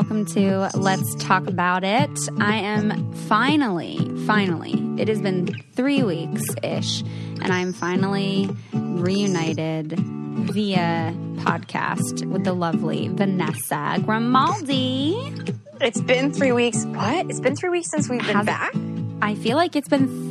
Welcome 0.00 0.24
to 0.24 0.70
Let's 0.78 1.14
Talk 1.16 1.46
About 1.46 1.84
It. 1.84 2.08
I 2.38 2.56
am 2.56 3.12
finally, 3.12 3.98
finally, 4.24 4.72
it 4.98 5.08
has 5.08 5.20
been 5.20 5.46
three 5.74 6.02
weeks 6.02 6.42
ish, 6.62 7.02
and 7.02 7.52
I'm 7.52 7.74
finally 7.74 8.48
reunited 8.72 9.92
via 9.98 11.12
podcast 11.40 12.24
with 12.24 12.44
the 12.44 12.54
lovely 12.54 13.08
Vanessa 13.08 13.98
Grimaldi. 14.02 15.34
It's 15.82 16.00
been 16.00 16.32
three 16.32 16.52
weeks. 16.52 16.82
What? 16.86 17.26
It's 17.28 17.40
been 17.40 17.54
three 17.54 17.68
weeks 17.68 17.90
since 17.90 18.08
we've 18.08 18.26
been 18.26 18.36
Has 18.36 18.46
back. 18.46 18.72
I 19.20 19.34
feel 19.34 19.58
like 19.58 19.76
it's 19.76 19.88
been 19.88 20.29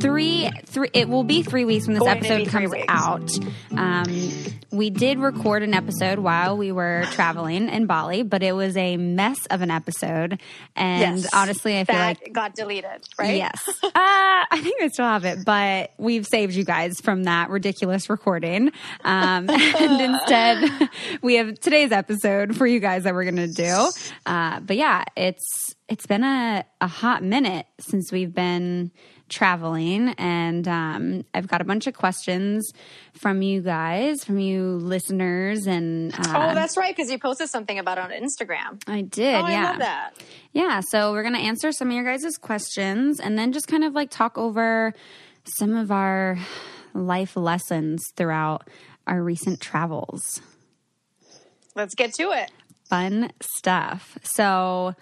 three, 0.00 0.50
three. 0.66 0.88
It 0.92 1.08
will 1.08 1.24
be 1.24 1.42
three 1.42 1.64
weeks 1.64 1.86
when 1.86 1.94
this 1.94 2.02
Going 2.02 2.16
episode 2.18 2.48
comes 2.48 2.72
out. 2.88 3.30
Um, 3.76 4.32
we 4.70 4.90
did 4.90 5.18
record 5.18 5.62
an 5.62 5.74
episode 5.74 6.18
while 6.18 6.56
we 6.56 6.72
were 6.72 7.04
traveling 7.12 7.68
in 7.68 7.86
Bali, 7.86 8.22
but 8.22 8.42
it 8.42 8.52
was 8.52 8.76
a 8.76 8.96
mess 8.96 9.38
of 9.50 9.62
an 9.62 9.70
episode. 9.70 10.40
And 10.76 11.18
Yes. 11.18 11.28
honestly, 11.34 11.78
I 11.78 11.84
feel 11.84 11.96
like 11.96 12.32
got 12.32 12.54
deleted, 12.54 13.08
right? 13.18 13.36
Yes. 13.36 13.60
Uh, 13.82 13.90
I 13.94 14.60
think 14.62 14.82
I 14.82 14.88
still 14.88 15.06
have 15.06 15.24
it, 15.24 15.44
but 15.44 15.92
we've 15.98 16.26
saved 16.26 16.54
you 16.54 16.64
guys 16.64 16.94
from 17.02 17.24
that 17.24 17.50
ridiculous 17.50 18.10
recording. 18.10 18.70
Um, 19.04 19.48
and 19.50 20.00
instead, 20.00 20.88
we 21.22 21.34
have 21.36 21.58
today's 21.60 21.92
episode 21.92 22.56
for 22.56 22.66
you 22.66 22.80
guys 22.80 23.04
that 23.04 23.14
we're 23.14 23.24
going 23.30 23.36
to 23.36 23.48
do. 23.48 23.90
Uh, 24.26 24.60
but 24.60 24.76
yeah, 24.76 25.04
it's 25.16 25.74
it's 25.88 26.06
been 26.06 26.22
a, 26.22 26.64
a 26.82 26.86
hot 26.86 27.22
minute 27.22 27.64
since 27.80 28.12
we've 28.12 28.34
been 28.34 28.90
traveling 29.28 30.08
and 30.18 30.66
um, 30.66 31.24
i've 31.34 31.46
got 31.46 31.60
a 31.60 31.64
bunch 31.64 31.86
of 31.86 31.94
questions 31.94 32.72
from 33.12 33.42
you 33.42 33.60
guys 33.60 34.24
from 34.24 34.38
you 34.38 34.62
listeners 34.76 35.66
and 35.66 36.14
uh, 36.14 36.18
Oh, 36.28 36.54
that's 36.54 36.76
right. 36.76 36.94
Because 36.96 37.10
you 37.10 37.18
posted 37.18 37.48
something 37.48 37.78
about 37.78 37.98
it 37.98 38.04
on 38.04 38.10
Instagram. 38.10 38.82
i 38.86 39.02
did 39.02 39.34
Oh, 39.34 39.46
yeah 39.48 39.60
I 39.66 39.70
love 39.70 39.78
that. 39.80 40.10
yeah, 40.52 40.80
so 40.88 41.12
we're 41.12 41.22
going 41.22 41.34
to 41.34 41.40
answer 41.40 41.72
some 41.72 41.88
of 41.88 41.94
your 41.94 42.04
guys' 42.04 42.36
questions 42.40 43.20
and 43.20 43.38
then 43.38 43.52
just 43.52 43.68
kind 43.68 43.84
of 43.84 43.92
like 43.94 44.10
talk 44.10 44.38
over 44.38 44.94
some 45.58 45.74
of 45.76 45.90
our 45.90 46.38
life 46.94 47.36
lessons 47.36 48.02
throughout 48.16 48.68
our 49.06 49.22
recent 49.22 49.60
travels. 49.60 50.40
Let's 51.74 51.94
get 51.94 52.12
to 52.14 52.30
it. 52.32 52.50
Fun 52.88 53.30
stuff. 53.40 54.18
So, 54.22 54.94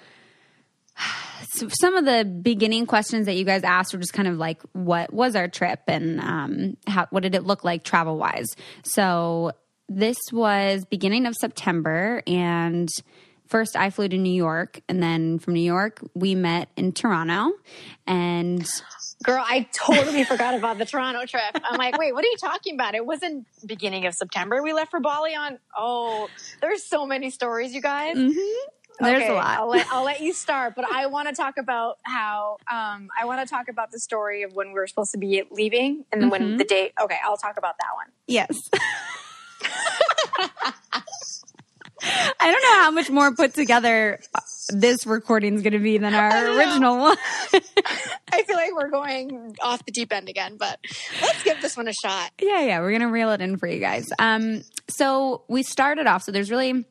so 1.51 1.69
some 1.81 1.97
of 1.97 2.05
the 2.05 2.25
beginning 2.25 2.87
questions 2.87 3.27
that 3.27 3.35
you 3.37 3.45
guys 3.45 3.63
asked 3.63 3.93
were 3.93 4.01
just 4.01 4.13
kind 4.13 4.29
of 4.29 4.37
like, 4.37 4.61
what 4.73 5.13
was 5.13 5.37
our 5.37 5.49
trip 5.49 5.81
and 5.87 6.21
um, 6.21 6.77
how, 6.87 7.07
what 7.11 7.23
did 7.23 7.35
it 7.35 7.45
look 7.45 7.65
like 7.65 7.85
travel 7.85 8.17
wise? 8.17 8.49
So 8.85 9.53
this 9.89 10.19
was 10.33 10.85
beginning 10.85 11.27
of 11.27 11.35
September 11.35 12.23
and 12.27 12.89
first 13.47 13.77
I 13.77 13.91
flew 13.91 14.09
to 14.09 14.17
New 14.17 14.33
York 14.33 14.81
and 14.89 15.03
then 15.03 15.39
from 15.39 15.55
New 15.55 15.61
York 15.61 16.01
we 16.15 16.35
met 16.35 16.69
in 16.77 16.93
Toronto 16.93 17.53
and 18.07 18.67
Girl, 19.23 19.43
I 19.45 19.67
totally 19.73 20.25
forgot 20.33 20.55
about 20.55 20.79
the 20.79 20.85
Toronto 20.85 21.25
trip. 21.25 21.43
I'm 21.65 21.79
like, 21.79 21.97
wait, 21.99 22.13
what 22.13 22.23
are 22.23 22.29
you 22.29 22.37
talking 22.39 22.75
about? 22.75 22.95
It 22.95 23.05
wasn't 23.05 23.47
beginning 23.65 24.07
of 24.07 24.15
September. 24.15 24.63
We 24.63 24.73
left 24.73 24.91
for 24.91 25.01
Bali 25.01 25.35
on. 25.35 25.59
Oh, 25.77 26.29
there's 26.61 26.87
so 26.87 27.07
many 27.07 27.31
stories, 27.31 27.75
you 27.75 27.81
guys. 27.81 28.17
Mm-hmm. 28.17 28.71
There's 29.01 29.23
Okay, 29.23 29.33
a 29.33 29.35
lot. 29.35 29.59
I'll 29.59 29.69
let, 29.69 29.87
I'll 29.93 30.05
let 30.05 30.21
you 30.21 30.33
start, 30.45 30.75
but 30.77 30.85
I 30.91 31.07
want 31.07 31.29
to 31.29 31.35
talk 31.35 31.57
about 31.59 31.99
how 32.03 32.57
um, 32.71 33.09
I 33.21 33.25
want 33.25 33.47
to 33.47 33.53
talk 33.53 33.69
about 33.69 33.91
the 33.91 33.99
story 34.01 34.43
of 34.43 34.55
when 34.55 34.69
we 34.69 34.75
were 34.75 34.87
supposed 34.87 35.13
to 35.13 35.19
be 35.19 35.43
leaving, 35.51 36.05
and 36.13 36.21
then 36.23 36.31
Mm-hmm. 36.31 36.45
when 36.45 36.57
the 36.57 36.65
date. 36.65 36.93
Okay, 37.01 37.19
I'll 37.25 37.37
talk 37.37 37.57
about 37.59 37.75
that 37.79 37.95
one. 37.95 38.07
Yes. 38.27 38.51
I 42.09 42.51
don't 42.53 42.63
know 42.63 42.83
how 42.83 42.91
much 42.91 43.11
more 43.11 43.35
put 43.35 43.55
together 43.55 44.21
this 44.69 45.07
recording 45.07 45.55
is 45.55 45.63
going 45.63 45.73
to 45.73 45.79
be 45.79 45.99
than 45.99 46.15
our 46.15 46.57
original 46.57 46.99
one. 46.99 47.17
I 48.33 48.43
feel 48.43 48.57
like 48.57 48.75
we're 48.75 48.91
going 48.91 49.57
off 49.63 49.85
the 49.87 49.93
deep 49.93 50.13
end 50.13 50.29
again, 50.29 50.57
but 50.59 50.79
let's 51.23 51.43
give 51.43 51.61
this 51.63 51.77
one 51.77 51.89
a 51.89 51.93
shot. 51.93 52.31
yeah, 52.41 52.61
yeah, 52.61 52.81
we're 52.81 52.91
going 52.91 53.01
to 53.01 53.09
reel 53.09 53.31
it 53.33 53.41
in 53.41 53.57
for 53.57 53.67
you 53.67 53.81
guys. 53.81 54.07
Um, 54.19 54.63
so 54.91 55.43
we 55.49 55.63
started 55.63 56.07
off. 56.07 56.23
So 56.23 56.33
there's 56.33 56.51
really 56.51 56.85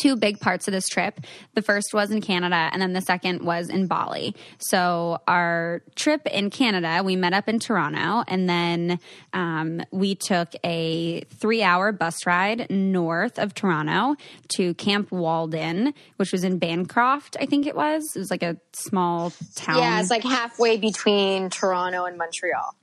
two 0.00 0.16
big 0.16 0.40
parts 0.40 0.68
of 0.68 0.72
this 0.72 0.88
trip. 0.88 1.20
The 1.54 1.62
first 1.62 1.92
was 1.92 2.10
in 2.10 2.20
Canada, 2.20 2.68
and 2.72 2.80
then 2.82 2.92
the 2.92 3.00
second 3.00 3.42
was 3.42 3.68
in 3.68 3.86
Bali. 3.86 4.34
So 4.58 5.18
our 5.26 5.82
trip 5.94 6.26
in 6.26 6.50
Canada, 6.50 7.02
we 7.04 7.16
met 7.16 7.32
up 7.32 7.48
in 7.48 7.58
Toronto, 7.58 8.24
and 8.26 8.48
then 8.48 8.98
um, 9.32 9.82
we 9.90 10.14
took 10.14 10.54
a 10.64 11.20
three-hour 11.40 11.92
bus 11.92 12.26
ride 12.26 12.70
north 12.70 13.38
of 13.38 13.54
Toronto 13.54 14.16
to 14.56 14.74
Camp 14.74 15.10
Walden, 15.10 15.94
which 16.16 16.32
was 16.32 16.44
in 16.44 16.58
Bancroft, 16.58 17.36
I 17.40 17.46
think 17.46 17.66
it 17.66 17.76
was. 17.76 18.04
It 18.14 18.18
was 18.18 18.30
like 18.30 18.42
a 18.42 18.56
small 18.72 19.32
town. 19.54 19.78
Yeah, 19.78 20.00
it's 20.00 20.10
like 20.10 20.24
halfway 20.24 20.76
between 20.76 21.50
Toronto 21.50 22.04
and 22.04 22.18
Montreal. 22.18 22.74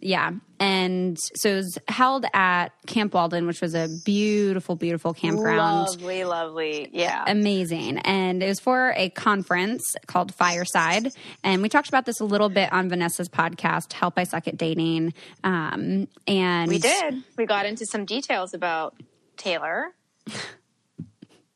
Yeah. 0.00 0.32
And 0.60 1.18
so 1.36 1.48
it 1.48 1.56
was 1.56 1.78
held 1.88 2.26
at 2.34 2.68
Camp 2.86 3.14
Walden, 3.14 3.46
which 3.46 3.62
was 3.62 3.74
a 3.74 3.88
beautiful, 4.04 4.76
beautiful 4.76 5.14
campground. 5.14 5.88
Lovely, 5.88 6.24
lovely. 6.24 6.90
Yeah. 6.92 7.24
Amazing. 7.26 7.98
And 7.98 8.42
it 8.42 8.46
was 8.46 8.60
for 8.60 8.92
a 8.94 9.08
conference 9.08 9.82
called 10.06 10.34
Fireside. 10.34 11.12
And 11.42 11.62
we 11.62 11.70
talked 11.70 11.88
about 11.88 12.04
this 12.04 12.20
a 12.20 12.24
little 12.24 12.50
bit 12.50 12.70
on 12.72 12.90
Vanessa's 12.90 13.30
podcast, 13.30 13.94
Help 13.94 14.18
I 14.18 14.24
Suck 14.24 14.46
at 14.46 14.58
Dating. 14.58 15.14
Um, 15.42 16.08
and 16.26 16.68
we 16.68 16.78
did. 16.78 17.24
We 17.38 17.46
got 17.46 17.64
into 17.64 17.86
some 17.86 18.04
details 18.04 18.52
about 18.52 18.94
Taylor. 19.36 19.94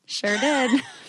Sure 0.06 0.38
did. 0.38 0.82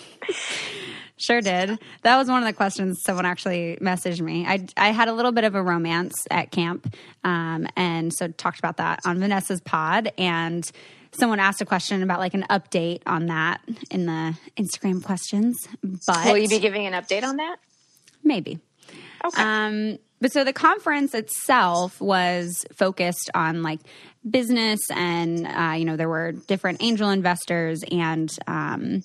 sure 1.17 1.41
did. 1.41 1.79
That 2.03 2.17
was 2.17 2.27
one 2.27 2.41
of 2.41 2.47
the 2.47 2.53
questions 2.53 3.01
someone 3.05 3.25
actually 3.25 3.77
messaged 3.81 4.21
me. 4.21 4.45
I, 4.45 4.65
I 4.77 4.91
had 4.91 5.07
a 5.07 5.13
little 5.13 5.31
bit 5.31 5.43
of 5.43 5.55
a 5.55 5.61
romance 5.63 6.13
at 6.31 6.51
camp, 6.51 6.93
um, 7.23 7.67
and 7.75 8.13
so 8.13 8.27
talked 8.27 8.59
about 8.59 8.77
that 8.77 8.99
on 9.05 9.19
Vanessa's 9.19 9.61
pod. 9.61 10.11
And 10.17 10.69
someone 11.11 11.39
asked 11.39 11.61
a 11.61 11.65
question 11.65 12.03
about 12.03 12.19
like 12.19 12.33
an 12.33 12.45
update 12.49 13.01
on 13.05 13.27
that 13.27 13.61
in 13.89 14.05
the 14.05 14.37
Instagram 14.57 15.03
questions. 15.03 15.55
But 16.07 16.25
Will 16.25 16.37
you 16.37 16.49
be 16.49 16.59
giving 16.59 16.85
an 16.85 16.93
update 16.93 17.23
on 17.23 17.37
that? 17.37 17.57
maybe. 18.23 18.59
Okay. 19.23 19.41
Um, 19.41 19.97
but 20.21 20.31
so 20.31 20.43
the 20.43 20.53
conference 20.53 21.13
itself 21.13 22.01
was 22.01 22.65
focused 22.73 23.29
on 23.33 23.61
like 23.63 23.79
business, 24.27 24.79
and 24.89 25.45
uh, 25.45 25.73
you 25.77 25.85
know 25.85 25.95
there 25.95 26.09
were 26.09 26.31
different 26.31 26.81
angel 26.81 27.09
investors 27.09 27.83
and 27.91 28.29
um, 28.47 29.03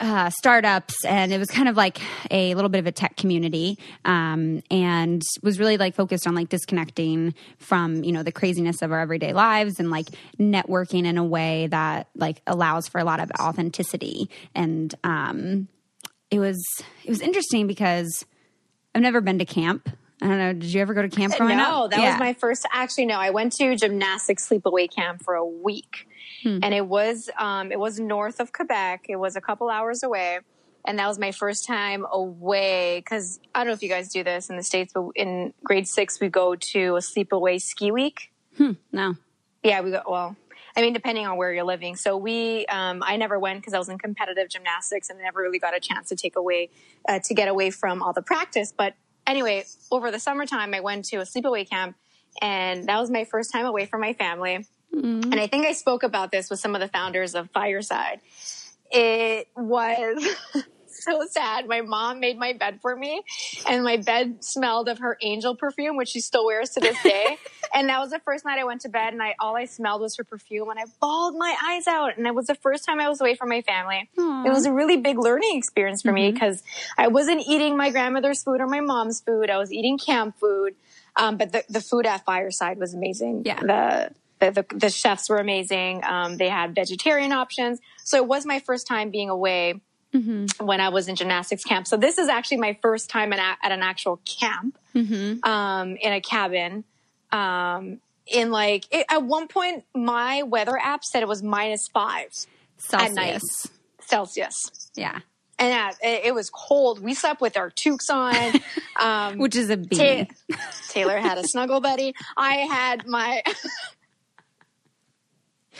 uh, 0.00 0.30
startups, 0.30 1.04
and 1.04 1.32
it 1.32 1.38
was 1.38 1.48
kind 1.48 1.68
of 1.68 1.76
like 1.76 2.00
a 2.30 2.54
little 2.54 2.70
bit 2.70 2.78
of 2.78 2.86
a 2.86 2.92
tech 2.92 3.16
community, 3.16 3.78
um, 4.04 4.62
and 4.70 5.22
was 5.42 5.58
really 5.58 5.76
like 5.76 5.94
focused 5.94 6.26
on 6.26 6.34
like 6.34 6.48
disconnecting 6.48 7.34
from 7.58 8.02
you 8.02 8.12
know 8.12 8.22
the 8.22 8.32
craziness 8.32 8.82
of 8.82 8.92
our 8.92 9.00
everyday 9.00 9.32
lives 9.32 9.78
and 9.78 9.90
like 9.90 10.06
networking 10.38 11.04
in 11.04 11.18
a 11.18 11.24
way 11.24 11.66
that 11.68 12.08
like 12.16 12.40
allows 12.46 12.88
for 12.88 12.98
a 12.98 13.04
lot 13.04 13.20
of 13.20 13.30
authenticity 13.38 14.30
and 14.54 14.94
um, 15.04 15.68
it 16.30 16.38
was 16.38 16.64
it 17.04 17.10
was 17.10 17.20
interesting 17.20 17.66
because 17.66 18.24
I've 18.94 19.02
never 19.02 19.20
been 19.20 19.38
to 19.38 19.44
camp. 19.44 19.88
I 20.22 20.26
don't 20.28 20.38
know. 20.38 20.52
Did 20.52 20.64
you 20.64 20.80
ever 20.82 20.92
go 20.94 21.02
to 21.02 21.08
camp 21.08 21.34
growing 21.38 21.56
no, 21.56 21.62
up? 21.62 21.70
No, 21.70 21.88
that 21.88 22.00
Yeah. 22.00 22.10
was 22.12 22.20
my 22.20 22.34
first. 22.34 22.66
Actually, 22.72 23.06
no, 23.06 23.14
I 23.16 23.30
went 23.30 23.52
to 23.54 23.74
gymnastics 23.76 24.48
sleepaway 24.48 24.90
camp 24.94 25.22
for 25.24 25.34
a 25.34 25.44
week, 25.46 26.06
Hmm. 26.42 26.58
and 26.62 26.72
it 26.72 26.86
was 26.86 27.28
um, 27.38 27.70
it 27.72 27.78
was 27.78 28.00
north 28.00 28.40
of 28.40 28.52
Quebec. 28.52 29.06
It 29.08 29.16
was 29.16 29.36
a 29.36 29.40
couple 29.40 29.68
hours 29.68 30.02
away, 30.02 30.40
and 30.86 30.98
that 30.98 31.06
was 31.06 31.18
my 31.18 31.32
first 31.32 31.66
time 31.66 32.06
away. 32.10 33.00
Because 33.00 33.40
I 33.54 33.60
don't 33.60 33.68
know 33.68 33.74
if 33.74 33.82
you 33.82 33.88
guys 33.88 34.10
do 34.10 34.24
this 34.24 34.50
in 34.50 34.56
the 34.56 34.62
states, 34.62 34.92
but 34.94 35.10
in 35.16 35.52
grade 35.64 35.86
six 35.86 36.20
we 36.20 36.28
go 36.28 36.54
to 36.54 36.96
a 36.96 37.00
sleepaway 37.00 37.60
ski 37.60 37.90
week. 37.90 38.32
no. 38.92 39.14
Yeah, 39.62 39.82
we 39.82 39.90
go. 39.90 40.02
Well, 40.08 40.36
I 40.76 40.82
mean, 40.82 40.92
depending 40.92 41.26
on 41.26 41.36
where 41.36 41.52
you're 41.52 41.64
living. 41.64 41.96
So 41.96 42.16
we, 42.16 42.64
um, 42.66 43.02
I 43.04 43.16
never 43.16 43.38
went 43.38 43.60
because 43.60 43.74
I 43.74 43.78
was 43.78 43.88
in 43.88 43.98
competitive 43.98 44.48
gymnastics 44.48 45.10
and 45.10 45.18
never 45.18 45.40
really 45.40 45.58
got 45.58 45.76
a 45.76 45.80
chance 45.80 46.08
to 46.08 46.16
take 46.16 46.36
away, 46.36 46.70
uh, 47.08 47.18
to 47.24 47.34
get 47.34 47.48
away 47.48 47.70
from 47.70 48.02
all 48.02 48.12
the 48.12 48.22
practice. 48.22 48.72
But 48.76 48.94
anyway, 49.26 49.64
over 49.90 50.10
the 50.10 50.18
summertime, 50.18 50.72
I 50.74 50.80
went 50.80 51.04
to 51.06 51.16
a 51.16 51.24
sleepaway 51.24 51.68
camp, 51.68 51.96
and 52.40 52.88
that 52.88 52.98
was 52.98 53.10
my 53.10 53.24
first 53.24 53.52
time 53.52 53.66
away 53.66 53.86
from 53.86 54.00
my 54.00 54.12
family. 54.12 54.66
And 54.92 55.40
I 55.40 55.46
think 55.46 55.66
I 55.66 55.72
spoke 55.72 56.02
about 56.02 56.30
this 56.30 56.50
with 56.50 56.60
some 56.60 56.74
of 56.74 56.80
the 56.80 56.88
founders 56.88 57.34
of 57.34 57.50
Fireside. 57.50 58.20
It 58.90 59.48
was 59.56 60.24
so 60.86 61.24
sad. 61.30 61.66
My 61.68 61.80
mom 61.80 62.20
made 62.20 62.38
my 62.38 62.52
bed 62.52 62.80
for 62.82 62.94
me, 62.94 63.22
and 63.68 63.84
my 63.84 63.96
bed 63.96 64.44
smelled 64.44 64.88
of 64.88 64.98
her 64.98 65.16
angel 65.22 65.54
perfume, 65.56 65.96
which 65.96 66.08
she 66.08 66.20
still 66.20 66.44
wears 66.44 66.70
to 66.70 66.80
this 66.80 67.00
day. 67.02 67.38
and 67.74 67.88
that 67.88 68.00
was 68.00 68.10
the 68.10 68.18
first 68.20 68.44
night 68.44 68.58
I 68.58 68.64
went 68.64 68.82
to 68.82 68.88
bed, 68.88 69.12
and 69.12 69.22
I 69.22 69.34
all 69.38 69.56
I 69.56 69.66
smelled 69.66 70.00
was 70.00 70.16
her 70.16 70.24
perfume, 70.24 70.68
and 70.70 70.78
I 70.78 70.84
bawled 71.00 71.36
my 71.36 71.54
eyes 71.68 71.86
out. 71.86 72.16
And 72.18 72.26
it 72.26 72.34
was 72.34 72.46
the 72.46 72.54
first 72.56 72.84
time 72.84 73.00
I 73.00 73.08
was 73.08 73.20
away 73.20 73.34
from 73.34 73.48
my 73.48 73.62
family. 73.62 74.10
It 74.46 74.50
was 74.50 74.66
a 74.66 74.72
really 74.72 74.96
big 74.96 75.18
learning 75.18 75.56
experience 75.56 76.02
for 76.02 76.12
me 76.12 76.32
because 76.32 76.62
I 76.98 77.08
wasn't 77.08 77.42
eating 77.46 77.76
my 77.76 77.90
grandmother's 77.90 78.42
food 78.42 78.60
or 78.60 78.66
my 78.66 78.80
mom's 78.80 79.20
food. 79.20 79.50
I 79.50 79.58
was 79.58 79.72
eating 79.72 79.98
camp 79.98 80.38
food. 80.38 80.74
Um, 81.16 81.36
but 81.36 81.52
the, 81.52 81.64
the 81.68 81.80
food 81.80 82.06
at 82.06 82.24
Fireside 82.24 82.78
was 82.78 82.94
amazing. 82.94 83.42
Yeah. 83.44 83.60
The 83.60 84.10
the, 84.40 84.50
the, 84.50 84.76
the 84.76 84.90
chefs 84.90 85.28
were 85.28 85.38
amazing. 85.38 86.02
Um, 86.04 86.36
they 86.36 86.48
had 86.48 86.74
vegetarian 86.74 87.32
options. 87.32 87.78
So 88.04 88.16
it 88.16 88.26
was 88.26 88.46
my 88.46 88.58
first 88.60 88.86
time 88.86 89.10
being 89.10 89.28
away 89.30 89.80
when 90.58 90.80
I 90.80 90.88
was 90.88 91.06
in 91.08 91.14
gymnastics 91.14 91.62
camp. 91.62 91.86
So 91.86 91.96
this 91.96 92.18
is 92.18 92.28
actually 92.28 92.56
my 92.56 92.76
first 92.82 93.08
time 93.10 93.32
in 93.32 93.38
a, 93.38 93.56
at 93.62 93.70
an 93.70 93.82
actual 93.82 94.20
camp 94.24 94.76
um, 95.44 95.96
in 95.96 96.12
a 96.12 96.20
cabin. 96.20 96.84
Um, 97.30 98.00
in 98.26 98.50
like 98.50 98.86
it, 98.90 99.06
at 99.08 99.22
one 99.22 99.46
point, 99.46 99.84
my 99.94 100.42
weather 100.42 100.76
app 100.76 101.04
said 101.04 101.22
it 101.22 101.28
was 101.28 101.42
minus 101.42 101.88
five 101.88 102.28
Celsius. 102.78 103.14
night. 103.14 103.42
Celsius. 104.00 104.90
Yeah. 104.96 105.20
And 105.58 105.72
uh, 105.72 105.92
it, 106.02 106.26
it 106.26 106.34
was 106.34 106.48
cold. 106.50 107.00
We 107.00 107.14
slept 107.14 107.40
with 107.40 107.56
our 107.56 107.70
toques 107.70 108.10
on. 108.10 108.34
Um, 109.00 109.38
Which 109.38 109.56
is 109.56 109.70
a 109.70 109.78
Ta- 109.78 110.26
Taylor 110.90 111.16
had 111.16 111.38
a 111.38 111.44
snuggle 111.48 111.80
buddy. 111.80 112.14
I 112.36 112.56
had 112.56 113.06
my. 113.06 113.42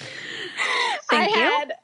Thank 1.10 1.36
I 1.36 1.40
you. 1.40 1.44
had 1.44 1.74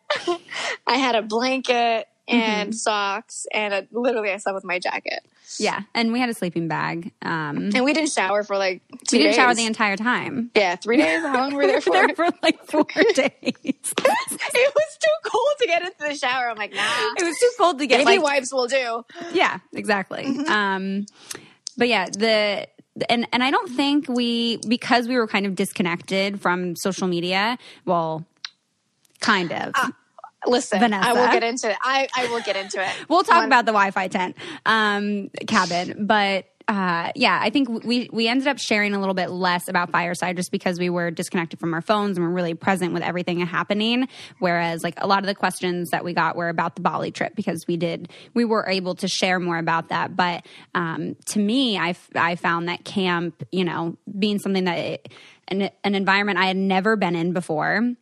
I 0.86 0.96
had 0.96 1.14
a 1.14 1.22
blanket 1.22 2.08
and 2.28 2.70
Mm-hmm. 2.70 2.72
socks 2.72 3.46
and 3.54 3.72
a, 3.72 3.86
literally 3.92 4.30
I 4.32 4.38
slept 4.38 4.54
with 4.56 4.64
my 4.64 4.80
jacket. 4.80 5.20
Yeah. 5.60 5.82
And 5.94 6.12
we 6.12 6.18
had 6.18 6.28
a 6.28 6.34
sleeping 6.34 6.66
bag. 6.66 7.12
Um, 7.22 7.70
And 7.72 7.84
we 7.84 7.92
didn't 7.92 8.10
shower 8.10 8.42
for 8.42 8.56
like 8.58 8.82
two 9.06 9.16
we 9.18 9.22
didn't 9.22 9.36
shower 9.36 9.54
the 9.54 9.64
entire 9.64 9.96
time. 9.96 10.50
yeah, 10.56 10.74
three 10.74 10.96
days. 10.96 11.22
How 11.22 11.34
long 11.38 11.54
were 11.54 11.60
we 11.60 11.66
there 11.68 11.80
for? 11.80 11.92
there 11.92 12.08
for 12.16 12.26
like 12.42 12.64
four 12.64 12.84
days. 13.14 13.30
it 13.42 14.74
was 14.74 14.98
too 15.00 15.30
cold 15.30 15.54
to 15.60 15.66
get 15.68 15.82
into 15.82 15.96
the 16.00 16.14
shower. 16.16 16.50
I'm 16.50 16.56
like, 16.56 16.74
nah. 16.74 16.82
It 17.16 17.22
was 17.24 17.38
too 17.38 17.50
cold 17.58 17.78
to 17.78 17.86
get 17.86 17.98
Baby 18.04 18.18
like 18.18 18.22
wipes 18.24 18.52
will 18.52 18.66
do. 18.66 19.04
Yeah, 19.32 19.58
exactly. 19.72 20.24
Mm-hmm. 20.24 20.50
Um, 20.52 21.06
but 21.76 21.86
yeah, 21.86 22.06
the 22.06 22.66
and 23.08 23.26
and 23.32 23.42
I 23.42 23.50
don't 23.50 23.68
think 23.70 24.08
we 24.08 24.58
because 24.68 25.08
we 25.08 25.16
were 25.16 25.26
kind 25.26 25.46
of 25.46 25.54
disconnected 25.54 26.40
from 26.40 26.76
social 26.76 27.06
media. 27.08 27.58
Well, 27.84 28.24
kind 29.20 29.52
of. 29.52 29.74
Listen, 30.46 30.78
Vanessa. 30.78 31.08
I 31.08 31.12
will 31.12 31.26
get 31.32 31.42
into 31.42 31.70
it. 31.70 31.76
I, 31.82 32.08
I 32.16 32.28
will 32.28 32.40
get 32.40 32.56
into 32.56 32.80
it. 32.80 32.90
we'll 33.08 33.24
talk 33.24 33.38
On- 33.38 33.44
about 33.46 33.64
the 33.66 33.72
Wi-Fi 33.72 34.08
tent 34.08 34.36
um, 34.64 35.30
cabin, 35.46 36.06
but. 36.06 36.46
Uh, 36.68 37.12
yeah, 37.14 37.38
I 37.40 37.50
think 37.50 37.84
we 37.84 38.10
we 38.12 38.26
ended 38.26 38.48
up 38.48 38.58
sharing 38.58 38.92
a 38.92 38.98
little 38.98 39.14
bit 39.14 39.30
less 39.30 39.68
about 39.68 39.92
Fireside 39.92 40.36
just 40.36 40.50
because 40.50 40.80
we 40.80 40.90
were 40.90 41.12
disconnected 41.12 41.60
from 41.60 41.72
our 41.72 41.80
phones 41.80 42.16
and 42.16 42.26
we're 42.26 42.32
really 42.32 42.54
present 42.54 42.92
with 42.92 43.04
everything 43.04 43.38
happening. 43.38 44.08
Whereas, 44.40 44.82
like 44.82 44.94
a 44.96 45.06
lot 45.06 45.20
of 45.20 45.26
the 45.26 45.34
questions 45.36 45.90
that 45.90 46.04
we 46.04 46.12
got 46.12 46.34
were 46.34 46.48
about 46.48 46.74
the 46.74 46.82
Bali 46.82 47.12
trip 47.12 47.36
because 47.36 47.66
we 47.68 47.76
did 47.76 48.10
we 48.34 48.44
were 48.44 48.68
able 48.68 48.96
to 48.96 49.06
share 49.06 49.38
more 49.38 49.58
about 49.58 49.90
that. 49.90 50.16
But 50.16 50.44
um, 50.74 51.14
to 51.26 51.38
me, 51.38 51.78
I 51.78 51.94
I 52.16 52.34
found 52.34 52.68
that 52.68 52.84
camp, 52.84 53.44
you 53.52 53.64
know, 53.64 53.96
being 54.18 54.40
something 54.40 54.64
that 54.64 54.78
it, 54.78 55.12
an 55.46 55.70
an 55.84 55.94
environment 55.94 56.38
I 56.38 56.46
had 56.46 56.56
never 56.56 56.96
been 56.96 57.14
in 57.14 57.32
before 57.32 57.94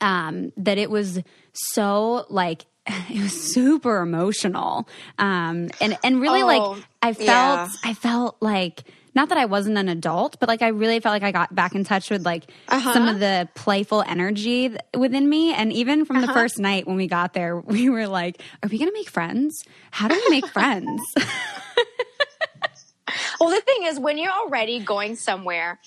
um, 0.00 0.52
that 0.56 0.78
it 0.78 0.90
was 0.90 1.20
so 1.52 2.26
like 2.28 2.64
it 3.10 3.20
was 3.22 3.52
super 3.52 4.00
emotional 4.00 4.88
um, 5.18 5.68
and 5.80 5.98
and 6.02 6.20
really 6.20 6.42
Oh, 6.42 6.46
like 6.46 6.84
I 7.02 7.12
felt 7.12 7.26
yeah. 7.26 7.68
I 7.84 7.94
felt 7.94 8.36
like 8.40 8.82
not 9.14 9.30
that 9.30 9.38
I 9.38 9.46
wasn't 9.46 9.78
an 9.78 9.88
adult, 9.88 10.38
but 10.38 10.48
like 10.48 10.62
I 10.62 10.68
really 10.68 11.00
felt 11.00 11.12
like 11.12 11.22
I 11.24 11.32
got 11.32 11.52
back 11.54 11.74
in 11.74 11.82
touch 11.84 12.08
with 12.10 12.24
like 12.24 12.50
Uh-huh. 12.68 12.92
some 12.92 13.08
of 13.08 13.18
the 13.18 13.48
playful 13.54 14.02
energy 14.06 14.76
within 14.96 15.28
me. 15.28 15.52
And 15.52 15.72
even 15.72 16.04
from 16.04 16.16
Uh-huh. 16.18 16.26
the 16.26 16.32
first 16.32 16.58
night 16.58 16.86
when 16.86 16.96
we 16.96 17.08
got 17.08 17.32
there, 17.32 17.56
we 17.60 17.88
were 17.88 18.06
like, 18.06 18.40
"Are 18.62 18.68
we 18.68 18.78
gonna 18.78 18.92
make 18.92 19.10
friends? 19.10 19.64
How 19.90 20.08
do 20.08 20.14
we 20.14 20.26
make 20.30 20.46
friends?" 20.52 21.02
Well, 23.40 23.50
the 23.50 23.60
thing 23.60 23.84
is, 23.84 23.98
when 23.98 24.18
you're 24.18 24.32
already 24.32 24.80
going 24.80 25.16
somewhere 25.16 25.78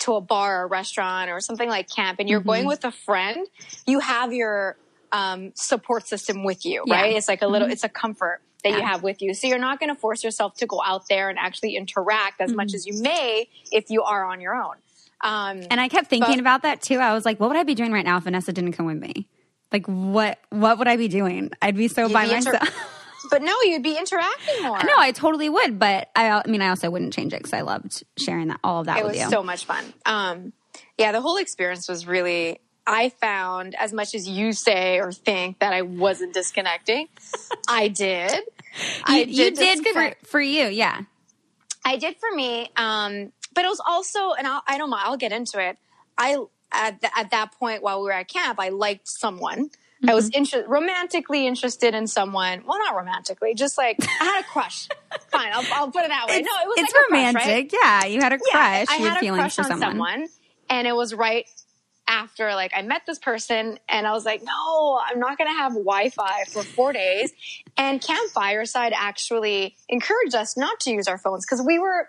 to 0.00 0.14
a 0.14 0.20
bar 0.20 0.60
or 0.60 0.64
a 0.64 0.66
restaurant 0.66 1.30
or 1.30 1.40
something 1.40 1.68
like 1.68 1.88
camp 1.88 2.18
and 2.20 2.28
you're 2.28 2.40
Mm-hmm. 2.40 2.48
going 2.48 2.66
with 2.66 2.84
a 2.84 2.92
friend, 2.92 3.46
you 3.86 3.98
have 4.00 4.32
your 4.32 4.76
um, 5.12 5.52
support 5.54 6.06
system 6.08 6.44
with 6.44 6.64
you, 6.64 6.84
Yeah. 6.86 6.94
Mm-hmm. 6.94 7.02
right? 7.02 7.16
It's 7.16 7.28
like 7.28 7.42
a 7.42 7.46
little, 7.46 7.70
it's 7.70 7.84
a 7.84 7.88
comfort 7.88 8.40
that 8.62 8.72
you 8.72 8.80
have 8.82 9.02
with 9.02 9.20
you. 9.20 9.34
So 9.34 9.46
you're 9.46 9.58
not 9.58 9.78
going 9.78 9.94
to 9.94 10.00
force 10.00 10.24
yourself 10.24 10.54
to 10.56 10.66
go 10.66 10.80
out 10.82 11.08
there 11.08 11.28
and 11.28 11.38
actually 11.38 11.76
interact 11.76 12.40
as 12.40 12.48
Mm-hmm. 12.50 12.56
much 12.56 12.74
as 12.74 12.86
you 12.86 13.00
may 13.02 13.48
if 13.70 13.90
you 13.90 14.02
are 14.02 14.24
on 14.24 14.40
your 14.40 14.54
own. 14.54 14.76
Um, 15.20 15.62
And 15.70 15.80
I 15.80 15.88
kept 15.88 16.08
thinking 16.08 16.32
But- 16.36 16.40
about 16.40 16.62
that 16.62 16.80
too. 16.82 16.98
I 16.98 17.12
was 17.14 17.24
like, 17.24 17.38
what 17.40 17.48
would 17.50 17.58
I 17.58 17.62
be 17.64 17.74
doing 17.74 17.92
right 17.92 18.04
now 18.04 18.16
if 18.16 18.24
Vanessa 18.24 18.52
didn't 18.52 18.72
come 18.72 18.86
with 18.86 18.98
me? 18.98 19.28
Like 19.72 19.86
what 19.86 20.38
what 20.50 20.78
would 20.78 20.86
I 20.88 20.96
be 20.96 21.08
doing? 21.08 21.50
I'd 21.60 21.76
be 21.76 21.88
so 21.88 22.08
by 22.08 22.26
be 22.26 22.34
inter- 22.34 22.52
myself. 22.52 22.74
but 23.30 23.42
no, 23.42 23.54
you'd 23.62 23.82
be 23.82 23.96
interacting 23.98 24.62
more. 24.62 24.78
no, 24.84 24.92
I 24.98 25.10
totally 25.12 25.48
would, 25.48 25.78
but 25.78 26.10
I 26.14 26.28
I 26.30 26.42
mean 26.46 26.62
I 26.62 26.68
also 26.68 26.90
wouldn't 26.90 27.12
change 27.12 27.32
it 27.32 27.42
cuz 27.42 27.52
I 27.52 27.62
loved 27.62 28.04
sharing 28.16 28.48
that 28.48 28.60
all 28.62 28.80
of 28.80 28.86
that 28.86 28.98
it 28.98 29.04
was 29.04 29.16
you. 29.18 29.28
so 29.30 29.42
much 29.42 29.64
fun. 29.64 29.84
Um, 30.06 30.52
yeah, 30.96 31.10
the 31.12 31.20
whole 31.20 31.38
experience 31.38 31.88
was 31.88 32.06
really. 32.06 32.60
I 32.86 33.08
found 33.08 33.74
as 33.76 33.92
much 33.92 34.14
as 34.14 34.28
you 34.28 34.52
say 34.52 34.98
or 35.00 35.10
think 35.12 35.58
that 35.60 35.72
I 35.72 35.82
wasn't 35.82 36.34
disconnecting, 36.34 37.08
I 37.68 37.88
did. 37.88 38.30
I 39.04 39.20
you, 39.22 39.44
you 39.44 39.50
did 39.52 39.86
for, 39.86 40.14
for 40.24 40.40
you, 40.40 40.66
yeah. 40.66 41.02
I 41.84 41.96
did 41.96 42.16
for 42.16 42.30
me. 42.34 42.70
Um, 42.76 43.32
but 43.54 43.64
it 43.64 43.68
was 43.68 43.80
also, 43.86 44.32
and 44.32 44.46
I'll, 44.46 44.62
I 44.66 44.78
don't 44.78 44.90
know, 44.90 44.98
I'll 45.00 45.16
get 45.16 45.32
into 45.32 45.58
it. 45.60 45.78
I 46.18 46.36
at, 46.72 47.00
th- 47.00 47.12
at 47.16 47.30
that 47.30 47.52
point 47.52 47.82
while 47.82 48.00
we 48.00 48.06
were 48.06 48.12
at 48.12 48.28
camp, 48.28 48.58
I 48.60 48.70
liked 48.70 49.06
someone. 49.08 49.70
I 50.06 50.12
was 50.12 50.28
Mm-hmm. 50.28 50.38
inter- 50.38 50.64
romantically 50.68 51.46
interested 51.46 51.94
in 51.94 52.06
someone. 52.06 52.64
Well, 52.66 52.78
not 52.78 52.94
romantically, 52.94 53.54
just 53.54 53.78
like 53.78 53.96
I 54.20 54.24
had 54.24 54.40
a 54.40 54.44
crush. 54.44 54.88
Fine, 55.30 55.50
I'll, 55.54 55.64
I'll 55.72 55.90
put 55.90 56.02
it 56.04 56.08
that 56.08 56.26
way. 56.28 56.38
It's, 56.38 56.46
no, 56.46 56.62
it 56.62 56.66
was 56.68 56.78
it's 56.78 56.92
like 56.92 57.02
a 57.02 57.08
crush, 57.08 57.34
right? 57.34 57.44
romantic. 57.46 57.72
Yeah, 57.72 58.04
you 58.06 58.20
had 58.20 58.32
a 58.34 58.38
crush. 58.38 58.86
I 58.90 58.96
you 58.98 59.04
had 59.04 59.16
a 59.16 59.20
feelings 59.20 59.40
crush 59.40 59.54
for 59.56 59.62
on 59.62 59.68
someone. 59.68 59.90
someone, 59.90 60.26
and 60.68 60.86
it 60.86 60.94
was 60.94 61.14
right 61.14 61.46
after 62.06 62.54
like 62.54 62.72
I 62.76 62.82
met 62.82 63.02
this 63.06 63.18
person, 63.18 63.78
and 63.88 64.06
I 64.06 64.12
was 64.12 64.24
like, 64.24 64.42
no, 64.42 65.00
I'm 65.04 65.18
not 65.18 65.38
going 65.38 65.48
to 65.50 65.54
have 65.56 65.72
Wi-Fi 65.72 66.44
for 66.52 66.62
four 66.62 66.92
days. 66.92 67.32
And 67.76 68.00
Camp 68.00 68.30
Fireside 68.32 68.92
actually 68.94 69.74
encouraged 69.88 70.34
us 70.34 70.56
not 70.56 70.80
to 70.80 70.90
use 70.90 71.08
our 71.08 71.18
phones 71.18 71.44
because 71.46 71.64
we 71.64 71.78
were 71.78 72.08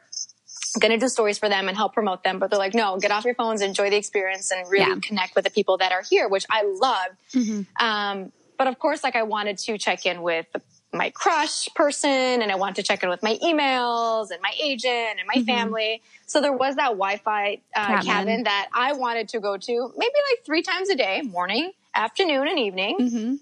going 0.79 0.91
to 0.91 0.97
do 0.97 1.07
stories 1.07 1.37
for 1.37 1.47
them 1.47 1.67
and 1.69 1.77
help 1.77 1.93
promote 1.93 2.23
them, 2.23 2.37
but 2.39 2.49
they're 2.49 2.59
like, 2.59 2.73
no, 2.73 2.97
get 2.99 3.11
off 3.11 3.23
your 3.23 3.35
phones, 3.35 3.61
enjoy 3.61 3.89
the 3.89 3.95
experience, 3.95 4.51
and 4.51 4.69
really 4.69 4.89
Yeah. 4.91 4.99
connect 5.01 5.35
with 5.35 5.45
the 5.45 5.49
people 5.51 5.77
that 5.77 5.91
are 5.93 6.03
here, 6.09 6.27
which 6.27 6.45
I 6.49 6.63
loved. 6.63 7.15
Mm-hmm. 7.33 7.85
Um, 7.85 8.31
but 8.57 8.67
of 8.67 8.77
course, 8.79 9.03
like 9.03 9.15
I 9.15 9.23
wanted 9.23 9.57
to 9.59 9.77
check 9.77 10.05
in 10.05 10.21
with 10.21 10.47
my 10.97 11.09
crush 11.11 11.67
person 11.75 12.09
and 12.41 12.51
I 12.51 12.55
want 12.55 12.75
to 12.77 12.83
check 12.83 13.03
in 13.03 13.09
with 13.09 13.21
my 13.23 13.37
emails 13.43 14.31
and 14.31 14.41
my 14.41 14.51
agent 14.61 15.19
and 15.19 15.27
my 15.33 15.43
family. 15.43 16.01
So 16.27 16.41
there 16.41 16.53
was 16.53 16.75
that 16.75 16.89
Wi-Fi 16.89 17.59
uh, 17.75 17.79
Mm-hmm. 17.79 17.91
Cabin. 17.93 18.05
cabin. 18.05 18.43
that 18.43 18.67
I 18.73 18.93
wanted 18.93 19.29
to 19.29 19.39
go 19.39 19.57
to 19.57 19.93
maybe 19.97 20.13
like 20.31 20.45
three 20.45 20.61
times 20.61 20.89
a 20.89 20.95
day, 20.95 21.21
morning, 21.21 21.71
afternoon, 21.93 22.47
and 22.47 22.59
evening. 22.59 22.97
Mm-hmm. 22.99 23.35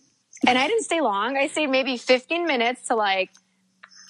And 0.45 0.57
I 0.57 0.67
didn't 0.67 0.83
stay 0.83 0.99
long. 0.99 1.37
I 1.37 1.47
stayed 1.47 1.67
maybe 1.67 1.95
15 1.97 2.45
minutes 2.45 2.87
to 2.87 2.95
like 2.95 3.29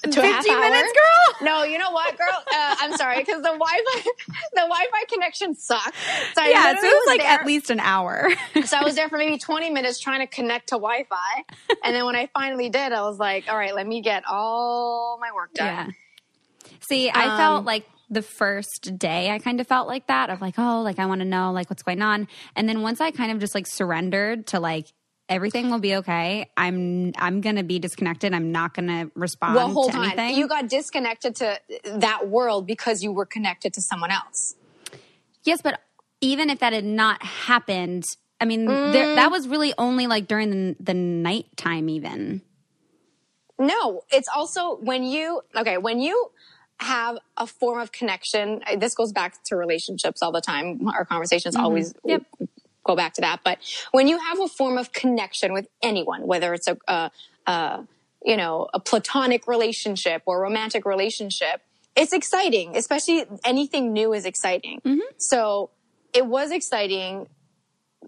to 0.04 0.20
a 0.20 0.24
15 0.24 0.24
half 0.32 0.48
hour. 0.48 0.60
minutes, 0.70 0.94
girl? 0.94 1.36
No, 1.48 1.64
you 1.64 1.78
know 1.78 1.92
what, 1.92 2.18
girl? 2.18 2.28
Uh, 2.54 2.76
I'm 2.80 2.94
sorry 2.98 3.20
because 3.20 3.42
the 3.42 3.50
Wi-Fi, 3.58 4.02
the 4.54 4.62
Wi-Fi 4.62 5.04
connection 5.10 5.56
sucked. 5.56 5.96
So 6.36 6.42
I 6.42 6.50
Yeah, 6.50 6.64
so 6.76 6.88
it 6.88 6.90
was 6.94 7.08
like 7.08 7.22
there- 7.22 7.30
at 7.40 7.46
least 7.46 7.70
an 7.70 7.80
hour. 7.80 8.30
so 8.66 8.78
I 8.78 8.84
was 8.84 8.96
there 8.96 9.10
for 9.10 9.18
maybe 9.18 9.38
20 9.44 9.70
minutes 9.72 10.00
trying 10.00 10.20
to 10.20 10.28
connect 10.28 10.70
to 10.70 10.76
Wi-Fi. 10.76 11.44
And 11.84 11.96
then 11.96 12.06
when 12.06 12.16
I 12.16 12.30
finally 12.34 12.70
did, 12.70 12.92
I 12.92 13.02
was 13.04 13.18
like, 13.18 13.46
all 13.50 13.58
right, 13.58 13.74
let 13.76 13.88
me 13.88 14.02
get 14.02 14.24
all 14.30 15.18
my 15.22 15.32
work 15.34 15.54
done. 15.54 15.66
Yeah. 15.68 15.88
See, 16.82 17.10
I 17.10 17.28
Um, 17.28 17.38
felt 17.38 17.66
like 17.66 17.86
the 18.10 18.22
first 18.22 18.98
day 18.98 19.32
I 19.32 19.40
kind 19.40 19.60
of 19.60 19.68
felt 19.68 19.88
like 19.88 20.08
that 20.08 20.30
of 20.30 20.42
like, 20.42 20.56
oh, 20.60 20.82
like 20.82 21.00
I 21.00 21.06
want 21.08 21.22
to 21.22 21.26
know 21.26 21.52
like 21.52 21.70
what's 21.70 21.82
going 21.84 22.02
on. 22.02 22.28
And 22.56 22.68
then 22.70 22.82
once 22.82 23.02
I 23.02 23.12
kind 23.12 23.32
of 23.32 23.40
just 23.40 23.56
like 23.56 23.66
surrendered 23.68 24.48
to 24.48 24.60
like 24.60 24.88
everything 25.34 25.70
will 25.70 25.80
be 25.80 25.96
okay. 25.98 26.50
I'm 26.56 27.12
I'm 27.18 27.42
going 27.42 27.56
to 27.58 27.64
be 27.64 27.80
disconnected. 27.80 28.34
I'm 28.34 28.52
not 28.52 28.74
going 28.74 28.88
to 28.88 29.12
respond 29.16 29.56
Well, 29.56 29.70
hold 29.70 29.96
on. 29.96 30.06
anything. 30.06 30.38
You 30.38 30.48
got 30.48 30.70
disconnected 30.70 31.36
to 31.38 31.60
that 31.86 32.28
world 32.30 32.66
because 32.68 33.04
you 33.04 33.12
were 33.12 33.26
connected 33.26 33.74
to 33.74 33.82
someone 33.82 34.12
else. 34.12 34.56
yes, 35.44 35.62
but 35.62 35.82
even 36.22 36.50
if 36.50 36.60
that 36.60 36.72
had 36.74 36.86
not 36.86 37.22
happened, 37.24 38.06
I 38.40 38.46
mean, 38.46 38.66
Mm. 38.68 38.94
there, 38.94 39.16
that 39.16 39.30
was 39.32 39.48
really 39.48 39.74
only 39.78 40.08
like 40.08 40.28
during 40.28 40.50
the 40.52 40.76
the 40.80 40.94
nighttime 40.94 41.90
even. 41.90 42.42
No, 43.60 44.02
it's 44.12 44.28
also 44.36 44.78
when 44.78 45.04
you, 45.04 45.42
okay, 45.56 45.78
when 45.78 46.00
you 46.00 46.32
have 46.80 47.18
a 47.38 47.46
form 47.46 47.80
of 47.80 47.92
connection, 47.92 48.62
this 48.78 48.96
goes 48.96 49.12
back 49.14 49.42
to 49.46 49.56
relationships 49.56 50.22
all 50.22 50.32
the 50.32 50.42
time. 50.42 50.88
Our 50.90 51.06
conversations 51.06 51.56
mm-hmm. 51.56 51.64
always 51.66 51.94
yep. 52.04 52.24
Go 52.84 52.96
back 52.96 53.14
to 53.16 53.22
that. 53.22 53.42
But 53.44 53.60
when 53.92 54.08
you 54.08 54.20
have 54.20 54.40
a 54.40 54.48
form 54.48 54.78
of 54.78 54.92
connection 54.92 55.54
with 55.54 55.68
anyone, 55.82 56.28
whether 56.28 56.54
it's 56.54 56.68
a, 56.68 56.78
a, 56.88 57.12
a 57.48 57.88
you 58.24 58.38
know, 58.38 58.70
a 58.74 58.80
platonic 58.80 59.48
relationship 59.48 60.24
or 60.26 60.42
romantic 60.42 60.86
relationship, 60.86 61.62
it's 61.96 62.14
exciting, 62.14 62.76
especially 62.76 63.26
anything 63.44 63.94
new 63.94 64.14
is 64.14 64.26
exciting. 64.26 64.82
Mm-hmm. 64.86 65.00
So 65.18 65.70
it 66.14 66.26
was 66.26 66.52
exciting 66.52 67.28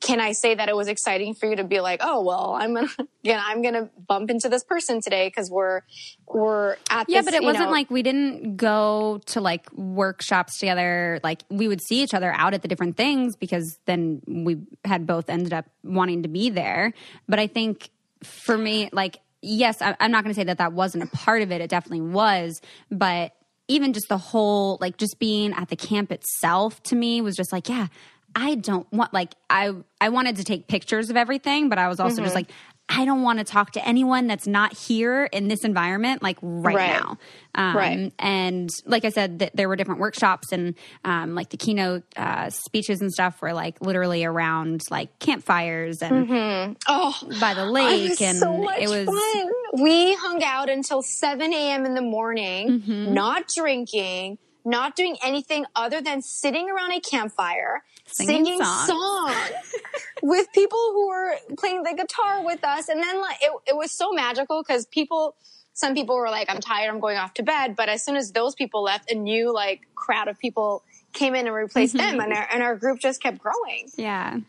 can 0.01 0.19
I 0.19 0.33
say 0.33 0.55
that 0.55 0.69
it 0.69 0.75
was 0.75 0.87
exciting 0.87 1.35
for 1.35 1.47
you 1.47 1.55
to 1.57 1.63
be 1.63 1.79
like, 1.79 2.01
oh 2.03 2.23
well, 2.23 2.55
I'm 2.59 2.73
gonna, 2.73 2.87
again, 3.23 3.41
I'm 3.43 3.61
gonna 3.61 3.89
bump 4.07 4.29
into 4.29 4.49
this 4.49 4.63
person 4.63 5.01
today 5.01 5.27
because 5.27 5.49
we're 5.49 5.81
we're 6.27 6.77
at 6.89 7.07
yeah, 7.07 7.19
this, 7.19 7.25
but 7.25 7.33
it 7.33 7.43
wasn't 7.43 7.65
know, 7.65 7.71
like 7.71 7.89
we 7.89 8.03
didn't 8.03 8.57
go 8.57 9.21
to 9.27 9.41
like 9.41 9.71
workshops 9.73 10.59
together. 10.59 11.19
Like 11.23 11.43
we 11.49 11.67
would 11.67 11.81
see 11.81 12.01
each 12.01 12.13
other 12.13 12.31
out 12.31 12.53
at 12.53 12.61
the 12.61 12.67
different 12.67 12.97
things 12.97 13.35
because 13.35 13.79
then 13.85 14.21
we 14.27 14.57
had 14.83 15.05
both 15.05 15.29
ended 15.29 15.53
up 15.53 15.65
wanting 15.83 16.23
to 16.23 16.29
be 16.29 16.49
there. 16.49 16.93
But 17.27 17.39
I 17.39 17.47
think 17.47 17.89
for 18.23 18.57
me, 18.57 18.89
like 18.91 19.19
yes, 19.41 19.77
I'm 19.81 20.11
not 20.11 20.23
gonna 20.23 20.33
say 20.33 20.45
that 20.45 20.57
that 20.57 20.73
wasn't 20.73 21.03
a 21.03 21.07
part 21.07 21.41
of 21.41 21.51
it. 21.51 21.61
It 21.61 21.69
definitely 21.69 22.01
was, 22.01 22.61
but 22.89 23.33
even 23.67 23.93
just 23.93 24.09
the 24.09 24.17
whole 24.17 24.77
like 24.81 24.97
just 24.97 25.19
being 25.19 25.53
at 25.53 25.69
the 25.69 25.75
camp 25.75 26.11
itself 26.11 26.81
to 26.83 26.95
me 26.95 27.21
was 27.21 27.35
just 27.35 27.51
like 27.51 27.67
yeah 27.67 27.87
I 28.35 28.55
don't 28.55 28.91
want 28.91 29.13
like 29.13 29.33
I 29.49 29.71
I 30.01 30.09
wanted 30.09 30.35
to 30.37 30.43
take 30.43 30.67
pictures 30.67 31.09
of 31.09 31.15
everything, 31.15 31.69
but 31.69 31.79
I 31.79 31.87
was 31.87 31.99
also 31.99 32.17
mm-hmm. 32.17 32.25
just 32.25 32.35
like 32.35 32.51
I 32.87 33.03
don't 33.03 33.23
want 33.23 33.39
to 33.39 33.45
talk 33.45 33.71
to 33.71 33.87
anyone 33.87 34.27
that's 34.27 34.45
not 34.45 34.77
here 34.77 35.25
in 35.25 35.47
this 35.47 35.63
environment, 35.63 36.21
like 36.21 36.37
right, 36.41 36.75
right. 36.75 37.01
now. 37.01 37.17
Um, 37.55 37.75
right. 37.75 38.13
And 38.19 38.69
like 38.85 39.05
I 39.05 39.09
said, 39.09 39.39
th- 39.39 39.51
there 39.55 39.67
were 39.67 39.75
different 39.75 39.99
workshops 39.99 40.51
and 40.51 40.75
um, 41.03 41.33
like 41.33 41.49
the 41.49 41.57
keynote 41.57 42.03
uh, 42.15 42.51
speeches 42.51 43.01
and 43.01 43.11
stuff 43.11 43.41
were 43.41 43.53
like 43.53 43.81
literally 43.81 44.23
around 44.23 44.83
like 44.91 45.17
campfires 45.17 46.03
and 46.03 46.27
mm-hmm. 46.27 46.73
oh, 46.87 47.17
by 47.39 47.55
the 47.55 47.65
lake. 47.65 48.21
and 48.21 48.37
so 48.37 48.69
it 48.69 48.87
was 48.87 49.05
fun. 49.05 49.81
We 49.81 50.13
hung 50.15 50.43
out 50.43 50.69
until 50.69 51.01
7 51.01 51.53
a.m. 51.53 51.85
in 51.85 51.95
the 51.95 52.03
morning, 52.03 52.81
mm-hmm. 52.81 53.13
not 53.15 53.47
drinking, 53.47 54.37
not 54.63 54.95
doing 54.95 55.17
anything 55.23 55.65
other 55.75 56.01
than 56.01 56.21
sitting 56.21 56.69
around 56.69 56.91
a 56.91 56.99
campfire 56.99 57.81
singing, 58.05 58.45
singing 58.45 58.63
songs, 58.63 58.87
songs 58.87 59.73
with 60.21 60.47
people 60.53 60.79
who 60.93 61.07
were 61.07 61.35
playing 61.57 61.83
the 61.83 61.93
guitar 61.93 62.43
with 62.43 62.63
us. 62.63 62.89
And 62.89 63.01
then 63.01 63.21
like, 63.21 63.37
it, 63.41 63.51
it 63.67 63.75
was 63.75 63.91
so 63.91 64.11
magical 64.11 64.63
because 64.63 64.85
people, 64.85 65.35
some 65.73 65.93
people 65.93 66.15
were 66.15 66.29
like, 66.29 66.49
I'm 66.49 66.61
tired, 66.61 66.89
I'm 66.89 66.99
going 66.99 67.17
off 67.17 67.33
to 67.35 67.43
bed. 67.43 67.75
But 67.75 67.89
as 67.89 68.03
soon 68.03 68.15
as 68.15 68.31
those 68.31 68.55
people 68.55 68.83
left, 68.83 69.11
a 69.11 69.15
new 69.15 69.53
like 69.53 69.81
crowd 69.95 70.27
of 70.27 70.39
people 70.39 70.83
came 71.13 71.35
in 71.35 71.47
and 71.47 71.55
replaced 71.55 71.95
mm-hmm. 71.95 72.17
them 72.17 72.19
and 72.19 72.33
our, 72.33 72.47
and 72.51 72.63
our 72.63 72.75
group 72.75 72.99
just 72.99 73.21
kept 73.21 73.39
growing. 73.39 73.89
Yeah. 73.97 74.39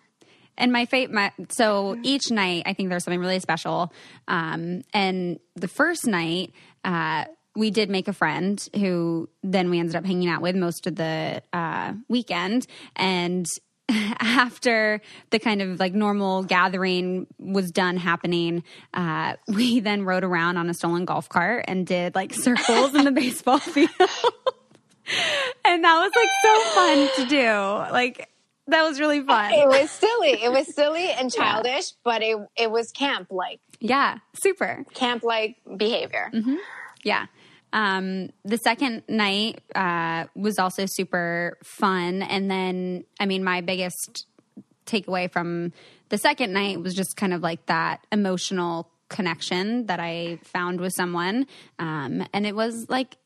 And 0.58 0.72
my 0.72 0.86
fate, 0.86 1.10
my 1.10 1.32
so 1.50 1.98
each 2.02 2.30
night 2.30 2.62
I 2.66 2.72
think 2.72 2.88
there's 2.88 3.04
something 3.04 3.20
really 3.20 3.40
special. 3.40 3.92
Um, 4.26 4.82
and 4.92 5.38
the 5.54 5.68
first 5.68 6.06
night, 6.06 6.52
uh, 6.82 7.26
we 7.56 7.70
did 7.70 7.90
make 7.90 8.06
a 8.06 8.12
friend 8.12 8.68
who 8.76 9.28
then 9.42 9.70
we 9.70 9.80
ended 9.80 9.96
up 9.96 10.04
hanging 10.04 10.28
out 10.28 10.42
with 10.42 10.54
most 10.54 10.86
of 10.86 10.94
the 10.94 11.42
uh, 11.52 11.94
weekend. 12.08 12.66
And 12.94 13.46
after 13.88 15.00
the 15.30 15.38
kind 15.38 15.62
of 15.62 15.80
like 15.80 15.94
normal 15.94 16.44
gathering 16.44 17.26
was 17.38 17.70
done 17.70 17.96
happening, 17.96 18.62
uh, 18.94 19.34
we 19.48 19.80
then 19.80 20.04
rode 20.04 20.22
around 20.22 20.58
on 20.58 20.68
a 20.68 20.74
stolen 20.74 21.06
golf 21.06 21.28
cart 21.28 21.64
and 21.66 21.86
did 21.86 22.14
like 22.14 22.34
circles 22.34 22.94
in 22.94 23.04
the 23.04 23.10
baseball 23.12 23.58
field. 23.58 23.88
and 25.64 25.82
that 25.82 25.98
was 25.98 26.12
like 26.14 26.28
so 26.42 26.60
fun 26.74 27.08
to 27.16 27.26
do. 27.30 27.92
Like, 27.92 28.28
that 28.68 28.82
was 28.82 28.98
really 28.98 29.22
fun. 29.22 29.52
It 29.52 29.68
was 29.68 29.90
silly. 29.90 30.42
It 30.42 30.50
was 30.52 30.74
silly 30.74 31.08
and 31.08 31.32
childish, 31.32 31.92
yeah. 31.92 31.96
but 32.02 32.22
it 32.22 32.36
it 32.56 32.70
was 32.70 32.90
camp 32.90 33.28
like. 33.30 33.60
Yeah, 33.78 34.18
super 34.34 34.84
camp 34.92 35.22
like 35.22 35.56
behavior. 35.76 36.30
Mm-hmm. 36.34 36.56
Yeah. 37.04 37.26
Um, 37.76 38.30
the 38.42 38.56
second 38.56 39.02
night 39.06 39.60
uh, 39.74 40.24
was 40.34 40.58
also 40.58 40.86
super 40.86 41.58
fun. 41.62 42.22
And 42.22 42.50
then, 42.50 43.04
I 43.20 43.26
mean, 43.26 43.44
my 43.44 43.60
biggest 43.60 44.26
takeaway 44.86 45.30
from 45.30 45.74
the 46.08 46.16
second 46.16 46.54
night 46.54 46.80
was 46.80 46.94
just 46.94 47.18
kind 47.18 47.34
of 47.34 47.42
like 47.42 47.66
that 47.66 48.06
emotional 48.10 48.88
connection 49.10 49.86
that 49.86 50.00
I 50.00 50.38
found 50.42 50.80
with 50.80 50.94
someone. 50.94 51.46
Um, 51.78 52.26
and 52.32 52.46
it 52.46 52.56
was 52.56 52.88
like 52.88 53.18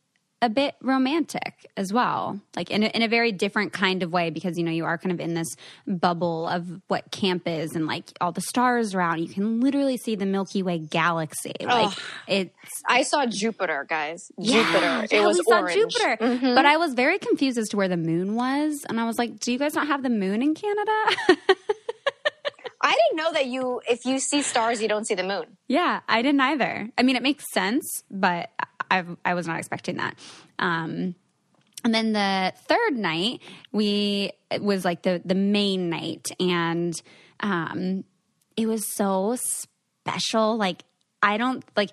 a 0.43 0.49
bit 0.49 0.75
romantic 0.81 1.67
as 1.77 1.93
well, 1.93 2.41
like 2.57 2.71
in 2.71 2.83
a, 2.83 2.87
in 2.87 3.03
a 3.03 3.09
very 3.09 3.31
different 3.31 3.73
kind 3.73 4.03
of 4.03 4.13
way 4.13 4.31
because 4.31 4.57
you 4.57 4.65
know 4.65 4.71
you 4.71 4.85
are 4.85 4.97
kind 4.97 5.13
of 5.13 5.21
in 5.21 5.35
this 5.35 5.55
bubble 5.87 6.49
of 6.49 6.67
what 6.89 7.11
camp 7.11 7.43
is 7.47 7.75
and 7.75 7.87
like 7.87 8.05
all 8.21 8.33
the 8.33 8.41
stars 8.41 8.95
around. 8.95 9.21
You 9.21 9.29
can 9.29 9.61
literally 9.61 9.99
see 9.99 10.17
the 10.17 10.27
Milky 10.27 10.63
Way 10.63 10.79
galaxy. 10.79 11.53
Like 11.61 11.97
it's. 12.27 12.55
I 12.89 13.03
saw 13.03 13.27
Jupiter, 13.27 13.87
guys. 13.89 14.31
Yeah, 14.39 14.65
Jupiter. 14.65 15.17
It 15.17 15.27
was 15.27 15.43
we 15.47 15.55
orange. 15.55 15.75
Jupiter, 15.75 16.17
mm-hmm. 16.17 16.55
but 16.55 16.65
I 16.65 16.79
was 16.79 16.95
very 16.95 17.19
confused 17.19 17.59
as 17.59 17.69
to 17.71 17.77
where 17.77 17.89
the 17.89 17.99
moon 17.99 18.35
was, 18.35 18.85
and 18.89 18.99
I 18.99 19.05
was 19.05 19.19
like, 19.19 19.39
"Do 19.41 19.53
you 19.53 19.59
guys 19.59 19.75
not 19.75 19.89
have 19.89 20.03
the 20.03 20.11
moon 20.11 20.43
in 20.43 20.55
Canada?" 20.55 20.93
I 22.83 22.93
didn't 22.93 23.17
know 23.17 23.33
that 23.35 23.47
you, 23.47 23.83
if 23.89 24.07
you 24.07 24.19
see 24.19 24.41
stars, 24.41 24.81
you 24.81 24.89
don't 24.89 25.07
see 25.07 25.15
the 25.15 25.23
moon. 25.23 25.59
Yeah, 25.69 26.01
I 26.09 26.23
didn't 26.23 26.41
either. 26.41 26.89
I 26.97 27.03
mean, 27.03 27.15
it 27.15 27.23
makes 27.23 27.45
sense, 27.53 28.03
but 28.11 28.49
I, 28.91 29.05
I 29.25 29.35
was 29.35 29.47
not 29.47 29.59
expecting 29.59 29.97
that. 29.97 30.17
Um, 30.59 31.15
and 31.85 31.95
then 31.95 32.13
the 32.13 32.53
third 32.67 32.97
night, 32.97 33.41
we 33.73 34.33
it 34.51 34.63
was 34.63 34.85
like 34.85 35.03
the 35.03 35.23
the 35.25 35.35
main 35.35 35.89
night, 35.89 36.29
and 36.39 36.95
um, 37.41 38.05
it 38.57 38.67
was 38.67 38.95
so 38.95 39.37
special. 39.37 40.57
Like 40.57 40.83
I 41.23 41.39
don't 41.39 41.65
like 41.77 41.91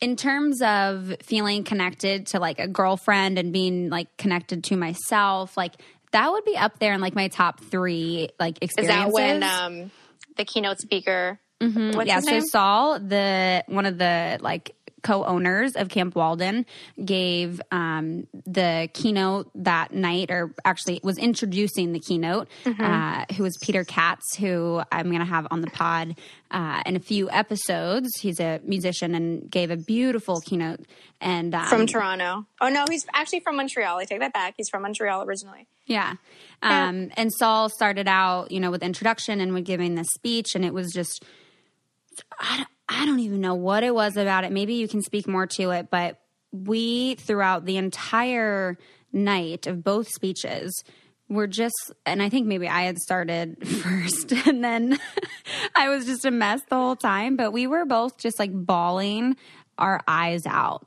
in 0.00 0.16
terms 0.16 0.60
of 0.62 1.14
feeling 1.22 1.62
connected 1.62 2.26
to 2.28 2.40
like 2.40 2.58
a 2.58 2.66
girlfriend 2.66 3.38
and 3.38 3.52
being 3.52 3.88
like 3.88 4.16
connected 4.16 4.64
to 4.64 4.76
myself. 4.76 5.56
Like 5.56 5.74
that 6.10 6.32
would 6.32 6.44
be 6.44 6.56
up 6.56 6.80
there 6.80 6.92
in 6.92 7.00
like 7.00 7.14
my 7.14 7.28
top 7.28 7.60
three 7.60 8.30
like 8.40 8.58
experiences. 8.60 9.06
Is 9.06 9.12
that 9.12 9.12
when 9.12 9.42
um, 9.44 9.90
the 10.36 10.44
keynote 10.44 10.78
speaker? 10.78 11.38
Mm-hmm. 11.60 12.00
yeah, 12.02 12.18
so 12.18 12.40
Saul, 12.40 12.98
the 12.98 13.62
one 13.68 13.86
of 13.86 13.96
the 13.96 14.38
like 14.40 14.74
co-owners 15.02 15.74
of 15.74 15.88
Camp 15.88 16.14
Walden 16.14 16.66
gave 17.04 17.60
um, 17.70 18.26
the 18.46 18.88
keynote 18.92 19.50
that 19.54 19.92
night, 19.92 20.30
or 20.30 20.54
actually 20.64 21.00
was 21.02 21.18
introducing 21.18 21.92
the 21.92 22.00
keynote, 22.00 22.48
mm-hmm. 22.64 22.82
uh, 22.82 23.24
who 23.36 23.42
was 23.42 23.56
Peter 23.60 23.84
Katz, 23.84 24.36
who 24.36 24.82
I'm 24.90 25.08
going 25.08 25.20
to 25.20 25.24
have 25.24 25.46
on 25.50 25.60
the 25.60 25.70
pod 25.70 26.16
uh, 26.50 26.82
in 26.86 26.96
a 26.96 27.00
few 27.00 27.30
episodes. 27.30 28.08
He's 28.20 28.40
a 28.40 28.60
musician 28.64 29.14
and 29.14 29.50
gave 29.50 29.70
a 29.70 29.76
beautiful 29.76 30.40
keynote. 30.40 30.80
And 31.20 31.54
um, 31.54 31.66
from 31.66 31.86
Toronto. 31.86 32.46
Oh 32.60 32.68
no, 32.68 32.84
he's 32.88 33.06
actually 33.12 33.40
from 33.40 33.56
Montreal. 33.56 33.98
I 33.98 34.04
take 34.04 34.20
that 34.20 34.32
back. 34.32 34.54
He's 34.56 34.68
from 34.68 34.82
Montreal 34.82 35.22
originally. 35.22 35.66
Yeah. 35.86 36.14
Um, 36.62 37.04
yeah. 37.04 37.14
And 37.16 37.32
Saul 37.32 37.68
started 37.68 38.08
out, 38.08 38.50
you 38.50 38.60
know, 38.60 38.70
with 38.70 38.82
introduction 38.82 39.40
and 39.40 39.52
with 39.52 39.64
giving 39.64 39.94
this 39.94 40.08
speech, 40.08 40.54
and 40.54 40.64
it 40.64 40.74
was 40.74 40.92
just. 40.92 41.24
I 42.38 42.66
I 42.88 43.06
don't 43.06 43.20
even 43.20 43.40
know 43.40 43.54
what 43.54 43.82
it 43.82 43.94
was 43.94 44.16
about 44.16 44.44
it. 44.44 44.52
Maybe 44.52 44.74
you 44.74 44.88
can 44.88 45.02
speak 45.02 45.26
more 45.26 45.46
to 45.46 45.70
it, 45.70 45.88
but 45.90 46.18
we, 46.52 47.14
throughout 47.14 47.64
the 47.64 47.76
entire 47.76 48.78
night 49.12 49.66
of 49.66 49.82
both 49.82 50.08
speeches, 50.08 50.82
were 51.28 51.46
just, 51.46 51.90
and 52.04 52.22
I 52.22 52.28
think 52.28 52.46
maybe 52.46 52.68
I 52.68 52.82
had 52.82 52.98
started 52.98 53.66
first, 53.82 54.32
and 54.46 54.62
then 54.62 54.98
I 55.76 55.88
was 55.88 56.04
just 56.04 56.24
a 56.24 56.30
mess 56.30 56.60
the 56.68 56.76
whole 56.76 56.96
time, 56.96 57.36
but 57.36 57.52
we 57.52 57.66
were 57.66 57.84
both 57.84 58.18
just 58.18 58.38
like 58.38 58.50
bawling 58.52 59.36
our 59.78 60.02
eyes 60.06 60.46
out. 60.46 60.86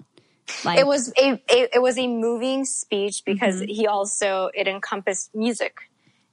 Like, 0.64 0.78
it 0.78 0.86
was 0.86 1.12
a, 1.18 1.42
a, 1.50 1.75
it 1.75 1.82
was 1.82 1.98
a 1.98 2.08
moving 2.08 2.66
speech 2.66 3.24
because 3.25 3.56
mm-hmm. 3.56 3.74
he 3.74 3.88
also 3.88 4.52
it 4.54 4.68
encompassed 4.68 5.34
music 5.34 5.90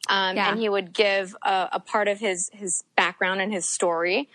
um, 0.08 0.36
yeah. 0.36 0.50
and 0.50 0.60
he 0.60 0.68
would 0.68 0.92
give 0.92 1.34
a, 1.42 1.70
a, 1.72 1.80
part 1.80 2.08
of 2.08 2.18
his 2.18 2.50
his 2.52 2.84
background 2.94 3.40
and 3.40 3.52
his 3.52 3.66
story 3.66 4.28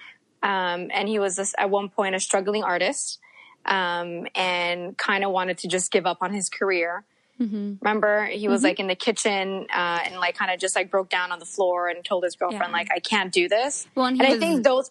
um, 0.44 0.90
and 0.94 1.08
he 1.08 1.20
was 1.20 1.36
this, 1.36 1.54
at 1.58 1.70
one 1.70 1.90
point 1.90 2.16
a 2.16 2.20
struggling 2.20 2.64
artist 2.64 3.20
um, 3.66 4.28
and 4.36 4.98
kind 4.98 5.24
of 5.24 5.32
wanted 5.32 5.58
to 5.60 5.68
just 5.68 5.92
give 5.92 6.06
up 6.06 6.18
on 6.22 6.34
his 6.34 6.50
career. 6.50 7.04
Mm-hmm. 7.40 7.74
Remember, 7.82 8.26
he 8.26 8.48
was 8.48 8.60
mm-hmm. 8.60 8.66
like 8.66 8.80
in 8.80 8.88
the 8.88 8.96
kitchen 8.96 9.68
uh, 9.74 10.00
and 10.06 10.16
like 10.16 10.36
kind 10.36 10.50
of 10.50 10.60
just 10.60 10.76
like 10.76 10.90
broke 10.90 11.10
down 11.10 11.32
on 11.32 11.40
the 11.40 11.46
floor 11.46 11.88
and 11.88 12.04
told 12.04 12.24
his 12.24 12.36
girlfriend 12.36 12.72
yeah. 12.72 12.78
like, 12.78 12.88
"I 12.92 13.00
can't 13.00 13.32
do 13.32 13.48
this." 13.48 13.88
Well, 13.94 14.08
and, 14.08 14.20
and 14.20 14.34
I 14.34 14.40
think 14.40 14.64
those 14.64 14.90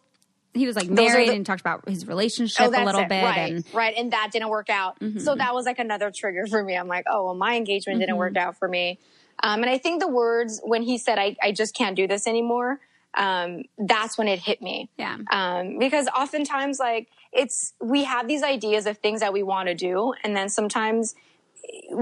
he 0.57 0.67
was 0.67 0.76
like 0.76 0.88
married 0.88 1.29
the, 1.29 1.35
and 1.35 1.45
talked 1.45 1.61
about 1.61 1.88
his 1.88 2.07
relationship 2.07 2.67
oh, 2.67 2.71
a 2.71 2.85
little 2.85 3.03
it. 3.03 3.09
bit, 3.09 3.25
right? 3.25 3.53
And, 3.53 3.65
right, 3.75 3.95
and 3.97 4.12
that 4.12 4.31
didn't 4.33 4.49
work 4.49 4.71
out. 4.71 4.99
Mm-hmm. 5.00 5.19
So 5.19 5.35
that 5.35 5.55
was 5.55 5.67
like 5.67 5.79
another 5.79 6.11
trigger 6.11 6.47
for 6.47 6.62
me. 6.62 6.76
I'm 6.76 6.88
like, 6.88 7.07
oh 7.09 7.26
well, 7.26 7.35
my 7.35 7.57
engagement 7.57 8.00
didn't 8.00 8.17
work 8.17 8.35
mm-hmm. 8.35 8.49
out 8.49 8.59
for 8.59 8.69
me. 8.69 8.99
Um, 9.43 9.62
and 9.62 9.71
I 9.71 9.79
think 9.79 10.00
the 10.00 10.09
words 10.09 10.61
when 10.65 10.83
he 10.83 10.99
said, 10.99 11.19
I, 11.19 11.37
"I 11.43 11.53
just 11.53 11.75
can't 11.75 11.97
do 11.97 12.07
this 12.07 12.26
anymore," 12.26 12.81
um, 13.14 13.62
that's 13.78 14.18
when 14.18 14.28
it 14.28 14.38
hit 14.38 14.60
me. 14.60 14.90
Yeah. 14.98 15.18
Um, 15.30 15.78
because 15.78 16.08
oftentimes, 16.08 16.78
like, 16.78 17.08
it's, 17.32 17.75
we 17.80 18.04
have 18.04 18.28
these 18.28 18.42
ideas 18.42 18.86
of 18.86 18.98
things 18.98 19.20
that 19.20 19.32
we 19.32 19.42
want 19.42 19.68
to 19.68 19.75
do. 19.75 20.14
And 20.22 20.36
then 20.36 20.48
sometimes 20.48 21.14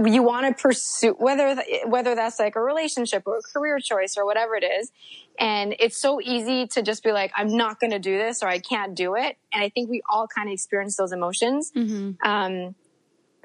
you 0.06 0.22
want 0.22 0.46
to 0.46 0.62
pursue 0.62 1.12
whether 1.12 1.56
whether 1.86 2.14
that's 2.14 2.38
like 2.38 2.56
a 2.56 2.60
relationship 2.60 3.22
or 3.26 3.38
a 3.38 3.42
career 3.42 3.78
choice 3.78 4.16
or 4.16 4.24
whatever 4.24 4.56
it 4.56 4.64
is 4.64 4.92
and 5.38 5.74
it's 5.78 5.96
so 5.96 6.20
easy 6.20 6.66
to 6.66 6.82
just 6.82 7.02
be 7.02 7.12
like 7.12 7.32
i'm 7.36 7.56
not 7.56 7.80
going 7.80 7.90
to 7.90 7.98
do 7.98 8.16
this 8.16 8.42
or 8.42 8.48
i 8.48 8.58
can't 8.58 8.94
do 8.94 9.14
it 9.14 9.36
and 9.52 9.62
i 9.62 9.68
think 9.68 9.90
we 9.90 10.02
all 10.08 10.26
kind 10.26 10.48
of 10.48 10.52
experience 10.52 10.96
those 10.96 11.12
emotions 11.12 11.72
mm-hmm. 11.74 12.10
um, 12.28 12.74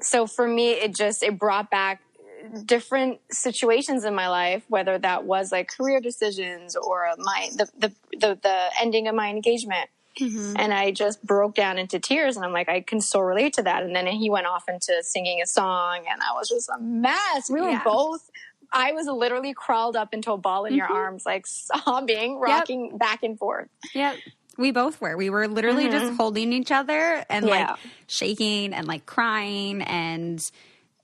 so 0.00 0.26
for 0.26 0.46
me 0.46 0.72
it 0.72 0.94
just 0.94 1.22
it 1.22 1.38
brought 1.38 1.70
back 1.70 2.02
different 2.64 3.20
situations 3.30 4.04
in 4.04 4.14
my 4.14 4.28
life 4.28 4.62
whether 4.68 4.98
that 4.98 5.24
was 5.24 5.52
like 5.52 5.68
career 5.68 6.00
decisions 6.00 6.76
or 6.76 7.08
my 7.18 7.48
the 7.56 7.68
the 7.78 7.92
the, 8.12 8.38
the 8.42 8.70
ending 8.80 9.08
of 9.08 9.14
my 9.14 9.28
engagement 9.28 9.88
Mm-hmm. 10.18 10.54
And 10.56 10.74
I 10.74 10.90
just 10.90 11.24
broke 11.24 11.54
down 11.54 11.78
into 11.78 11.98
tears 11.98 12.36
and 12.36 12.44
I'm 12.44 12.52
like, 12.52 12.68
I 12.68 12.80
can 12.80 13.00
so 13.00 13.20
relate 13.20 13.54
to 13.54 13.62
that. 13.62 13.82
And 13.82 13.94
then 13.94 14.06
he 14.06 14.28
went 14.28 14.46
off 14.46 14.68
into 14.68 15.02
singing 15.02 15.40
a 15.42 15.46
song 15.46 16.04
and 16.10 16.20
I 16.20 16.34
was 16.34 16.48
just 16.48 16.68
a 16.68 16.80
mess. 16.80 17.50
We 17.50 17.60
were 17.60 17.70
yeah. 17.70 17.84
both, 17.84 18.30
I 18.72 18.92
was 18.92 19.06
literally 19.06 19.54
crawled 19.54 19.96
up 19.96 20.12
into 20.12 20.32
a 20.32 20.36
ball 20.36 20.64
in 20.64 20.72
mm-hmm. 20.72 20.78
your 20.78 20.88
arms, 20.88 21.24
like 21.24 21.46
sobbing, 21.46 22.38
rocking 22.38 22.86
yep. 22.90 22.98
back 22.98 23.22
and 23.22 23.38
forth. 23.38 23.68
Yep. 23.94 24.16
We 24.58 24.72
both 24.72 25.00
were. 25.00 25.16
We 25.16 25.30
were 25.30 25.48
literally 25.48 25.84
mm-hmm. 25.84 25.98
just 26.06 26.16
holding 26.16 26.52
each 26.52 26.70
other 26.70 27.24
and 27.30 27.46
yeah. 27.46 27.70
like 27.70 27.78
shaking 28.06 28.74
and 28.74 28.86
like 28.86 29.06
crying. 29.06 29.80
And 29.80 30.38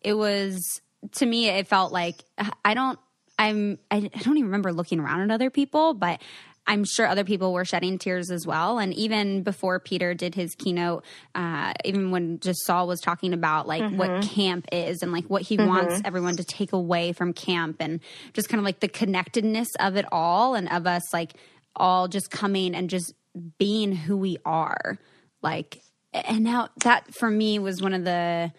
it 0.02 0.14
was, 0.14 0.82
to 1.12 1.26
me, 1.26 1.48
it 1.48 1.66
felt 1.66 1.92
like 1.92 2.24
I 2.64 2.74
don't, 2.74 2.98
I'm, 3.38 3.78
I 3.90 4.00
don't 4.00 4.36
even 4.36 4.46
remember 4.46 4.72
looking 4.72 5.00
around 5.00 5.20
at 5.22 5.30
other 5.30 5.50
people, 5.50 5.94
but 5.94 6.20
I'm 6.66 6.84
sure 6.84 7.06
other 7.06 7.24
people 7.24 7.52
were 7.52 7.64
shedding 7.64 7.98
tears 7.98 8.30
as 8.30 8.46
well. 8.46 8.78
And 8.78 8.92
even 8.94 9.42
before 9.42 9.78
Peter 9.78 10.14
did 10.14 10.34
his 10.34 10.54
keynote, 10.54 11.04
uh, 11.34 11.74
even 11.84 12.10
when 12.10 12.40
just 12.40 12.64
Saul 12.64 12.88
was 12.88 13.00
talking 13.00 13.32
about 13.32 13.68
like 13.68 13.82
mm-hmm. 13.82 13.96
what 13.96 14.22
camp 14.22 14.66
is 14.72 15.02
and 15.02 15.12
like 15.12 15.26
what 15.26 15.42
he 15.42 15.56
mm-hmm. 15.56 15.68
wants 15.68 16.00
everyone 16.04 16.36
to 16.36 16.44
take 16.44 16.72
away 16.72 17.12
from 17.12 17.32
camp 17.32 17.76
and 17.80 18.00
just 18.32 18.48
kind 18.48 18.58
of 18.58 18.64
like 18.64 18.80
the 18.80 18.88
connectedness 18.88 19.68
of 19.78 19.96
it 19.96 20.06
all 20.10 20.54
and 20.54 20.70
of 20.72 20.86
us 20.86 21.02
like 21.12 21.34
all 21.76 22.08
just 22.08 22.30
coming 22.30 22.74
and 22.74 22.90
just 22.90 23.14
being 23.58 23.92
who 23.92 24.16
we 24.16 24.38
are. 24.44 24.98
Like, 25.42 25.82
and 26.12 26.42
now 26.42 26.70
that 26.82 27.14
for 27.14 27.30
me 27.30 27.58
was 27.58 27.80
one 27.80 27.94
of 27.94 28.04
the 28.04 28.52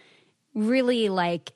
really 0.54 1.10
like, 1.10 1.52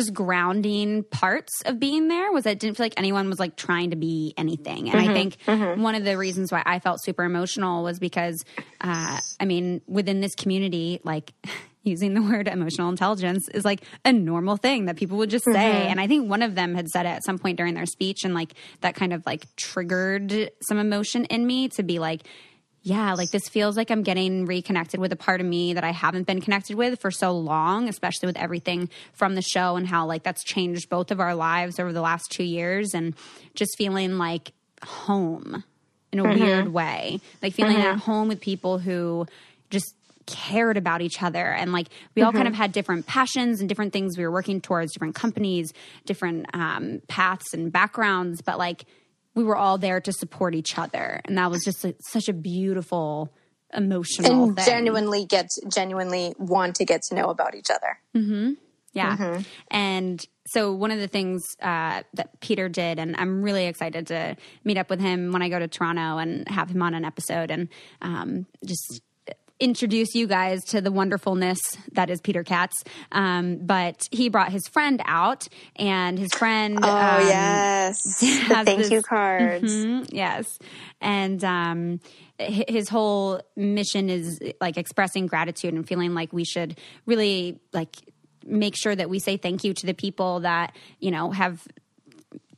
just 0.00 0.14
grounding 0.14 1.04
parts 1.04 1.62
of 1.66 1.78
being 1.78 2.08
there 2.08 2.32
was 2.32 2.46
I 2.46 2.54
didn't 2.54 2.76
feel 2.76 2.84
like 2.84 2.94
anyone 2.96 3.28
was 3.28 3.38
like 3.38 3.56
trying 3.56 3.90
to 3.90 3.96
be 3.96 4.32
anything. 4.36 4.88
And 4.88 4.98
mm-hmm, 4.98 5.10
I 5.10 5.12
think 5.12 5.36
mm-hmm. 5.46 5.82
one 5.82 5.94
of 5.94 6.04
the 6.04 6.16
reasons 6.16 6.50
why 6.50 6.62
I 6.64 6.78
felt 6.78 7.02
super 7.02 7.24
emotional 7.24 7.82
was 7.82 7.98
because, 7.98 8.44
uh, 8.80 9.20
I 9.38 9.44
mean, 9.44 9.82
within 9.86 10.20
this 10.20 10.34
community, 10.34 11.00
like, 11.04 11.32
using 11.82 12.12
the 12.12 12.20
word 12.20 12.46
emotional 12.46 12.90
intelligence 12.90 13.48
is 13.48 13.64
like 13.64 13.82
a 14.04 14.12
normal 14.12 14.58
thing 14.58 14.84
that 14.84 14.96
people 14.96 15.16
would 15.16 15.30
just 15.30 15.46
say. 15.46 15.52
Mm-hmm. 15.52 15.90
And 15.90 16.00
I 16.00 16.06
think 16.06 16.28
one 16.28 16.42
of 16.42 16.54
them 16.54 16.74
had 16.74 16.88
said 16.88 17.06
it 17.06 17.10
at 17.10 17.24
some 17.24 17.38
point 17.38 17.56
during 17.56 17.74
their 17.74 17.86
speech, 17.86 18.24
and 18.24 18.34
like 18.34 18.54
that 18.82 18.94
kind 18.94 19.12
of 19.12 19.24
like 19.26 19.46
triggered 19.56 20.50
some 20.62 20.78
emotion 20.78 21.24
in 21.26 21.46
me 21.46 21.68
to 21.70 21.82
be 21.82 21.98
like, 21.98 22.22
yeah, 22.82 23.12
like 23.12 23.30
this 23.30 23.48
feels 23.48 23.76
like 23.76 23.90
I'm 23.90 24.02
getting 24.02 24.46
reconnected 24.46 25.00
with 25.00 25.12
a 25.12 25.16
part 25.16 25.40
of 25.40 25.46
me 25.46 25.74
that 25.74 25.84
I 25.84 25.90
haven't 25.90 26.26
been 26.26 26.40
connected 26.40 26.76
with 26.76 26.98
for 27.00 27.10
so 27.10 27.32
long, 27.32 27.88
especially 27.88 28.26
with 28.26 28.38
everything 28.38 28.88
from 29.12 29.34
the 29.34 29.42
show 29.42 29.76
and 29.76 29.86
how 29.86 30.06
like 30.06 30.22
that's 30.22 30.42
changed 30.42 30.88
both 30.88 31.10
of 31.10 31.20
our 31.20 31.34
lives 31.34 31.78
over 31.78 31.92
the 31.92 32.00
last 32.00 32.30
two 32.30 32.44
years 32.44 32.94
and 32.94 33.14
just 33.54 33.76
feeling 33.76 34.16
like 34.16 34.52
home 34.82 35.62
in 36.10 36.20
a 36.20 36.24
mm-hmm. 36.24 36.42
weird 36.42 36.72
way. 36.72 37.20
Like 37.42 37.52
feeling 37.52 37.76
mm-hmm. 37.76 37.86
at 37.86 37.98
home 37.98 38.28
with 38.28 38.40
people 38.40 38.78
who 38.78 39.26
just 39.68 39.94
cared 40.26 40.76
about 40.76 41.02
each 41.02 41.22
other 41.22 41.44
and 41.44 41.72
like 41.72 41.88
we 42.14 42.22
all 42.22 42.30
mm-hmm. 42.30 42.38
kind 42.38 42.48
of 42.48 42.54
had 42.54 42.72
different 42.72 43.06
passions 43.06 43.60
and 43.60 43.68
different 43.68 43.92
things 43.92 44.16
we 44.16 44.22
were 44.22 44.30
working 44.30 44.60
towards 44.60 44.92
different 44.92 45.14
companies 45.14 45.72
different 46.06 46.46
um, 46.54 47.02
paths 47.08 47.52
and 47.52 47.72
backgrounds 47.72 48.40
but 48.40 48.56
like 48.56 48.84
we 49.34 49.44
were 49.44 49.56
all 49.56 49.78
there 49.78 50.00
to 50.00 50.12
support 50.12 50.54
each 50.54 50.78
other, 50.78 51.20
and 51.24 51.38
that 51.38 51.50
was 51.50 51.64
just 51.64 51.84
a, 51.84 51.94
such 52.00 52.28
a 52.28 52.32
beautiful 52.32 53.32
emotional 53.72 54.44
and 54.44 54.56
thing. 54.56 54.64
genuinely 54.64 55.24
get 55.24 55.46
genuinely 55.72 56.34
want 56.38 56.76
to 56.76 56.84
get 56.84 57.02
to 57.02 57.14
know 57.14 57.30
about 57.30 57.54
each 57.54 57.70
other. 57.70 57.98
Mm-hmm. 58.16 58.52
Yeah, 58.92 59.16
mm-hmm. 59.16 59.42
and 59.70 60.24
so 60.48 60.72
one 60.72 60.90
of 60.90 60.98
the 60.98 61.06
things 61.06 61.44
uh, 61.62 62.02
that 62.14 62.40
Peter 62.40 62.68
did, 62.68 62.98
and 62.98 63.14
I'm 63.16 63.42
really 63.42 63.66
excited 63.66 64.08
to 64.08 64.36
meet 64.64 64.78
up 64.78 64.90
with 64.90 65.00
him 65.00 65.30
when 65.30 65.42
I 65.42 65.48
go 65.48 65.60
to 65.60 65.68
Toronto 65.68 66.18
and 66.18 66.48
have 66.48 66.70
him 66.70 66.82
on 66.82 66.94
an 66.94 67.04
episode, 67.04 67.52
and 67.52 67.68
um, 68.02 68.46
just 68.64 69.00
introduce 69.60 70.14
you 70.14 70.26
guys 70.26 70.64
to 70.64 70.80
the 70.80 70.90
wonderfulness 70.90 71.58
that 71.92 72.10
is 72.10 72.20
Peter 72.20 72.42
Katz. 72.42 72.82
Um, 73.12 73.58
but 73.58 74.08
he 74.10 74.28
brought 74.28 74.50
his 74.50 74.66
friend 74.68 75.00
out, 75.04 75.46
and 75.76 76.18
his 76.18 76.32
friend. 76.32 76.78
Oh 76.82 76.88
um, 76.88 77.26
yes, 77.26 78.02
the 78.20 78.26
thank 78.64 78.78
this, 78.78 78.90
you 78.90 79.02
cards. 79.02 79.72
Mm-hmm, 79.72 80.14
yes, 80.14 80.58
and 81.00 81.44
um, 81.44 82.00
his 82.38 82.88
whole 82.88 83.40
mission 83.56 84.08
is 84.08 84.40
like 84.60 84.76
expressing 84.76 85.26
gratitude 85.26 85.74
and 85.74 85.86
feeling 85.86 86.14
like 86.14 86.32
we 86.32 86.44
should 86.44 86.78
really 87.06 87.60
like 87.72 87.96
make 88.46 88.74
sure 88.76 88.96
that 88.96 89.10
we 89.10 89.18
say 89.18 89.36
thank 89.36 89.64
you 89.64 89.74
to 89.74 89.86
the 89.86 89.94
people 89.94 90.40
that 90.40 90.74
you 90.98 91.10
know 91.10 91.30
have 91.30 91.66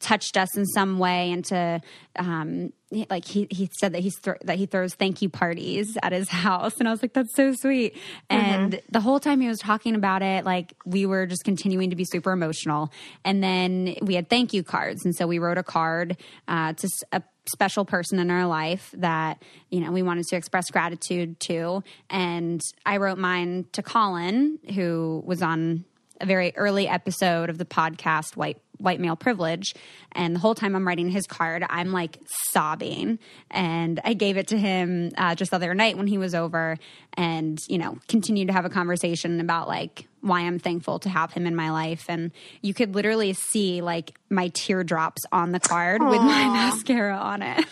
touched 0.02 0.36
us 0.36 0.56
in 0.56 0.66
some 0.66 0.98
way 0.98 1.32
and 1.32 1.44
to 1.46 1.80
um, 2.18 2.72
like 3.08 3.24
he, 3.24 3.46
he 3.50 3.70
said 3.80 3.92
that 3.94 4.00
he's 4.00 4.18
th- 4.20 4.36
that 4.44 4.58
he 4.58 4.66
throws 4.66 4.94
thank 4.94 5.22
you 5.22 5.28
parties 5.28 5.96
at 6.02 6.12
his 6.12 6.28
house. 6.44 6.78
And 6.78 6.88
i 6.88 6.90
was 6.90 7.02
like 7.02 7.12
that's 7.14 7.34
so 7.34 7.52
sweet. 7.52 7.96
And 8.28 8.72
mm-hmm. 8.72 8.86
the 8.90 9.00
whole 9.00 9.20
time 9.20 9.40
he 9.40 9.48
was 9.48 9.58
talking 9.58 9.94
about 9.94 10.22
it 10.22 10.44
like 10.44 10.74
we 10.84 11.06
were 11.06 11.26
just 11.26 11.44
continuing 11.44 11.90
to 11.90 11.96
be 11.96 12.04
super 12.04 12.32
emotional. 12.32 12.92
And 13.24 13.42
then 13.42 13.96
we 14.02 14.14
had 14.14 14.28
thank 14.28 14.52
you 14.52 14.62
cards. 14.62 15.04
And 15.04 15.14
so 15.14 15.26
we 15.26 15.38
wrote 15.38 15.58
a 15.58 15.62
card 15.62 16.16
uh, 16.48 16.74
to 16.74 16.88
a 17.12 17.22
special 17.50 17.84
person 17.84 18.18
in 18.20 18.30
our 18.30 18.46
life 18.46 18.94
that 18.96 19.42
you 19.68 19.80
know 19.80 19.90
we 19.90 20.02
wanted 20.02 20.26
to 20.26 20.36
express 20.36 20.70
gratitude 20.70 21.40
to. 21.40 21.82
And 22.10 22.60
i 22.84 22.98
wrote 22.98 23.18
mine 23.18 23.66
to 23.72 23.82
colin 23.82 24.58
who 24.74 25.22
was 25.24 25.42
on 25.42 25.84
a 26.20 26.26
very 26.26 26.56
early 26.56 26.88
episode 26.88 27.50
of 27.50 27.58
the 27.58 27.64
podcast 27.64 28.36
white 28.36 28.58
white 28.82 29.00
male 29.00 29.16
privilege. 29.16 29.74
And 30.12 30.34
the 30.34 30.40
whole 30.40 30.54
time 30.54 30.74
I'm 30.76 30.86
writing 30.86 31.08
his 31.08 31.26
card, 31.26 31.64
I'm 31.68 31.92
like 31.92 32.18
sobbing. 32.50 33.18
And 33.50 34.00
I 34.04 34.14
gave 34.14 34.36
it 34.36 34.48
to 34.48 34.58
him 34.58 35.12
uh, 35.16 35.34
just 35.34 35.50
the 35.50 35.56
other 35.56 35.74
night 35.74 35.96
when 35.96 36.06
he 36.06 36.18
was 36.18 36.34
over 36.34 36.76
and, 37.14 37.58
you 37.68 37.78
know, 37.78 37.98
continued 38.08 38.48
to 38.48 38.54
have 38.54 38.64
a 38.64 38.70
conversation 38.70 39.40
about 39.40 39.68
like 39.68 40.06
why 40.20 40.40
I'm 40.40 40.58
thankful 40.58 40.98
to 41.00 41.08
have 41.08 41.32
him 41.32 41.46
in 41.46 41.54
my 41.54 41.70
life. 41.70 42.06
And 42.08 42.32
you 42.60 42.74
could 42.74 42.94
literally 42.94 43.32
see 43.32 43.80
like 43.80 44.14
my 44.30 44.48
teardrops 44.48 45.22
on 45.32 45.52
the 45.52 45.60
card 45.60 46.00
Aww. 46.00 46.10
with 46.10 46.20
my 46.20 46.44
mascara 46.44 47.16
on 47.16 47.42
it. 47.42 47.66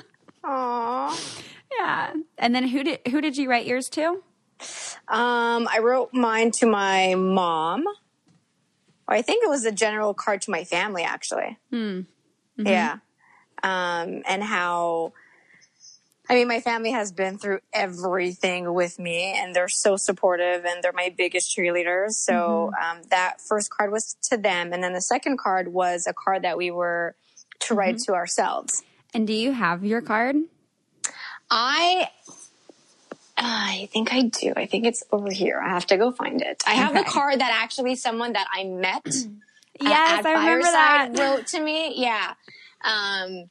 Aww. 0.44 1.42
Yeah. 1.78 2.14
And 2.38 2.54
then 2.54 2.68
who 2.68 2.84
did 2.84 3.00
who 3.10 3.20
did 3.20 3.36
you 3.36 3.50
write 3.50 3.66
yours 3.66 3.88
to? 3.90 4.22
Um, 5.08 5.68
I 5.70 5.80
wrote 5.82 6.12
mine 6.12 6.50
to 6.52 6.66
my 6.66 7.14
mom. 7.14 7.84
I 9.08 9.22
think 9.22 9.44
it 9.44 9.48
was 9.48 9.64
a 9.64 9.72
general 9.72 10.14
card 10.14 10.42
to 10.42 10.50
my 10.50 10.64
family, 10.64 11.02
actually. 11.02 11.58
Hmm. 11.70 12.00
Mm-hmm. 12.58 12.66
Yeah. 12.66 12.98
Um, 13.62 14.22
and 14.26 14.42
how, 14.42 15.12
I 16.28 16.34
mean, 16.34 16.48
my 16.48 16.60
family 16.60 16.90
has 16.90 17.12
been 17.12 17.38
through 17.38 17.60
everything 17.72 18.72
with 18.74 18.98
me 18.98 19.34
and 19.36 19.54
they're 19.54 19.68
so 19.68 19.96
supportive 19.96 20.64
and 20.64 20.82
they're 20.82 20.92
my 20.92 21.14
biggest 21.16 21.56
cheerleaders. 21.56 22.12
So, 22.12 22.72
mm-hmm. 22.72 22.98
um, 22.98 23.02
that 23.10 23.40
first 23.40 23.70
card 23.70 23.92
was 23.92 24.16
to 24.30 24.36
them. 24.36 24.72
And 24.72 24.82
then 24.82 24.92
the 24.92 25.00
second 25.00 25.38
card 25.38 25.68
was 25.68 26.06
a 26.06 26.12
card 26.12 26.42
that 26.42 26.56
we 26.56 26.70
were 26.70 27.14
to 27.60 27.74
write 27.74 27.96
mm-hmm. 27.96 28.12
to 28.12 28.14
ourselves. 28.14 28.82
And 29.14 29.26
do 29.26 29.32
you 29.32 29.52
have 29.52 29.84
your 29.84 30.02
card? 30.02 30.36
I 31.50 32.10
I 33.36 33.88
think 33.92 34.12
I 34.12 34.22
do. 34.22 34.52
I 34.56 34.66
think 34.66 34.86
it's 34.86 35.02
over 35.12 35.30
here. 35.30 35.60
I 35.62 35.68
have 35.68 35.86
to 35.86 35.96
go 35.96 36.10
find 36.10 36.40
it. 36.40 36.62
I 36.66 36.74
have 36.74 36.92
okay. 36.92 37.02
the 37.02 37.10
card 37.10 37.40
that 37.40 37.52
actually 37.62 37.94
someone 37.94 38.32
that 38.32 38.46
I 38.52 38.64
met 38.64 39.06
yes, 39.80 40.20
at, 40.20 40.26
I 40.26 40.32
remember 40.32 40.62
that. 40.62 41.10
wrote 41.18 41.46
to 41.48 41.60
me. 41.60 41.92
Yeah. 41.96 42.34
Um, 42.82 43.50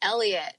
Elliot. 0.00 0.54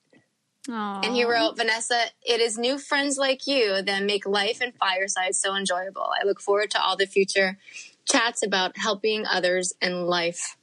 Aww. 0.67 1.05
And 1.05 1.15
he 1.15 1.23
wrote, 1.23 1.55
Vanessa, 1.55 1.97
it 2.23 2.41
is 2.41 2.57
new 2.57 2.77
friends 2.77 3.17
like 3.17 3.47
you 3.47 3.81
that 3.81 4.03
make 4.03 4.25
life 4.25 4.59
and 4.61 4.73
fireside 4.75 5.35
so 5.35 5.55
enjoyable. 5.55 6.09
I 6.21 6.25
look 6.25 6.41
forward 6.41 6.71
to 6.71 6.81
all 6.81 6.97
the 6.97 7.05
future 7.05 7.57
chats 8.05 8.43
about 8.45 8.77
helping 8.77 9.25
others 9.25 9.73
in 9.81 10.05
life. 10.05 10.57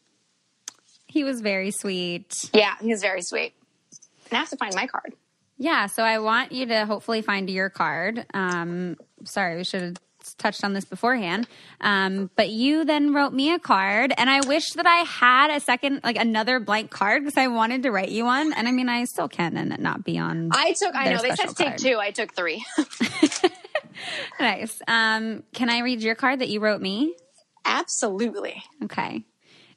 He 1.07 1.25
was 1.25 1.40
very 1.40 1.71
sweet. 1.71 2.51
Yeah, 2.53 2.75
he 2.81 2.88
was 2.88 3.01
very 3.01 3.23
sweet. 3.23 3.55
And 4.31 4.37
I 4.37 4.40
have 4.40 4.51
to 4.51 4.57
find 4.57 4.75
my 4.75 4.87
card. 4.87 5.14
Yeah, 5.57 5.87
so 5.87 6.03
I 6.03 6.19
want 6.19 6.53
you 6.53 6.67
to 6.67 6.87
hopefully 6.87 7.23
find 7.23 7.49
your 7.49 7.71
card. 7.71 8.27
Um, 8.35 8.97
sorry, 9.25 9.57
we 9.57 9.64
should 9.64 9.83
have 9.83 9.97
touched 10.38 10.64
on 10.64 10.73
this 10.73 10.85
beforehand. 10.85 11.47
Um, 11.81 12.31
but 12.37 12.49
you 12.49 12.85
then 12.85 13.14
wrote 13.14 13.33
me 13.33 13.53
a 13.53 13.59
card, 13.59 14.12
and 14.17 14.29
I 14.29 14.40
wish 14.47 14.73
that 14.73 14.87
I 14.87 14.99
had 14.99 15.51
a 15.51 15.61
second, 15.61 16.01
like 16.03 16.17
another 16.17 16.61
blank 16.61 16.90
card, 16.90 17.25
because 17.25 17.38
I 17.38 17.49
wanted 17.49 17.83
to 17.85 17.90
write 17.90 18.09
you 18.09 18.25
one. 18.25 18.53
And 18.53 18.67
I 18.67 18.73
mean, 18.73 18.88
I 18.88 19.05
still 19.05 19.29
can, 19.29 19.57
and 19.57 19.73
it 19.73 19.81
not 19.81 20.05
be 20.05 20.19
on. 20.19 20.51
I 20.53 20.73
took. 20.73 20.95
I 20.95 21.12
know 21.12 21.23
they 21.23 21.35
said 21.35 21.57
take 21.57 21.77
two. 21.77 21.99
I 21.99 22.11
took 22.11 22.35
three. 22.35 22.64
nice. 24.40 24.81
Um, 24.88 25.43
can 25.53 25.71
I 25.71 25.81
read 25.81 26.03
your 26.03 26.14
card 26.14 26.40
that 26.40 26.49
you 26.49 26.61
wrote 26.61 26.81
me? 26.81 27.14
Absolutely. 27.64 28.62
Okay. 28.85 29.25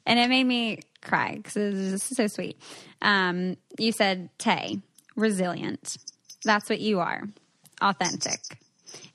And 0.06 0.18
it 0.18 0.28
made 0.28 0.44
me 0.44 0.80
cry 1.02 1.34
because 1.36 1.56
it 1.56 1.92
was 1.92 2.02
so 2.02 2.26
sweet. 2.26 2.58
Um, 3.02 3.56
you 3.78 3.92
said, 3.92 4.30
Tay, 4.38 4.80
resilient. 5.18 5.96
That's 6.44 6.70
what 6.70 6.80
you 6.80 7.00
are. 7.00 7.24
Authentic. 7.82 8.40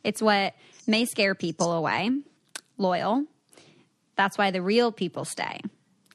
It's 0.03 0.21
what 0.21 0.53
may 0.85 1.05
scare 1.05 1.35
people 1.35 1.71
away. 1.71 2.11
Loyal. 2.77 3.25
That's 4.15 4.37
why 4.37 4.51
the 4.51 4.61
real 4.61 4.91
people 4.91 5.25
stay. 5.25 5.61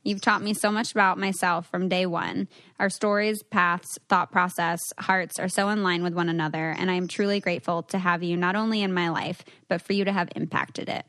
You've 0.04 0.20
taught 0.20 0.42
me 0.42 0.54
so 0.54 0.70
much 0.70 0.92
about 0.92 1.18
myself 1.18 1.68
from 1.70 1.88
day 1.88 2.06
one. 2.06 2.48
Our 2.78 2.88
stories, 2.88 3.42
paths, 3.42 3.98
thought 4.08 4.30
process, 4.30 4.80
hearts 4.98 5.38
are 5.38 5.48
so 5.48 5.68
in 5.68 5.82
line 5.82 6.02
with 6.02 6.14
one 6.14 6.28
another, 6.28 6.70
and 6.70 6.90
I 6.90 6.94
am 6.94 7.08
truly 7.08 7.40
grateful 7.40 7.82
to 7.84 7.98
have 7.98 8.22
you 8.22 8.36
not 8.36 8.56
only 8.56 8.80
in 8.80 8.94
my 8.94 9.08
life, 9.10 9.44
but 9.68 9.82
for 9.82 9.92
you 9.92 10.04
to 10.04 10.12
have 10.12 10.28
impacted 10.36 10.88
it. 10.88 11.04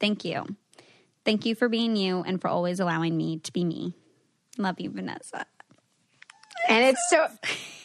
Thank 0.00 0.24
you. 0.24 0.44
Thank 1.24 1.44
you 1.44 1.54
for 1.54 1.68
being 1.68 1.96
you 1.96 2.22
and 2.22 2.40
for 2.40 2.48
always 2.48 2.80
allowing 2.80 3.16
me 3.16 3.38
to 3.40 3.52
be 3.52 3.64
me. 3.64 3.94
Love 4.56 4.80
you, 4.80 4.90
Vanessa. 4.90 5.46
And 6.68 6.84
it's 6.84 7.00
so, 7.10 7.26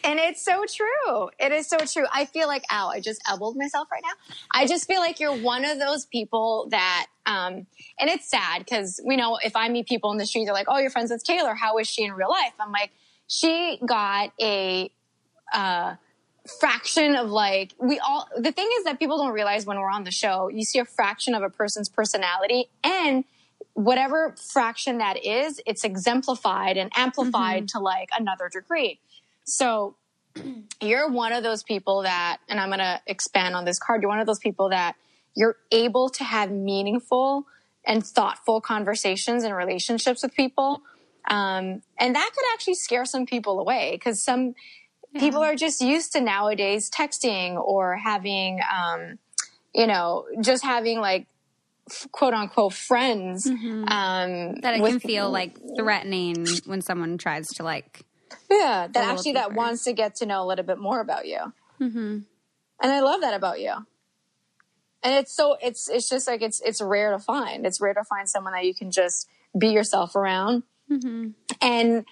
and 0.03 0.19
it's 0.19 0.43
so 0.43 0.63
true. 0.65 1.29
It 1.39 1.51
is 1.51 1.67
so 1.67 1.77
true. 1.79 2.05
I 2.13 2.25
feel 2.25 2.47
like, 2.47 2.63
ow, 2.71 2.89
I 2.89 2.99
just 2.99 3.21
elbowed 3.27 3.55
myself 3.55 3.87
right 3.91 4.03
now. 4.03 4.35
I 4.51 4.65
just 4.67 4.87
feel 4.87 4.99
like 4.99 5.19
you're 5.19 5.35
one 5.35 5.65
of 5.65 5.79
those 5.79 6.05
people 6.05 6.67
that, 6.71 7.07
um, 7.25 7.67
and 7.99 8.09
it's 8.09 8.29
sad 8.29 8.59
because 8.59 9.01
we 9.05 9.15
know 9.15 9.37
if 9.43 9.55
I 9.55 9.69
meet 9.69 9.87
people 9.87 10.11
in 10.11 10.17
the 10.17 10.25
street, 10.25 10.45
they're 10.45 10.53
like, 10.53 10.67
oh, 10.69 10.77
you're 10.77 10.89
friends 10.89 11.11
with 11.11 11.23
Taylor. 11.23 11.53
How 11.53 11.77
is 11.77 11.87
she 11.87 12.03
in 12.03 12.13
real 12.13 12.29
life? 12.29 12.53
I'm 12.59 12.71
like, 12.71 12.91
she 13.27 13.79
got 13.85 14.31
a, 14.41 14.91
uh, 15.53 15.95
fraction 16.59 17.15
of 17.15 17.29
like 17.29 17.73
we 17.77 17.99
all 17.99 18.27
the 18.37 18.51
thing 18.53 18.69
is 18.77 18.85
that 18.85 18.99
people 18.99 19.17
don't 19.17 19.33
realize 19.33 19.65
when 19.65 19.77
we're 19.77 19.89
on 19.89 20.05
the 20.05 20.11
show 20.11 20.47
you 20.47 20.63
see 20.63 20.79
a 20.79 20.85
fraction 20.85 21.35
of 21.35 21.43
a 21.43 21.49
person's 21.49 21.89
personality 21.89 22.69
and 22.83 23.25
whatever 23.77 24.35
fraction 24.51 24.97
that 24.97 25.23
is 25.23 25.61
it's 25.65 25.83
exemplified 25.83 26.77
and 26.77 26.91
amplified 26.95 27.63
mm-hmm. 27.63 27.77
to 27.77 27.83
like 27.83 28.09
another 28.17 28.49
degree 28.51 28.99
so 29.43 29.95
you're 30.81 31.09
one 31.09 31.31
of 31.31 31.43
those 31.43 31.63
people 31.63 32.01
that 32.01 32.37
and 32.49 32.59
i'm 32.59 32.69
going 32.69 32.79
to 32.79 32.99
expand 33.05 33.55
on 33.55 33.65
this 33.65 33.77
card 33.77 34.01
you're 34.01 34.09
one 34.09 34.19
of 34.19 34.27
those 34.27 34.39
people 34.39 34.69
that 34.69 34.95
you're 35.35 35.57
able 35.71 36.09
to 36.09 36.23
have 36.23 36.49
meaningful 36.51 37.45
and 37.85 38.05
thoughtful 38.05 38.59
conversations 38.59 39.43
and 39.43 39.55
relationships 39.55 40.23
with 40.23 40.33
people 40.33 40.81
um, 41.27 41.81
and 41.99 42.15
that 42.15 42.31
could 42.33 42.45
actually 42.53 42.75
scare 42.75 43.05
some 43.05 43.25
people 43.25 43.59
away 43.59 43.91
because 43.93 44.21
some 44.21 44.55
yeah. 45.11 45.19
people 45.19 45.41
are 45.41 45.55
just 45.55 45.81
used 45.81 46.13
to 46.13 46.21
nowadays 46.21 46.89
texting 46.89 47.55
or 47.55 47.97
having, 47.97 48.59
um, 48.73 49.19
you 49.75 49.87
know, 49.87 50.25
just 50.41 50.63
having 50.63 50.99
like 50.99 51.27
quote 52.11 52.33
unquote 52.33 52.73
friends. 52.73 53.49
Mm-hmm. 53.49 53.83
Um, 53.87 54.55
that 54.61 54.75
it 54.75 54.81
with, 54.81 54.91
can 54.91 54.99
feel 54.99 55.29
like 55.29 55.57
threatening 55.77 56.45
when 56.65 56.81
someone 56.81 57.17
tries 57.17 57.47
to 57.55 57.63
like. 57.63 58.03
Yeah, 58.49 58.87
that 58.91 59.03
actually 59.03 59.33
that 59.33 59.53
wants 59.53 59.83
to 59.85 59.93
get 59.93 60.15
to 60.15 60.25
know 60.25 60.43
a 60.43 60.47
little 60.47 60.65
bit 60.65 60.77
more 60.77 60.99
about 60.99 61.27
you. 61.27 61.53
Mm-hmm. 61.79 62.19
And 62.81 62.91
I 62.91 62.99
love 62.99 63.21
that 63.21 63.33
about 63.33 63.59
you. 63.59 63.73
And 65.03 65.13
it's 65.15 65.35
so 65.35 65.57
it's 65.61 65.89
it's 65.89 66.09
just 66.09 66.27
like 66.27 66.41
it's 66.41 66.61
it's 66.61 66.81
rare 66.81 67.11
to 67.11 67.19
find. 67.19 67.65
It's 67.65 67.79
rare 67.79 67.93
to 67.93 68.03
find 68.03 68.29
someone 68.29 68.53
that 68.53 68.65
you 68.65 68.73
can 68.73 68.91
just 68.91 69.27
be 69.57 69.69
yourself 69.69 70.15
around. 70.15 70.63
Mm-hmm. 70.91 71.29
And 71.61 72.05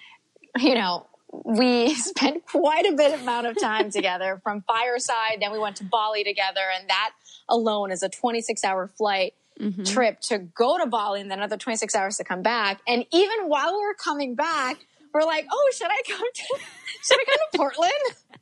you 0.58 0.76
know, 0.76 1.08
we 1.44 1.94
spent 1.96 2.46
quite 2.46 2.86
a 2.86 2.94
bit 2.94 3.20
amount 3.20 3.48
of 3.48 3.60
time 3.60 3.92
together 3.92 4.40
from 4.44 4.62
Fireside. 4.62 5.38
Then 5.42 5.52
we 5.52 5.60
went 5.60 5.78
to 5.78 5.84
Bali 5.84 6.24
together, 6.24 6.62
and 6.78 6.90
that 6.90 7.12
alone 7.50 7.92
is 7.92 8.04
a 8.04 8.10
26 8.10 8.64
hour 8.64 8.88
flight 8.88 9.34
mm-hmm. 9.60 9.84
trip 9.84 10.20
to 10.22 10.40
go 10.40 10.78
to 10.78 10.86
Bali, 10.86 11.22
and 11.22 11.30
then 11.30 11.40
another 11.40 11.58
26 11.58 11.94
hours 11.96 12.18
to 12.18 12.24
come 12.24 12.42
back. 12.42 12.82
And 12.88 13.06
even 13.12 13.48
while 13.48 13.74
we 13.74 13.86
were 13.86 13.94
coming 13.96 14.36
back, 14.36 14.78
we're 15.14 15.24
like, 15.24 15.46
"Oh, 15.52 15.72
should 15.74 15.90
I 15.90 16.02
come 16.08 16.28
to? 16.34 16.44
Should 17.04 17.20
I 17.20 17.26
come 17.26 17.38
to 17.52 17.58
Portland?" 17.58 17.92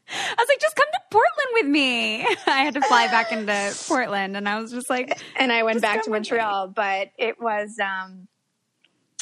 I 0.09 0.35
was 0.37 0.47
like, 0.47 0.59
"Just 0.59 0.75
come 0.75 0.87
to 0.91 0.99
Portland 1.11 1.49
with 1.53 1.67
me." 1.67 2.23
I 2.47 2.63
had 2.63 2.73
to 2.75 2.81
fly 2.81 3.07
back 3.07 3.31
into 3.31 3.75
Portland, 3.87 4.35
and 4.35 4.49
I 4.49 4.59
was 4.59 4.71
just 4.71 4.89
like, 4.89 5.21
and 5.35 5.51
I 5.51 5.63
went 5.63 5.81
back 5.81 6.03
to 6.03 6.09
Montreal, 6.09 6.69
but 6.69 7.11
it 7.17 7.39
was. 7.39 7.79
um 7.79 8.27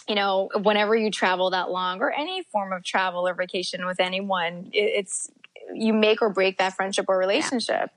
you 0.07 0.15
know, 0.15 0.49
whenever 0.63 0.95
you 0.95 1.11
travel 1.11 1.51
that 1.51 1.69
long 1.69 2.01
or 2.01 2.11
any 2.11 2.43
form 2.51 2.73
of 2.73 2.83
travel 2.83 3.27
or 3.27 3.33
vacation 3.33 3.85
with 3.85 3.99
anyone, 3.99 4.69
it's 4.73 5.29
you 5.73 5.93
make 5.93 6.21
or 6.21 6.29
break 6.29 6.57
that 6.57 6.73
friendship 6.73 7.05
or 7.07 7.17
relationship. 7.17 7.91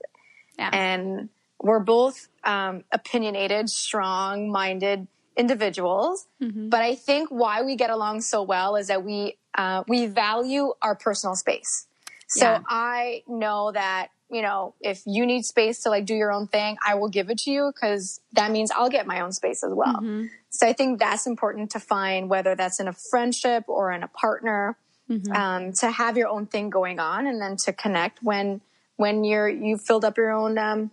Yeah. 0.57 0.69
Yeah. 0.71 0.79
And 0.79 1.29
we're 1.65 1.79
both 1.79 2.27
um, 2.43 2.83
opinionated, 2.91 3.69
strong 3.69 4.51
minded 4.51 5.07
individuals. 5.35 6.27
Mm-hmm. 6.41 6.69
But 6.69 6.83
I 6.83 6.93
think 6.93 7.29
why 7.29 7.63
we 7.63 7.75
get 7.75 7.89
along 7.89 8.21
so 8.21 8.43
well 8.43 8.75
is 8.75 8.87
that 8.87 9.03
we 9.03 9.37
uh, 9.57 9.83
we 9.87 10.05
value 10.05 10.73
our 10.81 10.95
personal 10.95 11.35
space. 11.35 11.87
So 12.27 12.45
yeah. 12.45 12.59
I 12.67 13.23
know 13.27 13.71
that 13.71 14.09
you 14.29 14.41
know, 14.41 14.73
if 14.81 15.03
you 15.05 15.25
need 15.25 15.45
space 15.45 15.83
to 15.83 15.89
like 15.89 16.05
do 16.05 16.15
your 16.15 16.31
own 16.31 16.47
thing, 16.47 16.77
I 16.85 16.95
will 16.95 17.09
give 17.09 17.29
it 17.29 17.39
to 17.39 17.51
you 17.51 17.71
because 17.73 18.21
that 18.33 18.51
means 18.51 18.71
I'll 18.71 18.89
get 18.89 19.05
my 19.05 19.21
own 19.21 19.31
space 19.31 19.63
as 19.63 19.71
well. 19.73 19.95
Mm-hmm. 19.95 20.25
So 20.49 20.67
I 20.67 20.73
think 20.73 20.99
that's 20.99 21.27
important 21.27 21.71
to 21.71 21.79
find, 21.79 22.27
whether 22.27 22.55
that's 22.55 22.79
in 22.79 22.87
a 22.87 22.93
friendship 22.93 23.65
or 23.67 23.91
in 23.91 24.01
a 24.01 24.07
partner, 24.07 24.77
mm-hmm. 25.09 25.31
um, 25.31 25.73
to 25.73 25.91
have 25.91 26.17
your 26.17 26.27
own 26.27 26.47
thing 26.47 26.71
going 26.71 26.99
on 26.99 27.27
and 27.27 27.39
then 27.39 27.55
to 27.57 27.73
connect 27.73 28.23
when, 28.23 28.61
when 28.95 29.23
you're, 29.23 29.47
you've 29.47 29.81
filled 29.81 30.03
up 30.03 30.17
your 30.17 30.31
own, 30.31 30.57
um, 30.57 30.91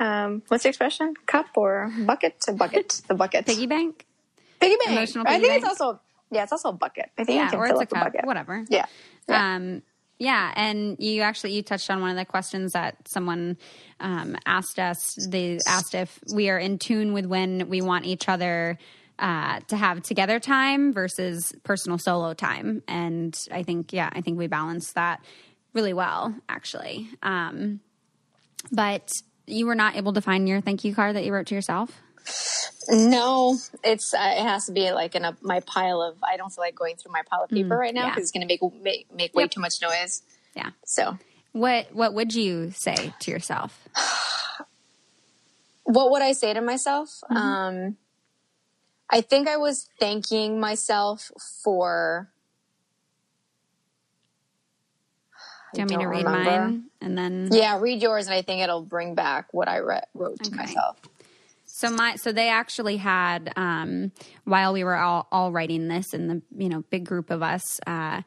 um, 0.00 0.42
what's 0.48 0.62
the 0.62 0.70
expression? 0.70 1.14
Cup 1.26 1.46
or 1.54 1.92
bucket 2.06 2.40
to 2.42 2.52
bucket, 2.52 3.02
the 3.08 3.14
bucket. 3.14 3.46
Piggy 3.46 3.66
bank? 3.66 4.06
Piggy 4.58 4.76
bank. 4.76 4.90
Emotional 4.90 5.24
piggy 5.26 5.36
I 5.36 5.38
think 5.38 5.52
bank? 5.52 5.62
it's 5.62 5.80
also, 5.80 6.00
yeah, 6.30 6.42
it's 6.42 6.52
also 6.52 6.70
a 6.70 6.72
bucket. 6.72 7.10
I 7.18 7.24
think 7.24 7.36
yeah, 7.36 7.44
you 7.44 7.50
can 7.50 7.58
or 7.60 7.66
fill 7.66 7.80
it's 7.80 7.92
up 7.92 7.98
a, 7.98 8.04
cup, 8.04 8.12
bucket. 8.12 8.26
Whatever. 8.26 8.64
Yeah. 8.70 8.86
yeah. 9.28 9.54
Um, 9.54 9.82
yeah, 10.18 10.52
and 10.56 10.96
you 10.98 11.22
actually 11.22 11.52
you 11.52 11.62
touched 11.62 11.90
on 11.90 12.00
one 12.00 12.10
of 12.10 12.16
the 12.16 12.24
questions 12.24 12.72
that 12.72 13.08
someone 13.08 13.58
um, 14.00 14.36
asked 14.46 14.78
us. 14.78 15.16
They 15.28 15.58
asked 15.66 15.94
if 15.94 16.18
we 16.34 16.50
are 16.50 16.58
in 16.58 16.78
tune 16.78 17.12
with 17.12 17.26
when 17.26 17.68
we 17.68 17.80
want 17.80 18.04
each 18.04 18.28
other 18.28 18.78
uh, 19.18 19.60
to 19.68 19.76
have 19.76 20.02
together 20.02 20.38
time 20.38 20.92
versus 20.92 21.54
personal 21.62 21.98
solo 21.98 22.34
time, 22.34 22.82
and 22.86 23.38
I 23.50 23.62
think 23.62 23.94
yeah, 23.94 24.10
I 24.12 24.20
think 24.20 24.38
we 24.38 24.46
balance 24.46 24.92
that 24.92 25.24
really 25.72 25.94
well 25.94 26.34
actually. 26.50 27.08
Um, 27.22 27.80
but 28.70 29.10
you 29.50 29.66
were 29.66 29.74
not 29.74 29.96
able 29.96 30.12
to 30.12 30.20
find 30.20 30.48
your 30.48 30.60
thank 30.60 30.84
you 30.84 30.94
card 30.94 31.16
that 31.16 31.24
you 31.24 31.32
wrote 31.32 31.46
to 31.48 31.54
yourself. 31.54 32.00
No, 32.88 33.56
it's 33.84 34.14
uh, 34.14 34.34
it 34.36 34.42
has 34.42 34.66
to 34.66 34.72
be 34.72 34.90
like 34.92 35.14
in 35.14 35.24
a, 35.24 35.36
my 35.42 35.60
pile 35.60 36.02
of. 36.02 36.16
I 36.22 36.36
don't 36.36 36.50
feel 36.50 36.62
like 36.62 36.74
going 36.74 36.96
through 36.96 37.12
my 37.12 37.22
pile 37.30 37.44
of 37.44 37.50
paper 37.50 37.76
mm, 37.76 37.78
right 37.78 37.94
now 37.94 38.06
because 38.06 38.18
yeah. 38.18 38.22
it's 38.22 38.30
going 38.30 38.46
to 38.46 38.46
make 38.46 38.82
make, 38.82 39.14
make 39.14 39.34
way 39.34 39.44
yep. 39.44 39.50
too 39.50 39.60
much 39.60 39.80
noise. 39.80 40.22
Yeah. 40.54 40.70
So, 40.84 41.18
what 41.52 41.94
what 41.94 42.14
would 42.14 42.34
you 42.34 42.70
say 42.72 43.14
to 43.20 43.30
yourself? 43.30 43.88
what 45.84 46.10
would 46.10 46.22
I 46.22 46.32
say 46.32 46.52
to 46.52 46.60
myself? 46.60 47.20
Mm-hmm. 47.30 47.36
Um, 47.36 47.96
I 49.08 49.20
think 49.20 49.48
I 49.48 49.56
was 49.56 49.88
thanking 49.98 50.60
myself 50.60 51.30
for. 51.62 52.30
Do 55.74 55.80
you 55.80 55.86
want 55.86 55.90
me 55.90 55.96
to 56.04 56.08
read 56.08 56.24
remember. 56.24 56.50
mine 56.50 56.84
and 57.00 57.16
then? 57.16 57.48
Yeah, 57.52 57.78
read 57.78 58.02
yours, 58.02 58.26
and 58.26 58.34
I 58.34 58.42
think 58.42 58.62
it'll 58.62 58.82
bring 58.82 59.14
back 59.14 59.52
what 59.52 59.68
I 59.68 59.78
re- 59.78 60.02
wrote 60.14 60.42
to 60.42 60.50
okay. 60.50 60.56
myself. 60.56 61.00
So 61.66 61.90
my 61.90 62.16
so 62.16 62.32
they 62.32 62.48
actually 62.48 62.98
had 62.98 63.52
um, 63.56 64.12
while 64.44 64.72
we 64.72 64.84
were 64.84 64.96
all 64.96 65.26
all 65.32 65.52
writing 65.52 65.88
this 65.88 66.12
in 66.12 66.28
the 66.28 66.42
you 66.56 66.68
know 66.68 66.82
big 66.90 67.06
group 67.06 67.30
of 67.30 67.42
us. 67.42 67.80
Uh, 67.86 68.22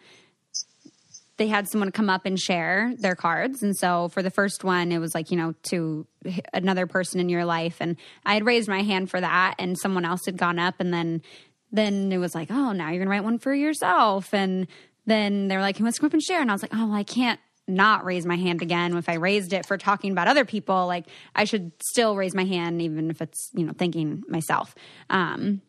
they 1.37 1.47
had 1.47 1.67
someone 1.67 1.91
come 1.91 2.09
up 2.09 2.25
and 2.25 2.39
share 2.39 2.93
their 2.99 3.15
cards. 3.15 3.63
And 3.63 3.75
so 3.75 4.07
for 4.09 4.21
the 4.21 4.29
first 4.29 4.63
one, 4.63 4.91
it 4.91 4.99
was 4.99 5.15
like, 5.15 5.31
you 5.31 5.37
know, 5.37 5.53
to 5.63 6.05
another 6.53 6.85
person 6.85 7.19
in 7.19 7.27
your 7.27 7.43
life. 7.43 7.77
And 7.79 7.97
I 8.25 8.35
had 8.35 8.45
raised 8.45 8.69
my 8.69 8.83
hand 8.83 9.09
for 9.09 9.19
that 9.19 9.55
and 9.57 9.77
someone 9.77 10.05
else 10.05 10.21
had 10.25 10.37
gone 10.37 10.59
up. 10.59 10.75
And 10.79 10.93
then, 10.93 11.23
then 11.71 12.11
it 12.11 12.19
was 12.19 12.35
like, 12.35 12.51
oh, 12.51 12.71
now 12.71 12.89
you're 12.89 12.99
going 12.99 13.07
to 13.07 13.11
write 13.11 13.23
one 13.23 13.39
for 13.39 13.53
yourself. 13.53 14.31
And 14.33 14.67
then 15.05 15.47
they 15.47 15.55
were 15.55 15.61
like, 15.61 15.79
let's 15.79 15.99
come 15.99 16.07
up 16.07 16.13
and 16.13 16.23
share. 16.23 16.41
And 16.41 16.49
I 16.49 16.53
was 16.53 16.61
like, 16.61 16.73
oh, 16.73 16.87
well, 16.87 16.95
I 16.95 17.03
can't 17.03 17.39
not 17.67 18.03
raise 18.05 18.25
my 18.25 18.35
hand 18.35 18.61
again. 18.61 18.95
If 18.97 19.07
I 19.07 19.15
raised 19.15 19.53
it 19.53 19.65
for 19.65 19.77
talking 19.77 20.11
about 20.11 20.27
other 20.27 20.45
people, 20.45 20.87
like 20.87 21.05
I 21.35 21.45
should 21.45 21.71
still 21.81 22.15
raise 22.15 22.35
my 22.35 22.45
hand, 22.45 22.81
even 22.81 23.09
if 23.09 23.21
it's, 23.21 23.49
you 23.53 23.65
know, 23.65 23.73
thanking 23.77 24.23
myself. 24.27 24.75
Um, 25.09 25.61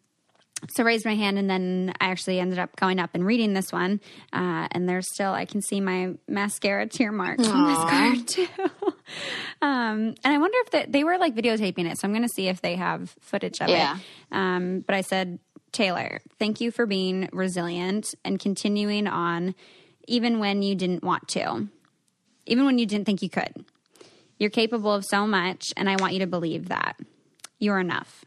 so 0.71 0.83
I 0.83 0.87
raised 0.87 1.05
my 1.05 1.15
hand 1.15 1.39
and 1.39 1.49
then 1.49 1.93
I 2.01 2.07
actually 2.07 2.41
ended 2.41 2.59
up 2.59 2.75
going 2.77 2.99
up 2.99 3.11
and 3.15 3.25
reading 3.25 3.53
this 3.53 3.71
one. 3.71 4.01
Uh, 4.33 4.67
and 4.71 4.89
there's 4.89 5.13
still, 5.13 5.33
I 5.33 5.45
can 5.45 5.61
see 5.61 5.81
my 5.81 6.15
mascara 6.27 6.87
tear 6.87 7.13
marks 7.13 7.47
on 7.47 7.67
this 7.67 7.79
card 7.79 8.29
too. 8.29 8.65
um, 9.63 10.15
and 10.25 10.33
I 10.33 10.39
wonder 10.39 10.57
if 10.63 10.71
the, 10.71 10.87
they 10.89 11.05
were 11.05 11.19
like 11.19 11.35
videotaping 11.35 11.91
it. 11.91 11.99
So 11.99 12.09
I'm 12.09 12.13
going 12.13 12.27
to 12.27 12.35
see 12.35 12.49
if 12.49 12.63
they 12.63 12.77
have 12.77 13.15
footage 13.21 13.61
of 13.61 13.69
yeah. 13.69 13.97
it. 13.97 14.03
Um, 14.33 14.81
but 14.87 14.95
I 14.95 15.03
said, 15.03 15.39
Taylor, 15.75 16.21
thank 16.39 16.63
you 16.63 16.71
for 16.71 16.87
being 16.87 17.29
resilient 17.33 18.15
and 18.25 18.41
continuing 18.41 19.07
on 19.07 19.55
even 20.09 20.39
when 20.39 20.63
you 20.63 20.75
didn't 20.75 21.05
want 21.05 21.29
to 21.29 21.69
even 22.47 22.65
when 22.65 22.79
you 22.79 22.87
didn't 22.87 23.07
think 23.07 23.23
you 23.23 23.31
could. 23.31 23.65
You're 24.39 24.51
capable 24.51 24.93
of 24.93 25.05
so 25.05 25.27
much, 25.27 25.73
and 25.77 25.89
I 25.89 25.97
want 25.97 26.13
you 26.13 26.21
to 26.21 26.27
believe 26.27 26.69
that. 26.69 26.97
You're 27.59 27.79
enough. 27.79 28.25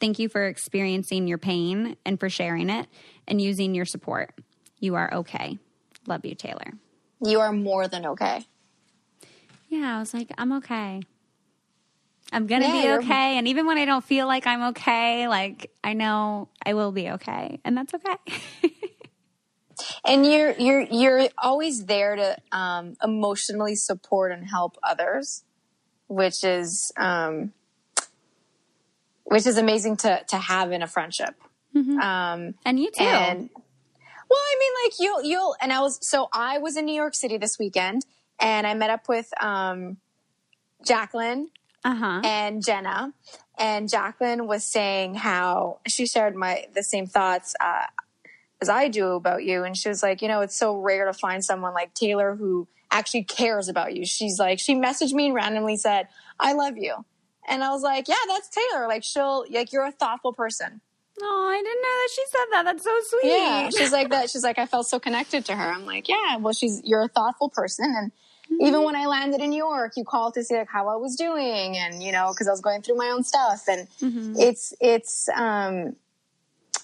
Thank 0.00 0.18
you 0.18 0.28
for 0.28 0.46
experiencing 0.46 1.26
your 1.26 1.38
pain 1.38 1.96
and 2.04 2.18
for 2.18 2.28
sharing 2.28 2.70
it 2.70 2.86
and 3.26 3.40
using 3.40 3.74
your 3.74 3.84
support. 3.84 4.30
You 4.78 4.94
are 4.94 5.12
okay. 5.12 5.58
Love 6.06 6.24
you, 6.24 6.34
Taylor. 6.34 6.72
You 7.22 7.40
are 7.40 7.52
more 7.52 7.88
than 7.88 8.06
okay. 8.06 8.44
Yeah, 9.68 9.96
I 9.96 10.00
was 10.00 10.14
like, 10.14 10.30
I'm 10.36 10.52
okay. 10.54 11.02
I'm 12.32 12.46
going 12.46 12.62
to 12.62 12.68
Yeah, 12.68 12.98
be 12.98 13.04
okay. 13.04 13.38
And 13.38 13.48
even 13.48 13.66
when 13.66 13.78
I 13.78 13.84
don't 13.84 14.04
feel 14.04 14.26
like 14.26 14.46
I'm 14.46 14.62
okay, 14.70 15.28
like 15.28 15.70
I 15.84 15.92
know 15.92 16.48
I 16.64 16.74
will 16.74 16.92
be 16.92 17.10
okay. 17.10 17.60
And 17.64 17.76
that's 17.76 17.94
okay. 17.94 18.16
and 20.04 20.26
you're 20.26 20.52
you're 20.52 20.82
you're 20.82 21.28
always 21.38 21.84
there 21.84 22.16
to 22.16 22.36
um, 22.52 22.96
emotionally 23.02 23.76
support 23.76 24.32
and 24.32 24.48
help 24.48 24.76
others, 24.82 25.44
which 26.08 26.42
is 26.44 26.92
um, 26.96 27.52
which 29.24 29.46
is 29.46 29.56
amazing 29.56 29.96
to 29.98 30.22
to 30.28 30.36
have 30.36 30.72
in 30.72 30.82
a 30.82 30.86
friendship. 30.86 31.34
Um, 31.76 32.54
and 32.64 32.80
you 32.80 32.90
too. 32.90 33.04
and 33.04 33.50
well, 34.28 34.40
I 34.40 34.56
mean, 34.58 34.72
like 34.84 34.92
you'll 34.98 35.22
you'll 35.22 35.56
and 35.60 35.72
I 35.72 35.80
was 35.80 35.98
so 36.06 36.28
I 36.32 36.58
was 36.58 36.76
in 36.76 36.86
New 36.86 36.94
York 36.94 37.14
City 37.14 37.36
this 37.36 37.58
weekend, 37.58 38.04
and 38.40 38.66
I 38.66 38.74
met 38.74 38.90
up 38.90 39.08
with 39.08 39.30
um, 39.42 39.98
Jacqueline 40.84 41.50
uh 41.86 41.94
huh. 41.94 42.20
and 42.24 42.64
Jenna. 42.64 43.12
And 43.58 43.88
Jacqueline 43.88 44.46
was 44.46 44.64
saying 44.64 45.14
how 45.14 45.78
she 45.86 46.06
shared 46.06 46.36
my 46.36 46.66
the 46.74 46.82
same 46.82 47.06
thoughts 47.06 47.54
uh, 47.58 47.86
as 48.60 48.68
I 48.68 48.88
do 48.88 49.12
about 49.12 49.44
you, 49.44 49.64
and 49.64 49.76
she 49.76 49.88
was 49.88 50.02
like, 50.02 50.20
you 50.20 50.28
know, 50.28 50.40
it's 50.40 50.56
so 50.56 50.76
rare 50.76 51.06
to 51.06 51.14
find 51.14 51.44
someone 51.44 51.72
like 51.72 51.94
Taylor 51.94 52.34
who 52.34 52.68
actually 52.90 53.24
cares 53.24 53.68
about 53.68 53.94
you. 53.96 54.04
She's 54.04 54.38
like, 54.38 54.58
she 54.58 54.74
messaged 54.74 55.14
me 55.14 55.26
and 55.26 55.34
randomly 55.34 55.76
said, 55.76 56.08
"I 56.38 56.52
love 56.52 56.76
you," 56.76 57.04
and 57.48 57.64
I 57.64 57.70
was 57.70 57.82
like, 57.82 58.08
yeah, 58.08 58.14
that's 58.28 58.50
Taylor. 58.50 58.88
Like 58.88 59.04
she'll 59.04 59.46
like 59.50 59.72
you're 59.72 59.86
a 59.86 59.92
thoughtful 59.92 60.34
person. 60.34 60.80
Oh, 61.22 61.48
I 61.50 61.56
didn't 61.56 61.82
know 61.82 61.96
that 62.02 62.08
she 62.14 62.24
said 62.26 62.44
that. 62.52 62.62
That's 62.64 62.84
so 62.84 63.18
sweet. 63.18 63.30
Yeah, 63.30 63.70
she's 63.70 63.92
like 63.92 64.10
that. 64.10 64.28
She's 64.28 64.44
like, 64.44 64.58
I 64.58 64.66
felt 64.66 64.86
so 64.86 65.00
connected 65.00 65.46
to 65.46 65.54
her. 65.54 65.64
I'm 65.64 65.86
like, 65.86 66.10
yeah, 66.10 66.36
well, 66.36 66.52
she's 66.52 66.82
you're 66.84 67.04
a 67.04 67.08
thoughtful 67.08 67.48
person, 67.48 67.86
and 67.96 68.12
even 68.60 68.84
when 68.84 68.96
I 68.96 69.06
landed 69.06 69.40
in 69.40 69.50
New 69.50 69.56
York, 69.58 69.92
you 69.96 70.04
called 70.04 70.34
to 70.34 70.44
see 70.44 70.56
like 70.56 70.68
how 70.68 70.88
I 70.88 70.96
was 70.96 71.16
doing, 71.16 71.76
and 71.76 72.02
you 72.02 72.12
know, 72.12 72.30
because 72.32 72.48
I 72.48 72.50
was 72.52 72.60
going 72.60 72.82
through 72.82 72.96
my 72.96 73.08
own 73.08 73.22
stuff, 73.24 73.62
and 73.68 73.88
it's 74.38 74.72
it's 74.80 75.28
um, 75.34 75.96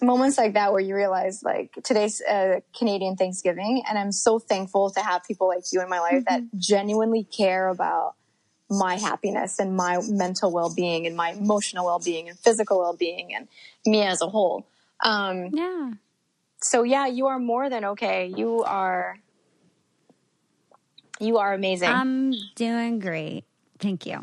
moments 0.00 0.36
like 0.38 0.54
that 0.54 0.72
where 0.72 0.80
you 0.80 0.94
realize 0.96 1.42
like 1.42 1.78
today's 1.84 2.20
uh, 2.22 2.60
Canadian 2.76 3.16
Thanksgiving, 3.16 3.82
and 3.88 3.98
I'm 3.98 4.12
so 4.12 4.38
thankful 4.38 4.90
to 4.90 5.00
have 5.00 5.24
people 5.24 5.48
like 5.48 5.64
you 5.72 5.80
in 5.80 5.88
my 5.88 6.00
life 6.00 6.24
that 6.28 6.42
genuinely 6.58 7.24
care 7.24 7.68
about 7.68 8.14
my 8.68 8.96
happiness 8.96 9.58
and 9.58 9.76
my 9.76 10.00
mental 10.08 10.50
well-being 10.50 11.06
and 11.06 11.14
my 11.14 11.32
emotional 11.32 11.84
well-being 11.84 12.28
and 12.28 12.38
physical 12.38 12.78
well-being 12.78 13.34
and 13.34 13.46
me 13.84 14.02
as 14.02 14.22
a 14.22 14.26
whole. 14.26 14.66
Um, 15.04 15.50
Yeah. 15.52 15.92
so 16.62 16.82
yeah, 16.82 17.06
you 17.06 17.26
are 17.26 17.38
more 17.38 17.68
than 17.68 17.84
okay. 17.84 18.32
You 18.34 18.62
are 18.64 19.18
you 21.22 21.38
are 21.38 21.54
amazing. 21.54 21.88
I'm 21.88 22.34
doing 22.56 22.98
great. 22.98 23.44
Thank 23.78 24.06
you. 24.06 24.20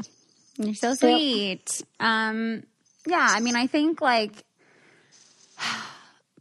You're 0.58 0.76
so 0.76 0.94
sweet. 0.94 1.82
Um, 2.00 2.64
yeah, 3.08 3.28
I 3.30 3.40
mean, 3.40 3.56
I 3.56 3.68
think 3.68 4.02
like 4.02 4.44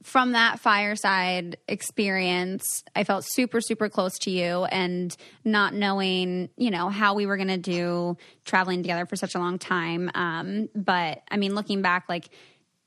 from 0.02 0.32
that 0.32 0.60
fireside 0.60 1.58
experience, 1.68 2.82
I 2.96 3.04
felt 3.04 3.24
super, 3.26 3.60
super 3.60 3.88
close 3.88 4.18
to 4.20 4.30
you 4.30 4.64
and 4.64 5.14
not 5.44 5.74
knowing, 5.74 6.48
you 6.56 6.70
know, 6.70 6.88
how 6.88 7.14
we 7.14 7.26
were 7.26 7.36
going 7.36 7.48
to 7.48 7.58
do 7.58 8.16
traveling 8.44 8.82
together 8.82 9.06
for 9.06 9.16
such 9.16 9.34
a 9.34 9.38
long 9.38 9.58
time. 9.58 10.10
Um, 10.14 10.68
but 10.74 11.22
I 11.30 11.36
mean, 11.36 11.54
looking 11.54 11.82
back, 11.82 12.08
like, 12.08 12.28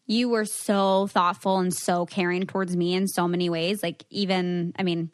you 0.07 0.27
were 0.27 0.45
so 0.45 1.07
thoughtful 1.07 1.59
and 1.59 1.73
so 1.73 2.05
caring 2.05 2.45
towards 2.45 2.75
me 2.75 2.95
in 2.95 3.07
so 3.07 3.27
many 3.29 3.49
ways. 3.49 3.81
Like, 3.81 4.03
even, 4.09 4.73
I 4.77 4.83
mean, 4.83 5.11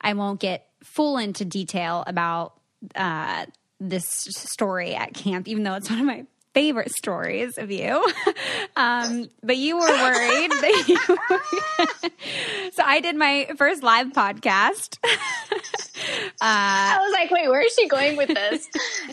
I 0.00 0.12
won't 0.12 0.38
get 0.38 0.68
full 0.86 1.18
into 1.18 1.44
detail 1.44 2.04
about 2.06 2.54
uh, 2.94 3.46
this 3.80 4.04
story 4.06 4.94
at 4.94 5.12
camp, 5.14 5.48
even 5.48 5.62
though 5.62 5.74
it's 5.74 5.90
one 5.90 5.98
of 5.98 6.06
my 6.06 6.24
favorite 6.56 6.90
stories 6.90 7.58
of 7.58 7.70
you. 7.70 8.02
um, 8.76 9.28
but 9.42 9.58
you 9.58 9.76
were 9.76 9.86
worried 9.86 10.50
that 10.50 10.84
you. 10.88 10.96
so 12.72 12.82
I 12.82 13.00
did 13.00 13.14
my 13.14 13.50
first 13.58 13.82
live 13.82 14.06
podcast. 14.06 14.96
I 16.40 16.98
was 16.98 17.12
like, 17.12 17.30
wait, 17.30 17.50
where 17.50 17.60
is 17.60 17.74
she 17.74 17.88
going 17.88 18.16
with 18.16 18.30
this? 18.30 18.66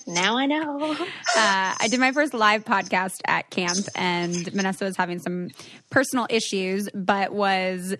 now 0.07 0.37
I 0.37 0.45
know. 0.45 0.93
uh, 0.93 1.05
I 1.35 1.87
did 1.89 1.99
my 1.99 2.13
first 2.13 2.33
live 2.33 2.63
podcast 2.63 3.19
at 3.25 3.49
camp, 3.49 3.87
and 3.93 4.47
Vanessa 4.47 4.85
was 4.85 4.95
having 4.95 5.19
some 5.19 5.49
personal 5.89 6.27
issues, 6.29 6.87
but 6.93 7.33
was 7.33 7.93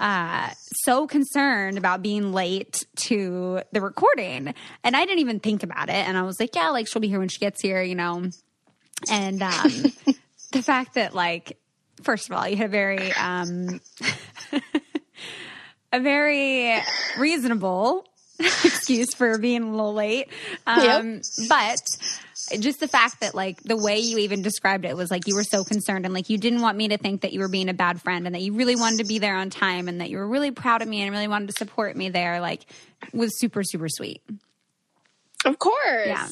uh, 0.00 0.48
so 0.84 1.06
concerned 1.06 1.78
about 1.78 2.02
being 2.02 2.32
late 2.32 2.84
to 2.96 3.60
the 3.70 3.80
recording. 3.80 4.54
And 4.82 4.96
I 4.96 5.04
didn't 5.04 5.20
even 5.20 5.38
think 5.38 5.62
about 5.62 5.88
it. 5.88 6.08
And 6.08 6.18
I 6.18 6.22
was 6.22 6.40
like, 6.40 6.56
yeah, 6.56 6.70
like 6.70 6.88
she'll 6.88 7.00
be 7.00 7.08
here 7.08 7.20
when 7.20 7.28
she 7.28 7.38
gets 7.38 7.62
here, 7.62 7.80
you 7.80 7.94
know. 7.94 8.28
And 9.10 9.42
um, 9.42 9.70
the 10.52 10.62
fact 10.62 10.94
that, 10.94 11.14
like, 11.14 11.58
first 12.02 12.28
of 12.28 12.36
all, 12.36 12.48
you 12.48 12.56
had 12.56 12.66
a 12.66 12.70
very, 12.70 13.12
um, 13.12 13.80
a 15.92 16.00
very 16.00 16.80
reasonable 17.18 18.04
excuse 18.38 19.14
for 19.14 19.38
being 19.38 19.62
a 19.62 19.70
little 19.70 19.94
late. 19.94 20.28
Um, 20.66 21.20
But 21.48 21.80
just 22.60 22.80
the 22.80 22.88
fact 22.88 23.20
that, 23.20 23.34
like, 23.34 23.62
the 23.62 23.76
way 23.76 23.98
you 23.98 24.18
even 24.18 24.42
described 24.42 24.84
it 24.84 24.96
was 24.96 25.10
like 25.10 25.26
you 25.26 25.34
were 25.34 25.44
so 25.44 25.64
concerned 25.64 26.04
and 26.04 26.14
like 26.14 26.30
you 26.30 26.38
didn't 26.38 26.60
want 26.60 26.76
me 26.78 26.88
to 26.88 26.98
think 26.98 27.22
that 27.22 27.32
you 27.32 27.40
were 27.40 27.48
being 27.48 27.68
a 27.68 27.74
bad 27.74 28.00
friend 28.00 28.26
and 28.26 28.34
that 28.34 28.42
you 28.42 28.54
really 28.54 28.76
wanted 28.76 28.98
to 28.98 29.04
be 29.04 29.18
there 29.18 29.36
on 29.36 29.50
time 29.50 29.88
and 29.88 30.00
that 30.00 30.08
you 30.08 30.18
were 30.18 30.26
really 30.26 30.50
proud 30.50 30.82
of 30.82 30.88
me 30.88 31.02
and 31.02 31.10
really 31.10 31.28
wanted 31.28 31.48
to 31.48 31.54
support 31.54 31.96
me 31.96 32.10
there, 32.10 32.40
like, 32.40 32.64
was 33.12 33.38
super, 33.38 33.62
super 33.62 33.88
sweet. 33.88 34.22
Of 35.44 35.58
course. 35.58 36.06
Yeah. 36.06 36.28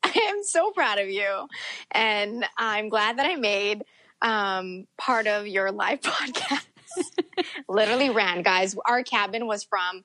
I 0.04 0.28
am 0.30 0.42
so 0.42 0.70
proud 0.70 0.98
of 0.98 1.08
you. 1.08 1.46
And 1.90 2.44
I'm 2.56 2.88
glad 2.88 3.18
that 3.18 3.26
I 3.26 3.36
made 3.36 3.84
um, 4.22 4.86
part 4.98 5.26
of 5.26 5.46
your 5.46 5.70
live 5.72 6.00
podcast. 6.02 6.66
Literally 7.68 8.10
ran, 8.10 8.42
guys. 8.42 8.76
Our 8.86 9.02
cabin 9.02 9.46
was 9.46 9.64
from 9.64 10.04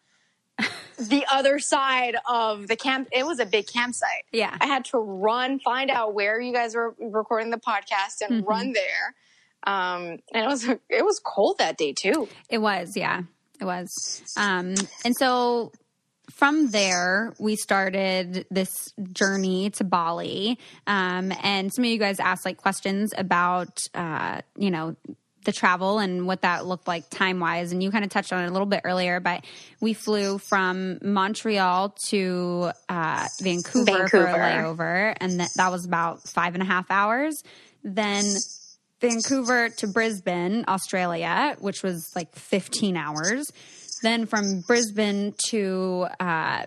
the 0.98 1.26
other 1.32 1.60
side 1.60 2.16
of 2.30 2.68
the 2.68 2.76
camp. 2.76 3.10
It 3.12 3.26
was 3.26 3.40
a 3.40 3.46
big 3.46 3.68
campsite. 3.68 4.24
Yeah. 4.32 4.56
I 4.62 4.68
had 4.68 4.86
to 4.86 4.98
run, 4.98 5.60
find 5.60 5.90
out 5.92 6.14
where 6.14 6.40
you 6.40 6.54
guys 6.54 6.76
were 6.76 6.96
recording 7.00 7.50
the 7.50 7.58
podcast 7.58 8.22
and 8.22 8.42
Mm-hmm. 8.42 8.50
run 8.50 8.74
there. 8.74 9.16
Um, 9.68 10.20
and 10.34 10.46
it 10.46 10.48
was 10.48 10.64
it 10.68 11.04
was 11.04 11.20
cold 11.26 11.58
that 11.58 11.76
day 11.78 11.92
too. 11.92 12.30
It 12.50 12.60
was, 12.60 12.96
yeah, 12.96 13.24
it 13.60 13.66
was. 13.66 14.22
Um, 14.38 14.76
and 15.04 15.16
so 15.18 15.72
from 16.36 16.70
there, 16.72 17.34
we 17.40 17.56
started 17.56 18.46
this 18.52 18.74
journey 19.14 19.70
to 19.72 19.86
Bali. 19.86 20.60
Um, 20.86 21.32
and 21.42 21.74
some 21.74 21.86
of 21.86 21.90
you 21.90 21.98
guys 21.98 22.20
asked 22.20 22.46
like 22.46 22.58
questions 22.58 23.14
about, 23.18 23.80
uh, 23.94 24.42
you 24.58 24.70
know, 24.70 24.98
the 25.46 25.54
travel 25.54 26.00
and 26.00 26.28
what 26.28 26.42
that 26.42 26.66
looked 26.66 26.88
like 26.88 27.10
time 27.10 27.40
wise. 27.40 27.72
And 27.72 27.82
you 27.82 27.90
kind 27.90 28.04
of 28.04 28.10
touched 28.10 28.34
on 28.34 28.44
it 28.44 28.48
a 28.48 28.52
little 28.52 28.66
bit 28.66 28.82
earlier, 28.84 29.22
but 29.22 29.46
we 29.80 29.94
flew 29.94 30.38
from 30.38 31.00
Montreal 31.02 31.96
to 32.10 32.72
uh, 32.90 33.28
Vancouver, 33.42 34.10
for 34.10 34.26
a 34.26 34.34
layover. 34.34 35.16
And 35.22 35.40
that, 35.40 35.52
that 35.56 35.72
was 35.72 35.86
about 35.86 36.28
five 36.28 36.54
and 36.54 36.62
a 36.62 36.66
half 36.66 36.92
hours. 36.92 37.42
Then 37.84 38.26
Vancouver 39.00 39.70
to 39.70 39.88
Brisbane, 39.88 40.66
Australia, 40.68 41.56
which 41.60 41.84
was 41.84 42.12
like 42.16 42.36
15 42.36 42.98
hours. 42.98 43.52
Then 44.02 44.26
from 44.26 44.62
Brisbane 44.62 45.34
to 45.50 46.08
uh, 46.20 46.66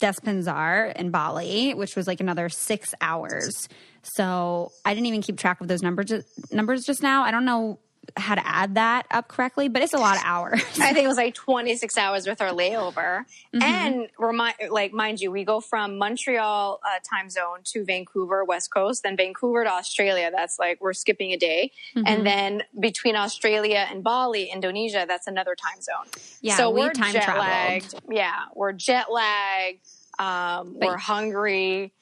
Denpasar 0.00 0.94
in 0.96 1.10
Bali, 1.10 1.74
which 1.74 1.96
was 1.96 2.06
like 2.06 2.20
another 2.20 2.48
six 2.48 2.94
hours. 3.00 3.68
So 4.02 4.72
I 4.84 4.94
didn't 4.94 5.06
even 5.06 5.22
keep 5.22 5.38
track 5.38 5.60
of 5.60 5.68
those 5.68 5.82
numbers 5.82 6.12
numbers 6.50 6.84
just 6.84 7.02
now. 7.02 7.22
I 7.22 7.30
don't 7.30 7.44
know 7.44 7.78
how 8.16 8.34
to 8.34 8.46
add 8.46 8.74
that 8.74 9.06
up 9.10 9.28
correctly, 9.28 9.68
but 9.68 9.82
it's 9.82 9.94
a 9.94 9.98
lot 9.98 10.16
of 10.16 10.22
hours. 10.24 10.60
I 10.80 10.92
think 10.92 11.04
it 11.04 11.08
was 11.08 11.16
like 11.16 11.34
26 11.34 11.96
hours 11.96 12.26
with 12.26 12.40
our 12.40 12.50
layover. 12.50 13.24
And 13.60 14.08
remind, 14.18 14.54
like, 14.70 14.92
mind 14.92 15.20
you, 15.20 15.30
we 15.30 15.44
go 15.44 15.60
from 15.60 15.98
Montreal 15.98 16.80
uh, 16.84 16.98
time 17.08 17.30
zone 17.30 17.60
to 17.64 17.84
Vancouver, 17.84 18.44
West 18.44 18.72
Coast, 18.72 19.02
then 19.02 19.16
Vancouver 19.16 19.64
to 19.64 19.70
Australia. 19.70 20.30
That's 20.34 20.58
like, 20.58 20.80
we're 20.80 20.92
skipping 20.92 21.32
a 21.32 21.36
day. 21.36 21.72
And 21.94 22.26
then 22.26 22.62
between 22.78 23.16
Australia 23.16 23.86
and 23.88 24.02
Bali, 24.02 24.44
Indonesia, 24.44 25.04
that's 25.06 25.26
another 25.26 25.54
time 25.54 25.80
zone. 25.80 26.06
Yeah, 26.40 26.56
so 26.56 26.70
we 26.70 26.80
we're 26.80 26.92
time 26.92 27.12
jet 27.12 27.24
traveled. 27.24 27.46
lagged. 27.46 27.94
Yeah, 28.10 28.44
we're 28.54 28.72
jet 28.72 29.12
lagged. 29.12 29.80
Um, 30.18 30.76
we're 30.78 30.98
hungry. 30.98 31.92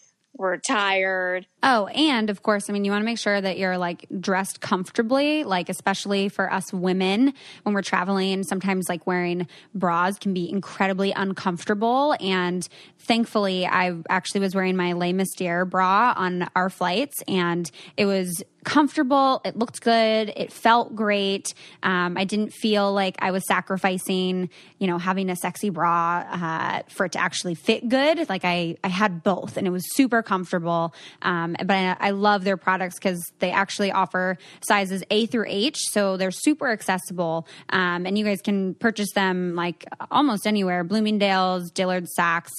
We're 0.40 0.57
tired. 0.57 1.46
Oh, 1.62 1.87
and 1.88 2.31
of 2.31 2.42
course, 2.42 2.70
I 2.70 2.72
mean, 2.72 2.87
you 2.87 2.90
want 2.90 3.03
to 3.03 3.05
make 3.05 3.18
sure 3.18 3.38
that 3.38 3.59
you're 3.59 3.76
like 3.76 4.07
dressed 4.20 4.62
comfortably, 4.62 5.44
like 5.44 5.68
especially 5.68 6.31
for 6.31 6.50
us 6.50 6.72
women 6.72 7.35
when 7.64 7.74
we're 7.74 7.83
traveling. 7.83 8.42
Sometimes 8.42 8.88
like 8.88 9.07
wearing 9.07 9.46
bras 9.74 10.18
can 10.18 10.33
be 10.33 10.50
incredibly 10.50 11.12
uncomfortable. 11.12 12.16
And 12.20 12.66
thankfully, 13.00 13.66
I 13.66 13.94
actually 14.09 14.40
was 14.40 14.55
wearing 14.55 14.76
my 14.79 14.94
Le 14.94 15.12
Mystere 15.12 15.66
bra 15.66 16.14
on 16.16 16.48
our 16.57 16.70
flights 16.70 17.22
and 17.29 17.70
it 17.98 18.07
was 18.07 18.42
comfortable. 18.64 19.40
It 19.44 19.56
looked 19.56 19.80
good. 19.80 20.32
It 20.36 20.52
felt 20.52 20.94
great. 20.94 21.54
Um, 21.82 22.16
I 22.16 22.24
didn't 22.24 22.52
feel 22.52 22.92
like 22.92 23.16
I 23.18 23.30
was 23.30 23.46
sacrificing, 23.46 24.50
you 24.78 24.86
know, 24.86 24.98
having 24.98 25.30
a 25.30 25.36
sexy 25.36 25.70
bra 25.70 26.24
uh, 26.30 26.82
for 26.88 27.06
it 27.06 27.12
to 27.12 27.18
actually 27.18 27.54
fit 27.54 27.88
good. 27.88 28.28
Like 28.28 28.44
I, 28.44 28.76
I 28.84 28.88
had 28.88 29.22
both, 29.22 29.56
and 29.56 29.66
it 29.66 29.70
was 29.70 29.84
super 29.94 30.22
comfortable. 30.22 30.94
Um, 31.22 31.56
but 31.58 31.70
I, 31.70 31.96
I, 31.98 32.10
love 32.10 32.44
their 32.44 32.56
products 32.56 32.96
because 32.96 33.20
they 33.38 33.50
actually 33.50 33.92
offer 33.92 34.36
sizes 34.62 35.02
A 35.10 35.26
through 35.26 35.46
H, 35.48 35.78
so 35.90 36.16
they're 36.16 36.30
super 36.30 36.70
accessible. 36.70 37.46
Um, 37.70 38.06
and 38.06 38.18
you 38.18 38.24
guys 38.24 38.40
can 38.42 38.74
purchase 38.74 39.12
them 39.12 39.54
like 39.54 39.84
almost 40.10 40.46
anywhere: 40.46 40.84
Bloomingdale's, 40.84 41.70
Dillard's, 41.70 42.14
Saks 42.18 42.50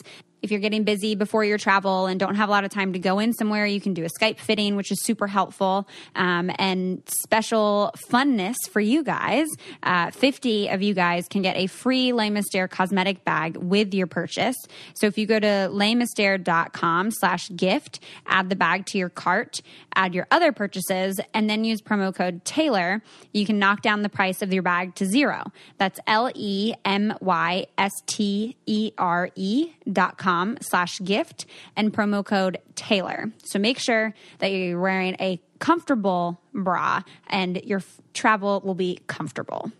if 0.42 0.52
you're 0.52 0.60
getting 0.60 0.84
busy 0.84 1.16
before 1.16 1.44
your 1.44 1.58
travel 1.58 2.08
and 2.08 2.20
don't 2.20 2.36
have 2.36 2.50
a 2.50 2.52
lot 2.52 2.64
of 2.64 2.72
time 2.72 2.94
to 2.94 3.00
go 3.00 3.20
in 3.20 3.34
somewhere, 3.34 3.66
you 3.66 3.80
can 3.80 3.94
do 3.94 4.04
a 4.04 4.10
Skype 4.20 4.40
fitting, 4.40 4.76
which 4.76 4.92
is 4.92 5.04
super 5.04 5.28
helpful. 5.28 5.88
Um, 6.16 6.52
and 6.58 7.04
special 7.08 7.94
funness 8.10 8.56
for 8.72 8.80
you 8.80 9.04
guys 9.04 9.48
uh, 9.84 10.12
50 10.12 10.70
of 10.70 10.82
you 10.82 10.94
guys 10.94 11.28
can 11.28 11.42
get 11.42 11.56
a 11.58 11.68
free 11.68 12.12
Le 12.14 12.30
Mystere 12.32 12.68
cosmetic 12.68 13.24
bag 13.24 13.58
with 13.58 13.94
your 13.94 14.08
purchase. 14.08 14.56
So 14.96 15.08
if 15.08 15.18
you 15.18 15.26
go 15.26 15.40
to 15.40 15.70
lemystere.com 15.72 17.12
slash 17.12 17.50
gift, 17.56 18.00
add 18.26 18.50
the 18.50 18.56
bag 18.56 18.86
to 18.88 18.98
your 18.98 19.10
cart, 19.10 19.62
add 19.96 20.16
your 20.16 20.28
other 20.32 20.52
purchases, 20.52 21.20
and 21.34 21.50
then 21.50 21.64
use 21.64 21.82
promo 21.82 22.14
code 22.14 22.44
Taylor, 22.46 23.04
you 23.32 23.46
can 23.46 23.60
knock 23.60 23.82
down 23.82 24.02
the 24.02 24.10
price 24.10 24.42
of 24.42 24.52
your 24.54 24.64
bag 24.64 24.96
to 24.96 25.06
zero. 25.06 25.52
That's 25.78 26.00
L 26.08 26.32
E 26.34 26.74
M 26.84 27.14
Y 27.22 27.68
S 27.78 27.92
T 28.08 28.56
E 28.66 28.92
R 28.98 29.30
E 29.36 29.72
dot 29.92 30.18
com 30.18 30.31
com 30.32 30.58
slash 30.62 31.00
gift 31.04 31.46
and 31.76 31.92
promo 31.94 32.24
code 32.26 32.60
Taylor. 32.76 33.32
So 33.44 33.60
make 33.60 33.78
sure 33.78 34.14
that 34.40 34.52
you're 34.52 34.80
wearing 34.80 35.16
a 35.20 35.42
comfortable 35.60 36.40
bra 36.54 37.02
and 37.28 37.62
your 37.64 37.80
f- 37.80 38.00
travel 38.14 38.62
will 38.64 38.76
be 38.76 39.00
comfortable. 39.08 39.72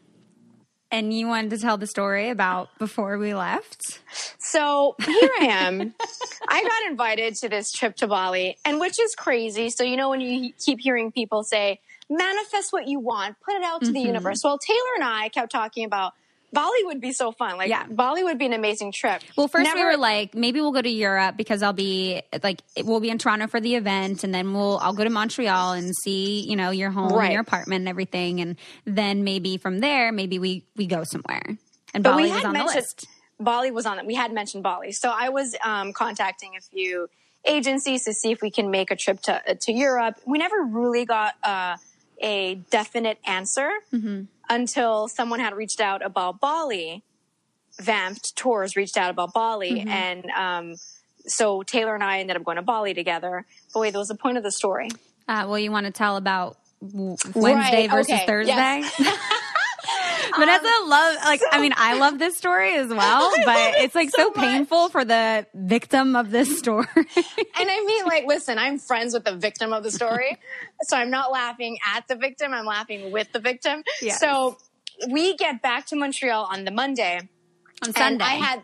And 0.94 1.14
you 1.14 1.28
wanted 1.28 1.52
to 1.52 1.58
tell 1.58 1.78
the 1.78 1.88
story 1.88 2.30
about 2.30 2.68
before 2.78 3.18
we 3.18 3.34
left? 3.34 4.02
So 4.40 4.96
here 5.00 5.30
I 5.40 5.46
am. 5.46 5.94
I 6.50 6.62
got 6.64 6.92
invited 6.92 7.36
to 7.36 7.48
this 7.48 7.72
trip 7.72 7.96
to 7.98 8.08
Bali, 8.08 8.58
and 8.66 8.78
which 8.78 9.00
is 9.00 9.16
crazy. 9.16 9.70
So, 9.70 9.86
you 9.86 9.96
know, 9.96 10.10
when 10.10 10.20
you 10.20 10.52
keep 10.60 10.80
hearing 10.82 11.14
people 11.14 11.44
say, 11.44 11.80
manifest 12.10 12.74
what 12.74 12.90
you 12.90 13.00
want, 13.00 13.38
put 13.40 13.56
it 13.56 13.64
out 13.64 13.80
to 13.80 13.86
mm-hmm. 13.86 13.94
the 13.94 14.02
universe. 14.02 14.42
Well, 14.44 14.58
Taylor 14.58 14.96
and 14.96 15.06
I 15.06 15.30
kept 15.30 15.50
talking 15.50 15.86
about 15.86 16.12
Bali 16.54 16.84
would 16.84 17.00
be 17.00 17.14
so 17.14 17.32
fun. 17.32 17.58
Like 17.58 17.70
yeah. 17.70 17.86
Bali 17.90 18.24
would 18.24 18.38
be 18.38 18.46
an 18.46 18.54
amazing 18.54 18.92
trip. 18.92 19.22
Well, 19.38 19.48
first 19.48 19.64
Never, 19.64 19.80
we 19.80 19.86
were 19.86 19.98
like, 19.98 20.36
maybe 20.36 20.60
we'll 20.60 20.74
go 20.74 20.82
to 20.82 20.90
Europe 20.90 21.38
because 21.38 21.64
I'll 21.64 21.72
be 21.72 22.22
like, 22.44 22.62
we'll 22.84 23.00
be 23.00 23.10
in 23.10 23.18
Toronto 23.18 23.48
for 23.48 23.62
the 23.62 23.76
event, 23.76 24.24
and 24.24 24.34
then 24.34 24.54
we'll 24.54 24.78
I'll 24.80 24.94
go 24.94 25.04
to 25.04 25.10
Montreal 25.10 25.74
and 25.74 25.96
see 25.96 26.42
you 26.42 26.56
know 26.56 26.72
your 26.72 26.92
home 26.92 27.14
right. 27.14 27.26
and 27.26 27.34
your 27.34 27.42
apartment 27.42 27.82
and 27.82 27.90
everything, 27.90 28.42
and 28.42 28.58
then 28.86 29.24
maybe 29.24 29.58
from 29.58 29.80
there, 29.80 30.12
maybe 30.12 30.40
we 30.40 30.66
we 30.76 30.88
go 30.88 31.04
somewhere. 31.04 31.58
And 31.94 32.04
but 32.04 32.12
Bali 32.12 32.32
was 32.32 32.44
on 32.44 32.54
the 32.54 32.64
list. 32.64 33.08
Bali 33.40 33.72
was 33.72 33.86
on 33.86 34.00
it. 34.00 34.06
We 34.06 34.16
had 34.16 34.34
mentioned 34.34 34.64
Bali, 34.64 34.92
so 34.92 35.10
I 35.10 35.30
was 35.30 35.56
um, 35.64 35.94
contacting 35.94 36.52
a 36.58 36.62
few 36.62 37.08
agencies 37.46 38.04
to 38.06 38.14
see 38.14 38.32
if 38.32 38.42
we 38.42 38.52
can 38.52 38.70
make 38.70 38.92
a 38.92 38.96
trip 38.96 39.22
to 39.22 39.42
to 39.62 39.72
Europe. 39.72 40.16
We 40.26 40.38
never 40.38 40.62
really 40.64 41.06
got 41.06 41.36
uh, 41.44 41.78
a 42.22 42.56
definite 42.70 43.20
answer. 43.26 43.72
Mm-hmm 43.94 44.24
until 44.52 45.08
someone 45.08 45.40
had 45.40 45.56
reached 45.56 45.80
out 45.80 46.06
about 46.06 46.40
Bali. 46.40 47.04
Vamped 47.80 48.36
Tours 48.36 48.76
reached 48.76 48.98
out 48.98 49.10
about 49.10 49.34
Bali, 49.34 49.72
mm-hmm. 49.72 49.88
and 49.88 50.26
um, 50.32 50.76
so 51.26 51.64
Taylor 51.64 51.96
and 51.96 52.04
I 52.04 52.20
ended 52.20 52.36
up 52.36 52.44
going 52.44 52.58
to 52.58 52.62
Bali 52.62 52.94
together. 52.94 53.46
But 53.74 53.80
wait, 53.80 53.92
there 53.92 54.00
was 54.00 54.10
a 54.10 54.16
point 54.16 54.38
of 54.38 54.44
the 54.44 54.52
story. 54.52 54.90
Uh, 55.28 55.46
well, 55.48 55.58
you 55.58 55.72
want 55.72 55.86
to 55.86 55.92
tell 55.92 56.18
about 56.18 56.58
Wednesday 56.82 57.88
right, 57.88 57.90
versus 57.90 58.14
okay. 58.14 58.26
Thursday? 58.26 58.54
Yes. 58.54 59.38
Vanessa 60.36 60.68
um, 60.68 60.90
love 60.90 61.16
like 61.26 61.40
so, 61.40 61.48
I 61.52 61.60
mean 61.62 61.74
I 61.76 61.98
love 61.98 62.20
this 62.20 62.38
story 62.38 62.74
as 62.76 62.90
well, 63.02 63.32
but 63.46 63.76
it's 63.76 63.96
like 63.96 64.10
so, 64.10 64.32
so 64.32 64.32
painful 64.32 64.90
for 64.90 65.06
the 65.06 65.46
victim 65.54 66.16
of 66.16 66.32
this 66.32 66.58
story. 66.60 66.88
and 66.96 67.06
I 67.58 67.84
mean 67.86 68.06
like 68.06 68.26
listen, 68.26 68.58
I'm 68.58 68.80
friends 68.80 69.14
with 69.14 69.26
the 69.26 69.36
victim 69.36 69.74
of 69.74 69.84
the 69.84 69.92
story. 69.92 70.38
so 70.84 70.98
I'm 70.98 71.10
not 71.10 71.32
laughing 71.32 71.78
at 71.96 72.08
the 72.08 72.16
victim, 72.16 72.54
I'm 72.54 72.66
laughing 72.66 73.12
with 73.12 73.32
the 73.32 73.40
victim. 73.40 73.84
Yes. 74.02 74.20
So 74.20 74.58
we 75.10 75.36
get 75.36 75.62
back 75.62 75.88
to 75.88 75.96
Montreal 75.96 76.48
on 76.52 76.66
the 76.66 76.72
Monday. 76.72 77.22
On 77.84 77.94
Sunday. 77.94 78.24
I 78.24 78.36
had 78.36 78.64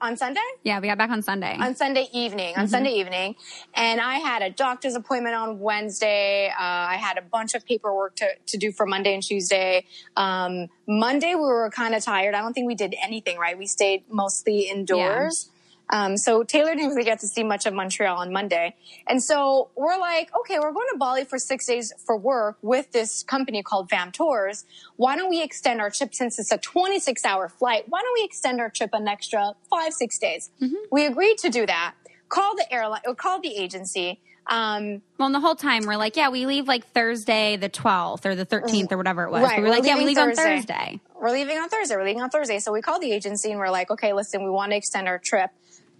on 0.00 0.16
Sunday? 0.16 0.40
Yeah, 0.62 0.80
we 0.80 0.88
got 0.88 0.98
back 0.98 1.10
on 1.10 1.22
Sunday. 1.22 1.56
On 1.58 1.74
Sunday 1.74 2.08
evening. 2.12 2.54
On 2.56 2.64
mm-hmm. 2.64 2.70
Sunday 2.70 2.92
evening. 2.92 3.36
And 3.74 4.00
I 4.00 4.18
had 4.18 4.42
a 4.42 4.50
doctor's 4.50 4.94
appointment 4.94 5.34
on 5.34 5.60
Wednesday. 5.60 6.48
Uh, 6.48 6.62
I 6.62 6.96
had 6.96 7.18
a 7.18 7.22
bunch 7.22 7.54
of 7.54 7.64
paperwork 7.64 8.16
to, 8.16 8.28
to 8.46 8.56
do 8.56 8.72
for 8.72 8.86
Monday 8.86 9.14
and 9.14 9.22
Tuesday. 9.22 9.86
Um, 10.16 10.68
Monday, 10.86 11.34
we 11.34 11.42
were 11.42 11.70
kind 11.70 11.94
of 11.94 12.02
tired. 12.04 12.34
I 12.34 12.40
don't 12.40 12.52
think 12.52 12.66
we 12.66 12.74
did 12.74 12.94
anything, 13.02 13.38
right? 13.38 13.58
We 13.58 13.66
stayed 13.66 14.04
mostly 14.10 14.68
indoors. 14.68 15.48
Yeah. 15.48 15.57
Um, 15.90 16.16
so 16.16 16.42
Taylor 16.42 16.74
didn't 16.74 16.90
really 16.90 17.04
get 17.04 17.20
to 17.20 17.26
see 17.26 17.42
much 17.42 17.66
of 17.66 17.74
Montreal 17.74 18.18
on 18.18 18.32
Monday. 18.32 18.76
And 19.06 19.22
so 19.22 19.70
we're 19.74 19.98
like, 19.98 20.30
okay, 20.40 20.58
we're 20.58 20.72
going 20.72 20.86
to 20.92 20.98
Bali 20.98 21.24
for 21.24 21.38
six 21.38 21.66
days 21.66 21.92
for 22.04 22.16
work 22.16 22.58
with 22.62 22.92
this 22.92 23.22
company 23.22 23.62
called 23.62 23.88
Vamped 23.88 24.16
Tours. 24.16 24.64
Why 24.96 25.16
don't 25.16 25.30
we 25.30 25.42
extend 25.42 25.80
our 25.80 25.90
trip 25.90 26.14
since 26.14 26.38
it's 26.38 26.52
a 26.52 26.58
26 26.58 27.24
hour 27.24 27.48
flight? 27.48 27.84
Why 27.88 28.02
don't 28.02 28.14
we 28.14 28.24
extend 28.24 28.60
our 28.60 28.70
trip 28.70 28.90
an 28.92 29.08
extra 29.08 29.54
five, 29.70 29.92
six 29.92 30.18
days? 30.18 30.50
Mm-hmm. 30.60 30.74
We 30.90 31.06
agreed 31.06 31.38
to 31.38 31.48
do 31.48 31.66
that. 31.66 31.94
Call 32.28 32.56
the 32.56 32.70
airline 32.72 33.00
or 33.06 33.14
call 33.14 33.40
the 33.40 33.56
agency. 33.56 34.20
Um, 34.48 35.02
well, 35.18 35.26
and 35.26 35.34
the 35.34 35.40
whole 35.40 35.54
time 35.54 35.84
we're 35.84 35.96
like, 35.96 36.16
yeah, 36.16 36.30
we 36.30 36.46
leave 36.46 36.66
like 36.66 36.86
Thursday 36.92 37.56
the 37.56 37.68
12th 37.68 38.24
or 38.24 38.34
the 38.34 38.46
13th 38.46 38.90
or 38.92 38.96
whatever 38.96 39.24
it 39.24 39.30
was. 39.30 39.42
Right, 39.42 39.58
we 39.58 39.64
were, 39.64 39.68
we're 39.68 39.74
like, 39.74 39.84
yeah, 39.84 39.98
we 39.98 40.06
leave 40.06 40.16
Thursday. 40.16 40.42
on 40.42 40.56
Thursday. 40.56 41.00
We're 41.20 41.30
leaving 41.30 41.58
on 41.58 41.68
Thursday. 41.68 41.96
We're 41.96 42.04
leaving 42.04 42.22
on 42.22 42.30
Thursday. 42.30 42.58
So 42.58 42.72
we 42.72 42.80
called 42.80 43.02
the 43.02 43.12
agency 43.12 43.50
and 43.50 43.58
we're 43.58 43.70
like, 43.70 43.90
okay, 43.90 44.14
listen, 44.14 44.42
we 44.42 44.50
want 44.50 44.72
to 44.72 44.76
extend 44.76 45.06
our 45.06 45.18
trip 45.18 45.50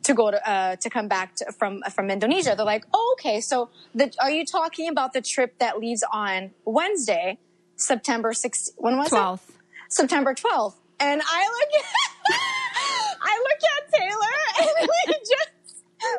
to 0.09 0.15
go 0.15 0.31
to 0.31 0.41
uh, 0.51 0.77
to 0.77 0.89
come 0.91 1.07
back 1.07 1.37
to, 1.37 1.53
from 1.53 1.83
from 1.95 2.11
Indonesia. 2.11 2.55
They're 2.57 2.65
like, 2.65 2.85
oh, 2.93 3.17
okay, 3.19 3.41
so 3.41 3.69
the, 3.95 4.11
are 4.21 4.31
you 4.31 4.45
talking 4.45 4.89
about 4.89 5.13
the 5.13 5.21
trip 5.21 5.59
that 5.59 5.79
leaves 5.79 6.03
on 6.13 6.51
Wednesday, 6.65 7.39
September 7.77 8.33
6th? 8.33 8.71
When 8.79 8.97
was 8.97 9.11
12th. 9.11 9.49
it? 9.49 9.55
September 9.89 10.35
12th. 10.35 10.75
And 10.99 11.21
I 11.23 11.43
look 11.57 11.71
at 11.79 11.87
I 13.31 13.35
look 13.47 13.63
at 13.75 13.83
Taylor 14.01 14.39
and 14.81 14.89
we 14.89 15.15
just 15.15 15.53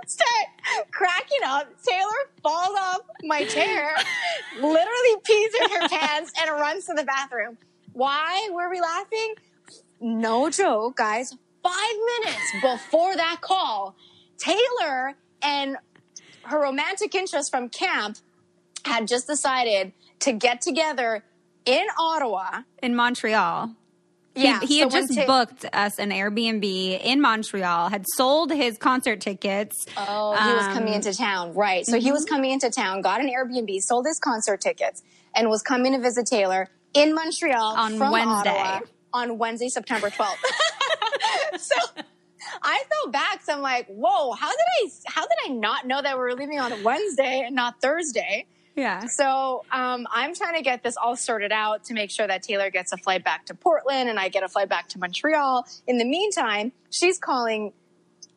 start 0.08 0.92
cracking 0.92 1.44
up. 1.46 1.68
Taylor 1.84 2.22
falls 2.44 2.78
off 2.80 3.02
my 3.24 3.44
chair, 3.46 3.92
literally 4.56 5.16
pees 5.24 5.52
in 5.62 5.82
her 5.82 5.90
pants, 5.90 6.32
and 6.40 6.52
runs 6.52 6.86
to 6.86 6.94
the 6.94 7.04
bathroom. 7.04 7.58
Why 7.94 8.50
were 8.54 8.70
we 8.70 8.80
laughing? 8.80 9.34
No 10.00 10.50
joke, 10.52 10.96
guys 10.96 11.34
five 11.64 11.96
minutes 12.22 12.52
before 12.62 13.16
that 13.16 13.38
call, 13.42 13.96
Taylor 14.38 15.16
and 15.42 15.78
her 16.44 16.62
romantic 16.62 17.16
interest 17.16 17.52
from 17.52 17.70
camp 17.70 18.18
had 18.86 19.08
just 19.08 19.28
decided 19.28 19.94
to 20.20 20.34
get 20.34 20.62
together 20.62 21.24
in 21.66 21.86
Ottawa. 21.98 22.62
In 22.82 22.96
Montreal. 22.96 23.76
Yeah, 24.36 24.60
he, 24.62 24.68
he 24.68 24.80
so 24.80 24.90
had 24.90 24.92
just 24.92 25.16
ta- 25.16 25.26
booked 25.26 25.66
us 25.74 26.00
an 26.00 26.12
Airbnb 26.12 27.02
in 27.04 27.20
Montreal, 27.20 27.90
had 27.90 28.06
sold 28.16 28.52
his 28.52 28.78
concert 28.78 29.20
tickets. 29.20 29.86
Oh, 29.98 30.34
he 30.34 30.50
um, 30.50 30.56
was 30.56 30.68
coming 30.68 30.94
into 30.94 31.14
town, 31.14 31.54
right. 31.54 31.86
So 31.86 31.94
mm-hmm. 31.94 32.02
he 32.02 32.12
was 32.12 32.26
mm-hmm. 32.26 32.36
coming 32.36 32.52
into 32.52 32.70
town, 32.70 33.02
got 33.02 33.22
an 33.22 33.28
Airbnb, 33.30 33.82
sold 33.82 34.06
his 34.06 34.20
concert 34.20 34.62
tickets, 34.62 35.02
and 35.36 35.50
was 35.50 35.62
coming 35.62 35.94
to 35.94 36.00
visit 36.00 36.26
Taylor 36.30 36.70
in 36.94 37.14
Montreal 37.14 37.76
on 37.76 38.00
Wednesday. 38.00 38.50
Ottawa 38.50 38.80
on 39.14 39.38
Wednesday, 39.38 39.70
September 39.70 40.10
12th. 40.10 40.36
so 41.58 41.76
I 42.64 42.84
felt 42.90 43.12
back. 43.12 43.42
So 43.44 43.54
I'm 43.54 43.62
like, 43.62 43.88
whoa, 43.88 44.32
how 44.34 44.50
did 44.50 44.66
I, 44.82 44.90
how 45.08 45.22
did 45.22 45.38
I 45.46 45.50
not 45.50 45.86
know 45.86 46.02
that 46.02 46.16
we 46.16 46.20
were 46.20 46.34
leaving 46.34 46.60
on 46.60 46.84
Wednesday 46.84 47.44
and 47.46 47.56
not 47.56 47.82
Thursday? 47.82 48.46
Yeah. 48.76 49.08
So 49.08 49.66
um, 49.72 50.08
I'm 50.12 50.34
trying 50.34 50.56
to 50.56 50.62
get 50.62 50.84
this 50.84 50.96
all 50.96 51.16
sorted 51.16 51.52
out 51.52 51.84
to 51.86 51.94
make 51.94 52.12
sure 52.12 52.26
that 52.28 52.44
Taylor 52.44 52.70
gets 52.70 52.94
a 52.94 52.98
flight 52.98 53.26
back 53.26 53.46
to 53.48 53.54
Portland 53.54 54.10
and 54.10 54.18
I 54.18 54.30
get 54.30 54.44
a 54.44 54.48
flight 54.48 54.70
back 54.70 54.88
to 54.90 55.00
Montreal. 55.00 55.68
In 55.86 55.98
the 55.98 56.06
meantime, 56.06 56.72
she's 56.90 57.20
calling 57.20 57.74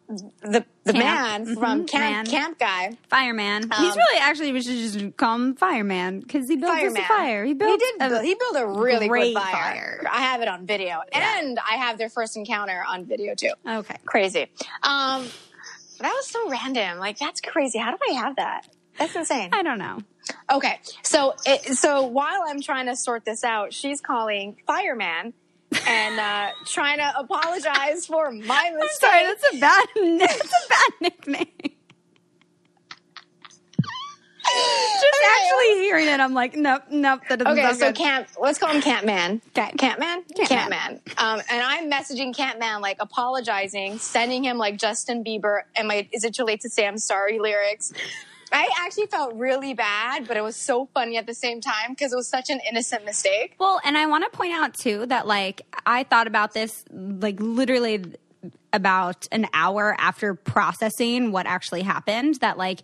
the 0.08 0.64
the 0.84 0.92
camp. 0.92 1.04
man 1.04 1.44
mm-hmm. 1.46 1.54
from 1.54 1.86
camp 1.86 2.02
man. 2.02 2.26
camp 2.26 2.58
guy 2.58 2.96
fireman. 3.08 3.64
Um, 3.64 3.84
He's 3.84 3.96
really 3.96 4.18
actually 4.20 4.52
we 4.52 4.62
should 4.62 4.76
just 4.76 5.16
call 5.16 5.36
him 5.36 5.54
fireman 5.56 6.20
because 6.20 6.48
he 6.48 6.56
built 6.56 6.76
a 6.76 6.90
fire. 7.02 7.44
He 7.44 7.54
built 7.54 7.80
he 7.80 7.98
did 7.98 8.12
a, 8.12 8.22
he 8.22 8.34
built 8.34 8.56
a 8.56 8.66
really 8.66 9.08
great 9.08 9.34
fire. 9.34 9.52
fire. 9.52 10.04
I 10.10 10.22
have 10.22 10.42
it 10.42 10.48
on 10.48 10.66
video 10.66 11.00
yeah. 11.12 11.40
and 11.40 11.58
I 11.58 11.76
have 11.76 11.98
their 11.98 12.10
first 12.10 12.36
encounter 12.36 12.84
on 12.86 13.06
video 13.06 13.34
too. 13.34 13.52
Okay, 13.66 13.96
crazy. 14.04 14.46
Um, 14.82 15.26
That 16.02 16.12
was 16.14 16.26
so 16.26 16.50
random. 16.50 16.98
Like 16.98 17.18
that's 17.18 17.40
crazy. 17.40 17.78
How 17.78 17.92
do 17.92 17.98
I 18.10 18.12
have 18.14 18.36
that? 18.36 18.66
That's 18.98 19.14
insane. 19.14 19.50
I 19.52 19.62
don't 19.62 19.78
know. 19.78 19.98
Okay, 20.52 20.78
so 21.02 21.34
it, 21.46 21.76
so 21.76 22.06
while 22.06 22.44
I'm 22.46 22.60
trying 22.60 22.86
to 22.86 22.96
sort 22.96 23.24
this 23.24 23.44
out, 23.44 23.72
she's 23.72 24.00
calling 24.00 24.56
fireman 24.66 25.32
and 25.86 26.20
uh, 26.20 26.50
trying 26.66 26.98
to 26.98 27.12
apologize 27.18 28.06
for 28.06 28.30
my 28.30 28.70
mistake. 28.74 28.82
I'm 28.82 28.88
sorry, 28.90 29.24
that's 29.24 29.54
a 29.54 29.58
bad 29.58 29.86
that's 30.20 30.44
a 30.44 30.68
bad 30.68 30.90
nickname. 31.00 31.72
Just 34.44 35.04
Okay, 35.04 35.30
actually 35.40 35.80
hearing 35.80 36.08
it, 36.08 36.20
I'm 36.20 36.34
like, 36.34 36.54
nope, 36.56 36.82
nope, 36.90 37.20
that 37.28 37.38
doesn't 37.38 37.58
Okay, 37.58 37.72
so 37.74 37.86
good. 37.86 37.96
Camp, 37.96 38.28
let's 38.40 38.58
call 38.58 38.70
him 38.70 38.82
Camp 38.82 39.06
Man. 39.06 39.40
Okay. 39.56 39.72
Camp 39.78 39.98
Man? 39.98 40.22
Camp 40.34 40.48
Camp 40.48 40.70
Man. 40.70 40.92
Man. 40.92 41.00
Um, 41.16 41.40
and 41.50 41.62
I'm 41.62 41.90
messaging 41.90 42.34
Camp 42.34 42.58
Man, 42.58 42.80
like 42.80 42.98
apologizing, 43.00 43.98
sending 43.98 44.44
him 44.44 44.58
like 44.58 44.76
Justin 44.76 45.24
Bieber, 45.24 45.62
am 45.76 45.90
I, 45.90 46.08
is 46.12 46.24
it 46.24 46.34
too 46.34 46.44
late 46.44 46.60
to 46.62 46.68
say 46.68 46.86
I'm 46.86 46.98
sorry 46.98 47.38
lyrics? 47.38 47.92
I 48.52 48.68
actually 48.80 49.06
felt 49.06 49.34
really 49.34 49.74
bad, 49.74 50.28
but 50.28 50.36
it 50.36 50.42
was 50.42 50.56
so 50.56 50.88
funny 50.92 51.16
at 51.16 51.26
the 51.26 51.34
same 51.34 51.60
time 51.60 51.90
because 51.90 52.12
it 52.12 52.16
was 52.16 52.28
such 52.28 52.50
an 52.50 52.60
innocent 52.68 53.04
mistake. 53.04 53.54
Well, 53.58 53.80
and 53.84 53.96
I 53.96 54.06
want 54.06 54.30
to 54.30 54.36
point 54.36 54.52
out 54.52 54.74
too 54.74 55.06
that 55.06 55.26
like 55.26 55.62
I 55.86 56.04
thought 56.04 56.26
about 56.26 56.52
this 56.52 56.84
like 56.90 57.40
literally 57.40 58.04
about 58.72 59.26
an 59.32 59.46
hour 59.52 59.94
after 59.98 60.34
processing 60.34 61.32
what 61.32 61.46
actually 61.46 61.82
happened 61.82 62.36
that 62.36 62.58
like 62.58 62.82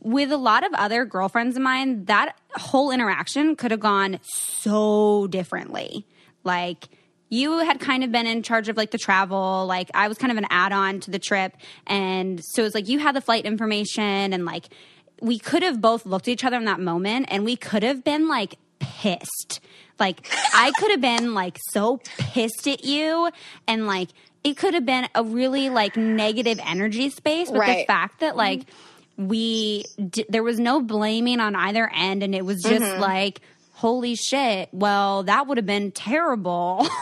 with 0.00 0.30
a 0.30 0.36
lot 0.36 0.64
of 0.64 0.72
other 0.74 1.04
girlfriends 1.04 1.56
of 1.56 1.62
mine 1.62 2.04
that 2.04 2.36
whole 2.54 2.90
interaction 2.90 3.56
could 3.56 3.70
have 3.70 3.80
gone 3.80 4.20
so 4.22 5.26
differently. 5.28 6.06
Like 6.44 6.88
you 7.30 7.58
had 7.58 7.80
kind 7.80 8.04
of 8.04 8.12
been 8.12 8.26
in 8.26 8.42
charge 8.42 8.68
of 8.68 8.76
like 8.76 8.90
the 8.90 8.98
travel, 8.98 9.66
like 9.66 9.90
I 9.94 10.08
was 10.08 10.16
kind 10.18 10.30
of 10.30 10.38
an 10.38 10.46
add-on 10.50 11.00
to 11.00 11.10
the 11.10 11.18
trip 11.18 11.56
and 11.86 12.40
so 12.42 12.64
it's 12.64 12.74
like 12.74 12.88
you 12.88 12.98
had 12.98 13.14
the 13.14 13.20
flight 13.20 13.44
information 13.44 14.32
and 14.32 14.44
like 14.44 14.68
we 15.20 15.38
could 15.38 15.62
have 15.62 15.80
both 15.80 16.06
looked 16.06 16.28
at 16.28 16.32
each 16.32 16.44
other 16.44 16.56
in 16.56 16.64
that 16.64 16.80
moment 16.80 17.26
and 17.30 17.44
we 17.44 17.56
could 17.56 17.82
have 17.82 18.04
been 18.04 18.28
like 18.28 18.56
pissed. 18.78 19.60
Like 19.98 20.28
I 20.54 20.72
could 20.78 20.90
have 20.92 21.00
been 21.00 21.34
like 21.34 21.58
so 21.70 22.00
pissed 22.18 22.66
at 22.68 22.84
you 22.84 23.30
and 23.66 23.86
like 23.86 24.10
it 24.44 24.56
could 24.56 24.74
have 24.74 24.86
been 24.86 25.08
a 25.14 25.24
really 25.24 25.70
like 25.70 25.96
negative 25.96 26.60
energy 26.64 27.10
space 27.10 27.50
but 27.50 27.66
the 27.66 27.84
fact 27.86 28.20
that 28.20 28.36
like 28.36 28.62
we 29.16 29.84
d- 30.08 30.26
there 30.28 30.44
was 30.44 30.60
no 30.60 30.80
blaming 30.80 31.40
on 31.40 31.56
either 31.56 31.90
end 31.92 32.22
and 32.22 32.34
it 32.34 32.44
was 32.44 32.62
just 32.62 32.84
mm-hmm. 32.84 33.00
like 33.00 33.40
holy 33.72 34.14
shit 34.14 34.68
well 34.72 35.24
that 35.24 35.46
would 35.46 35.56
have 35.58 35.66
been 35.66 35.90
terrible. 35.90 36.86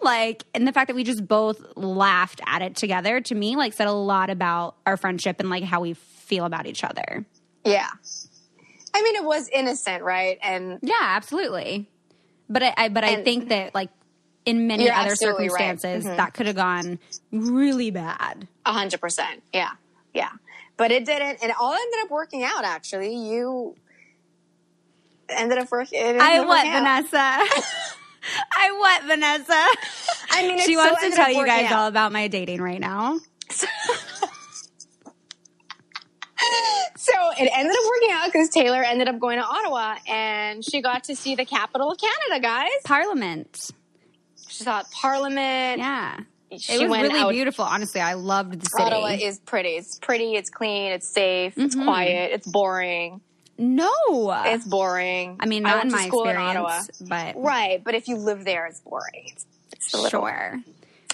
Like 0.00 0.44
and 0.54 0.66
the 0.66 0.72
fact 0.72 0.88
that 0.88 0.94
we 0.94 1.04
just 1.04 1.26
both 1.26 1.60
laughed 1.76 2.40
at 2.46 2.62
it 2.62 2.76
together 2.76 3.20
to 3.20 3.34
me 3.34 3.56
like 3.56 3.72
said 3.72 3.86
a 3.86 3.92
lot 3.92 4.30
about 4.30 4.76
our 4.86 4.96
friendship 4.96 5.40
and 5.40 5.50
like 5.50 5.64
how 5.64 5.80
we 5.80 5.94
feel 6.26 6.44
about 6.44 6.66
each 6.66 6.84
other 6.84 7.24
Yeah. 7.64 7.88
I 8.94 9.02
mean, 9.02 9.16
it 9.16 9.24
was 9.24 9.48
innocent, 9.50 10.02
right? 10.02 10.38
And 10.42 10.78
yeah 10.82 10.94
absolutely 11.00 11.88
but 12.48 12.62
i, 12.62 12.74
I 12.76 12.88
but 12.88 13.02
i 13.02 13.22
think 13.24 13.48
that 13.48 13.74
like 13.74 13.90
in 14.46 14.68
many 14.68 14.88
other 14.88 15.10
absolutely 15.10 15.48
right. 15.48 15.58
circumstances 15.58 16.04
mm-hmm. 16.04 16.16
that 16.16 16.32
could 16.32 16.46
have 16.46 16.54
gone 16.54 16.98
really 17.32 17.90
bad 17.90 18.46
a 18.64 18.72
hundred 18.72 19.00
percent. 19.00 19.42
Yeah. 19.52 19.72
Yeah. 20.14 20.30
But 20.76 20.92
it 20.92 21.04
didn't. 21.04 21.42
And 21.42 21.50
it 21.50 21.56
all 21.58 21.72
ended 21.72 22.00
up 22.04 22.10
working 22.10 22.44
out, 22.44 22.64
actually. 22.64 23.16
You 23.16 23.74
ended 25.28 25.58
up 25.58 25.70
working. 25.72 26.20
i 26.20 26.38
what 26.44 26.64
vanessa 26.64 27.16
i 28.56 28.72
what 28.78 29.02
vanessa 29.04 29.66
I 30.30 30.42
mean, 30.46 30.60
she 30.60 30.76
wants 30.76 31.02
to 31.02 31.10
tell 31.10 31.30
you 31.30 31.44
guys 31.44 31.70
out. 31.70 31.72
all 31.72 31.88
about 31.88 32.12
my 32.12 32.28
dating 32.28 32.62
right 32.62 32.80
now 32.80 33.18
So 36.96 37.25
it 37.38 37.50
ended 37.54 37.72
up 37.72 37.84
working 37.88 38.10
out 38.12 38.26
because 38.26 38.48
Taylor 38.50 38.82
ended 38.82 39.08
up 39.08 39.18
going 39.18 39.38
to 39.38 39.44
Ottawa 39.44 39.96
and 40.08 40.64
she 40.64 40.80
got 40.82 41.04
to 41.04 41.16
see 41.16 41.34
the 41.34 41.44
capital 41.44 41.90
of 41.92 41.98
Canada, 41.98 42.40
guys. 42.42 42.70
parliament 42.84 43.70
She 44.48 44.64
saw 44.64 44.82
Parliament. 44.92 45.78
yeah 45.78 46.20
She 46.58 46.74
it 46.74 46.80
was 46.82 46.90
went 46.90 47.02
really 47.08 47.20
out- 47.20 47.30
beautiful 47.32 47.64
honestly 47.64 48.00
i 48.00 48.14
loved 48.14 48.60
the 48.60 48.66
city 48.66 48.82
Ottawa 48.82 49.08
is 49.20 49.38
pretty. 49.40 49.70
It's 49.70 49.98
pretty. 49.98 50.34
It's 50.34 50.50
clean. 50.50 50.92
It's 50.92 51.08
safe. 51.08 51.54
It's 51.56 51.74
Mm-hmm. 51.74 51.84
quiet. 51.84 52.30
It's 52.32 52.46
boring. 52.46 53.20
no 53.58 53.90
It's 54.46 54.64
boring. 54.66 55.36
I 55.40 55.46
mean, 55.46 55.62
not 55.62 55.76
went 55.76 55.86
in 55.86 55.92
my 55.92 56.06
school 56.08 56.24
in 56.24 56.30
experience, 56.30 56.56
Ottawa. 56.58 56.82
but 57.34 57.42
Right, 57.42 57.82
but 57.82 57.94
if 57.94 58.08
you 58.08 58.16
live 58.16 58.44
there, 58.44 58.66
it's 58.66 58.80
boring. 58.80 59.24
It's, 59.32 59.46
it's 59.72 59.94
a 59.94 60.00
little. 60.00 60.22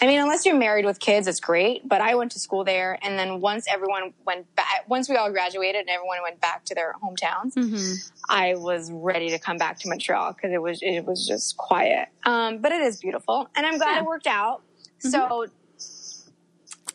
I 0.03 0.07
mean, 0.07 0.19
unless 0.21 0.45
you're 0.45 0.57
married 0.59 0.85
with 0.85 0.99
kids, 0.99 1.29
it's 1.29 1.39
great. 1.39 1.89
But 1.89 2.01
I 2.01 2.17
went 2.17 2.33
to 2.33 2.41
school 2.41 2.65
there, 2.65 2.99
and 3.03 3.17
then 3.17 3.41
once 3.41 3.67
everyone 3.71 4.13
went 4.27 4.53
back, 4.57 4.85
once 4.89 5.09
we 5.09 5.15
all 5.15 5.31
graduated 5.31 5.83
and 5.83 5.89
everyone 5.91 6.19
went 6.25 6.41
back 6.41 6.65
to 6.67 6.75
their 6.75 6.95
hometowns, 7.03 7.55
Mm-hmm. 7.55 7.93
I 8.29 8.57
was 8.57 8.91
ready 8.93 9.31
to 9.31 9.39
come 9.39 9.59
back 9.59 9.79
to 9.81 9.89
Montreal 9.89 10.33
because 10.33 10.51
it 10.53 10.61
was 10.61 10.81
it 10.83 11.05
was 11.07 11.25
just 11.27 11.57
quiet. 11.57 12.09
Um, 12.25 12.59
but 12.59 12.73
it 12.73 12.81
is 12.83 12.99
beautiful, 13.01 13.49
and 13.55 13.65
I'm 13.65 13.79
glad 13.79 13.91
Yeah. 13.91 13.95
Mm-hmm. 13.99 14.05
it 14.05 14.09
worked 14.09 14.27
out. 14.27 14.63
So 14.99 15.43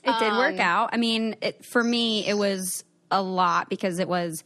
It 0.04 0.20
did 0.20 0.34
work 0.34 0.54
Um, 0.56 0.60
out. 0.60 0.90
I 0.94 0.98
mean, 0.98 1.36
it, 1.42 1.66
for 1.66 1.84
me, 1.84 2.26
it 2.28 2.38
was 2.38 2.84
a 3.10 3.22
lot 3.22 3.70
because 3.70 4.00
it 4.00 4.08
was. 4.10 4.44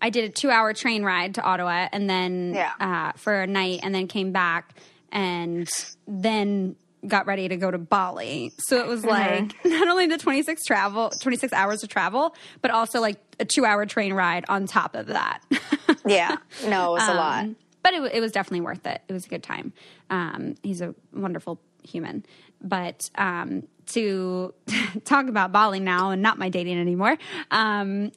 I 0.00 0.10
did 0.10 0.24
a 0.24 0.28
two-hour 0.28 0.74
train 0.74 1.02
ride 1.04 1.34
to 1.36 1.42
Ottawa, 1.42 1.88
and 1.92 2.08
then 2.08 2.52
Yeah. 2.54 2.72
uh, 2.78 3.12
for 3.16 3.42
a 3.42 3.46
night, 3.46 3.80
and 3.82 3.94
then 3.94 4.06
came 4.08 4.30
back, 4.30 4.74
and 5.10 5.68
then 6.06 6.76
got 7.06 7.26
ready 7.26 7.48
to 7.48 7.56
go 7.56 7.70
to 7.70 7.78
Bali. 7.78 8.52
So 8.58 8.78
it 8.78 8.86
was 8.86 9.02
Mm-hmm. 9.02 9.08
like 9.08 9.64
not 9.64 9.88
only 9.88 10.06
the 10.06 10.18
twenty-six 10.18 10.64
travel, 10.64 11.10
twenty-six 11.10 11.52
hours 11.52 11.82
of 11.82 11.88
travel, 11.88 12.34
but 12.62 12.70
also 12.70 13.00
like 13.00 13.18
a 13.38 13.44
two-hour 13.44 13.86
train 13.86 14.12
ride 14.12 14.44
on 14.48 14.66
top 14.66 14.94
of 14.94 15.06
that. 15.08 15.40
yeah, 16.06 16.36
no, 16.66 16.90
it 16.90 16.92
was 17.00 17.08
a 17.08 17.14
lot. 17.14 17.44
Um, 17.44 17.56
but 17.82 17.94
it, 17.94 18.14
it 18.14 18.20
was 18.20 18.32
definitely 18.32 18.62
worth 18.62 18.84
it. 18.86 19.00
It 19.08 19.12
was 19.12 19.26
a 19.26 19.28
good 19.28 19.42
time. 19.42 19.72
Um, 20.10 20.56
he's 20.62 20.80
a 20.80 20.94
wonderful 21.12 21.60
human. 21.84 22.24
But 22.60 23.08
um, 23.14 23.62
to 23.88 24.52
talk 25.04 25.28
about 25.28 25.52
Bali 25.52 25.78
now 25.78 26.10
and 26.10 26.20
not 26.22 26.36
my 26.38 26.48
dating 26.48 26.78
anymore, 26.78 27.16
um, 27.52 28.10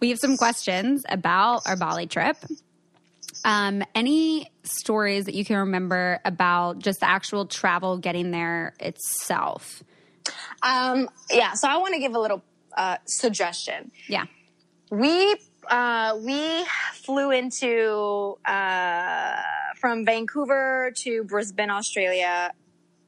we 0.00 0.08
have 0.10 0.18
some 0.18 0.36
questions 0.38 1.04
about 1.08 1.62
our 1.66 1.76
Bali 1.76 2.06
trip. 2.06 2.36
Um, 3.44 3.82
any 3.94 4.50
stories 4.64 5.24
that 5.24 5.34
you 5.34 5.44
can 5.44 5.56
remember 5.56 6.20
about 6.24 6.78
just 6.78 7.00
the 7.00 7.08
actual 7.08 7.46
travel 7.46 7.98
getting 7.98 8.30
there 8.30 8.74
itself? 8.80 9.82
Um, 10.62 11.08
yeah, 11.30 11.54
so 11.54 11.68
I 11.68 11.78
want 11.78 11.94
to 11.94 12.00
give 12.00 12.14
a 12.14 12.18
little 12.18 12.42
uh, 12.76 12.96
suggestion. 13.06 13.90
Yeah. 14.08 14.26
We 14.90 15.36
uh, 15.68 16.18
we 16.20 16.64
flew 16.94 17.30
into 17.30 18.36
uh, 18.44 19.36
from 19.76 20.04
Vancouver 20.04 20.92
to 20.96 21.24
Brisbane, 21.24 21.70
Australia. 21.70 22.52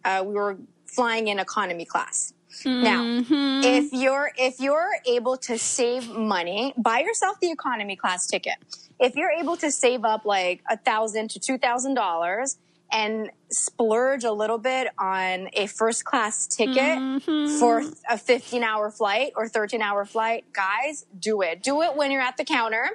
Uh, 0.05 0.23
we 0.25 0.35
were 0.35 0.59
flying 0.87 1.29
in 1.29 1.39
economy 1.39 1.85
class. 1.85 2.33
Now, 2.65 3.03
if 3.29 3.93
you're 3.93 4.31
if 4.37 4.61
you're 4.61 4.93
able 5.07 5.37
to 5.39 5.59
save 5.59 6.09
money, 6.11 6.75
buy 6.77 7.01
yourself 7.01 7.41
the 7.41 7.51
economy 7.51 7.97
class 7.97 8.27
ticket. 8.27 8.55
If 9.01 9.17
you're 9.17 9.31
able 9.31 9.57
to 9.57 9.71
save 9.71 10.05
up 10.05 10.25
like 10.25 10.63
a 10.71 10.77
thousand 10.77 11.31
to 11.31 11.41
two 11.41 11.59
thousand 11.59 11.95
dollars 11.95 12.59
and 12.93 13.31
splurge 13.51 14.23
a 14.25 14.33
little 14.33 14.59
bit 14.59 14.89
on 14.99 15.49
a 15.55 15.67
first 15.67 16.05
class 16.05 16.47
ticket 16.47 17.23
for 17.59 17.83
a 18.09 18.19
15 18.19 18.63
hour 18.63 18.91
flight 18.91 19.33
or 19.35 19.49
13 19.49 19.81
hour 19.81 20.05
flight, 20.05 20.45
guys, 20.53 21.07
do 21.19 21.41
it. 21.41 21.63
Do 21.63 21.81
it 21.83 21.97
when 21.97 22.11
you're 22.11 22.21
at 22.21 22.37
the 22.37 22.45
counter. 22.45 22.91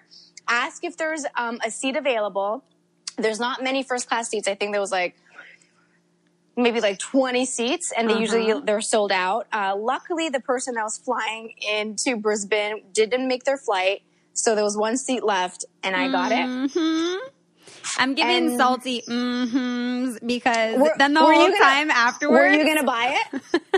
Ask 0.47 0.83
if 0.83 0.97
there's 0.97 1.25
um, 1.35 1.59
a 1.65 1.71
seat 1.71 1.95
available. 1.95 2.63
There's 3.17 3.39
not 3.39 3.63
many 3.63 3.81
first 3.81 4.07
class 4.07 4.29
seats. 4.29 4.47
I 4.47 4.53
think 4.53 4.71
there 4.71 4.81
was 4.81 4.91
like 4.91 5.15
maybe 6.57 6.81
like 6.81 6.99
20 6.99 7.45
seats 7.45 7.93
and 7.95 8.09
they 8.09 8.19
usually 8.19 8.47
mm-hmm. 8.47 8.65
they're 8.65 8.81
sold 8.81 9.11
out. 9.11 9.47
Uh, 9.53 9.75
luckily, 9.77 10.29
the 10.29 10.39
person 10.39 10.73
that 10.75 10.83
was 10.83 10.97
flying 10.97 11.53
into 11.71 12.17
Brisbane 12.17 12.83
didn't 12.91 13.27
make 13.27 13.43
their 13.43 13.57
flight. 13.57 14.01
So 14.33 14.55
there 14.55 14.63
was 14.63 14.75
one 14.75 14.97
seat 14.97 15.23
left 15.23 15.65
and 15.83 15.95
I 15.95 16.11
got 16.11 16.31
it. 16.31 16.37
Mm-hmm. 16.37 17.27
I'm 17.99 18.15
giving 18.15 18.49
And- 18.49 18.57
salty 18.57 19.01
mm-hms 19.07 20.19
because 20.25 20.79
Were- 20.79 20.95
then 20.97 21.13
the 21.13 21.21
whole 21.21 21.31
gonna- 21.31 21.57
time 21.57 21.89
afterwards, 21.91 22.39
Were 22.39 22.49
you 22.51 22.63
going 22.63 22.77
to 22.77 22.83
buy 22.83 23.17
it? 23.33 23.61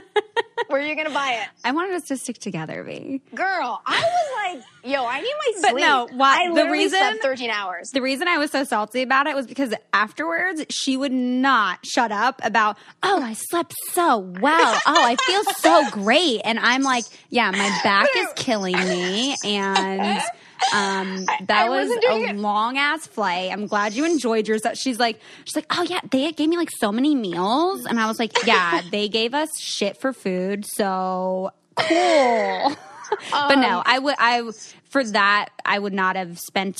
were 0.69 0.79
you 0.79 0.95
going 0.95 1.07
to 1.07 1.13
buy 1.13 1.33
it? 1.41 1.47
I 1.63 1.71
wanted 1.71 1.95
us 1.95 2.03
to 2.09 2.17
stick 2.17 2.37
together, 2.39 2.83
V. 2.83 3.21
Girl, 3.33 3.81
I 3.85 3.99
was 4.01 4.55
like, 4.83 4.91
yo, 4.91 5.05
I 5.05 5.19
need 5.21 5.33
my 5.45 5.59
sleep. 5.59 5.73
But 5.73 5.79
no, 5.81 6.07
why- 6.13 6.45
I 6.49 6.53
the 6.53 6.69
reason- 6.69 6.99
slept 6.99 7.21
13 7.21 7.49
hours. 7.49 7.89
The 7.91 8.01
reason 8.01 8.27
I 8.27 8.37
was 8.37 8.51
so 8.51 8.63
salty 8.63 9.01
about 9.01 9.27
it 9.27 9.35
was 9.35 9.47
because 9.47 9.73
afterwards 9.93 10.63
she 10.69 10.95
would 10.97 11.11
not 11.11 11.79
shut 11.85 12.11
up 12.11 12.39
about, 12.43 12.77
oh, 13.03 13.21
I 13.21 13.33
slept 13.33 13.73
so 13.93 14.17
well. 14.19 14.79
Oh, 14.87 15.03
I 15.03 15.15
feel 15.15 15.43
so 15.57 15.89
great. 15.91 16.41
And 16.43 16.59
I'm 16.59 16.83
like, 16.83 17.05
yeah, 17.29 17.51
my 17.51 17.79
back 17.83 18.07
is 18.15 18.27
killing 18.35 18.77
me. 18.77 19.35
And 19.43 20.21
um, 20.73 21.25
that 21.25 21.49
I 21.49 21.69
was 21.69 21.89
a 22.09 22.33
long 22.33 22.77
ass 22.77 23.07
flight. 23.07 23.51
I'm 23.51 23.67
glad 23.67 23.93
you 23.93 24.05
enjoyed 24.05 24.47
yourself. 24.47 24.77
She's 24.77 24.99
like, 24.99 25.19
she's 25.45 25.55
like, 25.55 25.65
oh 25.71 25.83
yeah, 25.83 25.99
they 26.11 26.31
gave 26.31 26.49
me 26.49 26.57
like 26.57 26.71
so 26.79 26.91
many 26.91 27.15
meals. 27.15 27.85
And 27.85 27.99
I 27.99 28.07
was 28.07 28.19
like, 28.19 28.31
yeah, 28.45 28.81
they 28.91 29.07
gave 29.09 29.33
us 29.33 29.49
shit 29.59 29.99
for 29.99 30.13
food. 30.13 30.65
So 30.65 31.51
cool. 31.75 32.75
but 33.31 33.51
Um, 33.53 33.61
no, 33.61 33.81
I 33.85 33.99
would, 33.99 34.15
I, 34.19 34.43
for 34.89 35.03
that, 35.03 35.49
I 35.65 35.79
would 35.79 35.93
not 35.93 36.15
have 36.15 36.37
spent 36.39 36.77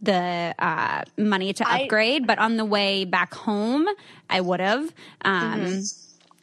the 0.00 0.54
uh, 0.58 1.02
money 1.16 1.52
to 1.52 1.68
I- 1.68 1.82
upgrade, 1.82 2.26
but 2.26 2.38
on 2.38 2.56
the 2.56 2.64
way 2.64 3.04
back 3.04 3.34
home, 3.34 3.86
I 4.30 4.40
would 4.40 4.60
have. 4.60 4.92
Um, 5.24 5.60
Mm-hmm. 5.60 5.80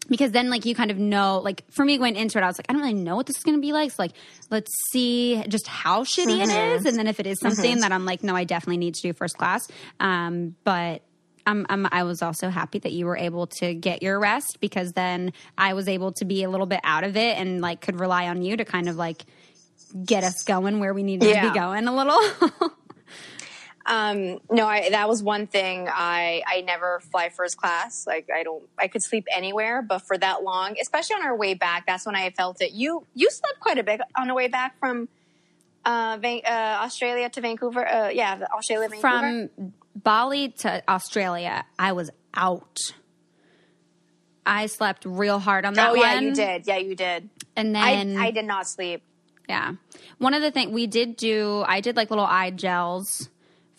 Because 0.07 0.31
then, 0.31 0.49
like, 0.49 0.65
you 0.65 0.75
kind 0.75 0.91
of 0.91 0.97
know, 0.99 1.39
like, 1.43 1.63
for 1.71 1.83
me 1.83 1.97
going 1.97 2.15
into 2.15 2.37
it, 2.37 2.43
I 2.43 2.47
was 2.47 2.59
like, 2.59 2.67
I 2.69 2.73
don't 2.73 2.81
really 2.81 2.93
know 2.93 3.15
what 3.15 3.25
this 3.25 3.37
is 3.37 3.43
going 3.43 3.57
to 3.57 3.61
be 3.61 3.73
like. 3.73 3.91
So, 3.91 4.03
like, 4.03 4.11
let's 4.51 4.71
see 4.91 5.43
just 5.47 5.65
how 5.67 6.03
shitty 6.03 6.41
it 6.43 6.49
Mm-hmm. 6.49 6.77
is. 6.77 6.85
And 6.85 6.97
then 6.97 7.07
if 7.07 7.19
it 7.19 7.25
is 7.25 7.39
something 7.39 7.79
that 7.79 7.91
I'm 7.91 8.05
like, 8.05 8.23
no, 8.23 8.35
I 8.35 8.43
definitely 8.43 8.77
need 8.77 8.93
to 8.95 9.01
do 9.01 9.13
first 9.13 9.37
class. 9.37 9.67
Um, 9.99 10.55
but 10.63 11.01
I 11.47 12.03
was 12.03 12.21
also 12.21 12.49
happy 12.49 12.79
that 12.79 12.91
you 12.91 13.05
were 13.05 13.17
able 13.17 13.47
to 13.47 13.73
get 13.73 14.01
your 14.03 14.19
rest 14.19 14.57
because 14.59 14.93
then 14.93 15.31
I 15.57 15.73
was 15.73 15.87
able 15.87 16.11
to 16.13 16.25
be 16.25 16.43
a 16.43 16.49
little 16.49 16.65
bit 16.65 16.79
out 16.83 17.03
of 17.03 17.15
it 17.17 17.37
and, 17.37 17.61
like, 17.61 17.81
could 17.81 17.99
rely 17.99 18.27
on 18.27 18.41
you 18.41 18.57
to 18.57 18.65
kind 18.65 18.87
of, 18.89 18.95
like, 18.95 19.23
get 20.05 20.23
us 20.23 20.43
going 20.43 20.79
where 20.79 20.93
we 20.93 21.03
needed 21.03 21.25
to 21.33 21.41
be 21.53 21.59
going 21.59 21.87
a 21.87 21.95
little. 21.95 22.19
Um, 23.86 24.39
no, 24.49 24.65
I, 24.65 24.89
that 24.89 25.07
was 25.07 25.21
one 25.21 25.45
thing. 25.45 25.88
I, 25.88 26.41
I 26.47 26.61
never 26.61 27.01
fly 27.11 27.29
first 27.29 27.57
class. 27.57 28.05
Like 28.07 28.29
I 28.36 28.43
don't, 28.43 28.63
I 28.79 28.88
could 28.88 29.03
sleep 29.03 29.25
anywhere, 29.33 29.81
but 29.81 29.99
for 29.99 30.17
that 30.17 30.43
long, 30.43 30.75
especially 30.81 31.17
on 31.17 31.23
our 31.23 31.36
way 31.36 31.53
back, 31.53 31.86
that's 31.86 32.05
when 32.05 32.15
I 32.15 32.31
felt 32.31 32.61
it. 32.61 32.71
You, 32.71 33.05
you 33.13 33.29
slept 33.29 33.59
quite 33.59 33.77
a 33.77 33.83
bit 33.83 34.01
on 34.17 34.27
the 34.27 34.33
way 34.33 34.47
back 34.47 34.79
from, 34.79 35.07
uh, 35.86 36.17
Van, 36.19 36.41
uh 36.45 36.79
Australia 36.83 37.29
to 37.29 37.41
Vancouver. 37.41 37.88
Uh, 37.88 38.09
yeah, 38.09 38.43
Australia, 38.57 38.89
Vancouver. 38.89 39.49
From 39.57 39.73
Bali 39.95 40.49
to 40.49 40.83
Australia, 40.89 41.63
I 41.77 41.91
was 41.91 42.09
out. 42.33 42.79
I 44.47 44.65
slept 44.65 45.05
real 45.05 45.38
hard 45.38 45.63
on 45.63 45.75
that 45.75 45.91
oh 45.91 45.93
yeah, 45.95 46.15
one. 46.15 46.23
you 46.23 46.33
did. 46.33 46.65
Yeah, 46.65 46.77
you 46.77 46.95
did. 46.95 47.29
And 47.55 47.77
I, 47.77 47.95
then 47.95 48.17
I 48.17 48.31
did 48.31 48.45
not 48.45 48.67
sleep. 48.67 49.03
Yeah. 49.47 49.73
One 50.17 50.33
of 50.33 50.41
the 50.41 50.49
things 50.49 50.71
we 50.71 50.88
did 50.88 51.15
do, 51.17 51.63
I 51.67 51.81
did 51.81 51.95
like 51.95 52.09
little 52.09 52.25
eye 52.25 52.49
gels 52.49 53.29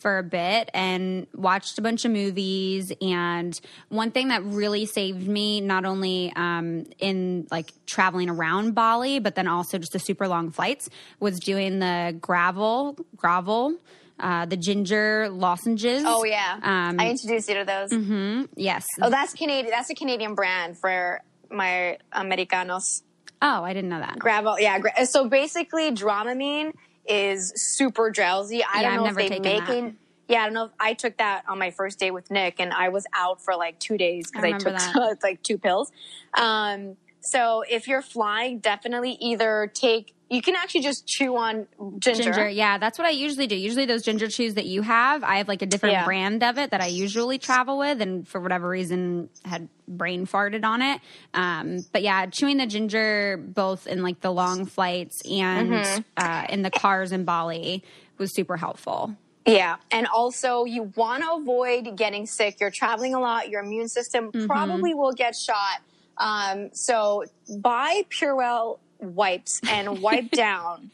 for 0.07 0.19
a 0.19 0.23
bit 0.23 0.71
and 0.73 1.27
watched 1.35 1.81
a 1.81 1.83
bunch 1.83 2.05
of 2.05 2.13
movies. 2.13 2.93
And 3.03 3.61
one 3.89 4.13
thing 4.13 4.29
that 4.29 4.45
really 4.45 4.87
saved 4.87 5.27
me, 5.27 5.61
not 5.61 5.85
only 5.85 6.33
um, 6.37 6.85
in 7.01 7.49
like 7.51 7.73
traveling 7.87 8.31
around 8.31 8.77
Bali, 8.77 9.19
but 9.19 9.35
then 9.35 9.49
also 9.49 9.79
just 9.79 9.93
the 9.93 9.99
super 9.99 10.29
long 10.29 10.53
flights, 10.53 10.89
was 11.19 11.41
doing 11.41 11.81
the 11.81 12.17
Gravol, 12.21 12.97
Gravol. 13.17 13.79
Uh, 14.21 14.47
the 14.47 14.57
ginger 14.57 15.29
lozenges. 15.29 16.03
Oh 16.07 16.25
yeah, 16.25 16.59
Um, 16.63 16.99
I 17.01 17.11
introduced 17.11 17.49
you 17.51 17.57
to 17.57 17.65
those. 17.65 17.91
Mm-hmm. 17.91 18.45
yes. 18.57 18.87
Oh, 19.03 19.11
that's 19.11 19.35
Canadian. 19.35 19.71
That's 19.73 19.91
a 19.91 19.95
Canadian 19.95 20.35
brand 20.37 20.79
for 20.79 21.21
my 21.51 21.99
Americanos. 22.13 23.03
Oh, 23.43 23.63
I 23.63 23.75
didn't 23.75 23.91
know 23.91 23.99
that. 23.99 24.19
Gravol, 24.19 24.57
yeah. 24.59 24.79
Gra- 24.79 25.05
so 25.05 25.29
basically, 25.29 25.91
Dramamine 25.91 26.73
is 27.09 27.53
super 27.57 28.11
drowsy. 28.11 28.63
I 28.63 28.81
Yeah, 28.81 28.83
don't 28.83 28.91
I've 28.93 28.97
know 28.99 29.05
never 29.07 29.21
if 29.21 29.29
they 29.31 29.39
make 29.41 29.69
it. 29.69 29.95
Yeah, 30.29 30.41
I 30.43 30.45
don't 30.47 30.55
know. 30.55 30.65
If 30.67 30.73
I 30.81 30.95
took 30.95 31.19
that 31.19 31.45
on 31.49 31.59
my 31.59 31.71
first 31.71 31.99
day 32.01 32.11
with 32.11 32.31
Nick, 32.31 32.59
and 32.59 32.73
I 32.73 32.89
was 32.89 33.07
out 33.15 33.41
for 33.41 33.55
like 33.55 33.79
two 33.79 33.97
days 33.97 34.31
because 34.31 34.45
I 34.45 34.49
I, 34.49 34.59
took 34.59 34.73
like 35.23 35.43
two 35.43 35.59
pills. 35.59 35.93
Um, 36.35 36.97
so 37.27 37.63
if 37.69 37.89
you're 37.89 38.03
flying, 38.03 38.59
definitely 38.61 39.17
either 39.21 39.71
take. 39.75 40.13
You 40.29 40.43
can 40.43 40.57
actually 40.57 40.81
just 40.81 41.07
chew 41.07 41.37
on 41.37 41.69
ginger. 42.01 42.25
Ginger, 42.25 42.49
yeah, 42.49 42.79
that's 42.79 42.99
what 42.99 43.07
I 43.07 43.11
usually 43.11 43.47
do. 43.47 43.55
Usually, 43.55 43.87
those 43.87 44.03
ginger 44.03 44.27
chews 44.29 44.55
that 44.55 44.67
you 44.67 44.83
have, 44.83 45.23
I 45.23 45.37
have 45.39 45.47
like 45.47 45.63
a 45.63 45.67
different 45.67 45.93
Yeah. 45.93 46.05
brand 46.05 46.43
of 46.43 46.59
it 46.59 46.73
that 46.73 46.81
I 46.81 46.87
usually 46.87 47.39
travel 47.39 47.79
with, 47.79 48.01
and 48.01 48.27
for 48.27 48.41
whatever 48.41 48.69
reason, 48.69 49.29
had 49.45 49.69
brain 49.87 50.27
farted 50.27 50.65
on 50.65 50.83
it. 50.83 51.01
Um, 51.33 51.85
but 51.93 52.03
yeah, 52.03 52.27
chewing 52.27 52.57
the 52.57 52.67
ginger 52.67 53.37
both 53.37 53.87
in 53.87 54.03
like 54.03 54.21
the 54.21 54.33
long 54.33 54.67
flights 54.67 55.23
and 55.31 55.71
Mm-hmm. 55.71 56.01
uh, 56.17 56.47
in 56.49 56.63
the 56.63 56.71
cars 56.73 57.13
in 57.13 57.25
Bali 57.25 57.85
was 58.19 58.35
super 58.35 58.57
helpful. 58.57 59.15
Yeah. 59.47 59.77
And 59.93 60.09
also, 60.09 60.65
you 60.65 60.93
want 60.97 61.23
to 61.23 61.35
avoid 61.35 61.97
getting 61.97 62.27
sick. 62.27 62.59
You're 62.61 62.73
traveling 62.73 63.15
a 63.15 63.21
lot. 63.21 63.49
Your 63.49 63.63
immune 63.63 63.87
system 63.89 64.33
Mm-hmm. 64.33 64.47
probably 64.49 64.93
will 64.93 65.13
get 65.13 65.37
shot. 65.37 65.83
Um, 66.19 66.71
so 66.73 67.25
buy 67.59 68.03
Purell 68.11 68.79
wipes 68.99 69.61
and 69.69 70.01
wipe 70.01 70.31
down. 70.33 70.91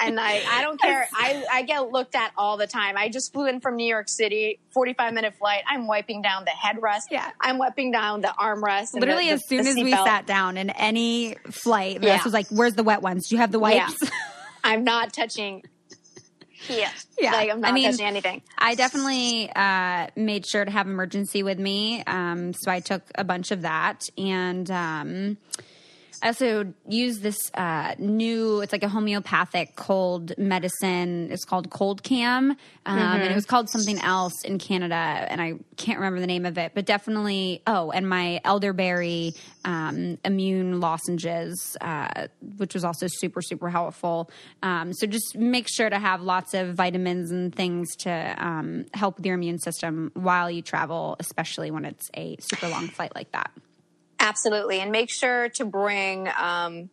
And 0.00 0.18
I, 0.18 0.42
I 0.50 0.62
don't 0.62 0.80
care. 0.80 1.06
I, 1.14 1.44
I 1.52 1.62
get 1.62 1.90
looked 1.92 2.14
at 2.14 2.32
all 2.38 2.56
the 2.56 2.66
time. 2.66 2.96
I 2.96 3.10
just 3.10 3.32
flew 3.34 3.46
in 3.46 3.60
from 3.60 3.76
New 3.76 3.86
York 3.86 4.08
City, 4.08 4.58
45 4.72 5.12
minute 5.12 5.34
flight. 5.38 5.62
I'm 5.68 5.86
wiping 5.86 6.22
down 6.22 6.44
the 6.46 6.52
headrest. 6.52 7.02
Yeah. 7.10 7.30
I'm 7.40 7.58
wiping 7.58 7.92
down 7.92 8.22
the 8.22 8.28
armrest. 8.38 8.94
and 8.94 9.02
the- 9.02 9.06
Literally, 9.06 9.26
the- 9.26 9.32
as 9.32 9.46
soon 9.46 9.66
as 9.66 9.74
we 9.76 9.92
seatbelt. 9.92 10.04
sat 10.06 10.26
down 10.26 10.56
in 10.56 10.70
any 10.70 11.34
flight, 11.50 12.00
Vanessa 12.00 12.16
Yeah. 12.16 12.24
was 12.24 12.32
like, 12.32 12.46
"Where's 12.48 12.74
the 12.74 12.82
wet 12.82 13.02
ones? 13.02 13.28
Do 13.28 13.34
you 13.34 13.40
have 13.42 13.52
the 13.52 13.58
Yeah. 13.60 13.88
wipes?" 13.88 14.10
I'm 14.64 14.82
not 14.84 15.12
touching. 15.12 15.62
Yeah. 16.68 16.90
Yeah. 17.18 17.32
Like, 17.32 17.50
I'm 17.50 17.60
not 17.60 17.70
I 17.70 17.74
mean, 17.74 17.90
touching 17.90 18.06
anything. 18.06 18.42
I 18.58 18.74
definitely 18.74 19.50
uh, 19.54 20.08
made 20.16 20.46
sure 20.46 20.64
to 20.64 20.70
have 20.70 20.86
Emergen-C 20.86 21.42
with 21.42 21.58
me. 21.58 22.02
Um, 22.06 22.52
so 22.52 22.70
I 22.70 22.80
took 22.80 23.02
a 23.14 23.24
bunch 23.24 23.50
of 23.50 23.62
that. 23.62 24.08
And 24.18 24.70
um, 24.70 25.36
I 26.24 26.28
also 26.28 26.72
use 26.88 27.18
this 27.18 27.36
uh, 27.52 27.94
new, 27.98 28.62
it's 28.62 28.72
like 28.72 28.82
a 28.82 28.88
homeopathic 28.88 29.76
cold 29.76 30.32
medicine. 30.38 31.28
It's 31.30 31.44
called 31.44 31.68
Coldcalm. 31.68 32.52
Um, 32.52 32.56
And 32.86 33.22
it 33.24 33.34
was 33.34 33.44
called 33.44 33.68
something 33.68 34.00
else 34.00 34.32
in 34.42 34.56
Canada. 34.56 34.94
And 34.94 35.38
I 35.42 35.56
can't 35.76 35.98
remember 35.98 36.20
the 36.20 36.26
name 36.26 36.46
of 36.46 36.56
it, 36.56 36.72
but 36.74 36.86
definitely, 36.86 37.60
oh, 37.66 37.90
and 37.90 38.08
my 38.08 38.40
elderberry 38.42 39.34
um, 39.66 40.16
immune 40.24 40.80
lozenges, 40.80 41.76
uh, 41.82 42.28
which 42.56 42.72
was 42.72 42.84
also 42.84 43.06
super, 43.06 43.42
super 43.42 43.68
helpful. 43.68 44.30
Um, 44.62 44.94
so 44.94 45.06
just 45.06 45.36
make 45.36 45.68
sure 45.68 45.90
to 45.90 45.98
have 45.98 46.22
lots 46.22 46.54
of 46.54 46.74
vitamins 46.74 47.32
and 47.32 47.54
things 47.54 47.94
to 47.96 48.34
um, 48.38 48.86
help 48.94 49.18
with 49.18 49.26
your 49.26 49.34
immune 49.34 49.58
system 49.58 50.10
while 50.14 50.50
you 50.50 50.62
travel, 50.62 51.16
especially 51.20 51.70
when 51.70 51.84
it's 51.84 52.10
a 52.16 52.38
super 52.40 52.68
long 52.68 52.88
flight 52.88 53.14
like 53.14 53.30
that. 53.32 53.50
Absolutely, 54.24 54.80
and 54.80 54.90
make 54.90 55.10
sure 55.10 55.50
to 55.50 55.64
bring 55.66 56.28
um, 56.40 56.88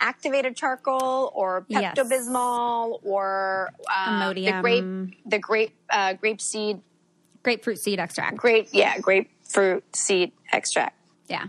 activated 0.00 0.56
charcoal 0.56 1.30
or 1.34 1.66
Yes. 1.68 1.94
Pepto 1.96 2.10
Bismol 2.10 3.00
or 3.04 3.70
um, 3.94 4.34
the 4.34 4.52
grape, 4.62 5.14
the 5.26 5.38
grape, 5.38 5.74
uh, 5.90 6.14
grape 6.14 6.40
seed, 6.40 6.80
Grapefruit 7.42 7.78
seed 7.78 8.00
extract. 8.00 8.36
grape, 8.38 8.68
yeah, 8.72 8.98
grapefruit 8.98 9.84
seed 9.94 10.32
extract. 10.52 10.96
Yeah. 11.28 11.44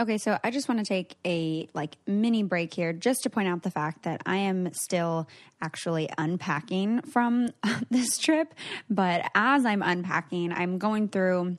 Okay, 0.00 0.16
so 0.18 0.38
I 0.44 0.52
just 0.52 0.68
want 0.68 0.78
to 0.78 0.84
take 0.84 1.16
a 1.26 1.66
like 1.74 1.96
mini 2.06 2.44
break 2.44 2.72
here 2.72 2.92
just 2.92 3.24
to 3.24 3.30
point 3.30 3.48
out 3.48 3.62
the 3.64 3.70
fact 3.70 4.04
that 4.04 4.22
I 4.26 4.36
am 4.36 4.72
still 4.72 5.28
actually 5.60 6.08
unpacking 6.16 7.00
from 7.02 7.48
this 7.90 8.18
trip, 8.18 8.54
but 8.88 9.28
as 9.34 9.64
I'm 9.64 9.82
unpacking, 9.82 10.52
I'm 10.52 10.78
going 10.78 11.08
through 11.08 11.58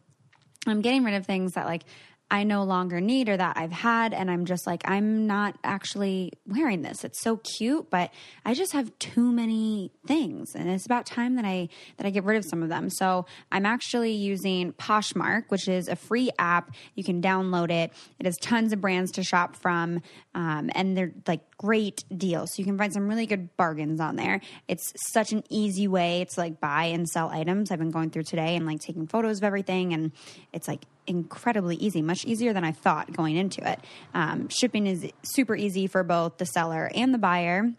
I'm 0.67 0.82
getting 0.82 1.03
rid 1.03 1.15
of 1.15 1.25
things 1.25 1.53
that 1.53 1.65
like 1.65 1.84
I 2.32 2.43
no 2.43 2.63
longer 2.63 3.01
need 3.01 3.30
or 3.30 3.38
that 3.38 3.57
I've 3.57 3.71
had 3.71 4.13
and 4.13 4.30
I'm 4.30 4.45
just 4.45 4.67
like 4.67 4.82
I'm 4.86 5.25
not 5.27 5.57
actually 5.63 6.34
wearing 6.47 6.82
this. 6.82 7.03
It's 7.03 7.21
so 7.21 7.38
cute, 7.38 7.89
but 7.89 8.11
I 8.45 8.53
just 8.53 8.73
have 8.73 8.97
too 8.99 9.32
many 9.32 9.91
things 10.05 10.55
and 10.55 10.69
it's 10.69 10.86
about 10.86 11.05
time 11.05 11.36
that 11.36 11.45
I 11.45 11.69
that 11.97 12.05
I 12.05 12.09
get 12.09 12.23
rid 12.23 12.38
of 12.38 12.45
some 12.45 12.63
of 12.63 12.69
them. 12.69 12.89
So, 12.89 13.25
I'm 13.51 13.65
actually 13.65 14.11
using 14.11 14.73
Poshmark, 14.73 15.45
which 15.49 15.67
is 15.67 15.88
a 15.88 15.95
free 15.95 16.30
app. 16.38 16.71
You 16.95 17.03
can 17.03 17.21
download 17.21 17.71
it. 17.71 17.91
It 18.19 18.25
has 18.25 18.38
tons 18.38 18.73
of 18.73 18.82
brands 18.82 19.11
to 19.13 19.23
shop 19.23 19.55
from 19.55 20.01
um, 20.36 20.69
and 20.75 20.95
they're 20.95 21.13
like 21.27 21.41
great 21.60 22.05
deals. 22.18 22.51
So 22.51 22.62
you 22.62 22.66
can 22.66 22.78
find 22.78 22.91
some 22.91 23.07
really 23.07 23.26
good 23.26 23.55
bargains 23.57 23.99
on 23.99 24.16
there. 24.16 24.39
It's 24.70 24.93
such 25.12 25.34
an 25.34 25.43
easy 25.49 25.89
way 25.89 26.26
to 26.34 26.39
like 26.39 26.62
buy 26.62 26.86
and 26.86 27.07
sell 27.07 27.30
items. 27.30 27.70
I've 27.70 27.80
been 27.80 27.91
going 27.91 28.12
through 28.12 28.24
today 28.24 28.55
and 28.55 28.66
like 28.66 28.80
taking 28.80 29.07
photos 29.07 29.39
of 29.39 29.43
everything, 29.43 29.93
and 29.93 30.14
it's 30.53 30.70
like 30.70 30.86
incredibly 31.05 31.76
easy, 31.76 32.01
much 32.01 32.24
easier 32.24 32.53
than 32.53 32.64
I 32.64 32.72
thought 32.72 33.12
going 33.12 33.36
into 33.36 33.70
it. 33.70 33.80
Um, 34.14 34.47
shipping 34.47 34.88
is 34.88 35.12
super 35.22 35.55
easy 35.55 35.88
for 35.88 36.01
both 36.01 36.38
the 36.38 36.45
seller 36.45 36.89
and 36.95 37.14
the 37.14 37.18
buyer. 37.18 37.74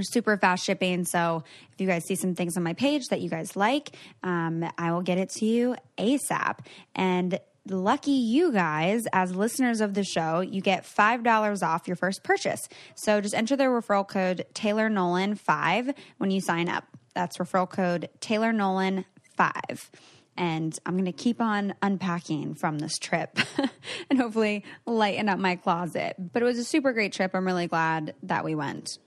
Super 0.00 0.36
fast 0.36 0.64
shipping. 0.64 1.04
So 1.04 1.42
if 1.72 1.80
you 1.80 1.86
guys 1.86 2.04
see 2.04 2.14
some 2.14 2.34
things 2.34 2.56
on 2.56 2.62
my 2.62 2.74
page 2.74 3.06
that 3.08 3.20
you 3.20 3.30
guys 3.30 3.56
like, 3.56 3.96
um, 4.22 4.64
I 4.76 4.92
will 4.92 5.00
get 5.00 5.18
it 5.18 5.30
to 5.38 5.46
you 5.46 5.76
ASAP. 5.96 6.58
And 6.94 7.40
lucky 7.70 8.12
you 8.12 8.52
guys, 8.52 9.06
as 9.12 9.34
listeners 9.34 9.80
of 9.80 9.94
the 9.94 10.04
show, 10.04 10.40
you 10.40 10.60
get 10.60 10.84
$5 10.84 11.66
off 11.66 11.86
your 11.86 11.96
first 11.96 12.22
purchase. 12.22 12.68
So 12.94 13.20
just 13.20 13.34
enter 13.34 13.56
the 13.56 13.64
referral 13.64 14.06
code 14.06 14.46
Taylor 14.54 14.88
Nolan 14.88 15.34
5 15.34 15.94
when 16.18 16.30
you 16.30 16.40
sign 16.40 16.68
up. 16.68 16.84
That's 17.14 17.38
referral 17.38 17.68
code 17.68 18.08
Taylor 18.20 18.52
Nolan 18.52 19.04
5 19.36 19.90
and 20.38 20.78
I'm 20.86 20.94
going 20.94 21.04
to 21.06 21.12
keep 21.12 21.40
on 21.40 21.74
unpacking 21.82 22.54
from 22.54 22.78
this 22.78 22.98
trip 22.98 23.36
and 24.10 24.18
hopefully 24.20 24.64
lighten 24.86 25.28
up 25.28 25.38
my 25.38 25.56
closet. 25.56 26.14
But 26.16 26.42
it 26.42 26.44
was 26.44 26.58
a 26.58 26.64
super 26.64 26.92
great 26.92 27.12
trip. 27.12 27.32
I'm 27.34 27.44
really 27.44 27.66
glad 27.66 28.14
that 28.22 28.44
we 28.44 28.54
went. 28.54 28.98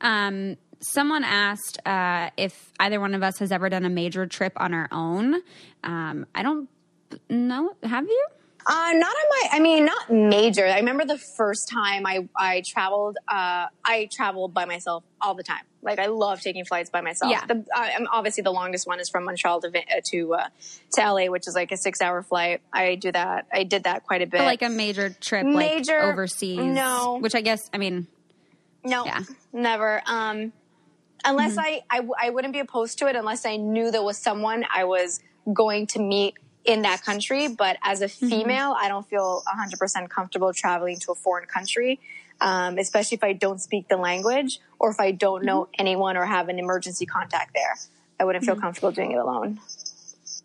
Um, 0.00 0.56
someone 0.80 1.24
asked 1.24 1.78
uh, 1.86 2.30
if 2.38 2.72
either 2.80 3.00
one 3.00 3.14
of 3.14 3.22
us 3.22 3.38
has 3.38 3.52
ever 3.52 3.68
done 3.68 3.84
a 3.84 3.90
major 3.90 4.26
trip 4.26 4.54
on 4.56 4.72
our 4.72 4.88
own. 4.90 5.34
Um, 5.84 6.26
I 6.34 6.42
don't 6.42 6.70
know. 7.28 7.72
Have 7.82 8.06
you? 8.06 8.26
Uh, 8.70 8.92
not 8.92 9.08
on 9.16 9.24
my, 9.30 9.48
I 9.52 9.60
mean, 9.60 9.86
not 9.86 10.10
major. 10.10 10.66
I 10.66 10.76
remember 10.80 11.06
the 11.06 11.16
first 11.16 11.68
time 11.70 12.04
I, 12.04 12.28
I 12.36 12.60
traveled, 12.66 13.16
uh, 13.26 13.66
I 13.82 14.08
traveled 14.12 14.52
by 14.52 14.66
myself 14.66 15.04
all 15.22 15.34
the 15.34 15.42
time. 15.42 15.62
Like 15.80 15.98
I 15.98 16.06
love 16.06 16.42
taking 16.42 16.66
flights 16.66 16.90
by 16.90 17.00
myself. 17.00 17.30
Yeah. 17.32 17.46
The, 17.46 17.64
uh, 17.74 17.88
obviously 18.12 18.42
the 18.42 18.50
longest 18.50 18.86
one 18.86 19.00
is 19.00 19.08
from 19.08 19.24
Montreal 19.24 19.62
to, 19.62 19.68
uh, 19.68 19.80
to, 20.10 20.34
uh, 20.34 20.48
to 20.96 21.00
LA, 21.12 21.26
which 21.30 21.48
is 21.48 21.54
like 21.54 21.72
a 21.72 21.78
six 21.78 22.02
hour 22.02 22.22
flight. 22.22 22.60
I 22.70 22.96
do 22.96 23.10
that. 23.10 23.46
I 23.50 23.64
did 23.64 23.84
that 23.84 24.04
quite 24.04 24.20
a 24.20 24.26
bit. 24.26 24.38
But 24.38 24.44
like 24.46 24.60
a 24.62 24.68
major 24.68 25.08
trip, 25.18 25.46
Major- 25.46 26.00
like 26.00 26.12
overseas. 26.12 26.58
no. 26.58 27.18
Which 27.20 27.34
I 27.34 27.40
guess, 27.40 27.70
I 27.72 27.78
mean, 27.78 28.06
No, 28.84 29.06
Yeah. 29.06 29.20
never. 29.50 30.02
Um, 30.04 30.52
unless 31.24 31.56
I, 31.56 31.84
I, 31.88 32.06
I 32.20 32.30
wouldn't 32.30 32.52
be 32.52 32.60
opposed 32.60 32.98
to 32.98 33.06
it 33.08 33.16
unless 33.16 33.46
I 33.46 33.56
knew 33.56 33.90
there 33.90 34.02
was 34.02 34.18
someone 34.18 34.64
I 34.74 34.84
was 34.84 35.20
going 35.54 35.86
to 35.88 36.00
meet 36.00 36.34
in 36.64 36.82
that 36.82 37.02
country. 37.02 37.48
But 37.48 37.78
as 37.82 38.02
a 38.02 38.06
mm-hmm. 38.06 38.28
female, 38.28 38.74
I 38.78 38.88
don't 38.88 39.06
feel 39.08 39.42
100% 39.46 40.08
comfortable 40.08 40.52
traveling 40.52 40.98
to 41.00 41.12
a 41.12 41.14
foreign 41.14 41.46
country, 41.46 42.00
um, 42.40 42.78
especially 42.78 43.16
if 43.16 43.24
I 43.24 43.32
don't 43.32 43.60
speak 43.60 43.88
the 43.88 43.96
language 43.96 44.60
or 44.78 44.90
if 44.90 45.00
I 45.00 45.12
don't 45.12 45.44
know 45.44 45.62
mm-hmm. 45.62 45.80
anyone 45.80 46.16
or 46.16 46.26
have 46.26 46.48
an 46.48 46.58
emergency 46.58 47.06
contact 47.06 47.54
there. 47.54 47.76
I 48.20 48.24
wouldn't 48.24 48.44
feel 48.44 48.54
mm-hmm. 48.54 48.62
comfortable 48.62 48.92
doing 48.92 49.12
it 49.12 49.18
alone. 49.18 49.60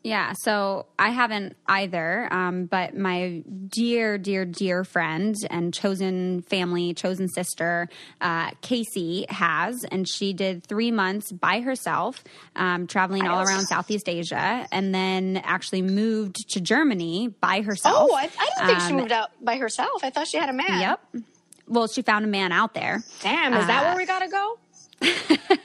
Yeah, 0.06 0.34
so 0.34 0.88
I 1.00 1.12
haven't 1.12 1.56
either, 1.66 2.28
um, 2.30 2.66
but 2.66 2.94
my 2.98 3.42
dear, 3.70 4.18
dear, 4.18 4.44
dear 4.44 4.84
friend 4.84 5.34
and 5.50 5.74
chosen 5.74 6.42
family, 6.42 6.94
chosen 6.94 7.30
sister, 7.30 7.88
uh, 8.20 8.52
Casey 8.62 9.26
has, 9.30 9.86
and 9.86 10.06
she 10.06 10.34
did 10.34 10.66
three 10.66 10.92
months 10.92 11.32
by 11.32 11.62
herself, 11.62 12.22
um, 12.58 12.86
traveling 12.86 13.26
all 13.26 13.44
around 13.48 13.66
Southeast 13.68 14.10
Asia, 14.10 14.68
and 14.74 14.94
then 14.94 15.38
actually 15.46 15.82
moved 15.82 16.50
to 16.50 16.60
Germany 16.60 17.30
by 17.40 17.62
herself. 17.62 18.10
Oh, 18.12 18.14
I, 18.14 18.24
I 18.24 18.46
didn't 18.58 18.68
think 18.68 18.80
she 18.82 18.88
Um, 18.94 18.96
moved 18.98 19.14
out 19.14 19.30
by 19.42 19.56
herself. 19.58 20.04
I 20.04 20.10
thought 20.10 20.28
she 20.28 20.36
had 20.38 20.50
a 20.50 20.54
man. 20.54 20.82
Yep. 21.14 21.24
Well, 21.70 21.88
she 21.88 22.02
found 22.02 22.26
a 22.26 22.28
man 22.28 22.52
out 22.52 22.74
there. 22.74 23.04
Damn, 23.22 23.54
is 23.54 23.68
that 23.68 23.84
Uh, 23.84 23.88
where 23.88 23.96
we 23.96 24.06
gotta 24.06 24.28
go? 24.28 24.60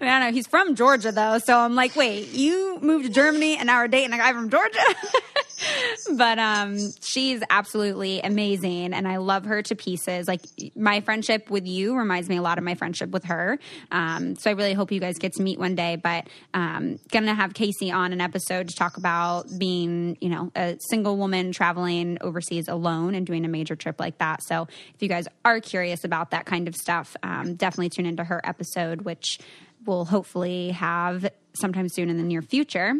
I, 0.00 0.04
mean, 0.04 0.10
I 0.10 0.18
don't 0.18 0.28
know. 0.28 0.34
He's 0.34 0.46
from 0.46 0.74
Georgia 0.74 1.12
though, 1.12 1.38
so 1.38 1.58
I'm 1.58 1.74
like, 1.74 1.96
wait, 1.96 2.28
you 2.28 2.78
moved 2.80 3.04
to 3.06 3.10
Germany 3.10 3.56
and 3.56 3.66
now 3.66 3.80
we're 3.80 3.88
dating 3.88 4.12
a 4.12 4.18
guy 4.18 4.32
from 4.32 4.50
Georgia? 4.50 4.78
but 6.16 6.38
um, 6.38 6.78
she's 7.02 7.42
absolutely 7.50 8.20
amazing, 8.20 8.92
and 8.92 9.06
I 9.06 9.18
love 9.18 9.44
her 9.44 9.62
to 9.62 9.74
pieces. 9.74 10.28
Like 10.28 10.42
my 10.74 11.00
friendship 11.00 11.50
with 11.50 11.66
you 11.66 11.96
reminds 11.96 12.28
me 12.28 12.36
a 12.36 12.42
lot 12.42 12.58
of 12.58 12.64
my 12.64 12.74
friendship 12.74 13.10
with 13.10 13.24
her. 13.24 13.58
Um, 13.90 14.36
so 14.36 14.50
I 14.50 14.54
really 14.54 14.72
hope 14.72 14.92
you 14.92 15.00
guys 15.00 15.18
get 15.18 15.32
to 15.34 15.42
meet 15.42 15.58
one 15.58 15.74
day. 15.74 15.96
But 15.96 16.28
um, 16.54 16.98
gonna 17.10 17.34
have 17.34 17.54
Casey 17.54 17.90
on 17.90 18.12
an 18.12 18.20
episode 18.20 18.68
to 18.68 18.76
talk 18.76 18.96
about 18.96 19.46
being, 19.58 20.16
you 20.20 20.28
know, 20.28 20.50
a 20.54 20.76
single 20.88 21.16
woman 21.16 21.52
traveling 21.52 22.18
overseas 22.20 22.68
alone 22.68 23.14
and 23.14 23.26
doing 23.26 23.44
a 23.44 23.48
major 23.48 23.76
trip 23.76 24.00
like 24.00 24.18
that. 24.18 24.42
So 24.42 24.68
if 24.94 25.02
you 25.02 25.08
guys 25.08 25.26
are 25.44 25.60
curious 25.60 26.04
about 26.04 26.30
that 26.30 26.46
kind 26.46 26.68
of 26.68 26.74
stuff, 26.74 27.16
um, 27.22 27.54
definitely 27.54 27.90
tune 27.90 28.06
into 28.06 28.24
her 28.24 28.40
episode, 28.44 29.02
which 29.02 29.38
we'll 29.86 30.04
hopefully 30.04 30.70
have 30.70 31.30
sometime 31.54 31.88
soon 31.88 32.10
in 32.10 32.16
the 32.16 32.22
near 32.22 32.42
future. 32.42 32.94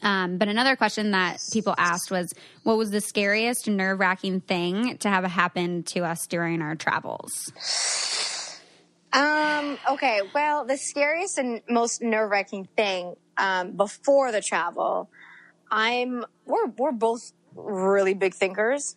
Um, 0.00 0.38
but 0.38 0.48
another 0.48 0.76
question 0.76 1.10
that 1.10 1.38
people 1.52 1.74
asked 1.76 2.10
was, 2.10 2.32
what 2.62 2.78
was 2.78 2.90
the 2.90 3.00
scariest, 3.00 3.68
nerve 3.68 4.00
wracking 4.00 4.40
thing 4.40 4.96
to 4.98 5.08
have 5.08 5.24
happen 5.24 5.82
to 5.84 6.00
us 6.00 6.26
during 6.26 6.62
our 6.62 6.74
travels? 6.74 7.52
Um, 9.12 9.78
okay. 9.90 10.20
Well, 10.34 10.64
the 10.64 10.78
scariest 10.78 11.38
and 11.38 11.60
most 11.68 12.00
nerve 12.02 12.30
wracking 12.30 12.68
thing, 12.76 13.14
um, 13.36 13.72
before 13.72 14.32
the 14.32 14.40
travel, 14.40 15.10
I'm, 15.70 16.24
we're, 16.46 16.66
we're 16.78 16.92
both 16.92 17.32
really 17.54 18.14
big 18.14 18.34
thinkers. 18.34 18.96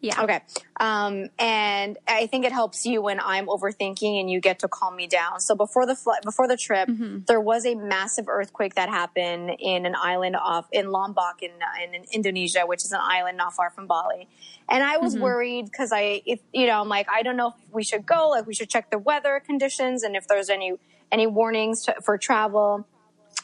Yeah. 0.00 0.22
Okay. 0.22 0.40
Um, 0.78 1.28
and 1.40 1.98
I 2.06 2.26
think 2.26 2.44
it 2.44 2.52
helps 2.52 2.86
you 2.86 3.02
when 3.02 3.18
I'm 3.18 3.46
overthinking 3.48 4.20
and 4.20 4.30
you 4.30 4.40
get 4.40 4.60
to 4.60 4.68
calm 4.68 4.94
me 4.94 5.08
down. 5.08 5.40
So 5.40 5.56
before 5.56 5.86
the 5.86 5.96
flight, 5.96 6.22
before 6.22 6.46
the 6.46 6.56
trip, 6.56 6.88
there 7.26 7.40
was 7.40 7.66
a 7.66 7.74
massive 7.74 8.28
earthquake 8.28 8.76
that 8.76 8.88
happened 8.88 9.50
in 9.58 9.86
an 9.86 9.96
island 9.96 10.36
off 10.36 10.68
in 10.70 10.92
Lombok 10.92 11.42
in, 11.42 11.50
in, 11.82 11.94
in 11.96 12.04
Indonesia, 12.12 12.60
which 12.64 12.84
is 12.84 12.92
an 12.92 13.00
island 13.02 13.38
not 13.38 13.54
far 13.54 13.70
from 13.70 13.88
Bali. 13.88 14.28
And 14.68 14.84
I 14.84 14.98
was 14.98 15.16
worried 15.18 15.64
because 15.64 15.90
I, 15.92 16.22
if, 16.24 16.38
you 16.52 16.68
know, 16.68 16.80
I'm 16.80 16.88
like, 16.88 17.08
I 17.10 17.22
don't 17.22 17.36
know 17.36 17.48
if 17.48 17.74
we 17.74 17.82
should 17.82 18.06
go, 18.06 18.28
like 18.28 18.46
we 18.46 18.54
should 18.54 18.70
check 18.70 18.90
the 18.90 18.98
weather 18.98 19.42
conditions 19.44 20.04
and 20.04 20.14
if 20.14 20.28
there's 20.28 20.48
any, 20.48 20.74
any 21.10 21.26
warnings 21.26 21.82
to, 21.86 21.96
for 22.04 22.16
travel. 22.18 22.86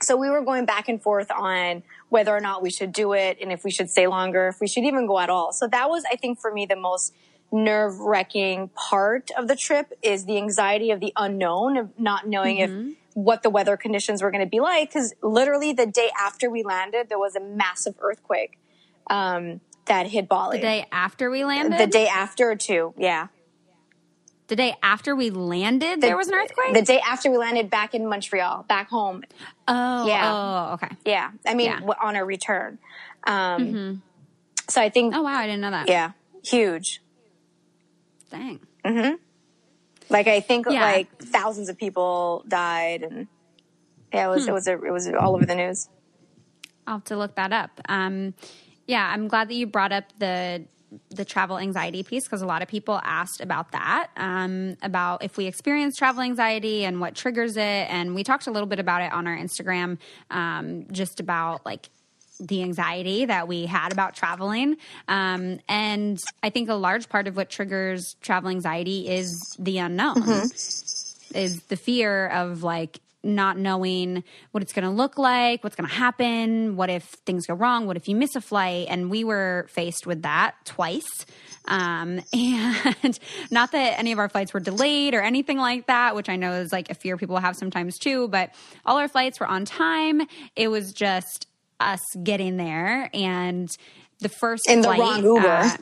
So 0.03 0.17
we 0.17 0.29
were 0.31 0.43
going 0.43 0.67
back 0.67 0.89
and 0.89 1.03
forth 1.03 1.31
on 1.31 1.83
whether 2.15 2.31
or 2.31 2.39
not 2.39 2.63
we 2.63 2.71
should 2.71 2.93
do 2.93 3.13
it 3.13 3.39
and 3.41 3.51
if 3.51 3.65
we 3.65 3.73
should 3.73 3.91
stay 3.91 4.07
longer, 4.07 4.47
if 4.47 4.61
we 4.61 4.69
should 4.69 4.85
even 4.85 5.05
go 5.05 5.19
at 5.19 5.29
all. 5.29 5.53
So 5.53 5.67
that 5.67 5.91
was, 5.91 6.05
I 6.09 6.15
think, 6.15 6.39
for 6.39 6.53
me, 6.53 6.65
the 6.65 6.77
most 6.77 7.13
nerve 7.51 7.99
wracking 7.99 8.69
part 8.69 9.33
of 9.37 9.49
the 9.49 9.57
trip 9.57 9.93
is 10.01 10.25
the 10.25 10.37
anxiety 10.37 10.93
of 10.93 11.01
the 11.01 11.13
unknown 11.17 11.77
of 11.77 11.91
not 11.99 12.29
knowing 12.29 12.59
if 12.59 12.71
what 13.15 13.43
the 13.43 13.51
weather 13.51 13.77
conditions 13.77 14.23
were 14.23 14.31
going 14.31 14.45
to 14.45 14.49
be 14.49 14.61
like. 14.61 14.93
Cause 14.93 15.13
literally 15.23 15.73
the 15.73 15.87
day 15.87 16.11
after 16.17 16.49
we 16.49 16.63
landed, 16.63 17.09
there 17.09 17.19
was 17.19 17.35
a 17.35 17.41
massive 17.41 17.97
earthquake, 17.99 18.61
um, 19.11 19.61
that 19.87 20.07
hit 20.07 20.29
Bali. 20.29 20.59
The 20.59 20.63
day 20.63 20.87
after 20.93 21.31
we 21.31 21.45
landed? 21.45 21.81
The 21.81 21.89
day 21.89 22.07
after 22.07 22.49
or 22.49 22.57
two. 22.57 22.95
Yeah. 22.97 23.27
The 24.49 24.57
day 24.57 24.75
after 24.83 25.17
we 25.17 25.31
landed, 25.31 26.01
there 26.03 26.17
was 26.19 26.29
an 26.29 26.35
earthquake? 26.35 26.75
The 26.75 26.83
day 26.83 27.01
after 27.01 27.31
we 27.31 27.39
landed 27.39 27.71
back 27.71 27.95
in 27.95 28.07
Montreal, 28.07 28.65
back 28.69 28.91
home. 28.91 29.23
oh, 29.67 30.07
Yeah. 30.07 30.33
oh, 30.33 30.75
okay. 30.75 30.89
Yeah. 31.07 31.31
I 31.47 31.55
mean, 31.55 31.67
Yeah. 31.71 31.81
on 32.03 32.15
our 32.15 32.25
return. 32.27 32.79
Um, 33.27 34.03
so 34.69 34.83
I 34.83 34.91
think, 34.91 35.15
Oh, 35.17 35.23
wow. 35.23 35.37
I 35.39 35.47
didn't 35.47 35.63
know 35.63 35.71
that. 35.71 35.89
yeah, 35.89 36.11
huge. 36.45 37.01
Dang. 38.31 38.61
Mhm. 38.85 39.19
Like 40.11 40.27
I 40.27 40.41
think 40.41 40.67
Yeah. 40.69 40.83
like 40.83 41.09
thousands 41.23 41.71
of 41.71 41.79
people 41.79 42.45
died 42.47 43.03
and 43.03 43.29
yeah, 44.13 44.27
it 44.27 44.31
was, 44.31 44.47
it 44.47 44.53
was, 44.53 44.69
a, 44.69 44.73
it 44.73 44.91
was 44.93 45.09
all 45.09 45.35
over 45.35 45.47
the 45.47 45.55
news. 45.55 45.89
I'll 46.87 46.97
have 46.97 47.05
to 47.05 47.17
look 47.17 47.35
that 47.37 47.53
up. 47.53 47.71
Um, 47.89 48.35
yeah, 48.87 49.11
I'm 49.11 49.27
glad 49.29 49.49
that 49.49 49.55
you 49.55 49.67
brought 49.67 49.91
up 49.93 50.05
the 50.19 50.67
the 51.11 51.25
travel 51.25 51.59
anxiety 51.59 52.03
piece 52.03 52.25
because 52.25 52.43
a 52.43 52.47
lot 52.47 52.63
of 52.63 52.69
people 52.69 53.01
asked 53.03 53.41
about 53.41 53.73
that, 53.73 54.09
um, 54.17 54.77
about 54.83 55.23
if 55.23 55.37
we 55.37 55.47
experience 55.47 55.97
travel 55.97 56.23
anxiety 56.23 56.85
and 56.85 57.01
what 57.01 57.15
triggers 57.15 57.57
it, 57.57 57.61
and 57.61 58.15
we 58.15 58.25
talked 58.25 58.47
a 58.47 58.51
little 58.51 58.69
bit 58.69 58.79
about 58.79 59.03
it 59.03 59.13
on 59.13 59.27
our 59.27 59.37
Instagram, 59.37 59.99
um, 60.31 60.87
just 60.93 61.21
about 61.21 61.65
like 61.65 61.89
the 62.41 62.63
anxiety 62.63 63.27
that 63.27 63.47
we 63.47 63.67
had 63.67 63.93
about 63.93 64.15
traveling. 64.15 64.77
Um, 65.09 65.61
and 65.69 66.21
I 66.43 66.51
think 66.51 66.69
a 66.69 66.75
large 66.75 67.09
part 67.09 67.29
of 67.29 67.37
what 67.37 67.49
triggers 67.49 68.17
travel 68.21 68.51
anxiety 68.51 69.09
is 69.09 69.57
the 69.59 69.79
unknown. 69.79 70.23
Is 71.35 71.63
the 71.69 71.77
fear 71.77 72.29
of 72.29 72.63
like 72.63 73.01
not 73.25 73.59
knowing 73.59 74.23
what 74.51 74.63
it's 74.63 74.73
going 74.73 74.85
to 74.85 74.91
look 74.91 75.19
like, 75.19 75.65
what's 75.65 75.77
going 75.77 75.89
to 75.89 75.95
happen, 75.95 76.77
what 76.77 76.91
if 76.91 77.05
things 77.27 77.47
go 77.47 77.55
wrong, 77.55 77.87
what 77.87 77.97
if 77.97 78.09
you 78.09 78.15
miss 78.17 78.37
a 78.37 78.41
flight, 78.41 78.87
and 78.91 79.11
we 79.11 79.25
were 79.25 79.67
faced 79.71 80.07
with 80.07 80.23
that 80.23 80.55
twice. 80.65 81.27
Um, 81.67 82.21
and 82.33 83.19
not 83.51 83.73
that 83.73 83.99
any 83.99 84.13
of 84.13 84.19
our 84.19 84.29
flights 84.29 84.53
were 84.53 84.61
delayed 84.61 85.15
or 85.15 85.23
anything 85.23 85.59
like 85.59 85.87
that, 85.87 86.15
which 86.15 86.29
I 86.29 86.37
know 86.37 86.53
is 86.53 86.73
like 86.73 86.91
a 86.91 86.95
fear 86.95 87.17
people 87.17 87.39
have 87.39 87.57
sometimes 87.57 87.99
too, 87.99 88.29
but 88.29 88.51
all 88.85 88.99
our 88.99 89.09
flights 89.09 89.41
were 89.41 89.47
on 89.47 89.65
time. 89.65 90.23
It 90.57 90.69
was 90.69 90.93
just 90.93 91.47
us 91.81 92.01
getting 92.23 92.57
there 92.57 93.11
and 93.13 93.69
the 94.21 94.29
first 94.29 94.69
In 94.69 94.81
the 94.81 94.89
flight, 94.89 95.01
wrong 95.01 95.23
Uber. 95.23 95.49
uh, 95.49 95.77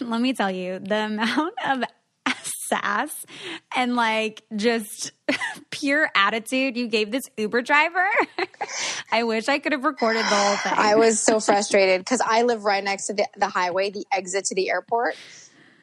let 0.00 0.20
me 0.20 0.32
tell 0.32 0.50
you 0.50 0.78
the 0.78 0.96
amount 0.96 1.54
of 1.66 1.84
sass 2.66 3.24
and 3.74 3.94
like 3.96 4.42
just 4.54 5.12
pure 5.70 6.08
attitude 6.14 6.76
you 6.76 6.88
gave 6.88 7.10
this 7.10 7.30
Uber 7.36 7.62
driver. 7.62 8.06
I 9.12 9.22
wish 9.24 9.48
I 9.48 9.58
could 9.58 9.72
have 9.72 9.84
recorded 9.84 10.22
the 10.22 10.28
whole 10.28 10.56
thing. 10.56 10.72
I 10.76 10.96
was 10.96 11.20
so 11.20 11.40
frustrated 11.40 12.00
because 12.00 12.20
I 12.24 12.42
live 12.42 12.64
right 12.64 12.82
next 12.82 13.06
to 13.06 13.14
the, 13.14 13.26
the 13.36 13.48
highway, 13.48 13.90
the 13.90 14.06
exit 14.12 14.46
to 14.46 14.54
the 14.54 14.70
airport. 14.70 15.16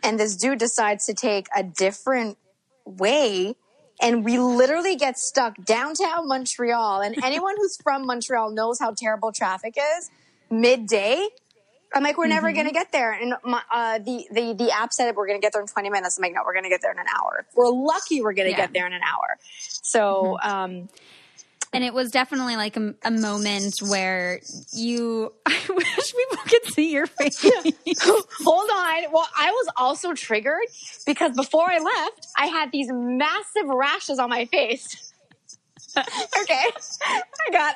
And 0.04 0.20
this 0.20 0.36
dude 0.36 0.60
decides 0.60 1.06
to 1.06 1.14
take 1.14 1.48
a 1.56 1.64
different 1.64 2.38
way. 2.86 3.56
And 4.02 4.26
we 4.26 4.38
literally 4.38 4.96
get 4.98 5.18
stuck 5.18 5.56
downtown 5.64 6.28
Montreal. 6.28 7.02
And 7.02 7.24
anyone 7.24 7.56
who's 7.58 7.78
from 7.78 8.06
Montreal 8.06 8.52
knows 8.52 8.80
how 8.80 8.92
terrible 8.92 9.32
traffic 9.32 9.76
is. 9.78 10.10
midday. 10.50 11.28
I'm 11.94 12.04
like, 12.04 12.18
we're 12.18 12.28
never 12.28 12.52
going 12.54 12.66
to 12.68 12.74
get 12.74 12.92
there. 12.92 13.12
And 13.14 13.36
my, 13.44 13.62
uh, 13.72 14.00
the, 14.00 14.26
the, 14.32 14.54
the 14.58 14.72
app 14.72 14.92
said 14.94 15.16
we're 15.16 15.28
going 15.28 15.40
to 15.40 15.42
get 15.46 15.54
there 15.54 15.62
in 15.62 15.68
20 15.68 15.90
minutes. 15.90 16.18
I'm 16.18 16.24
like, 16.24 16.34
no, 16.34 16.42
we're 16.46 16.54
going 16.54 16.64
to 16.64 16.70
get 16.70 16.82
there 16.82 16.92
in 16.92 17.00
an 17.00 17.06
hour. 17.20 17.46
We're 17.56 17.70
lucky, 17.70 18.22
we're 18.22 18.34
going 18.34 18.48
to 18.48 18.52
Yeah. 18.52 18.58
get 18.58 18.74
there 18.74 18.88
in 18.88 18.94
an 18.94 19.02
hour. 19.04 19.38
So, 19.60 20.38
um, 20.42 20.90
And 21.72 21.84
it 21.84 21.94
was 21.94 22.12
definitely 22.12 22.56
like 22.56 22.78
a, 22.78 22.94
a 23.04 23.12
moment 23.12 23.76
where 23.82 24.40
you, 24.74 25.34
I 25.46 25.60
wish 25.70 26.14
people 26.16 26.44
could 26.46 26.66
see 26.74 26.92
your 26.92 27.08
face. 27.08 27.42
hold 28.02 28.70
on. 28.72 29.12
Well, 29.12 29.28
I 29.38 29.52
was 29.52 29.68
also 29.78 30.14
triggered 30.14 30.58
because 31.06 31.36
before 31.36 31.70
I 31.70 31.80
left, 31.80 32.28
I 32.38 32.48
had 32.48 32.72
these 32.72 32.90
massive 32.92 33.66
rashes 33.68 34.20
on 34.20 34.30
my 34.30 34.46
face. 34.46 35.13
okay. 36.42 36.64
I 37.06 37.52
got, 37.52 37.76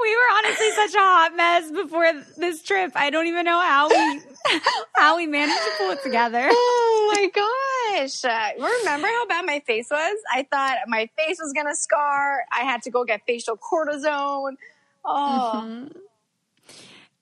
we 0.00 0.16
were 0.16 0.22
honestly 0.38 0.70
such 0.72 0.94
a 0.94 0.98
hot 0.98 1.36
mess 1.36 1.70
before 1.70 2.12
this 2.38 2.62
trip. 2.62 2.92
I 2.94 3.10
don't 3.10 3.26
even 3.26 3.44
know 3.44 3.60
how 3.60 3.88
we, 3.88 4.20
how 4.94 5.16
we 5.16 5.26
managed 5.26 5.58
to 5.58 5.70
pull 5.78 5.90
it 5.90 6.02
together. 6.02 6.48
oh 6.50 7.12
my 7.14 7.98
gosh. 7.98 8.24
Uh, 8.24 8.50
remember 8.58 9.06
how 9.06 9.26
bad 9.26 9.44
my 9.44 9.60
face 9.66 9.88
was? 9.90 10.16
I 10.32 10.46
thought 10.50 10.78
my 10.86 11.10
face 11.18 11.38
was 11.40 11.52
going 11.52 11.66
to 11.66 11.76
scar. 11.76 12.44
I 12.50 12.60
had 12.60 12.82
to 12.82 12.90
go 12.90 13.04
get 13.04 13.22
facial 13.26 13.58
cortisone. 13.58 14.56
Oh, 15.04 15.88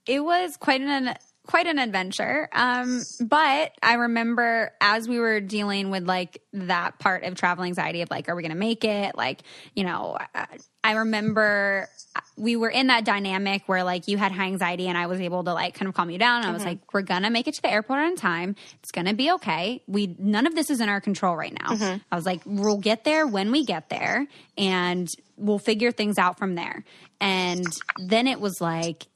it 0.07 0.21
was 0.21 0.57
quite 0.57 0.81
an 0.81 1.15
quite 1.51 1.67
an 1.67 1.81
adventure. 1.81 2.49
Um, 2.53 3.03
but 3.21 3.73
I 3.83 3.95
remember 3.95 4.71
as 4.81 5.09
we 5.09 5.19
were 5.19 5.41
dealing 5.41 5.91
with 5.91 6.07
like 6.07 6.43
that 6.53 7.01
part 7.01 7.25
of 7.25 7.35
travel 7.35 7.65
anxiety 7.65 8.03
of 8.03 8.11
like, 8.11 8.29
are 8.29 8.37
we 8.37 8.43
going 8.43 8.53
to 8.53 8.57
make 8.59 8.85
it? 8.85 9.17
Like, 9.17 9.43
you 9.75 9.83
know, 9.83 10.17
I, 10.33 10.47
I 10.85 10.93
remember 10.93 11.89
uh, 12.15 12.21
we 12.37 12.55
were 12.55 12.71
in 12.71 12.87
that 12.87 13.05
dynamic 13.05 13.63
where 13.67 13.83
like 13.83 14.07
you 14.07 14.17
had 14.17 14.31
high 14.31 14.47
anxiety 14.47 14.87
and 14.87 14.97
I 14.97 15.09
was 15.09 15.21
able 15.21 15.43
to 15.43 15.53
like 15.53 15.75
kind 15.75 15.89
of 15.89 15.95
calm 15.95 16.09
you 16.09 16.19
down. 16.19 16.45
I 16.45 16.53
was 16.53 16.61
mm-hmm. 16.61 16.69
like, 16.69 16.95
we're 16.95 17.03
going 17.03 17.25
to 17.25 17.31
make 17.31 17.49
it 17.49 17.55
to 17.55 17.63
the 17.63 17.71
airport 17.71 17.99
on 17.99 18.15
time. 18.15 18.55
It's 18.79 18.93
going 18.93 19.07
to 19.07 19.15
be 19.15 19.33
okay. 19.33 19.83
We, 19.89 20.15
none 20.21 20.47
of 20.47 20.55
this 20.55 20.71
is 20.71 20.81
in 20.81 20.89
our 20.89 21.01
control 21.01 21.35
right 21.35 21.53
now. 21.53 21.75
Mm-hmm. 21.75 21.99
I 22.13 22.15
was 22.15 22.27
like, 22.27 22.43
we'll 22.47 22.79
get 22.79 23.03
there 23.03 23.27
when 23.27 23.51
we 23.51 23.65
get 23.65 23.89
there 23.89 24.29
and 24.57 25.13
we'll 25.37 25.59
figure 25.59 25.91
things 25.91 26.17
out 26.17 26.39
from 26.39 26.55
there. 26.55 26.85
And 27.21 27.67
then 27.99 28.29
it 28.29 28.41
was 28.41 28.61
like, 28.61 29.07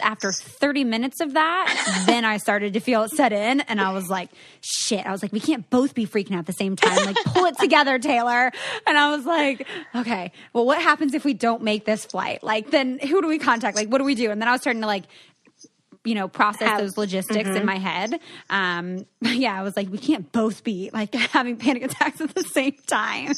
after 0.00 0.32
30 0.32 0.84
minutes 0.84 1.20
of 1.20 1.34
that, 1.34 2.04
then 2.06 2.24
I 2.24 2.36
started 2.38 2.74
to 2.74 2.80
feel 2.80 3.02
it 3.04 3.10
set 3.10 3.32
in. 3.32 3.60
And 3.60 3.80
I 3.80 3.92
was 3.92 4.08
like, 4.08 4.30
shit. 4.60 5.06
I 5.06 5.12
was 5.12 5.22
like, 5.22 5.32
we 5.32 5.40
can't 5.40 5.68
both 5.70 5.94
be 5.94 6.06
freaking 6.06 6.32
out 6.32 6.40
at 6.40 6.46
the 6.46 6.52
same 6.52 6.76
time. 6.76 6.96
Like, 7.06 7.16
pull 7.26 7.44
it 7.46 7.56
together, 7.58 7.98
Taylor. 7.98 8.50
And 8.86 8.98
I 8.98 9.14
was 9.16 9.24
like, 9.24 9.66
okay, 9.94 10.32
well, 10.52 10.66
what 10.66 10.80
happens 10.82 11.14
if 11.14 11.24
we 11.24 11.34
don't 11.34 11.62
make 11.62 11.84
this 11.84 12.04
flight? 12.04 12.42
Like, 12.42 12.70
then 12.70 12.98
who 12.98 13.22
do 13.22 13.28
we 13.28 13.38
contact? 13.38 13.76
Like, 13.76 13.88
what 13.88 13.98
do 13.98 14.04
we 14.04 14.14
do? 14.14 14.30
And 14.30 14.40
then 14.40 14.48
I 14.48 14.52
was 14.52 14.60
starting 14.60 14.82
to 14.82 14.86
like, 14.88 15.04
you 16.06 16.14
know, 16.14 16.28
process 16.28 16.68
Have- 16.68 16.80
those 16.80 16.98
logistics 16.98 17.48
in 17.48 17.64
my 17.64 17.78
head. 17.78 18.20
Um, 18.50 19.06
yeah, 19.22 19.58
I 19.58 19.62
was 19.62 19.74
like, 19.74 19.88
we 19.90 19.96
can't 19.96 20.30
both 20.32 20.62
be 20.62 20.90
like 20.92 21.14
having 21.32 21.56
panic 21.56 21.82
attacks 21.82 22.20
at 22.20 22.34
the 22.34 22.42
same 22.42 22.74
time. 22.86 23.32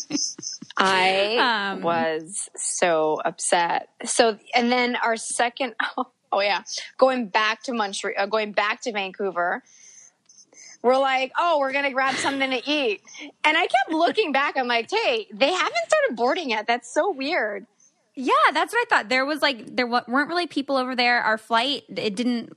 I 0.76 1.72
Um, 1.76 1.82
was 1.82 2.48
so 2.56 3.20
upset. 3.24 3.88
So, 4.04 4.38
and 4.54 4.72
then 4.72 4.96
our 4.96 5.16
second, 5.16 5.74
oh, 5.96 6.06
yeah, 6.34 6.62
going 6.98 7.28
back 7.28 7.62
to 7.64 7.72
Montreal, 7.72 8.14
uh, 8.18 8.26
going 8.26 8.52
back 8.52 8.82
to 8.82 8.92
Vancouver, 8.92 9.62
we're 10.82 10.98
like, 10.98 11.32
oh, 11.38 11.58
we're 11.58 11.72
gonna 11.72 11.92
grab 11.92 12.14
something 12.16 12.50
to 12.50 12.70
eat, 12.70 13.00
and 13.44 13.56
I 13.56 13.62
kept 13.62 13.90
looking 13.90 14.32
back. 14.32 14.56
I'm 14.56 14.68
like, 14.68 14.90
hey, 14.90 15.26
they 15.32 15.52
haven't 15.52 15.88
started 15.88 16.16
boarding 16.16 16.50
yet. 16.50 16.66
That's 16.66 16.92
so 16.92 17.10
weird. 17.10 17.66
Yeah, 18.14 18.32
that's 18.52 18.72
what 18.72 18.80
I 18.80 18.84
thought. 18.88 19.08
There 19.08 19.26
was 19.26 19.42
like 19.42 19.76
there 19.76 19.86
weren't 19.86 20.28
really 20.28 20.46
people 20.46 20.76
over 20.76 20.96
there. 20.96 21.20
Our 21.20 21.38
flight 21.38 21.84
it 21.88 22.16
didn't 22.16 22.56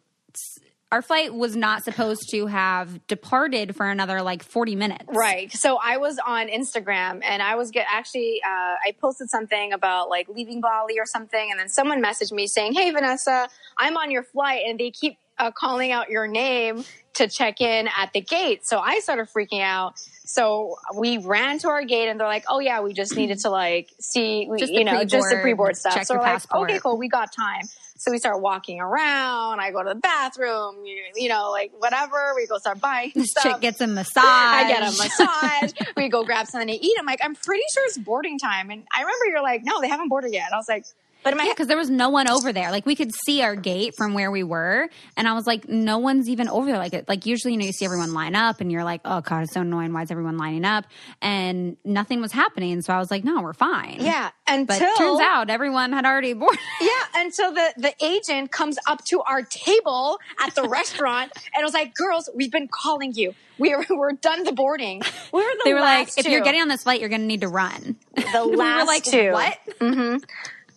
our 0.91 1.01
flight 1.01 1.33
was 1.33 1.55
not 1.55 1.83
supposed 1.83 2.29
to 2.31 2.47
have 2.47 3.05
departed 3.07 3.75
for 3.75 3.87
another 3.87 4.21
like 4.23 4.41
40 4.41 4.75
minutes. 4.75 5.05
Right. 5.07 5.51
So 5.51 5.77
I 5.83 5.97
was 5.97 6.17
on 6.25 6.47
Instagram 6.47 7.21
and 7.23 7.43
I 7.43 7.55
was 7.55 7.69
get 7.69 7.85
actually 7.89 8.41
uh, 8.43 8.75
I 8.83 8.95
posted 8.99 9.29
something 9.29 9.71
about 9.71 10.09
like 10.09 10.27
leaving 10.29 10.61
Bali 10.61 10.99
or 10.99 11.05
something, 11.05 11.51
and 11.51 11.59
then 11.59 11.69
someone 11.69 12.01
messaged 12.01 12.31
me 12.31 12.47
saying, 12.47 12.73
"Hey 12.73 12.91
Vanessa, 12.91 13.49
I'm 13.77 13.97
on 13.97 14.09
your 14.09 14.23
flight," 14.23 14.63
and 14.67 14.79
they 14.79 14.89
keep 14.89 15.17
uh, 15.37 15.51
calling 15.51 15.91
out 15.91 16.09
your 16.09 16.27
name 16.27 16.83
to 17.13 17.27
check 17.27 17.61
in 17.61 17.87
at 17.97 18.11
the 18.13 18.21
gate. 18.21 18.65
So 18.65 18.79
I 18.79 18.99
started 18.99 19.27
freaking 19.35 19.61
out. 19.61 19.99
So 20.25 20.75
we 20.95 21.17
ran 21.17 21.59
to 21.59 21.69
our 21.69 21.83
gate 21.83 22.07
and 22.07 22.19
they're 22.19 22.27
like, 22.27 22.45
"Oh 22.47 22.59
yeah, 22.59 22.81
we 22.81 22.93
just 22.93 23.15
needed 23.15 23.39
to 23.39 23.49
like 23.49 23.89
see, 23.99 24.47
we, 24.49 24.63
you 24.65 24.83
know, 24.83 25.03
just 25.03 25.29
the 25.29 25.39
pre-board, 25.41 25.75
stuff." 25.75 25.93
check 25.93 26.07
so 26.07 26.15
we're 26.15 26.21
like, 26.21 26.53
"Okay, 26.53 26.79
cool, 26.79 26.97
we 26.97 27.09
got 27.09 27.31
time." 27.31 27.63
So 27.99 28.11
we 28.11 28.17
start 28.17 28.41
walking 28.41 28.79
around. 28.79 29.59
I 29.59 29.71
go 29.71 29.83
to 29.83 29.89
the 29.89 29.95
bathroom, 29.99 30.85
you, 30.85 31.03
you 31.15 31.27
know, 31.27 31.51
like 31.51 31.71
whatever. 31.79 32.33
We 32.33 32.47
go 32.47 32.57
start 32.57 32.79
buying 32.79 33.11
This 33.13 33.31
stuff. 33.31 33.43
chick 33.43 33.61
gets 33.61 33.81
a 33.81 33.87
massage. 33.87 34.23
I 34.23 34.67
get 34.69 34.81
a 34.81 34.85
massage. 34.85 35.87
we 35.97 36.07
go 36.07 36.23
grab 36.23 36.47
something 36.47 36.69
to 36.69 36.73
eat. 36.85 36.95
I'm 36.97 37.05
like, 37.05 37.19
I'm 37.21 37.35
pretty 37.35 37.63
sure 37.73 37.83
it's 37.85 37.97
boarding 37.97 38.39
time. 38.39 38.69
And 38.69 38.83
I 38.95 39.01
remember 39.01 39.25
you're 39.27 39.43
like, 39.43 39.65
no, 39.65 39.81
they 39.81 39.89
haven't 39.89 40.07
boarded 40.07 40.31
yet. 40.31 40.45
And 40.45 40.53
I 40.53 40.57
was 40.57 40.69
like, 40.69 40.85
but 41.23 41.35
my 41.37 41.43
Yeah, 41.43 41.51
because 41.53 41.67
there 41.67 41.77
was 41.77 41.89
no 41.89 42.09
one 42.09 42.29
over 42.29 42.51
there. 42.53 42.71
Like 42.71 42.85
we 42.85 42.95
could 42.95 43.11
see 43.25 43.41
our 43.41 43.55
gate 43.55 43.93
from 43.97 44.13
where 44.13 44.31
we 44.31 44.43
were, 44.43 44.89
and 45.17 45.27
I 45.27 45.33
was 45.33 45.45
like, 45.47 45.67
no 45.67 45.97
one's 45.99 46.29
even 46.29 46.47
over 46.49 46.67
there. 46.67 46.77
Like, 46.77 46.93
it, 46.93 47.07
like 47.09 47.25
usually, 47.25 47.53
you 47.53 47.59
know, 47.59 47.65
you 47.65 47.71
see 47.73 47.85
everyone 47.85 48.13
line 48.13 48.35
up, 48.35 48.61
and 48.61 48.71
you're 48.71 48.83
like, 48.83 49.01
oh 49.05 49.21
god, 49.21 49.43
it's 49.43 49.53
so 49.53 49.61
annoying. 49.61 49.93
Why 49.93 50.03
is 50.03 50.11
everyone 50.11 50.37
lining 50.37 50.65
up? 50.65 50.85
And 51.21 51.77
nothing 51.83 52.21
was 52.21 52.31
happening. 52.31 52.81
So 52.81 52.93
I 52.93 52.99
was 52.99 53.11
like, 53.11 53.23
no, 53.23 53.41
we're 53.41 53.53
fine. 53.53 53.97
yeah. 53.99 54.31
But 54.47 54.81
Until 54.81 54.95
turns 54.97 55.19
out 55.21 55.51
everyone 55.51 55.91
had 55.93 56.05
already 56.05 56.33
boarded. 56.33 56.59
yeah, 56.81 56.89
until 57.21 57.53
the 57.53 57.71
the 57.77 57.93
agent 58.03 58.51
comes 58.51 58.77
up 58.87 59.03
to 59.05 59.21
our 59.21 59.43
table 59.43 60.17
at 60.43 60.55
the 60.55 60.63
restaurant 60.67 61.31
and 61.53 61.63
was 61.63 61.73
like, 61.73 61.93
girls, 61.93 62.29
we've 62.33 62.51
been 62.51 62.67
calling 62.67 63.13
you. 63.13 63.35
We're 63.59 63.85
we're 63.91 64.13
done 64.13 64.45
the 64.45 64.51
boarding. 64.53 65.03
We 65.31 65.41
were 65.43 65.51
the 65.57 65.61
They 65.65 65.73
were 65.75 65.81
like, 65.81 66.07
last 66.07 66.17
if 66.19 66.27
you're 66.27 66.41
getting 66.41 66.61
on 66.61 66.67
this 66.67 66.81
flight, 66.83 66.99
you're 66.99 67.09
going 67.09 67.21
to 67.21 67.27
need 67.27 67.41
to 67.41 67.47
run. 67.47 67.95
the 68.15 68.47
we 68.49 68.55
last 68.55 68.81
were 68.81 68.85
like, 68.87 69.03
two. 69.03 69.31
what? 69.33 69.57
Mm-hmm. 69.79 70.17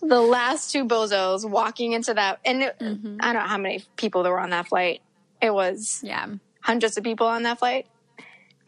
The 0.02 0.20
last 0.20 0.72
two 0.72 0.84
bozos 0.84 1.48
walking 1.48 1.92
into 1.92 2.14
that, 2.14 2.40
and 2.44 2.62
it, 2.62 2.78
Mm-hmm. 2.80 3.16
I 3.20 3.32
don't 3.32 3.42
know 3.42 3.48
how 3.48 3.58
many 3.58 3.84
people 3.96 4.22
there 4.22 4.32
were 4.32 4.40
on 4.40 4.50
that 4.50 4.68
flight. 4.68 5.00
It 5.40 5.52
was 5.54 6.00
Yeah. 6.02 6.26
hundreds 6.60 6.96
of 6.98 7.04
people 7.04 7.26
on 7.26 7.42
that 7.44 7.58
flight. 7.58 7.86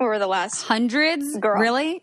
We 0.01 0.07
were 0.07 0.19
the 0.19 0.27
last. 0.27 0.63
Hundreds? 0.63 1.37
Girl. 1.39 1.61
Really? 1.61 2.03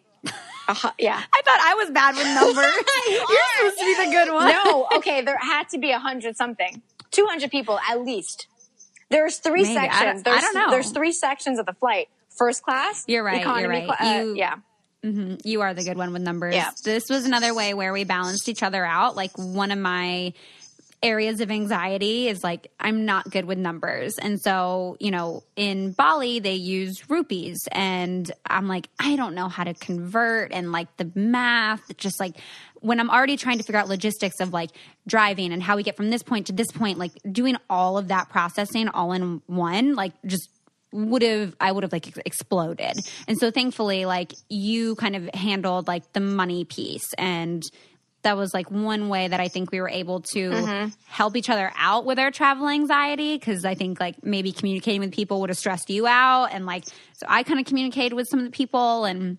Uh, 0.67 0.91
yeah. 0.99 1.21
I 1.33 1.41
thought 1.43 1.59
I 1.61 1.73
was 1.75 1.89
bad 1.91 2.15
with 2.15 2.25
numbers. 2.25 2.73
You're 3.09 3.39
supposed 3.57 3.79
to 3.79 3.85
be 3.85 4.05
the 4.05 4.11
good 4.11 4.33
one. 4.33 4.47
no, 4.47 4.87
okay, 4.97 5.21
there 5.21 5.37
had 5.37 5.67
to 5.69 5.77
be 5.77 5.91
a 5.91 5.99
hundred 5.99 6.37
something, 6.37 6.81
two 7.11 7.25
hundred 7.27 7.51
people 7.51 7.79
at 7.89 8.01
least. 8.01 8.47
There's 9.09 9.37
three 9.39 9.63
Maybe. 9.63 9.77
I 9.77 9.83
don't- 9.83 9.91
sections. 9.91 10.23
I 10.25 10.29
There's, 10.31 10.41
don't 10.43 10.53
know. 10.53 10.69
There's 10.71 10.91
three 10.91 11.11
sections 11.11 11.59
of 11.59 11.65
the 11.65 11.73
flight. 11.73 12.07
First 12.29 12.63
class. 12.63 13.03
You're 13.07 13.23
right, 13.25 13.41
you're 13.41 13.49
Economy. 13.49 13.87
right. 13.87 13.97
cla- 13.97 14.07
uh, 14.07 14.21
You- 14.23 14.35
yeah. 14.35 14.55
Mm-hmm. 15.05 15.35
You 15.43 15.61
are 15.61 15.73
the 15.73 15.83
good 15.83 15.97
one 15.97 16.13
with 16.13 16.21
numbers. 16.21 16.55
Yeah. 16.55 16.71
This 16.83 17.09
was 17.09 17.25
another 17.25 17.53
way 17.53 17.73
where 17.73 17.91
we 17.91 18.03
balanced 18.03 18.47
each 18.49 18.61
other 18.61 18.85
out. 18.85 19.15
Like 19.15 19.31
one 19.35 19.71
of 19.71 19.79
my 19.79 20.33
areas 21.03 21.41
of 21.41 21.49
anxiety 21.49 22.27
is 22.27 22.43
like 22.43 22.71
I'm 22.79 23.05
not 23.05 23.29
good 23.29 23.45
with 23.45 23.57
numbers. 23.57 24.19
And 24.19 24.39
so, 24.39 24.97
you 24.99 25.09
know, 25.09 25.43
in 25.55 25.91
Bali 25.93 26.39
they 26.39 26.53
use 26.53 27.09
rupees 27.09 27.67
and 27.71 28.31
I'm 28.45 28.67
like 28.67 28.87
I 28.99 29.15
don't 29.15 29.33
know 29.33 29.47
how 29.47 29.63
to 29.63 29.73
convert 29.73 30.51
and 30.51 30.71
like 30.71 30.95
the 30.97 31.11
math 31.15 31.97
just 31.97 32.19
like 32.19 32.35
when 32.75 32.99
I'm 32.99 33.09
already 33.09 33.37
trying 33.37 33.57
to 33.57 33.63
figure 33.63 33.79
out 33.79 33.87
logistics 33.87 34.39
of 34.39 34.53
like 34.53 34.69
driving 35.07 35.53
and 35.53 35.61
how 35.63 35.75
we 35.75 35.83
get 35.83 35.97
from 35.97 36.11
this 36.11 36.23
point 36.23 36.47
to 36.47 36.53
this 36.53 36.71
point 36.71 36.99
like 36.99 37.13
doing 37.31 37.55
all 37.69 37.97
of 37.97 38.09
that 38.09 38.29
processing 38.29 38.87
all 38.87 39.11
in 39.13 39.41
one 39.47 39.95
like 39.95 40.13
just 40.25 40.49
would 40.91 41.21
have 41.21 41.55
I 41.59 41.71
would 41.71 41.83
have 41.83 41.91
like 41.91 42.17
exploded. 42.25 42.97
And 43.27 43.37
so 43.37 43.51
thankfully 43.51 44.05
like 44.05 44.33
you 44.49 44.95
kind 44.95 45.15
of 45.15 45.29
handled 45.33 45.87
like 45.87 46.11
the 46.13 46.19
money 46.19 46.65
piece. 46.65 47.13
And 47.17 47.63
that 48.23 48.37
was 48.37 48.53
like 48.53 48.69
one 48.69 49.09
way 49.09 49.27
that 49.27 49.39
I 49.39 49.47
think 49.47 49.71
we 49.71 49.81
were 49.81 49.89
able 49.89 50.21
to 50.21 50.49
mm-hmm. 50.51 50.89
help 51.07 51.35
each 51.35 51.49
other 51.49 51.71
out 51.75 52.05
with 52.05 52.19
our 52.19 52.29
travel 52.29 52.67
anxiety 52.67 53.35
because 53.35 53.65
I 53.65 53.73
think 53.73 53.99
like 53.99 54.23
maybe 54.23 54.51
communicating 54.51 55.01
with 55.01 55.11
people 55.11 55.41
would 55.41 55.49
have 55.49 55.57
stressed 55.57 55.89
you 55.89 56.05
out. 56.05 56.49
And 56.51 56.65
like 56.65 56.85
so 56.85 57.25
I 57.27 57.43
kind 57.43 57.59
of 57.59 57.65
communicated 57.65 58.13
with 58.13 58.27
some 58.27 58.39
of 58.39 58.45
the 58.45 58.51
people 58.51 59.05
and 59.05 59.37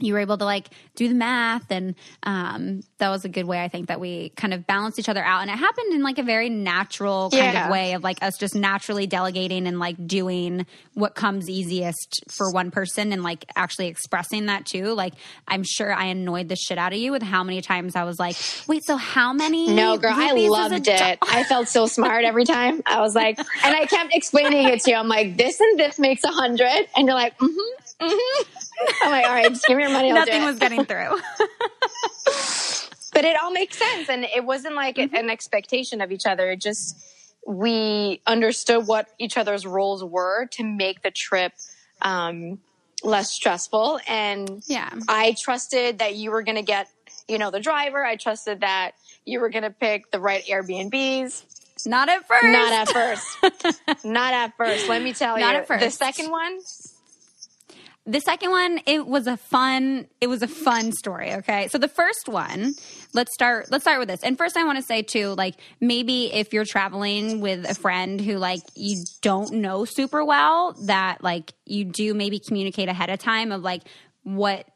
you 0.00 0.12
were 0.12 0.20
able 0.20 0.38
to 0.38 0.44
like 0.44 0.68
do 0.94 1.08
the 1.08 1.14
math 1.14 1.70
and 1.70 1.94
um, 2.22 2.82
that 2.98 3.08
was 3.08 3.24
a 3.24 3.28
good 3.28 3.46
way 3.46 3.62
i 3.62 3.68
think 3.68 3.88
that 3.88 4.00
we 4.00 4.30
kind 4.30 4.54
of 4.54 4.66
balanced 4.66 4.98
each 4.98 5.08
other 5.08 5.22
out 5.24 5.40
and 5.42 5.50
it 5.50 5.56
happened 5.56 5.92
in 5.92 6.02
like 6.02 6.18
a 6.18 6.22
very 6.22 6.48
natural 6.48 7.30
kind 7.30 7.52
Yeah. 7.52 7.66
of 7.66 7.72
way 7.72 7.92
of 7.94 8.02
like 8.02 8.22
us 8.22 8.36
just 8.38 8.54
naturally 8.54 9.06
delegating 9.06 9.66
and 9.66 9.78
like 9.78 10.06
doing 10.06 10.66
what 10.94 11.14
comes 11.14 11.48
easiest 11.48 12.24
for 12.30 12.50
one 12.52 12.70
person 12.70 13.12
and 13.12 13.22
like 13.22 13.44
actually 13.56 13.88
expressing 13.88 14.46
that 14.46 14.66
too 14.66 14.94
like 14.94 15.14
i'm 15.46 15.62
sure 15.64 15.92
i 15.92 16.06
annoyed 16.06 16.48
the 16.48 16.56
shit 16.56 16.78
out 16.78 16.92
of 16.92 16.98
you 16.98 17.12
with 17.12 17.22
how 17.22 17.42
many 17.44 17.60
times 17.60 17.96
i 17.96 18.04
was 18.04 18.18
like 18.18 18.36
wait 18.68 18.84
so 18.84 18.96
how 18.96 19.32
many 19.32 19.68
No, 19.72 19.96
girl, 19.96 20.12
I 20.14 20.32
loved 20.32 20.88
it. 20.88 21.18
I 21.22 21.44
felt 21.44 21.68
so 21.68 21.86
smart 21.86 22.24
every 22.24 22.44
time. 22.44 22.82
I 22.86 23.00
was 23.00 23.14
like, 23.14 23.38
and 23.38 23.74
I 23.76 23.86
kept 23.86 24.14
explaining 24.14 24.68
it 24.68 24.80
to 24.80 24.90
you. 24.90 24.96
I'm 24.96 25.08
like, 25.08 25.36
this 25.36 25.60
and 25.60 25.78
this 25.78 25.98
makes 25.98 26.24
a 26.24 26.28
hundred, 26.28 26.86
and 26.96 27.06
you're 27.06 27.14
like, 27.14 27.36
mm-hmm, 27.38 27.82
mm-hmm. 28.00 28.44
I'm 29.02 29.10
like, 29.10 29.26
all 29.26 29.32
right, 29.32 29.48
just 29.48 29.66
give 29.66 29.76
me 29.76 29.82
your 29.84 29.92
money. 29.92 30.12
Nothing 30.12 30.42
it." 30.42 30.46
was 30.46 30.58
getting 30.58 30.84
through 30.84 31.18
but 33.12 33.24
it 33.24 33.36
all 33.42 33.50
makes 33.50 33.76
sense 33.76 34.08
and 34.08 34.24
it 34.24 34.44
wasn't 34.44 34.74
like 34.74 34.96
Mm-hmm. 34.96 35.14
an 35.14 35.30
expectation 35.30 36.00
of 36.00 36.12
each 36.12 36.26
other 36.26 36.50
it 36.50 36.60
just 36.60 36.96
we 37.46 38.20
understood 38.26 38.86
what 38.86 39.08
each 39.18 39.36
other's 39.38 39.64
roles 39.64 40.04
were 40.04 40.46
to 40.52 40.64
make 40.64 41.02
the 41.02 41.10
trip 41.10 41.52
um, 42.02 42.58
less 43.02 43.30
stressful. 43.30 44.00
And 44.06 44.62
Yeah. 44.66 44.90
I 45.08 45.34
trusted 45.40 46.00
that 46.00 46.14
you 46.14 46.30
were 46.30 46.42
going 46.42 46.56
to 46.56 46.62
get, 46.62 46.88
you 47.26 47.38
know, 47.38 47.50
the 47.50 47.60
driver. 47.60 48.04
I 48.04 48.16
trusted 48.16 48.60
that 48.60 48.92
you 49.24 49.40
were 49.40 49.48
going 49.48 49.62
to 49.62 49.70
pick 49.70 50.10
the 50.10 50.20
right 50.20 50.44
Airbnbs. 50.44 51.86
Not 51.86 52.08
at 52.10 52.26
first. 52.28 52.44
Not 52.44 52.72
at 52.72 52.88
first. 52.90 54.04
Not 54.04 54.34
at 54.34 54.56
first. 54.56 54.88
Let 54.88 55.00
me 55.02 55.14
tell 55.14 55.38
you. 55.38 55.44
Not 55.44 55.54
you. 55.54 55.60
at 55.60 55.66
first. 55.68 55.84
The 55.84 55.90
second 55.90 56.30
one, 56.30 56.58
the 58.08 58.20
second 58.20 58.50
one 58.50 58.80
it 58.86 59.06
was 59.06 59.26
a 59.26 59.36
fun 59.36 60.06
it 60.20 60.26
was 60.26 60.42
a 60.42 60.48
fun 60.48 60.90
story 60.92 61.34
okay 61.34 61.68
so 61.68 61.76
the 61.78 61.88
first 61.88 62.28
one 62.28 62.72
let's 63.12 63.32
start 63.34 63.70
let's 63.70 63.84
start 63.84 63.98
with 63.98 64.08
this 64.08 64.22
and 64.22 64.38
first 64.38 64.56
i 64.56 64.64
want 64.64 64.78
to 64.78 64.82
say 64.82 65.02
too 65.02 65.34
like 65.36 65.54
maybe 65.80 66.32
if 66.32 66.52
you're 66.52 66.64
traveling 66.64 67.40
with 67.40 67.68
a 67.68 67.74
friend 67.74 68.20
who 68.20 68.36
like 68.36 68.60
you 68.74 69.04
don't 69.20 69.52
know 69.52 69.84
super 69.84 70.24
well 70.24 70.74
that 70.86 71.22
like 71.22 71.52
you 71.66 71.84
do 71.84 72.14
maybe 72.14 72.38
communicate 72.38 72.88
ahead 72.88 73.10
of 73.10 73.18
time 73.18 73.52
of 73.52 73.62
like 73.62 73.82
what 74.22 74.66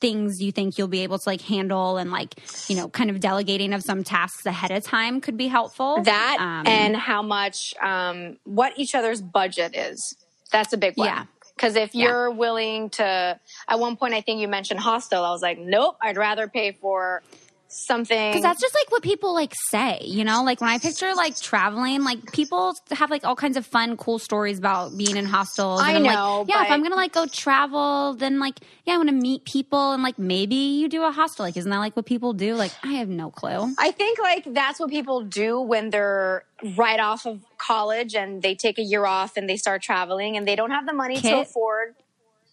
things 0.00 0.40
you 0.40 0.52
think 0.52 0.78
you'll 0.78 0.86
be 0.86 1.00
able 1.02 1.18
to 1.18 1.28
like 1.28 1.40
handle 1.40 1.96
and 1.96 2.12
like 2.12 2.40
you 2.68 2.76
know 2.76 2.88
kind 2.88 3.10
of 3.10 3.18
delegating 3.18 3.72
of 3.72 3.82
some 3.82 4.04
tasks 4.04 4.46
ahead 4.46 4.70
of 4.70 4.84
time 4.84 5.20
could 5.20 5.36
be 5.36 5.48
helpful 5.48 6.00
that 6.04 6.36
Um, 6.38 6.64
and 6.66 6.96
how 6.96 7.22
much, 7.22 7.74
um, 7.82 8.36
what 8.44 8.72
each 8.76 8.94
other's 8.94 9.20
budget 9.20 9.74
is. 9.74 10.16
That's 10.52 10.72
a 10.72 10.76
big 10.78 10.96
one. 10.96 11.08
Yeah. 11.08 11.24
Because 11.58 11.74
if 11.74 11.92
Yeah. 11.92 12.04
you're 12.06 12.30
willing 12.30 12.88
to, 12.90 13.38
at 13.68 13.78
one 13.80 13.96
point, 13.96 14.14
I 14.14 14.20
think 14.20 14.40
you 14.40 14.46
mentioned 14.46 14.78
hostel. 14.78 15.24
I 15.24 15.30
was 15.30 15.42
like, 15.42 15.58
nope, 15.58 15.96
I'd 16.00 16.16
rather 16.16 16.46
pay 16.46 16.70
for 16.70 17.22
something. 17.68 18.30
Because 18.30 18.42
that's 18.42 18.60
just 18.60 18.74
like 18.74 18.90
what 18.90 19.02
people 19.02 19.34
like 19.34 19.52
say, 19.70 20.00
you 20.02 20.24
know? 20.24 20.42
Like 20.42 20.60
when 20.60 20.70
I 20.70 20.78
picture 20.78 21.14
like 21.14 21.38
traveling, 21.40 22.02
like 22.02 22.32
people 22.32 22.74
have 22.90 23.10
like 23.10 23.24
all 23.24 23.36
kinds 23.36 23.56
of 23.56 23.66
fun, 23.66 23.96
cool 23.96 24.18
stories 24.18 24.58
about 24.58 24.96
being 24.96 25.16
in 25.16 25.26
hostels. 25.26 25.80
I 25.82 25.94
I'm 25.94 26.02
know, 26.02 26.40
Like, 26.40 26.48
yeah, 26.48 26.64
if 26.64 26.70
I'm 26.70 26.82
gonna 26.82 26.96
like 26.96 27.12
go 27.12 27.26
travel, 27.26 28.14
then 28.14 28.38
like, 28.40 28.60
yeah, 28.84 28.94
I 28.94 28.96
want 28.96 29.10
to 29.10 29.14
meet 29.14 29.44
people 29.44 29.92
and 29.92 30.02
like 30.02 30.18
maybe 30.18 30.54
you 30.54 30.88
do 30.88 31.04
a 31.04 31.12
hostel. 31.12 31.44
Like, 31.44 31.56
isn't 31.56 31.70
that 31.70 31.78
like 31.78 31.96
what 31.96 32.06
people 32.06 32.32
do? 32.32 32.54
Like, 32.54 32.72
I 32.82 32.94
have 32.94 33.08
no 33.08 33.30
clue. 33.30 33.74
I 33.78 33.90
think 33.90 34.18
like 34.18 34.44
that's 34.52 34.80
what 34.80 34.90
people 34.90 35.22
do 35.22 35.60
when 35.60 35.90
they're 35.90 36.44
right 36.76 37.00
off 37.00 37.26
of 37.26 37.44
college 37.58 38.14
and 38.14 38.42
they 38.42 38.54
take 38.54 38.78
a 38.78 38.82
year 38.82 39.04
off 39.06 39.36
and 39.36 39.48
they 39.48 39.56
start 39.56 39.82
traveling 39.82 40.36
and 40.36 40.46
they 40.46 40.56
don't 40.56 40.70
have 40.70 40.86
the 40.86 40.92
money 40.92 41.20
to 41.20 41.40
afford. 41.40 41.94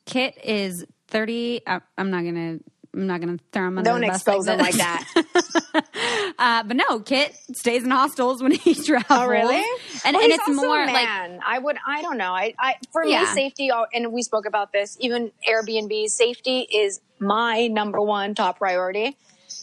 Kit 0.05 0.37
is 0.43 0.85
30. 1.07 1.61
Uh, 1.65 1.79
I'm 1.97 2.11
not 2.11 2.23
gonna. 2.23 2.59
I'm 2.95 3.07
not 3.07 3.19
gonna 3.19 3.37
throw 3.51 3.67
him 3.67 3.77
under 3.77 3.89
Don't 3.89 4.01
the 4.01 4.07
bus 4.07 4.15
expose 4.17 4.45
them 4.45 4.57
this. 4.57 4.77
like 4.77 4.77
that. 4.77 5.83
Uh, 6.37 6.63
but 6.63 6.75
no, 6.75 6.99
Kit 6.99 7.33
stays 7.53 7.83
in 7.83 7.91
hostels 7.91 8.41
when 8.43 8.51
he 8.51 8.73
travels. 8.83 9.05
Oh, 9.09 9.25
really? 9.27 9.63
And 10.03 10.15
Well, 10.15 10.23
and 10.23 10.31
it's 10.33 10.49
more 10.49 10.83
a 10.83 10.85
like. 10.85 11.07
I 11.45 11.59
would. 11.59 11.77
I 11.85 12.01
don't 12.01 12.17
know. 12.17 12.31
I. 12.33 12.53
I 12.59 12.75
for 12.91 13.03
me, 13.03 13.25
safety. 13.27 13.71
oh, 13.71 13.85
And 13.93 14.11
we 14.11 14.21
spoke 14.21 14.45
about 14.45 14.71
this. 14.73 14.97
Even 14.99 15.31
Airbnb 15.47 16.07
safety 16.07 16.59
is 16.61 16.99
my 17.19 17.67
number 17.67 18.01
one 18.01 18.35
top 18.35 18.57
priority. 18.57 19.17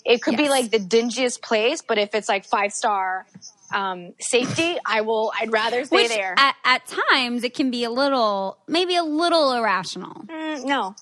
It 0.05 0.23
could 0.23 0.37
be 0.37 0.49
like 0.49 0.71
the 0.71 0.79
dingiest 0.79 1.43
place, 1.43 1.83
but 1.83 1.99
if 1.99 2.15
it's 2.15 2.29
like 2.29 2.45
five 2.47 2.73
star 2.73 3.27
um, 3.73 4.15
safety, 4.19 4.77
I 4.85 5.03
will. 5.03 5.33
I'd 5.39 5.53
rather 5.53 5.85
stay 5.85 5.97
which 5.97 6.09
there. 6.09 6.35
At, 6.37 6.57
at 6.65 6.83
times 7.11 7.45
it 7.45 7.55
can 7.55 7.71
be 7.71 7.85
a 7.85 7.91
little, 7.91 8.59
maybe 8.67 8.97
a 8.97 9.05
little 9.05 9.53
irrational. 9.53 10.23
Mm, 10.27 10.65
no, 10.65 10.95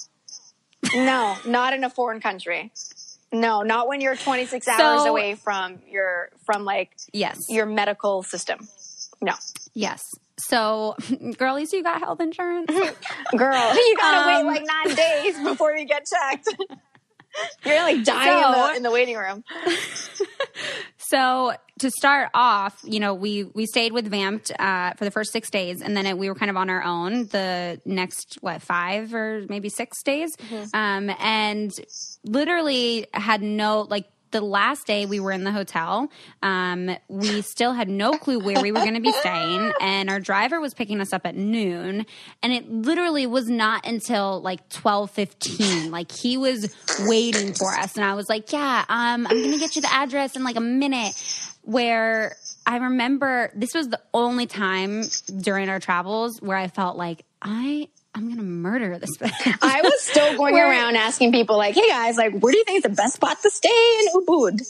no, 0.95 1.37
not 1.47 1.73
in 1.73 1.85
a 1.85 1.91
foreign 1.91 2.21
country. 2.21 2.73
No, 3.33 3.63
not 3.63 3.87
when 3.87 4.01
you're 4.01 4.17
26 4.17 4.67
hours 4.67 5.07
away 5.07 5.35
from 5.37 5.79
your 5.89 6.31
from 6.45 6.65
like 6.65 6.91
Yes. 7.13 7.39
your 7.49 7.67
medical 7.67 8.23
system. 8.23 8.67
No, 9.23 9.35
Yes. 9.75 10.03
So, 10.39 10.97
girl, 11.37 11.51
at 11.51 11.57
least 11.57 11.73
you 11.75 11.83
got 11.83 12.01
health 12.01 12.21
insurance. 12.21 12.67
girl, 13.37 13.75
you 13.75 13.97
gotta 13.99 14.39
Um, 14.41 14.47
wait 14.47 14.61
like 14.61 14.67
nine 14.87 14.97
days 14.97 15.39
before 15.45 15.77
you 15.77 15.85
get 15.87 16.05
checked. 16.11 16.49
You're 17.65 17.77
like 17.83 18.03
dying 18.03 18.43
in, 18.45 18.53
the, 18.53 18.77
in 18.79 18.83
the 18.83 18.91
waiting 18.91 19.17
room. 19.17 19.45
So, 21.11 21.53
to 21.81 21.91
start 21.91 22.31
off, 22.35 22.79
you 22.85 23.01
know, 23.01 23.15
we 23.15 23.45
we 23.45 23.67
stayed 23.67 23.93
with 23.93 24.07
Vamped 24.07 24.53
uh, 24.59 24.93
for 24.95 25.05
the 25.05 25.11
first 25.11 25.33
six 25.33 25.51
days, 25.51 25.83
and 25.83 25.97
then 25.97 26.07
it, 26.07 26.17
we 26.17 26.29
were 26.29 26.37
kind 26.37 26.51
of 26.51 26.57
on 26.57 26.71
our 26.71 26.85
own 26.85 27.27
the 27.27 27.81
next 27.85 28.39
what 28.43 28.63
five 28.63 29.13
or 29.13 29.45
maybe 29.49 29.69
six 29.69 30.03
days, 30.05 30.31
um, 30.73 31.11
and 31.19 31.73
literally 32.25 33.07
had 33.13 33.43
no 33.43 33.83
like. 33.83 34.07
The 34.33 34.41
last 34.41 34.87
day 34.87 35.07
we 35.07 35.19
were 35.19 35.33
in 35.33 35.43
the 35.43 35.51
hotel, 35.51 36.09
um, 36.43 36.97
we 37.09 37.43
still 37.43 37.73
had 37.73 37.89
no 37.89 38.13
clue 38.13 38.39
where 38.39 38.63
we 38.63 38.71
were 38.71 38.81
going 38.81 38.95
to 38.95 39.01
be 39.01 39.13
staying, 39.13 39.73
and 39.81 40.09
our 40.09 40.21
driver 40.21 40.61
was 40.61 40.73
picking 40.73 41.01
us 41.01 41.13
up 41.13 41.27
at 41.27 41.35
noon. 41.35 42.07
And 42.43 42.53
it 42.53 42.71
literally 42.71 43.27
was 43.27 43.49
not 43.49 43.87
until 43.87 44.41
like 44.41 44.69
twelve 44.69 45.11
fifteen, 45.11 45.91
like 45.91 46.13
he 46.13 46.37
was 46.37 46.73
waiting 47.01 47.55
for 47.55 47.73
us, 47.73 47.97
and 47.97 48.05
I 48.05 48.15
was 48.15 48.29
like, 48.29 48.53
"Yeah, 48.53 48.85
um, 48.89 49.27
I'm 49.27 49.37
going 49.37 49.53
to 49.53 49.59
get 49.59 49.75
you 49.75 49.83
the 49.83 49.93
address 49.93 50.37
in 50.37 50.45
like 50.45 50.57
a 50.57 50.61
minute." 50.61 51.13
Where 51.63 52.37
I 52.67 52.77
remember 52.77 53.53
this 53.55 53.75
was 53.75 53.89
the 53.89 54.01
only 54.15 54.47
time 54.47 55.05
during 55.41 55.69
our 55.69 55.79
travels 55.79 56.41
where 56.41 56.57
I 56.57 56.69
felt 56.69 56.97
like 56.97 57.25
I 57.43 57.89
I'm 58.15 58.35
to 58.37 58.43
murder 58.43 58.99
this 58.99 59.17
bitch. 59.21 59.59
I 59.63 59.83
was 59.83 60.01
still 60.01 60.37
going 60.37 60.55
Where- 60.55 60.69
around 60.69 60.97
asking 60.97 61.33
people 61.33 61.57
like, 61.57 61.75
"Hey 61.75 61.89
guys, 61.89 62.17
like, 62.17 62.39
where 62.39 62.53
do 62.53 62.59
you 62.59 62.65
think 62.65 62.79
is 62.79 62.83
the 62.83 62.89
best 62.89 63.15
spot 63.15 63.39
to 63.43 63.51
stay 63.51 63.99
in 64.01 64.21
Ubud?" 64.23 64.61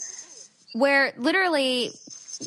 where 0.73 1.11
literally 1.17 1.91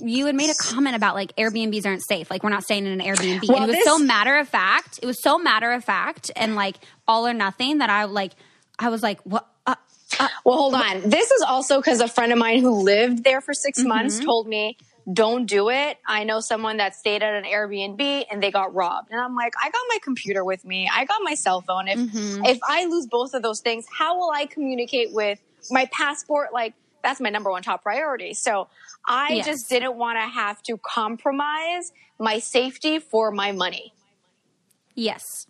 you 0.01 0.25
had 0.27 0.35
made 0.35 0.49
a 0.51 0.55
comment 0.55 0.97
about 0.97 1.15
like 1.15 1.37
Airbnbs 1.37 1.85
aren't 1.85 2.03
safe. 2.07 2.31
Like 2.31 2.43
we're 2.43 2.51
not 2.51 2.65
staying 2.65 2.87
in 2.87 2.99
an 3.01 3.07
Airbnb. 3.07 3.47
Well, 3.49 3.59
and 3.59 3.65
it 3.65 3.69
was 3.69 3.77
this- 3.77 3.85
so 3.85 3.99
matter 3.99 4.37
of 4.39 4.49
fact. 4.49 4.99
It 5.03 5.07
was 5.07 5.21
so 5.23 5.39
matter 5.39 5.73
of 5.73 5.85
fact 5.85 6.31
and 6.37 6.55
like 6.57 6.77
all 7.07 7.27
or 7.27 7.35
nothing 7.35 7.79
that 7.79 7.91
I 7.91 8.05
like. 8.05 8.33
I 8.79 8.89
was 8.89 9.03
like, 9.03 9.21
what? 9.23 9.47
Uh, 9.67 9.75
Well, 10.45 10.57
hold 10.57 10.75
on. 10.75 11.03
This 11.11 11.31
is 11.31 11.43
also 11.43 11.79
because 11.81 12.01
a 12.01 12.09
friend 12.09 12.33
of 12.33 12.39
mine 12.39 12.61
who 12.61 12.83
lived 12.83 13.25
there 13.25 13.41
for 13.41 13.53
6 13.55 13.79
Mm-hmm. 13.79 13.89
months 13.89 14.19
told 14.21 14.47
me, 14.49 14.77
don't 15.13 15.47
do 15.47 15.69
it. 15.71 15.99
I 16.07 16.25
know 16.25 16.41
someone 16.41 16.79
that 16.79 16.95
stayed 16.95 17.23
at 17.23 17.35
an 17.35 17.45
Airbnb 17.45 18.25
and 18.31 18.43
they 18.43 18.51
got 18.51 18.75
robbed. 18.75 19.11
And 19.11 19.21
I'm 19.21 19.35
like, 19.37 19.53
I 19.63 19.69
got 19.71 19.83
my 19.89 19.99
computer 20.03 20.45
with 20.45 20.65
me. 20.65 20.89
I 20.93 21.05
got 21.05 21.21
my 21.23 21.35
cell 21.35 21.61
phone. 21.61 21.89
If, 21.89 21.99
Mm-hmm. 21.99 22.45
if 22.47 22.59
I 22.67 22.87
lose 22.87 23.07
both 23.07 23.35
of 23.35 23.43
those 23.43 23.61
things, 23.61 23.85
how 23.99 24.17
will 24.19 24.31
I 24.31 24.47
communicate 24.47 25.13
with 25.13 25.41
my 25.71 25.87
passport? 25.93 26.53
Like, 26.55 26.75
that's 27.03 27.21
my 27.21 27.29
number 27.29 27.51
one 27.51 27.63
top 27.63 27.83
priority. 27.83 28.33
So 28.33 28.69
I 29.07 29.35
Yes. 29.35 29.45
just 29.47 29.69
didn't 29.69 29.97
want 29.97 30.17
to 30.19 30.27
have 30.27 30.63
to 30.65 30.79
compromise 30.79 31.93
my 32.19 32.39
safety 32.39 32.99
for 32.99 33.31
my 33.31 33.53
money. 33.53 33.93
yes, 34.95 35.47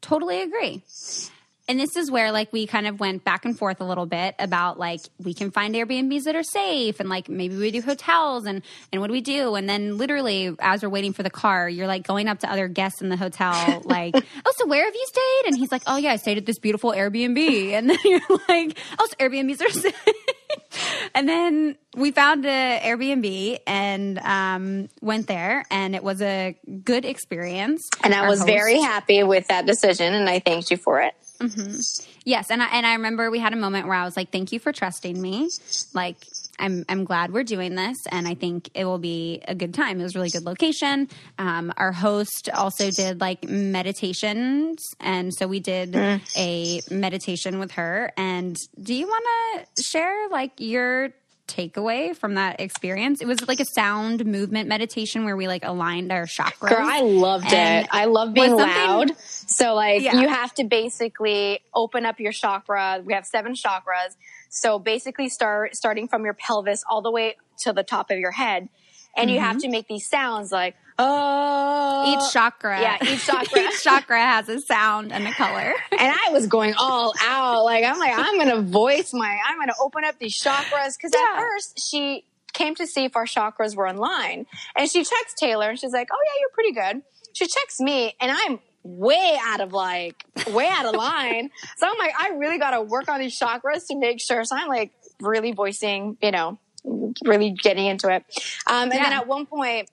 totally 0.00 0.40
agree. 0.42 0.82
And 1.70 1.78
this 1.78 1.94
is 1.94 2.10
where 2.10 2.32
like 2.32 2.52
we 2.52 2.66
kind 2.66 2.88
of 2.88 2.98
went 2.98 3.22
back 3.22 3.44
and 3.44 3.56
forth 3.56 3.80
a 3.80 3.84
little 3.84 4.04
bit 4.04 4.34
about 4.40 4.76
like 4.76 5.02
we 5.22 5.34
can 5.34 5.52
find 5.52 5.72
Airbnbs 5.72 6.24
that 6.24 6.34
are 6.34 6.42
safe 6.42 6.98
and 6.98 7.08
like 7.08 7.28
maybe 7.28 7.56
we 7.56 7.70
do 7.70 7.80
hotels 7.80 8.44
and 8.44 8.62
and 8.90 9.00
what 9.00 9.06
do 9.06 9.12
we 9.12 9.20
do? 9.20 9.54
And 9.54 9.68
then 9.68 9.96
literally 9.96 10.52
as 10.58 10.82
we're 10.82 10.88
waiting 10.88 11.12
for 11.12 11.22
the 11.22 11.30
car, 11.30 11.68
you're 11.68 11.86
like 11.86 12.02
going 12.04 12.26
up 12.26 12.40
to 12.40 12.50
other 12.50 12.66
guests 12.66 13.00
in 13.02 13.08
the 13.08 13.16
hotel 13.16 13.82
like, 13.84 14.16
"Oh, 14.16 14.52
so 14.56 14.66
where 14.66 14.84
have 14.84 14.94
you 14.96 15.06
stayed?" 15.06 15.42
And 15.46 15.56
he's 15.56 15.70
like, 15.70 15.82
"Oh 15.86 15.96
yeah, 15.96 16.10
I 16.10 16.16
stayed 16.16 16.38
at 16.38 16.44
this 16.44 16.58
beautiful 16.58 16.90
Airbnb." 16.90 17.38
And 17.80 17.88
then 17.88 17.98
you're 18.04 18.20
like, 18.48 18.76
"Oh, 18.98 19.06
so 19.08 19.14
Airbnbs 19.20 19.62
are 19.64 19.70
safe." 19.84 19.94
and 21.14 21.28
then 21.28 21.76
we 21.96 22.10
found 22.10 22.44
a 22.46 22.80
Airbnb 22.82 23.60
and 23.68 24.18
um, 24.18 24.88
went 25.00 25.28
there, 25.28 25.64
and 25.70 25.94
it 25.94 26.02
was 26.02 26.20
a 26.20 26.56
good 26.82 27.04
experience. 27.04 27.88
And 28.02 28.12
I 28.12 28.22
Our 28.22 28.28
was 28.28 28.40
host- 28.40 28.48
very 28.48 28.80
happy 28.80 29.22
with 29.22 29.46
that 29.46 29.66
decision 29.66 30.14
and 30.14 30.28
I 30.28 30.40
thanked 30.40 30.72
you 30.72 30.76
for 30.76 31.00
it. 31.00 31.14
Yes, 32.24 32.50
and 32.50 32.62
I 32.62 32.66
and 32.72 32.86
I 32.86 32.94
remember 32.94 33.30
we 33.30 33.38
had 33.38 33.52
a 33.52 33.56
moment 33.56 33.86
where 33.86 33.96
I 33.96 34.04
was 34.04 34.16
like, 34.16 34.30
"Thank 34.30 34.52
you 34.52 34.58
for 34.58 34.72
trusting 34.72 35.20
me. 35.20 35.48
Like, 35.94 36.26
I'm 36.58 36.84
I'm 36.88 37.04
glad 37.04 37.32
we're 37.32 37.44
doing 37.44 37.74
this, 37.74 37.96
and 38.10 38.28
I 38.28 38.34
think 38.34 38.68
it 38.74 38.84
will 38.84 38.98
be 38.98 39.40
a 39.48 39.54
good 39.54 39.72
time. 39.72 40.00
It 40.00 40.02
was 40.02 40.14
a 40.14 40.18
really 40.18 40.30
good 40.30 40.44
location. 40.44 41.08
Um, 41.38 41.72
our 41.76 41.92
host 41.92 42.50
also 42.52 42.90
did 42.90 43.20
like 43.20 43.44
meditations, 43.48 44.84
and 45.00 45.32
so 45.34 45.46
we 45.46 45.60
did 45.60 45.96
a 46.36 46.80
meditation 46.90 47.58
with 47.58 47.72
her. 47.72 48.12
And 48.16 48.56
do 48.82 48.94
you 48.94 49.06
want 49.06 49.24
to 49.76 49.82
share 49.82 50.28
like 50.28 50.52
your 50.58 51.10
takeaway 51.50 52.16
from 52.16 52.34
that 52.34 52.60
experience? 52.60 53.20
It 53.20 53.26
was 53.26 53.46
like 53.48 53.60
a 53.60 53.64
sound 53.64 54.24
movement 54.24 54.68
meditation 54.68 55.24
where 55.24 55.36
we 55.36 55.48
like 55.48 55.64
aligned 55.64 56.12
our 56.12 56.24
chakras. 56.26 56.68
Girl, 56.70 56.78
I 56.80 57.00
loved 57.00 57.52
it. 57.52 57.88
I 57.90 58.04
love 58.06 58.32
being 58.34 58.54
loud. 58.56 59.12
So 59.18 59.74
like 59.74 60.02
Yeah. 60.02 60.20
you 60.20 60.28
have 60.28 60.54
to 60.54 60.64
basically 60.64 61.60
open 61.74 62.06
up 62.06 62.20
your 62.20 62.32
chakra. 62.32 63.02
We 63.04 63.12
have 63.14 63.26
seven 63.26 63.54
chakras. 63.54 64.16
So 64.48 64.78
basically 64.78 65.28
start 65.28 65.76
starting 65.76 66.08
from 66.08 66.24
your 66.24 66.34
pelvis 66.34 66.82
all 66.88 67.02
the 67.02 67.10
way 67.10 67.36
to 67.62 67.72
the 67.72 67.82
top 67.82 68.10
of 68.10 68.18
your 68.18 68.32
head. 68.32 68.68
And 69.16 69.30
you 69.30 69.40
have 69.40 69.58
to 69.58 69.68
make 69.68 69.86
these 69.88 70.08
sounds 70.08 70.50
like 70.52 70.74
oh 70.98 71.76
Mm-hmm. 72.06 72.18
each 72.18 72.32
chakra, 72.32 72.80
yeah, 72.80 72.96
each 73.02 73.26
chakra. 73.26 73.60
each 73.60 73.82
chakra 73.82 74.18
has 74.18 74.48
a 74.48 74.60
sound 74.60 75.12
and 75.12 75.26
a 75.26 75.32
color. 75.32 75.74
and 75.92 76.14
I 76.26 76.30
was 76.30 76.46
going 76.46 76.74
all 76.78 77.12
out. 77.22 77.64
Like 77.64 77.84
I'm 77.84 77.98
like, 77.98 78.12
I'm 78.16 78.38
gonna 78.38 78.62
voice 78.62 79.12
my 79.12 79.38
I'm 79.46 79.58
gonna 79.58 79.74
open 79.82 80.04
up 80.04 80.18
these 80.18 80.40
chakras 80.40 80.96
because 80.96 81.12
Yeah. 81.14 81.34
at 81.34 81.40
first 81.40 81.80
she 81.90 82.24
came 82.54 82.74
to 82.76 82.86
see 82.86 83.04
if 83.04 83.16
our 83.16 83.26
chakras 83.26 83.76
were 83.76 83.86
in 83.86 83.96
line. 83.98 84.46
And 84.76 84.90
she 84.90 85.00
checks 85.00 85.34
Taylor 85.38 85.68
and 85.70 85.78
she's 85.78 85.92
like, 85.92 86.08
oh 86.12 86.18
yeah, 86.26 86.40
you're 86.40 86.50
pretty 86.54 86.72
good. 86.96 87.02
She 87.34 87.46
checks 87.46 87.80
me 87.80 88.14
and 88.20 88.32
I'm 88.32 88.58
way 88.82 89.38
out 89.44 89.60
of 89.60 89.72
like, 89.74 90.24
way 90.52 90.66
out 90.68 90.86
of 90.86 90.94
line. 90.94 91.50
so 91.76 91.86
I'm 91.86 91.98
like, 91.98 92.12
I 92.18 92.30
really 92.30 92.58
got 92.58 92.70
to 92.70 92.80
work 92.82 93.08
on 93.10 93.20
these 93.20 93.38
chakras 93.38 93.86
to 93.88 93.96
make 93.96 94.20
sure. 94.20 94.42
So 94.44 94.56
I'm 94.56 94.68
like 94.68 94.92
really 95.20 95.52
voicing, 95.52 96.16
you 96.22 96.30
know, 96.30 96.58
really 96.84 97.50
getting 97.50 97.86
into 97.86 98.08
it. 98.08 98.24
Um, 98.66 98.84
and 98.84 98.94
yeah. 98.94 99.04
then 99.04 99.12
at 99.12 99.26
one 99.26 99.46
point, 99.46 99.90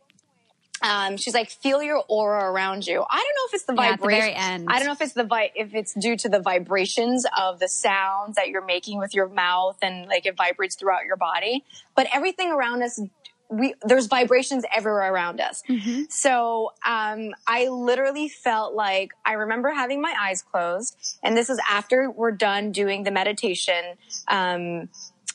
um, 0.82 1.18
she's 1.18 1.34
like, 1.34 1.50
feel 1.50 1.82
your 1.82 2.04
aura 2.08 2.52
around 2.52 2.86
you. 2.86 3.04
I 3.10 3.16
don't 3.16 3.36
know 3.36 3.48
if 3.48 3.54
it's 3.54 3.66
the 3.66 3.74
yeah, 3.74 3.96
vibration. 3.96 4.66
The 4.66 4.72
I 4.72 4.78
don't 4.78 4.88
know 4.88 4.94
if 4.94 5.02
it's 5.02 5.14
the 5.14 5.24
vi- 5.24 5.52
if 5.56 5.74
it's 5.74 5.94
due 5.94 6.16
to 6.18 6.30
the 6.30 6.40
vibrations 6.40 7.26
of 7.38 7.60
the 7.60 7.68
sounds 7.68 8.36
that 8.36 8.50
you're 8.50 8.66
making 8.66 9.00
with 9.00 9.14
your 9.14 9.28
mouth 9.28 9.78
and 9.82 10.08
like 10.08 10.26
it 10.26 10.38
vibrates 10.38 10.76
throughout 10.76 11.06
your 11.06 11.18
body. 11.18 11.64
But 11.96 12.08
everything 12.14 12.52
around 12.52 12.84
us, 12.84 13.02
we 13.50 13.74
there's 13.84 14.08
vibrations 14.08 14.66
everywhere 14.76 15.12
around 15.12 15.42
us. 15.42 15.64
Mm-hmm. 15.68 16.04
So 16.10 16.74
um, 16.86 17.34
I 17.48 17.70
literally 17.70 18.30
felt 18.30 18.76
like 18.76 19.12
I 19.26 19.34
remember 19.34 19.72
having 19.72 20.02
my 20.02 20.14
eyes 20.20 20.44
closed, 20.44 21.18
and 21.24 21.36
this 21.36 21.50
is 21.50 21.60
after 21.68 22.12
we're 22.12 22.32
done 22.32 22.72
doing 22.72 23.04
the 23.04 23.12
meditation. 23.12 23.96
Um, 24.28 24.90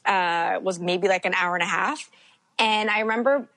uh, 0.05 0.59
was 0.63 0.79
maybe 0.79 1.09
like 1.09 1.25
an 1.25 1.35
hour 1.35 1.55
and 1.55 1.63
a 1.63 1.67
half, 1.67 2.11
and 2.59 2.91
I 2.91 3.01
remember 3.01 3.49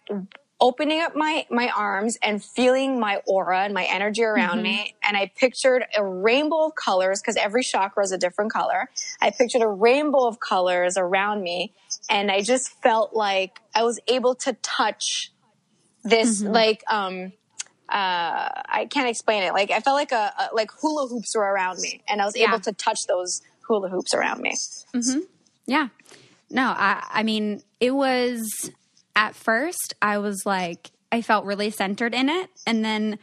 opening 0.61 1.01
up 1.01 1.15
my 1.15 1.45
my 1.49 1.69
arms 1.75 2.17
and 2.23 2.43
feeling 2.43 2.99
my 2.99 3.21
aura 3.27 3.59
and 3.63 3.73
my 3.73 3.83
energy 3.85 4.23
around 4.23 4.55
mm-hmm. 4.55 4.63
me 4.63 4.95
and 5.03 5.17
i 5.17 5.29
pictured 5.35 5.85
a 5.97 6.03
rainbow 6.03 6.65
of 6.65 6.75
colors 6.75 7.21
because 7.21 7.35
every 7.35 7.61
chakra 7.61 8.03
is 8.03 8.11
a 8.11 8.17
different 8.17 8.51
color 8.51 8.89
i 9.21 9.29
pictured 9.29 9.61
a 9.61 9.67
rainbow 9.67 10.25
of 10.25 10.39
colors 10.39 10.97
around 10.97 11.41
me 11.41 11.73
and 12.09 12.31
i 12.31 12.41
just 12.41 12.69
felt 12.81 13.13
like 13.13 13.59
i 13.73 13.83
was 13.83 13.99
able 14.07 14.33
to 14.33 14.53
touch 14.61 15.31
this 16.03 16.41
mm-hmm. 16.41 16.53
like 16.53 16.83
um 16.89 17.33
uh 17.89 18.47
i 18.69 18.87
can't 18.89 19.09
explain 19.09 19.43
it 19.43 19.51
like 19.51 19.71
i 19.71 19.79
felt 19.81 19.95
like 19.95 20.13
a, 20.13 20.33
a 20.39 20.55
like 20.55 20.71
hula 20.79 21.07
hoops 21.07 21.35
were 21.35 21.43
around 21.43 21.79
me 21.81 22.01
and 22.07 22.21
i 22.21 22.25
was 22.25 22.35
yeah. 22.35 22.47
able 22.47 22.59
to 22.61 22.71
touch 22.71 23.07
those 23.07 23.41
hula 23.67 23.89
hoops 23.89 24.13
around 24.13 24.41
me 24.41 24.55
mm-hmm. 24.95 25.19
yeah 25.65 25.89
no 26.49 26.73
i 26.75 27.03
i 27.11 27.23
mean 27.23 27.61
it 27.79 27.91
was 27.91 28.71
at 29.15 29.35
first 29.35 29.93
I 30.01 30.17
was 30.17 30.45
like, 30.45 30.91
I 31.11 31.21
felt 31.21 31.45
really 31.45 31.69
centered 31.69 32.13
in 32.13 32.29
it. 32.29 32.49
And 32.67 32.83
then 32.83 33.17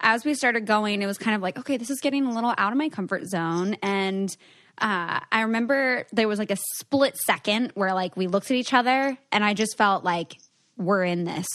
as 0.00 0.24
we 0.24 0.34
started 0.34 0.66
going, 0.66 1.02
it 1.02 1.06
was 1.06 1.18
kind 1.18 1.34
of 1.34 1.42
like, 1.42 1.58
okay, 1.58 1.76
this 1.76 1.90
is 1.90 2.00
getting 2.00 2.26
a 2.26 2.32
little 2.32 2.54
out 2.56 2.72
of 2.72 2.78
my 2.78 2.88
comfort 2.88 3.26
zone. 3.26 3.74
And 3.82 4.34
uh, 4.80 5.20
I 5.32 5.42
remember 5.42 6.06
there 6.12 6.28
was 6.28 6.38
like 6.38 6.50
a 6.50 6.58
split 6.78 7.16
second 7.16 7.72
where 7.74 7.94
like 7.94 8.16
we 8.16 8.26
looked 8.26 8.50
at 8.50 8.56
each 8.56 8.74
other 8.74 9.16
and 9.32 9.44
I 9.44 9.54
just 9.54 9.76
felt 9.76 10.04
like 10.04 10.38
we're 10.76 11.04
in 11.04 11.24
this. 11.24 11.46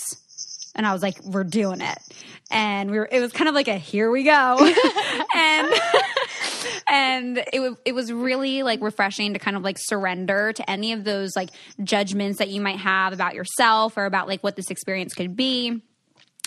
And 0.75 0.87
I 0.87 0.91
was 0.91 1.03
like, 1.03 1.23
we're 1.23 1.43
doing 1.43 1.81
it. 1.81 1.99
And 2.49 2.89
we 2.89 2.97
were, 2.97 3.07
it 3.09 3.19
was 3.19 3.31
kind 3.31 3.47
of 3.47 3.53
like 3.53 3.67
a 3.67 3.77
here 3.77 4.09
we 4.09 4.23
go. 4.23 4.57
and 5.35 5.73
and 6.87 7.37
it 7.37 7.77
it 7.85 7.93
was 7.93 8.11
really 8.11 8.63
like 8.63 8.81
refreshing 8.81 9.33
to 9.33 9.39
kind 9.39 9.57
of 9.57 9.63
like 9.63 9.77
surrender 9.79 10.53
to 10.53 10.69
any 10.69 10.93
of 10.93 11.03
those 11.03 11.35
like 11.35 11.49
judgments 11.83 12.39
that 12.39 12.49
you 12.49 12.61
might 12.61 12.77
have 12.77 13.13
about 13.13 13.35
yourself 13.35 13.97
or 13.97 14.05
about 14.05 14.27
like 14.27 14.43
what 14.43 14.55
this 14.55 14.69
experience 14.69 15.13
could 15.13 15.35
be. 15.35 15.81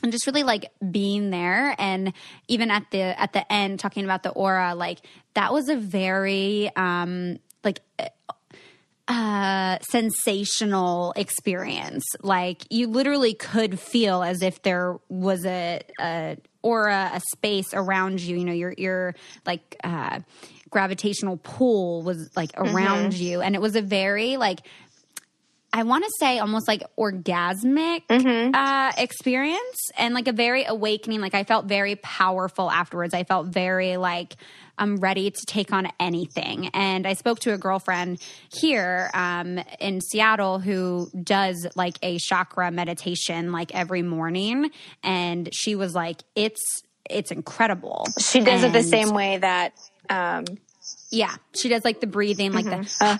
And 0.03 0.12
just 0.12 0.26
really 0.26 0.43
like 0.43 0.70
being 0.91 1.30
there 1.30 1.74
and 1.78 2.12
even 2.49 2.70
at 2.70 2.91
the 2.91 3.01
at 3.01 3.32
the 3.32 3.51
end 3.51 3.80
talking 3.80 4.05
about 4.05 4.22
the 4.22 4.28
aura 4.28 4.74
like 4.74 5.01
that 5.32 5.55
was 5.55 5.70
a 5.70 5.76
very 5.76 6.70
um 6.76 7.39
like 7.64 7.80
uh 9.09 9.78
sensational 9.80 11.12
experience 11.14 12.04
like 12.22 12.66
you 12.70 12.88
literally 12.88 13.34
could 13.34 13.78
feel 13.78 14.22
as 14.22 14.42
if 14.42 14.62
there 14.62 14.98
was 15.09 15.46
a, 15.46 15.80
a 16.00 16.36
aura, 16.66 17.12
a 17.14 17.20
space 17.20 17.72
around 17.72 18.20
you. 18.20 18.36
You 18.36 18.44
know, 18.44 18.52
your 18.52 18.74
your 18.76 19.14
like 19.46 19.76
uh, 19.84 20.20
gravitational 20.68 21.38
pull 21.38 22.02
was 22.02 22.30
like 22.36 22.50
around 22.57 23.12
mm-hmm. 23.12 23.22
you, 23.22 23.40
and 23.40 23.54
it 23.54 23.61
was 23.61 23.76
a 23.76 23.82
very 23.82 24.36
like 24.36 24.61
I 25.77 25.83
want 25.83 26.05
to 26.05 26.11
say 26.18 26.39
almost 26.39 26.66
like 26.66 26.83
orgasmic 26.99 28.07
mm-hmm. 28.09 28.55
uh, 28.55 28.93
experience 28.97 29.91
and 29.99 30.14
like 30.14 30.27
a 30.27 30.33
very 30.33 30.64
awakening. 30.64 31.20
Like 31.20 31.35
I 31.35 31.45
felt 31.45 31.66
very 31.66 31.97
powerful 31.97 32.70
afterwards. 32.70 33.12
I 33.12 33.24
felt 33.24 33.49
very 33.49 33.99
like 33.99 34.37
I'm 34.79 34.97
ready 34.97 35.31
to 35.31 35.47
take 35.47 35.74
on 35.74 35.89
anything. 36.01 36.68
And 36.68 37.07
I 37.07 37.12
spoke 37.12 37.41
to 37.41 37.53
a 37.53 37.59
girlfriend 37.59 38.22
here 38.51 39.11
um, 39.12 39.61
in 39.79 40.01
Seattle 40.01 40.61
who 40.61 41.11
does 41.22 41.66
like 41.77 41.99
a 42.03 42.18
chakra 42.18 42.70
meditation 42.70 43.53
like 43.53 43.74
every 43.74 44.03
morning, 44.03 44.70
and 45.03 45.51
she 45.53 45.74
was 45.74 45.95
like, 45.95 46.22
"It's 46.35 46.83
it's 47.11 47.31
incredible." 47.31 48.07
She 48.18 48.41
does 48.41 48.62
and, 48.62 48.74
it 48.74 48.79
the 48.79 48.83
same 48.83 49.11
way 49.11 49.37
that. 49.37 49.74
Um, 50.09 50.45
yeah, 51.11 51.34
she 51.55 51.68
does 51.68 51.84
like 51.84 52.01
the 52.01 52.07
breathing, 52.07 52.53
like 52.53 52.64
mm-hmm. 52.64 52.82
the. 52.82 53.05
Uh, 53.05 53.18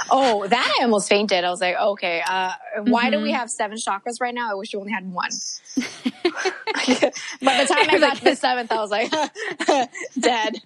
oh, 0.10 0.46
that 0.46 0.76
I 0.78 0.84
almost 0.84 1.08
fainted. 1.08 1.44
I 1.44 1.50
was 1.50 1.60
like, 1.60 1.76
okay, 1.76 2.22
uh, 2.26 2.52
why 2.84 3.04
mm-hmm. 3.04 3.12
do 3.12 3.18
we 3.18 3.30
mm-hmm. 3.30 3.38
have 3.38 3.50
seven 3.50 3.76
chakras 3.76 4.20
right 4.20 4.34
now? 4.34 4.50
I 4.50 4.54
wish 4.54 4.72
you 4.72 4.80
only 4.80 4.92
had 4.92 5.10
one. 5.10 5.30
By 5.76 7.62
the 7.62 7.66
time 7.68 7.90
I 7.90 7.98
got 7.98 8.16
to 8.18 8.24
the 8.24 8.36
seventh, 8.36 8.70
I 8.70 8.76
was 8.76 8.90
like, 8.90 9.10
dead. 10.18 10.62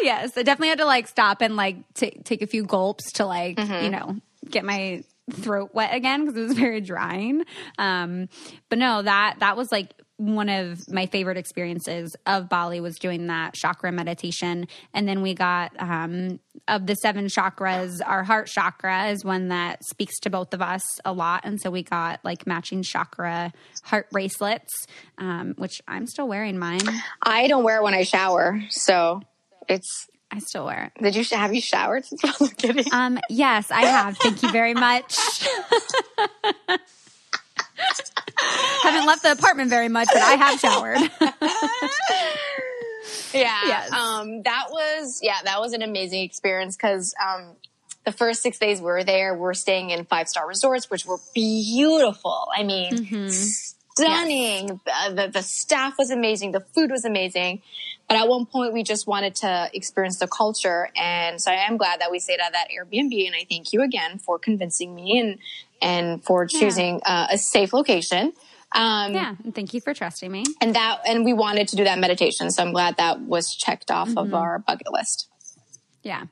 yes, 0.00 0.36
I 0.36 0.42
definitely 0.42 0.68
had 0.68 0.78
to 0.78 0.86
like 0.86 1.06
stop 1.08 1.42
and 1.42 1.56
like 1.56 1.76
t- 1.94 2.18
take 2.24 2.42
a 2.42 2.46
few 2.46 2.64
gulps 2.64 3.12
to 3.12 3.26
like, 3.26 3.56
mm-hmm. 3.56 3.84
you 3.84 3.90
know, 3.90 4.16
get 4.48 4.64
my 4.64 5.04
throat 5.30 5.70
wet 5.72 5.94
again 5.94 6.24
because 6.24 6.36
it 6.36 6.44
was 6.44 6.56
very 6.56 6.80
drying. 6.80 7.44
Um, 7.78 8.28
but 8.68 8.78
no, 8.78 9.02
that 9.02 9.36
that 9.40 9.56
was 9.56 9.70
like 9.70 9.92
one 10.16 10.48
of 10.48 10.88
my 10.88 11.06
favorite 11.06 11.36
experiences 11.36 12.14
of 12.26 12.48
Bali 12.48 12.80
was 12.80 12.96
doing 12.96 13.26
that 13.26 13.54
chakra 13.54 13.90
meditation. 13.90 14.68
And 14.94 15.08
then 15.08 15.22
we 15.22 15.34
got 15.34 15.72
um, 15.80 16.38
of 16.68 16.86
the 16.86 16.94
seven 16.94 17.26
chakras, 17.26 18.00
our 18.04 18.22
heart 18.22 18.46
chakra 18.46 19.08
is 19.08 19.24
one 19.24 19.48
that 19.48 19.84
speaks 19.84 20.18
to 20.20 20.30
both 20.30 20.54
of 20.54 20.62
us 20.62 20.82
a 21.04 21.12
lot. 21.12 21.42
And 21.44 21.60
so 21.60 21.70
we 21.70 21.82
got 21.82 22.20
like 22.24 22.46
matching 22.46 22.82
chakra 22.82 23.52
heart 23.82 24.10
bracelets, 24.10 24.86
um, 25.18 25.54
which 25.56 25.80
I'm 25.88 26.06
still 26.06 26.28
wearing 26.28 26.58
mine. 26.58 26.80
I 27.22 27.48
don't 27.48 27.64
wear 27.64 27.78
it 27.78 27.82
when 27.82 27.94
I 27.94 28.04
shower. 28.04 28.62
So 28.70 29.20
it's 29.68 30.06
I 30.30 30.38
still 30.38 30.66
wear 30.66 30.92
it. 30.96 31.02
Did 31.02 31.16
you 31.16 31.36
have 31.36 31.54
you 31.54 31.60
showered 31.60 32.04
since 32.04 32.88
Um, 32.92 33.18
yes, 33.28 33.70
I 33.70 33.84
have. 33.84 34.16
Thank 34.16 34.42
you 34.42 34.50
very 34.50 34.74
much. 34.74 35.14
Haven't 38.82 39.06
left 39.06 39.22
the 39.22 39.32
apartment 39.32 39.70
very 39.70 39.88
much, 39.88 40.08
but 40.12 40.22
I 40.22 40.34
have 40.34 40.58
showered. 40.60 40.98
yeah. 43.32 43.60
Yes. 43.66 43.92
Um, 43.92 44.42
that 44.42 44.66
was, 44.70 45.20
yeah, 45.22 45.38
that 45.44 45.60
was 45.60 45.72
an 45.72 45.82
amazing 45.82 46.22
experience 46.22 46.76
because, 46.76 47.14
um, 47.22 47.56
the 48.04 48.12
first 48.12 48.42
six 48.42 48.58
days 48.58 48.80
we 48.80 48.86
were 48.86 49.04
there, 49.04 49.34
we 49.34 49.40
we're 49.40 49.54
staying 49.54 49.90
in 49.90 50.04
five 50.04 50.28
star 50.28 50.46
resorts, 50.46 50.90
which 50.90 51.06
were 51.06 51.18
beautiful. 51.34 52.48
I 52.54 52.64
mean, 52.64 52.92
mm-hmm. 52.92 53.28
stunning. 53.28 54.80
Yes. 54.84 55.14
The, 55.14 55.30
the 55.32 55.42
staff 55.42 55.94
was 55.98 56.10
amazing. 56.10 56.52
The 56.52 56.60
food 56.60 56.90
was 56.90 57.04
amazing. 57.04 57.62
But 58.08 58.18
at 58.18 58.28
one 58.28 58.46
point, 58.46 58.72
we 58.72 58.82
just 58.82 59.06
wanted 59.06 59.36
to 59.36 59.70
experience 59.72 60.18
the 60.18 60.26
culture. 60.26 60.90
And 60.96 61.40
so 61.40 61.50
I 61.50 61.66
am 61.66 61.76
glad 61.76 62.00
that 62.00 62.10
we 62.10 62.18
stayed 62.18 62.40
at 62.40 62.52
that 62.52 62.68
Airbnb. 62.76 63.26
And 63.26 63.34
I 63.34 63.46
thank 63.48 63.72
you 63.72 63.82
again 63.82 64.18
for 64.18 64.38
convincing 64.38 64.94
me 64.94 65.18
and, 65.18 65.38
and 65.82 66.24
for 66.24 66.46
choosing 66.46 67.00
yeah. 67.04 67.26
uh, 67.30 67.34
a 67.34 67.38
safe 67.38 67.72
location. 67.72 68.32
Um, 68.74 69.12
yeah, 69.12 69.34
and 69.44 69.54
thank 69.54 69.74
you 69.74 69.80
for 69.80 69.92
trusting 69.92 70.30
me. 70.30 70.44
And 70.60 70.74
that, 70.74 71.00
and 71.06 71.24
we 71.24 71.34
wanted 71.34 71.68
to 71.68 71.76
do 71.76 71.84
that 71.84 71.98
meditation, 71.98 72.50
so 72.50 72.62
I'm 72.62 72.72
glad 72.72 72.96
that 72.96 73.20
was 73.20 73.54
checked 73.54 73.90
off 73.90 74.08
mm-hmm. 74.08 74.18
of 74.18 74.34
our 74.34 74.60
bucket 74.60 74.90
list. 74.90 75.28
Yeah, 76.02 76.24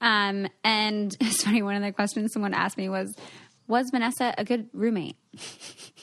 um, 0.00 0.46
and 0.62 1.16
it's 1.20 1.42
funny. 1.42 1.62
One 1.62 1.76
of 1.76 1.82
the 1.82 1.92
questions 1.92 2.32
someone 2.32 2.52
asked 2.52 2.76
me 2.76 2.88
was, 2.88 3.16
"Was 3.66 3.90
Vanessa 3.90 4.34
a 4.36 4.44
good 4.44 4.68
roommate?" 4.74 5.16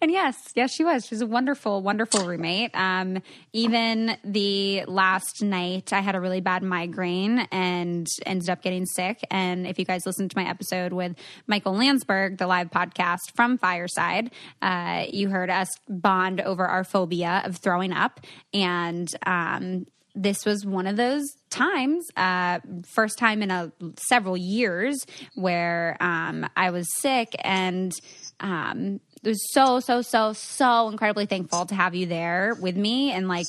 And 0.00 0.10
yes, 0.10 0.36
yes, 0.54 0.72
she 0.72 0.84
was. 0.84 1.06
She's 1.06 1.20
a 1.20 1.26
wonderful, 1.26 1.82
wonderful 1.82 2.26
roommate. 2.26 2.70
Um, 2.74 3.22
even 3.52 4.16
the 4.24 4.84
last 4.86 5.42
night, 5.42 5.92
I 5.92 6.00
had 6.00 6.14
a 6.14 6.20
really 6.20 6.40
bad 6.40 6.62
migraine 6.62 7.40
and 7.50 8.06
ended 8.26 8.50
up 8.50 8.62
getting 8.62 8.86
sick. 8.86 9.20
And 9.30 9.66
if 9.66 9.78
you 9.78 9.84
guys 9.84 10.06
listened 10.06 10.30
to 10.30 10.36
my 10.36 10.48
episode 10.48 10.92
with 10.92 11.16
Michael 11.46 11.74
Landsberg, 11.74 12.38
the 12.38 12.46
live 12.46 12.70
podcast 12.70 13.34
from 13.34 13.58
Fireside, 13.58 14.30
uh, 14.60 15.04
you 15.10 15.28
heard 15.28 15.50
us 15.50 15.68
bond 15.88 16.40
over 16.40 16.66
our 16.66 16.84
phobia 16.84 17.42
of 17.44 17.56
throwing 17.56 17.92
up. 17.92 18.20
And 18.52 19.08
um, 19.26 19.86
this 20.14 20.44
was 20.44 20.66
one 20.66 20.86
of 20.86 20.96
those 20.96 21.24
times, 21.50 22.06
uh, 22.16 22.60
first 22.94 23.18
time 23.18 23.42
in 23.42 23.50
a 23.50 23.72
several 24.08 24.36
years 24.36 25.06
where 25.34 25.96
um, 26.00 26.46
I 26.56 26.70
was 26.70 26.86
sick 27.00 27.34
and 27.42 27.92
um, 28.40 29.00
was 29.30 29.52
so 29.52 29.80
so 29.80 30.02
so 30.02 30.32
so 30.32 30.88
incredibly 30.88 31.26
thankful 31.26 31.66
to 31.66 31.74
have 31.74 31.94
you 31.94 32.06
there 32.06 32.56
with 32.60 32.76
me 32.76 33.12
and 33.12 33.28
like 33.28 33.46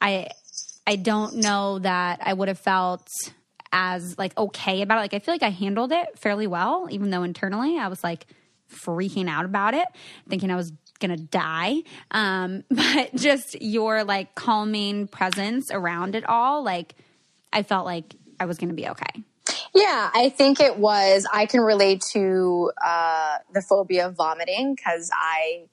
i 0.00 0.28
i 0.86 0.96
don't 0.96 1.36
know 1.36 1.78
that 1.78 2.20
i 2.22 2.32
would 2.32 2.48
have 2.48 2.58
felt 2.58 3.08
as 3.72 4.18
like 4.18 4.36
okay 4.36 4.82
about 4.82 4.98
it 4.98 5.00
like 5.02 5.14
i 5.14 5.18
feel 5.18 5.34
like 5.34 5.42
i 5.42 5.50
handled 5.50 5.92
it 5.92 6.18
fairly 6.18 6.46
well 6.46 6.88
even 6.90 7.10
though 7.10 7.22
internally 7.22 7.78
i 7.78 7.88
was 7.88 8.02
like 8.02 8.26
freaking 8.70 9.28
out 9.28 9.44
about 9.44 9.74
it, 9.74 9.86
thinking 10.28 10.50
I 10.50 10.56
was 10.56 10.72
gonna 10.98 11.16
die. 11.16 11.82
Um, 12.10 12.64
but 12.70 13.14
just 13.14 13.60
your 13.60 14.04
like 14.04 14.34
calming 14.34 15.08
presence 15.08 15.70
around 15.70 16.14
it 16.14 16.28
all, 16.28 16.62
like 16.62 16.94
I 17.52 17.62
felt 17.62 17.84
like 17.84 18.14
I 18.38 18.46
was 18.46 18.58
gonna 18.58 18.74
be 18.74 18.88
okay. 18.88 19.22
Yeah, 19.74 20.10
I 20.12 20.28
think 20.30 20.60
it 20.60 20.76
was. 20.78 21.26
I 21.32 21.46
can 21.46 21.60
relate 21.60 22.00
to 22.12 22.72
uh, 22.84 23.38
the 23.54 23.62
phobia 23.62 24.06
of 24.08 24.16
vomiting 24.16 24.74
because 24.74 25.10
I 25.14 25.66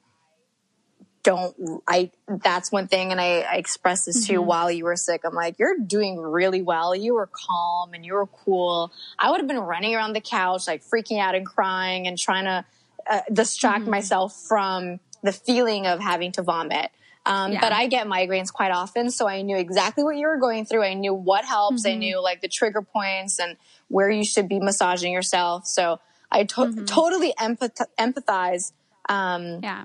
don't. 1.24 1.82
I 1.86 2.10
that's 2.28 2.70
one 2.70 2.86
thing, 2.86 3.10
and 3.10 3.20
I, 3.20 3.40
I 3.40 3.56
expressed 3.56 4.06
this 4.06 4.26
to 4.26 4.32
you 4.32 4.38
Mm-hmm. 4.38 4.48
while 4.48 4.70
you 4.70 4.84
were 4.84 4.96
sick. 4.96 5.22
I'm 5.24 5.34
like, 5.34 5.58
you're 5.58 5.78
doing 5.78 6.16
really 6.18 6.62
well. 6.62 6.94
You 6.94 7.14
were 7.14 7.28
calm 7.32 7.92
and 7.92 8.04
you 8.06 8.14
were 8.14 8.26
cool. 8.26 8.92
I 9.18 9.30
would 9.30 9.40
have 9.40 9.48
been 9.48 9.58
running 9.58 9.94
around 9.94 10.12
the 10.12 10.20
couch, 10.20 10.66
like 10.68 10.82
freaking 10.84 11.18
out 11.18 11.34
and 11.34 11.44
crying 11.44 12.06
and 12.06 12.16
trying 12.16 12.44
to 12.44 12.64
uh, 13.10 13.20
distract 13.32 13.82
Mm-hmm. 13.82 13.90
myself 13.90 14.34
from 14.48 15.00
the 15.22 15.32
feeling 15.32 15.86
of 15.86 15.98
having 15.98 16.30
to 16.32 16.42
vomit. 16.42 16.90
Um, 17.26 17.52
Yeah. 17.52 17.60
But 17.60 17.72
I 17.72 17.88
get 17.88 18.06
migraines 18.06 18.52
quite 18.52 18.70
often, 18.70 19.10
so 19.10 19.26
I 19.28 19.42
knew 19.42 19.56
exactly 19.58 20.04
what 20.04 20.16
you 20.16 20.28
were 20.28 20.38
going 20.38 20.64
through. 20.64 20.84
I 20.84 20.94
knew 20.94 21.12
what 21.12 21.44
helps. 21.44 21.82
Mm-hmm. 21.82 21.92
I 21.92 21.98
knew 21.98 22.22
like 22.22 22.40
the 22.40 22.48
trigger 22.48 22.80
points 22.80 23.38
and 23.40 23.56
where 23.88 24.10
you 24.10 24.24
should 24.24 24.48
be 24.48 24.58
massaging 24.60 25.12
yourself. 25.12 25.66
So 25.66 26.00
I 26.30 26.44
to- 26.44 26.60
Mm-hmm. 26.62 26.84
totally 26.84 27.32
empath- 27.38 27.86
empathize, 27.98 28.72
um, 29.08 29.60
Yeah. 29.62 29.84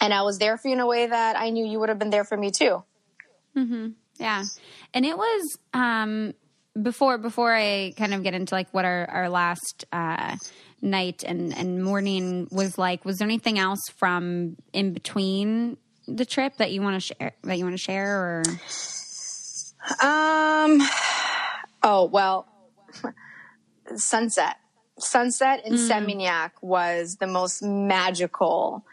and 0.00 0.12
I 0.12 0.22
was 0.22 0.38
there 0.38 0.56
for 0.58 0.68
you 0.68 0.74
in 0.74 0.80
a 0.80 0.86
way 0.86 1.06
that 1.06 1.36
I 1.36 1.50
knew 1.50 1.64
you 1.64 1.78
would 1.80 1.88
have 1.88 1.98
been 1.98 2.10
there 2.10 2.24
for 2.24 2.36
me 2.36 2.50
too. 2.50 2.82
Yeah. 4.18 4.44
And 4.94 5.04
it 5.06 5.16
was 5.16 5.58
um 5.72 6.34
before 6.80 7.16
before 7.18 7.54
I 7.54 7.94
kind 7.96 8.12
of 8.12 8.22
get 8.22 8.34
into 8.34 8.54
like 8.54 8.68
what 8.72 8.84
our, 8.84 9.08
our 9.08 9.28
last 9.30 9.84
uh 9.92 10.36
night 10.82 11.22
and, 11.26 11.56
and 11.56 11.82
morning 11.82 12.48
was 12.50 12.76
like, 12.76 13.04
was 13.04 13.16
there 13.18 13.26
anything 13.26 13.58
else 13.58 13.88
from 13.96 14.56
in 14.74 14.92
between 14.92 15.76
the 16.06 16.24
trip 16.26 16.56
that 16.58 16.70
you 16.72 16.82
want 16.82 16.94
to 16.96 17.00
share 17.00 17.32
that 17.44 17.56
you 17.58 17.64
want 17.64 17.74
to 17.74 17.82
share 17.82 18.18
or 18.18 18.42
Um. 20.02 20.80
Oh 21.82 22.04
well, 22.12 22.46
sunset. 23.96 24.56
Sunset 24.98 25.66
in 25.66 25.74
mm. 25.74 25.88
Seminyak 25.88 26.52
was 26.62 27.16
the 27.16 27.26
most 27.26 27.62
magical, 27.62 28.84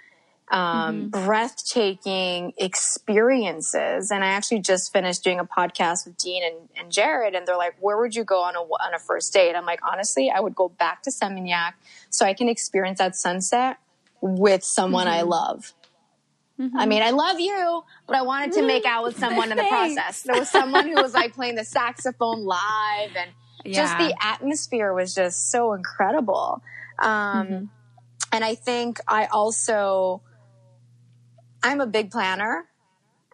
um, 0.52 1.10
mm-hmm. 1.12 1.26
breathtaking 1.26 2.54
experiences. 2.58 4.12
And 4.12 4.24
I 4.24 4.28
actually 4.28 4.60
just 4.60 4.92
finished 4.92 5.24
doing 5.24 5.40
a 5.40 5.46
podcast 5.46 6.06
with 6.06 6.18
Dean 6.18 6.44
and, 6.44 6.70
and 6.78 6.92
Jared, 6.92 7.36
and 7.36 7.48
they're 7.48 7.58
like, 7.58 7.76
"Where 7.80 7.98
would 7.98 8.16
you 8.16 8.26
go 8.26 8.42
on 8.44 8.56
a 8.56 8.60
on 8.60 8.94
a 8.94 9.00
first 9.00 9.32
date?" 9.34 9.56
I'm 9.56 9.66
like, 9.66 9.80
honestly, 9.90 10.30
I 10.30 10.42
would 10.42 10.56
go 10.56 10.68
back 10.68 11.04
to 11.04 11.10
Seminyak 11.10 11.74
so 12.10 12.26
I 12.26 12.34
can 12.34 12.50
experience 12.50 13.00
that 13.00 13.16
sunset 13.16 13.78
with 14.20 14.64
someone 14.64 15.08
I 15.08 15.20
mm-hmm. 15.20 15.30
love. 15.30 15.74
Mm-hmm. 16.60 16.78
I 16.78 16.86
mean, 16.86 17.02
I 17.02 17.10
love 17.10 17.40
you, 17.40 17.84
but 18.08 18.16
I 18.16 18.22
wanted 18.22 18.54
to 18.54 18.62
make 18.62 18.86
out 18.86 19.04
with 19.04 19.18
someone 19.24 19.52
in 19.52 19.58
the 19.58 19.64
process. 19.64 20.22
There 20.22 20.38
was 20.38 20.50
someone 20.50 20.88
who 20.88 20.96
was 20.96 21.14
like 21.14 21.34
playing 21.34 21.56
the 21.56 21.66
saxophone 21.66 22.46
live, 22.46 23.16
and 23.16 23.32
just 23.66 23.98
the 23.98 24.14
atmosphere 24.22 24.94
was 24.94 25.14
just 25.16 25.50
so 25.52 25.74
incredible. 25.74 26.62
Um, 27.02 27.70
And 28.32 28.44
I 28.44 28.56
think 28.56 29.00
I 29.08 29.26
also, 29.28 30.22
I'm 31.62 31.82
a 31.82 31.88
big 31.88 32.12
planner. 32.12 32.66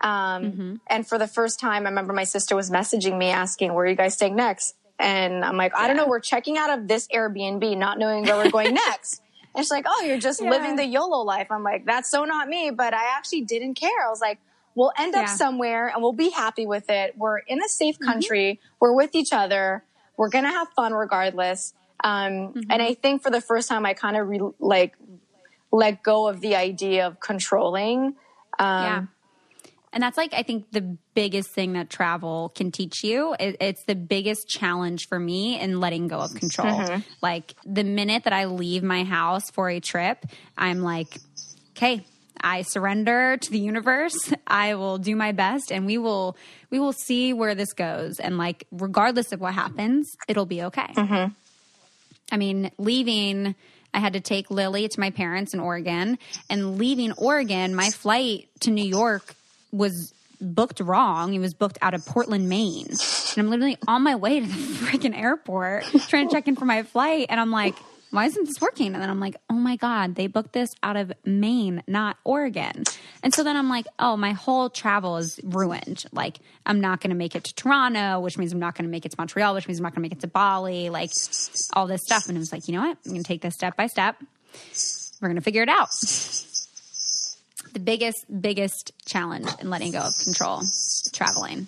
Um, 0.02 0.82
And 0.88 1.08
for 1.08 1.18
the 1.18 1.28
first 1.28 1.60
time, 1.60 1.86
I 1.86 1.90
remember 1.90 2.14
my 2.14 2.24
sister 2.24 2.56
was 2.56 2.70
messaging 2.72 3.18
me 3.18 3.30
asking, 3.30 3.74
Where 3.74 3.86
are 3.86 3.88
you 3.88 3.96
guys 3.96 4.14
staying 4.16 4.36
next? 4.36 4.76
And 4.98 5.46
I'm 5.46 5.56
like, 5.58 5.74
I 5.76 5.88
don't 5.88 5.96
know. 5.98 6.08
We're 6.08 6.20
checking 6.20 6.58
out 6.58 6.78
of 6.78 6.88
this 6.88 7.08
Airbnb, 7.08 7.78
not 7.78 7.98
knowing 8.00 8.24
where 8.26 8.36
we're 8.38 8.52
going 8.52 8.74
next. 8.88 9.22
And 9.56 9.64
she's 9.64 9.72
like, 9.72 9.86
Oh, 9.88 10.04
you're 10.06 10.18
just 10.20 10.42
Yeah. 10.42 10.50
living 10.50 10.76
the 10.76 10.86
YOLO 10.86 11.24
life. 11.24 11.48
I'm 11.52 11.64
like, 11.64 11.86
That's 11.86 12.10
so 12.10 12.26
not 12.26 12.48
me. 12.48 12.72
But 12.72 12.94
I 12.94 13.16
actually 13.18 13.42
didn't 13.42 13.76
care. 13.76 14.06
I 14.06 14.10
was 14.10 14.22
like, 14.22 14.40
We'll 14.76 14.92
end 14.98 15.16
up 15.16 15.22
Yeah. 15.24 15.36
somewhere 15.36 15.88
and 15.88 16.02
we'll 16.02 16.14
be 16.14 16.30
happy 16.30 16.66
with 16.66 16.90
it. 16.90 17.18
We're 17.18 17.40
in 17.40 17.62
a 17.64 17.68
safe 17.68 17.96
Mm-hmm. 17.96 18.12
country. 18.12 18.60
We're 18.80 18.94
with 18.94 19.16
each 19.16 19.34
other. 19.34 19.84
We're 20.20 20.28
going 20.28 20.43
to 20.43 20.51
have 20.51 20.67
fun 20.76 20.93
regardless. 20.93 21.74
Um, 22.03 22.49
Mm-hmm. 22.49 22.72
And 22.72 22.82
I 22.82 22.93
think 22.93 23.24
for 23.24 23.30
the 23.30 23.39
first 23.39 23.70
time, 23.70 23.86
I 23.86 23.93
kind 23.93 24.17
of 24.17 24.28
re- 24.28 24.41
like 24.59 24.97
let 25.72 26.03
go 26.03 26.28
of 26.28 26.41
the 26.41 26.55
idea 26.55 27.07
of 27.07 27.22
controlling. 27.22 28.15
Um, 28.57 28.84
yeah. 28.84 29.05
And 29.93 30.03
that's 30.03 30.17
like 30.17 30.34
I 30.34 30.43
think 30.43 30.72
the 30.72 30.97
biggest 31.13 31.51
thing 31.51 31.74
that 31.74 31.89
travel 31.89 32.51
can 32.53 32.72
teach 32.72 33.01
you. 33.01 33.34
It, 33.39 33.57
it's 33.61 33.84
the 33.84 33.95
biggest 33.95 34.49
challenge 34.49 35.07
for 35.07 35.17
me 35.17 35.59
in 35.59 35.80
letting 35.80 36.09
go 36.09 36.20
of 36.20 36.36
control. 36.36 36.67
Mm-hmm. 36.67 37.01
Like 37.22 37.53
the 37.65 37.86
minute 37.86 38.26
that 38.26 38.34
I 38.34 38.45
leave 38.45 38.84
my 38.84 39.05
house 39.05 39.49
for 39.49 39.70
a 39.70 39.80
trip, 39.80 40.26
I'm 40.57 40.82
like, 40.82 41.17
okay, 41.72 42.05
I 42.42 42.62
surrender 42.64 43.38
to 43.38 43.52
the 43.52 43.60
universe. 43.60 44.34
I 44.48 44.76
will 44.76 44.98
do 44.98 45.16
my 45.16 45.32
best, 45.32 45.72
and 45.72 45.86
we 45.86 45.98
will 45.98 46.38
we 46.70 46.80
will 46.80 46.94
see 46.94 47.34
where 47.34 47.56
this 47.56 47.74
goes. 47.74 48.20
And 48.20 48.38
like, 48.38 48.66
regardless 48.72 49.32
of 49.32 49.42
what 49.42 49.54
happens, 49.54 50.16
it'll 50.28 50.46
be 50.46 50.64
okay. 50.64 50.94
Mm-hmm. 50.96 51.34
I 52.32 52.38
mean, 52.38 52.72
leaving, 52.78 53.56
I 53.94 54.00
had 54.00 54.14
to 54.14 54.22
take 54.22 54.52
Lily 54.52 54.88
to 54.88 55.00
my 55.00 55.10
parents 55.10 55.54
in 55.54 55.60
Oregon, 55.60 56.18
and 56.50 56.78
leaving 56.78 57.12
Oregon, 57.14 57.76
my 57.76 57.90
flight 57.90 58.50
to 58.62 58.72
New 58.72 58.86
York 58.86 59.36
was 59.72 60.14
booked 60.42 60.80
wrong. 60.80 61.34
It 61.34 61.40
was 61.40 61.54
booked 61.54 61.78
out 61.82 61.94
of 61.94 62.06
Portland, 62.06 62.48
Maine. 62.50 62.88
And 62.88 63.38
I'm 63.38 63.50
literally 63.50 63.78
on 63.88 64.04
my 64.04 64.16
way 64.16 64.40
to 64.40 64.46
the 64.46 64.54
freaking 64.86 65.18
airport 65.18 65.84
trying 66.08 66.30
to 66.30 66.36
check 66.36 66.48
in 66.48 66.56
for 66.56 66.66
my 66.66 66.84
flight. 66.84 67.28
And 67.30 67.40
I'm 67.40 67.52
like, 67.52 67.76
why 68.12 68.26
isn't 68.26 68.45
this 68.45 68.60
working? 68.60 68.93
And 68.93 69.01
then 69.01 69.10
I'm 69.10 69.20
like, 69.20 69.36
oh 69.49 69.55
my 69.55 69.76
God, 69.76 70.16
they 70.16 70.28
booked 70.28 70.53
this 70.53 70.72
out 70.82 70.97
of 70.97 71.12
Maine, 71.26 71.84
not 71.88 72.18
Oregon. 72.24 72.84
And 73.22 73.34
so 73.34 73.43
then 73.43 73.55
I'm 73.55 73.70
like, 73.70 73.86
oh, 73.99 74.18
my 74.18 74.32
whole 74.32 74.70
travel 74.70 75.18
is 75.18 75.39
ruined. 75.43 76.05
Like, 76.12 76.39
I'm 76.66 76.82
not 76.82 77.01
going 77.01 77.12
to 77.12 77.16
make 77.16 77.36
it 77.36 77.43
to 77.45 77.55
Toronto, 77.55 78.20
which 78.20 78.38
means 78.38 78.51
I'm 78.51 78.60
not 78.60 78.76
going 78.76 78.86
to 78.86 78.91
make 78.91 79.05
it 79.05 79.12
to 79.12 79.16
Montreal, 79.18 79.53
which 79.53 79.68
means 79.68 79.80
I'm 79.80 79.84
not 79.84 79.93
going 79.93 80.03
to 80.03 80.10
make 80.10 80.14
it 80.14 80.22
to 80.22 80.28
Bali, 80.28 80.89
like 80.89 81.12
all 81.74 81.86
this 81.86 82.01
stuff. 82.03 82.28
And 82.28 82.38
I 82.38 82.39
was 82.39 82.51
like, 82.51 82.68
you 82.68 82.74
know 82.74 82.82
what? 82.82 82.97
I'm 83.05 83.12
going 83.12 83.24
to 83.24 83.28
take 83.28 83.41
this 83.41 83.55
step 83.55 83.78
by 83.78 83.88
step. 83.88 84.16
We're 85.22 85.28
going 85.28 85.36
to 85.36 85.41
figure 85.41 85.64
it 85.64 85.70
out. 85.70 85.89
The 87.74 87.80
biggest, 87.80 88.26
biggest 88.41 88.93
challenge 89.05 89.47
in 89.60 89.70
letting 89.70 89.91
go 89.91 89.99
of 89.99 90.14
control, 90.24 90.62
traveling. 91.14 91.68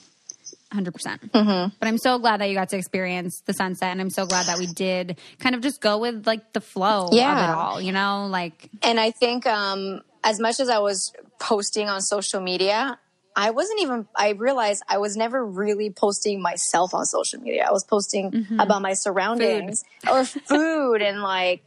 100%. 0.73 0.93
percent 0.93 1.31
But 1.33 1.87
I'm 1.87 1.97
so 1.97 2.17
glad 2.19 2.41
that 2.41 2.45
you 2.49 2.55
got 2.55 2.69
to 2.69 2.77
experience 2.77 3.41
the 3.45 3.53
sunset 3.53 3.89
and 3.91 4.01
I'm 4.01 4.09
so 4.09 4.25
glad 4.25 4.45
that 4.47 4.57
we 4.59 4.67
did 4.67 5.17
kind 5.39 5.55
of 5.55 5.61
just 5.61 5.81
go 5.81 5.97
with 5.97 6.25
like 6.27 6.53
the 6.53 6.61
flow 6.61 7.07
of 7.07 7.13
Yeah. 7.13 7.43
it 7.43 7.49
all, 7.57 7.81
you 7.81 7.91
know, 7.91 8.27
like 8.29 8.69
And 8.83 8.99
I 8.99 9.11
think 9.11 9.45
um, 9.45 10.01
as 10.23 10.39
much 10.39 10.59
as 10.59 10.69
I 10.69 10.79
was 10.79 11.13
posting 11.39 11.89
on 11.89 12.01
social 12.01 12.41
media, 12.41 12.97
I 13.35 13.51
wasn't 13.51 13.81
even, 13.81 14.07
I 14.15 14.31
realized 14.31 14.83
I 14.89 14.97
was 14.97 15.15
never 15.15 15.45
really 15.45 15.89
posting 15.89 16.41
myself 16.41 16.93
on 16.93 17.05
social 17.05 17.39
media. 17.39 17.65
I 17.67 17.71
was 17.71 17.83
posting 17.85 18.45
about 18.59 18.81
my 18.81 18.93
surroundings 18.93 19.83
or 20.09 20.25
food 20.25 21.01
and 21.01 21.21
like, 21.21 21.63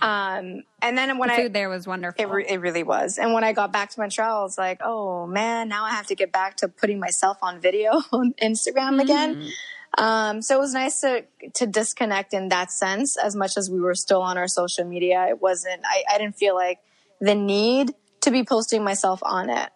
um, 0.00 0.62
and 0.80 0.98
then 0.98 1.18
when 1.18 1.28
the 1.28 1.34
I, 1.34 1.42
food 1.42 1.52
there 1.52 1.68
was 1.68 1.86
wonderful. 1.86 2.22
It, 2.22 2.28
re- 2.28 2.46
it 2.48 2.60
really 2.60 2.82
was. 2.82 3.18
And 3.18 3.32
when 3.32 3.44
I 3.44 3.52
got 3.52 3.72
back 3.72 3.90
to 3.90 4.00
Montreal, 4.00 4.40
I 4.40 4.42
was 4.42 4.58
like, 4.58 4.80
oh 4.82 5.26
man, 5.26 5.68
now 5.68 5.84
I 5.84 5.90
have 5.90 6.06
to 6.08 6.14
get 6.14 6.32
back 6.32 6.56
to 6.58 6.68
putting 6.68 6.98
myself 6.98 7.38
on 7.42 7.60
video 7.60 8.02
on 8.12 8.34
Instagram 8.42 9.00
again. 9.00 9.50
Um, 9.98 10.40
so 10.40 10.56
it 10.56 10.60
was 10.60 10.72
nice 10.72 11.00
to, 11.02 11.24
to 11.54 11.66
disconnect 11.66 12.32
in 12.32 12.48
that 12.48 12.72
sense 12.72 13.16
as 13.18 13.36
much 13.36 13.56
as 13.56 13.70
we 13.70 13.80
were 13.80 13.94
still 13.94 14.22
on 14.22 14.38
our 14.38 14.48
social 14.48 14.84
media. 14.84 15.26
It 15.28 15.42
wasn't, 15.42 15.82
I, 15.84 16.04
I 16.14 16.18
didn't 16.18 16.36
feel 16.36 16.54
like 16.54 16.78
the 17.20 17.34
need 17.34 17.92
to 18.22 18.30
be 18.30 18.42
posting 18.42 18.82
myself 18.82 19.20
on 19.22 19.50
it. 19.50 19.70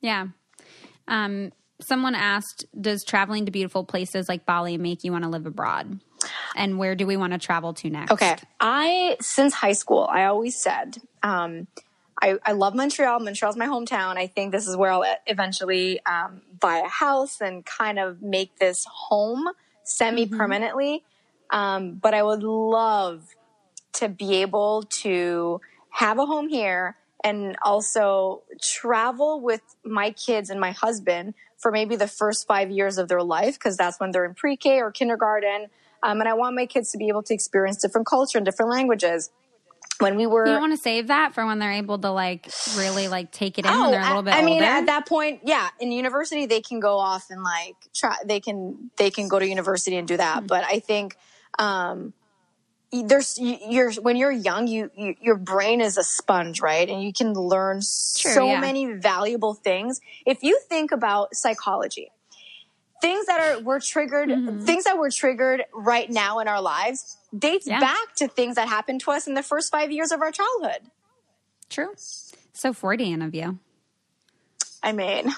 Yeah. 0.00 0.26
Um, 1.06 1.52
someone 1.80 2.14
asked, 2.14 2.64
does 2.78 3.04
traveling 3.04 3.46
to 3.46 3.52
beautiful 3.52 3.84
places 3.84 4.28
like 4.28 4.44
Bali 4.44 4.76
make 4.76 5.04
you 5.04 5.12
want 5.12 5.24
to 5.24 5.30
live 5.30 5.46
abroad? 5.46 6.00
And 6.56 6.78
where 6.78 6.94
do 6.94 7.06
we 7.06 7.16
want 7.16 7.32
to 7.32 7.38
travel 7.38 7.74
to 7.74 7.90
next? 7.90 8.12
Okay. 8.12 8.36
I, 8.60 9.16
since 9.20 9.54
high 9.54 9.72
school, 9.72 10.08
I 10.10 10.24
always 10.24 10.56
said, 10.56 10.98
um, 11.22 11.66
I, 12.20 12.38
I 12.44 12.52
love 12.52 12.74
Montreal. 12.74 13.20
Montreal's 13.20 13.56
my 13.56 13.66
hometown. 13.66 14.16
I 14.16 14.28
think 14.28 14.52
this 14.52 14.68
is 14.68 14.76
where 14.76 14.92
I'll 14.92 15.04
eventually 15.26 16.04
um, 16.06 16.42
buy 16.60 16.78
a 16.78 16.88
house 16.88 17.40
and 17.40 17.64
kind 17.64 17.98
of 17.98 18.22
make 18.22 18.58
this 18.58 18.86
home 18.88 19.48
semi 19.82 20.26
permanently. 20.26 21.02
Um, 21.50 21.94
but 21.94 22.14
I 22.14 22.22
would 22.22 22.42
love 22.42 23.26
to 23.94 24.08
be 24.08 24.36
able 24.36 24.84
to 24.84 25.60
have 25.90 26.18
a 26.18 26.24
home 26.24 26.48
here 26.48 26.96
and 27.24 27.56
also 27.62 28.42
travel 28.60 29.40
with 29.40 29.62
my 29.84 30.10
kids 30.10 30.50
and 30.50 30.60
my 30.60 30.72
husband 30.72 31.34
for 31.58 31.70
maybe 31.70 31.96
the 31.96 32.08
first 32.08 32.46
five 32.46 32.70
years 32.70 32.98
of 32.98 33.08
their 33.08 33.22
life 33.22 33.54
because 33.54 33.76
that's 33.76 34.00
when 34.00 34.10
they're 34.10 34.24
in 34.24 34.34
pre-K 34.34 34.80
or 34.80 34.90
kindergarten. 34.90 35.68
Um, 36.02 36.20
and 36.20 36.28
I 36.28 36.34
want 36.34 36.56
my 36.56 36.66
kids 36.66 36.90
to 36.92 36.98
be 36.98 37.08
able 37.08 37.22
to 37.24 37.34
experience 37.34 37.80
different 37.80 38.06
culture 38.06 38.38
and 38.38 38.44
different 38.44 38.70
languages. 38.70 39.30
When 39.98 40.16
we 40.16 40.26
were 40.26 40.46
You 40.46 40.58
want 40.58 40.72
to 40.72 40.82
save 40.82 41.08
that 41.08 41.32
for 41.32 41.46
when 41.46 41.58
they're 41.58 41.72
able 41.72 41.98
to 41.98 42.10
like 42.10 42.50
really 42.76 43.06
like 43.06 43.30
take 43.30 43.58
it 43.58 43.66
in 43.66 43.70
when 43.70 43.92
they're 43.92 44.00
a 44.00 44.06
little 44.06 44.22
bit 44.22 44.34
I, 44.34 44.42
mean, 44.42 44.62
at 44.62 44.86
that 44.86 45.06
point, 45.06 45.42
yeah, 45.44 45.68
in 45.80 45.92
university 45.92 46.46
they 46.46 46.60
can 46.60 46.80
go 46.80 46.98
off 46.98 47.30
and 47.30 47.42
like 47.42 47.76
try. 47.94 48.16
They 48.24 48.40
can 48.40 48.90
they 48.96 49.10
can 49.10 49.28
go 49.28 49.38
to 49.38 49.46
university 49.46 49.96
and 49.96 50.08
do 50.08 50.16
that. 50.16 50.46
But 50.46 50.64
I 50.64 50.80
think 50.80 51.16
um, 51.58 52.14
there's 52.92 53.38
you're 53.40 53.92
when 53.92 54.16
you're 54.16 54.30
young 54.32 54.66
you, 54.66 54.90
you, 54.96 55.14
your 55.20 55.36
brain 55.36 55.80
is 55.80 55.96
a 55.96 56.04
sponge 56.04 56.60
right 56.60 56.88
and 56.88 57.02
you 57.02 57.12
can 57.12 57.32
learn 57.32 57.76
True, 57.76 58.32
so 58.32 58.46
yeah. 58.46 58.60
many 58.60 58.92
valuable 58.92 59.54
things 59.54 60.00
if 60.26 60.42
you 60.42 60.60
think 60.68 60.92
about 60.92 61.34
psychology 61.34 62.12
things 63.02 63.26
that 63.26 63.40
are 63.40 63.60
were 63.62 63.80
triggered 63.80 64.28
mm-hmm. 64.30 64.60
things 64.64 64.84
that 64.84 64.96
were 64.96 65.10
triggered 65.10 65.64
right 65.74 66.08
now 66.08 66.38
in 66.38 66.48
our 66.48 66.62
lives 66.62 67.16
dates 67.36 67.66
Yeah. 67.66 67.80
back 67.80 68.14
to 68.16 68.28
things 68.28 68.54
that 68.54 68.68
happened 68.68 69.00
to 69.02 69.10
us 69.10 69.26
in 69.26 69.34
the 69.34 69.42
first 69.42 69.70
five 69.70 69.90
years 69.90 70.12
of 70.12 70.22
our 70.22 70.30
childhood 70.32 70.80
True. 71.68 71.92
So 72.54 72.72
Freudian 72.72 73.20
of 73.22 73.34
you. 73.34 73.58
i 74.82 74.92
mean 74.92 75.30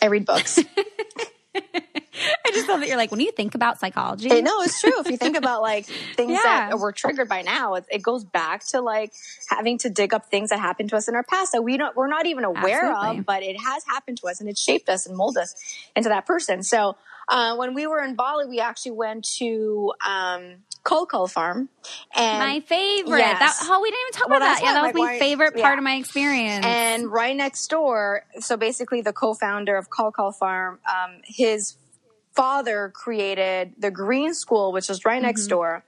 i 0.00 0.06
read 0.06 0.24
books 0.26 0.58
I 2.46 2.50
just 2.52 2.68
love 2.68 2.80
that 2.80 2.88
you're 2.88 2.96
like, 2.96 3.10
when 3.10 3.20
you 3.20 3.32
think 3.32 3.54
about 3.54 3.78
psychology, 3.80 4.28
It- 4.28 4.44
no, 4.44 4.60
it's 4.62 4.80
true. 4.80 4.92
If 5.00 5.08
you 5.10 5.16
think 5.16 5.36
about 5.36 5.62
like 5.62 5.86
things 6.16 6.32
Yeah. 6.32 6.68
that 6.70 6.78
were 6.78 6.92
triggered 6.92 7.28
by 7.28 7.42
now, 7.42 7.74
it, 7.74 7.84
it 7.90 8.02
goes 8.02 8.24
back 8.24 8.66
to 8.68 8.80
like 8.80 9.12
having 9.48 9.78
to 9.78 9.90
dig 9.90 10.12
up 10.14 10.26
things 10.26 10.50
that 10.50 10.58
happened 10.60 10.90
to 10.90 10.96
us 10.96 11.08
in 11.08 11.14
our 11.14 11.22
past 11.24 11.52
that 11.52 11.62
we 11.62 11.76
don't, 11.76 11.96
we're 11.96 12.08
not 12.08 12.26
even 12.26 12.44
aware 12.44 12.84
Absolutely. 12.90 13.18
of, 13.20 13.26
but 13.26 13.42
it 13.42 13.56
has 13.60 13.84
happened 13.84 14.18
to 14.18 14.26
us 14.28 14.40
and 14.40 14.48
it 14.48 14.58
shaped 14.58 14.88
us 14.88 15.06
and 15.06 15.16
molded 15.16 15.42
us 15.42 15.54
into 15.96 16.08
that 16.10 16.26
person. 16.26 16.62
So, 16.62 16.96
uh, 17.28 17.54
when 17.56 17.72
we 17.72 17.86
were 17.86 18.02
in 18.02 18.14
Bali, 18.16 18.46
we 18.46 18.58
actually 18.60 18.92
went 18.92 19.24
to, 19.38 19.92
um, 20.06 20.56
Kul 20.82 21.06
Kul 21.06 21.28
Farm 21.28 21.68
and 22.16 22.38
my 22.40 22.58
favorite. 22.60 23.18
Yes. 23.20 23.38
That, 23.60 23.68
oh, 23.70 23.80
we 23.80 23.88
didn't 23.90 24.00
even 24.08 24.20
talk 24.20 24.28
Well, 24.28 24.36
about 24.38 24.58
that. 24.58 24.62
Yeah, 24.64 24.72
that 24.72 24.82
was 24.82 24.94
my 24.94 25.00
why- 25.12 25.18
favorite 25.20 25.54
yeah. 25.56 25.62
part 25.62 25.78
of 25.78 25.84
my 25.84 25.94
experience. 25.94 26.66
And 26.66 27.10
right 27.10 27.36
next 27.36 27.68
door, 27.68 28.24
so 28.40 28.56
basically 28.56 29.00
the 29.02 29.12
co-founder 29.12 29.76
of 29.76 29.88
Call 29.90 30.32
Farm, 30.32 30.80
um, 30.92 31.20
his 31.24 31.76
father 32.34 32.90
created 32.94 33.74
the 33.78 33.90
Green 33.90 34.34
School, 34.34 34.72
which 34.72 34.88
is 34.90 35.04
right 35.04 35.16
Mm-hmm. 35.16 35.26
next 35.26 35.46
door. 35.48 35.84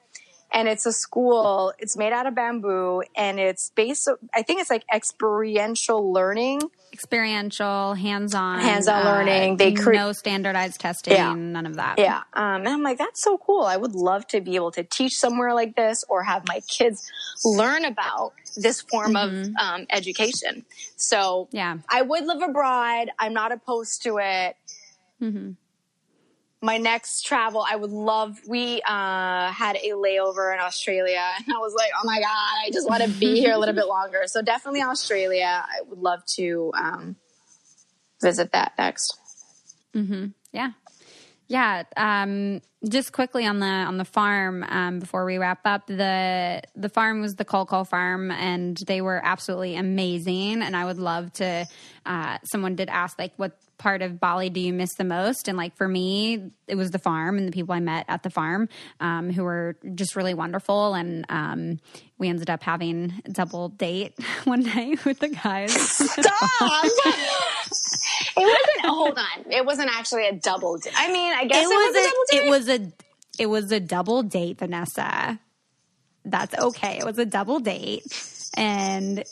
And 0.53 0.69
it's 0.69 0.87
a 0.87 0.93
school, 0.93 1.73
it's 1.81 1.97
made 1.97 2.13
out 2.13 2.27
of 2.29 2.37
bamboo 2.37 3.03
and 3.17 3.41
it's 3.41 3.71
based, 3.71 4.09
I 4.33 4.43
think 4.43 4.61
it's 4.61 4.71
like 4.71 4.85
experiential 4.95 6.13
learning. 6.13 6.61
experiential, 6.93 7.95
hands-on, 7.95 8.61
uh, 8.61 8.63
Hands-on 8.63 9.05
learning. 9.05 9.57
They 9.57 9.73
cre- 9.73 9.95
no 9.95 10.13
standardized 10.13 10.79
testing, 10.81 11.15
Yeah. 11.15 11.35
none 11.35 11.67
of 11.67 11.75
that. 11.75 11.99
Yeah. 11.99 12.19
Um, 12.35 12.61
and 12.61 12.69
I'm 12.69 12.83
like, 12.85 12.99
that's 12.99 13.21
so 13.21 13.37
cool. 13.37 13.63
I 13.65 13.77
would 13.77 13.97
love 13.97 14.29
to 14.29 14.41
be 14.41 14.55
able 14.55 14.71
to 14.73 14.85
teach 14.85 15.19
somewhere 15.19 15.53
like 15.55 15.75
this 15.75 16.05
or 16.09 16.23
have 16.23 16.47
my 16.47 16.61
kids 16.69 17.11
learn 17.45 17.85
about 17.85 18.33
this 18.55 18.81
form 18.81 19.17
of 19.17 19.33
um, 19.61 19.87
education. 19.91 20.65
So 20.95 21.49
Yeah. 21.51 21.79
I 21.89 22.03
would 22.03 22.27
live 22.27 22.43
abroad. 22.43 23.11
I'm 23.19 23.35
not 23.35 23.51
opposed 23.51 24.05
to 24.05 24.19
it. 24.21 24.57
My 26.65 26.79
next 26.79 27.27
travel, 27.27 27.63
I 27.69 27.77
would 27.77 27.91
love. 27.91 28.41
We 28.49 28.81
uh, 28.87 29.53
had 29.53 29.77
a 29.77 29.91
layover 29.91 30.55
in 30.55 30.61
Australia, 30.61 31.23
and 31.37 31.55
I 31.55 31.59
was 31.59 31.75
like, 31.75 31.91
"Oh 32.03 32.07
my 32.07 32.19
god, 32.21 32.67
I 32.67 32.71
just 32.73 32.89
want 32.89 33.03
to 33.03 33.11
be 33.11 33.39
here 33.39 33.53
a 33.53 33.59
little 33.59 33.75
bit 33.75 33.87
longer." 33.87 34.23
So 34.27 34.41
definitely 34.41 34.81
Australia. 34.81 35.63
I 35.67 35.83
would 35.87 35.99
love 35.99 36.25
to 36.37 36.73
um, 36.75 37.17
visit 38.23 38.53
that 38.53 38.73
next. 38.79 39.19
Yeah. 40.53 40.71
Yeah. 41.49 41.83
Um, 41.97 42.63
just 42.89 43.13
quickly 43.13 43.47
on 43.47 43.61
the 43.61 43.67
on 43.67 43.97
the 43.97 44.05
farm 44.05 44.65
um, 44.69 44.99
before 44.99 45.25
we 45.25 45.39
wrap 45.39 45.61
up 45.65 45.87
the 45.87 46.63
the 46.77 46.89
farm 46.89 47.21
was 47.21 47.37
the 47.37 47.45
Kul 47.45 47.67
Kul 47.67 47.85
farm 47.85 48.31
and 48.31 48.77
they 48.77 49.01
were 49.01 49.21
absolutely 49.23 49.77
amazing. 49.77 50.63
And 50.63 50.77
I 50.77 50.85
would 50.85 50.99
love 50.99 51.33
to 51.35 51.67
uh, 52.05 52.39
someone 52.45 52.77
did 52.77 52.89
ask 52.89 53.19
like 53.19 53.33
what 53.37 53.57
part 53.79 54.03
of 54.03 54.21
Bali 54.21 54.51
do 54.51 54.61
you 54.61 54.73
miss 54.73 54.95
the 54.95 55.05
most? 55.05 55.49
And 55.49 55.57
like 55.57 55.77
for 55.77 55.89
me 55.89 56.51
it 56.67 56.77
was 56.77 56.91
the 56.91 56.99
farm 56.99 57.39
and 57.39 57.49
the 57.49 57.53
people 57.53 57.75
I 57.75 57.81
met 57.81 58.05
at 58.09 58.23
the 58.23 58.31
farm 58.31 58.69
um, 59.01 59.31
who 59.31 59.45
were 59.45 59.77
just 59.95 60.17
really 60.17 60.35
wonderful. 60.35 60.95
And 60.95 61.27
um, 61.29 61.81
we 62.19 62.29
ended 62.29 62.51
up 62.51 62.63
having 62.63 63.23
a 63.25 63.31
double 63.31 63.69
date 63.69 64.15
one 64.45 64.63
night 64.63 65.05
with 65.05 65.21
the 65.21 65.29
guys. 65.29 65.73
Stop! 65.75 66.91
it 68.37 68.41
wasn't. 68.41 68.85
Hold 68.95 69.19
on. 69.19 69.53
It 69.53 69.65
wasn't 69.65 69.91
actually 69.97 70.27
a 70.29 70.33
double. 70.33 70.79
Di- 70.79 70.91
I 70.97 71.13
mean, 71.13 71.33
I 71.33 71.45
guess 71.47 71.65
it, 71.65 71.69
was, 71.69 71.97
a 71.97 72.03
double 72.05 72.25
date. 72.31 72.43
it 72.47 72.51
was 72.51 72.69
a 72.69 72.93
it 73.43 73.47
was 73.47 73.73
a 73.73 73.81
double 73.81 74.23
date, 74.23 74.59
Vanessa. 74.59 75.39
That's 76.25 76.57
okay. 76.59 76.99
It 76.99 77.05
was 77.05 77.19
a 77.19 77.27
double 77.27 77.61
date, 77.61 78.05
and 78.57 79.25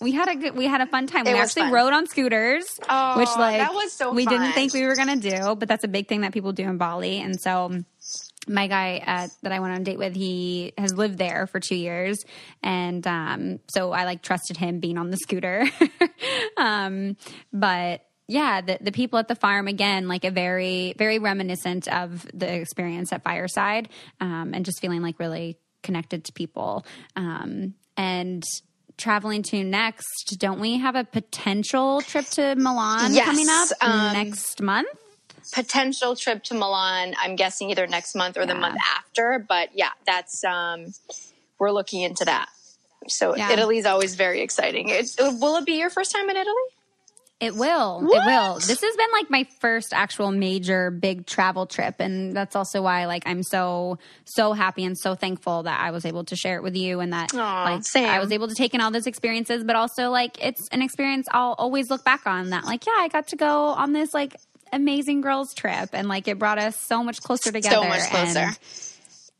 we 0.00 0.12
had 0.12 0.28
a 0.28 0.34
good 0.34 0.56
we 0.56 0.66
had 0.66 0.80
a 0.80 0.86
fun 0.86 1.06
time. 1.06 1.26
It 1.26 1.34
we 1.34 1.38
actually 1.38 1.62
fun. 1.62 1.72
rode 1.72 1.92
on 1.92 2.06
scooters, 2.06 2.80
Oh, 2.88 3.18
which 3.18 3.28
like 3.36 3.58
that 3.58 3.72
was 3.74 3.92
so 3.92 4.12
we 4.12 4.24
fun. 4.24 4.34
didn't 4.40 4.52
think 4.52 4.72
we 4.74 4.84
were 4.86 4.96
gonna 4.96 5.16
do, 5.16 5.54
but 5.54 5.68
that's 5.68 5.84
a 5.84 5.88
big 5.88 6.08
thing 6.08 6.22
that 6.22 6.32
people 6.32 6.52
do 6.52 6.64
in 6.64 6.78
Bali, 6.78 7.20
and 7.20 7.40
so. 7.40 7.84
My 8.48 8.66
guy 8.66 9.02
uh, 9.06 9.28
that 9.42 9.52
I 9.52 9.60
went 9.60 9.74
on 9.74 9.80
a 9.82 9.84
date 9.84 9.98
with, 9.98 10.14
he 10.14 10.72
has 10.76 10.92
lived 10.94 11.18
there 11.18 11.46
for 11.46 11.60
two 11.60 11.76
years, 11.76 12.18
and 12.62 13.06
um, 13.06 13.60
so 13.68 13.92
I 13.92 14.04
like 14.04 14.22
trusted 14.22 14.56
him 14.56 14.80
being 14.80 14.98
on 14.98 15.10
the 15.10 15.16
scooter. 15.16 15.64
um, 16.56 17.16
but 17.52 18.04
yeah, 18.28 18.60
the, 18.60 18.78
the 18.80 18.92
people 18.92 19.18
at 19.18 19.28
the 19.28 19.34
farm 19.34 19.68
again, 19.68 20.08
like 20.08 20.24
a 20.24 20.30
very, 20.30 20.94
very 20.96 21.18
reminiscent 21.18 21.86
of 21.88 22.26
the 22.32 22.52
experience 22.52 23.12
at 23.12 23.22
Fireside, 23.22 23.88
um, 24.20 24.52
and 24.54 24.64
just 24.64 24.80
feeling 24.80 25.02
like 25.02 25.18
really 25.20 25.58
connected 25.82 26.24
to 26.24 26.32
people. 26.32 26.86
Um, 27.14 27.74
and 27.96 28.42
traveling 28.96 29.42
to 29.42 29.64
next, 29.64 30.36
don't 30.38 30.60
we 30.60 30.78
have 30.78 30.96
a 30.96 31.04
potential 31.04 32.00
trip 32.02 32.26
to 32.26 32.54
Milan 32.56 33.12
Yes, 33.14 33.26
coming 33.26 33.48
up 33.48 33.68
um, 33.80 34.12
next 34.12 34.62
month? 34.62 34.88
Potential 35.52 36.16
trip 36.16 36.42
to 36.44 36.54
Milan. 36.54 37.14
I'm 37.18 37.36
guessing 37.36 37.70
either 37.70 37.86
next 37.86 38.14
month 38.14 38.36
or 38.36 38.46
the 38.46 38.54
month 38.54 38.78
after. 38.96 39.44
But 39.46 39.70
yeah, 39.74 39.90
that's 40.06 40.42
um, 40.44 40.92
we're 41.58 41.70
looking 41.70 42.02
into 42.02 42.24
that. 42.24 42.48
So 43.08 43.36
Yeah. 43.36 43.52
Italy's 43.52 43.86
always 43.86 44.14
very 44.14 44.40
exciting. 44.40 44.88
It, 44.88 45.10
will 45.18 45.56
it 45.56 45.66
be 45.66 45.74
your 45.74 45.90
first 45.90 46.12
time 46.12 46.28
in 46.30 46.36
Italy? 46.36 46.54
It 47.42 47.56
will. 47.56 48.08
It 48.08 48.22
will. 48.24 48.54
This 48.54 48.80
has 48.80 48.96
been 48.96 49.10
like 49.12 49.28
my 49.28 49.48
first 49.58 49.92
actual 49.92 50.30
major 50.30 50.92
big 50.92 51.26
travel 51.26 51.66
trip 51.66 51.96
and 51.98 52.36
that's 52.36 52.54
also 52.54 52.82
why 52.82 53.06
like 53.06 53.24
I'm 53.26 53.42
so 53.42 53.98
so 54.24 54.52
happy 54.52 54.84
and 54.84 54.96
so 54.96 55.16
thankful 55.16 55.64
that 55.64 55.80
I 55.80 55.90
was 55.90 56.04
able 56.04 56.22
to 56.26 56.36
share 56.36 56.54
it 56.54 56.62
with 56.62 56.76
you 56.76 57.00
and 57.00 57.12
that 57.12 57.34
Aw, 57.34 57.64
like 57.64 57.82
same. 57.82 58.08
I 58.08 58.20
was 58.20 58.30
able 58.30 58.46
to 58.46 58.54
take 58.54 58.74
in 58.74 58.80
all 58.80 58.92
those 58.92 59.08
experiences 59.08 59.64
but 59.64 59.74
also 59.74 60.10
like 60.10 60.38
it's 60.40 60.68
an 60.68 60.82
experience 60.82 61.26
I'll 61.32 61.56
always 61.58 61.90
look 61.90 62.04
back 62.04 62.28
on 62.28 62.50
that 62.50 62.64
like 62.64 62.86
yeah, 62.86 62.92
I 62.98 63.08
got 63.08 63.26
to 63.28 63.36
go 63.36 63.70
on 63.70 63.92
this 63.92 64.14
like 64.14 64.36
amazing 64.72 65.20
girls 65.20 65.54
trip 65.54 65.90
and 65.92 66.08
like 66.08 66.28
it 66.28 66.38
brought 66.38 66.58
us 66.58 66.76
so 66.76 67.02
much 67.02 67.20
closer 67.20 67.52
together. 67.52 67.76
So 67.76 67.84
much 67.84 68.08
closer. 68.10 68.38
and 68.38 68.58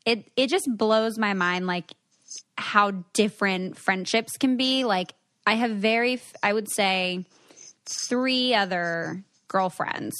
It 0.05 0.31
it 0.35 0.49
just 0.49 0.67
blows 0.75 1.17
my 1.17 1.33
mind 1.33 1.67
like 1.67 1.93
how 2.57 2.91
different 3.13 3.77
friendships 3.77 4.37
can 4.37 4.57
be. 4.57 4.85
Like 4.85 5.13
I 5.45 5.55
have 5.55 5.71
very 5.71 6.21
I 6.41 6.53
would 6.53 6.71
say 6.71 7.25
three 7.85 8.53
other 8.53 9.23
girlfriends 9.47 10.15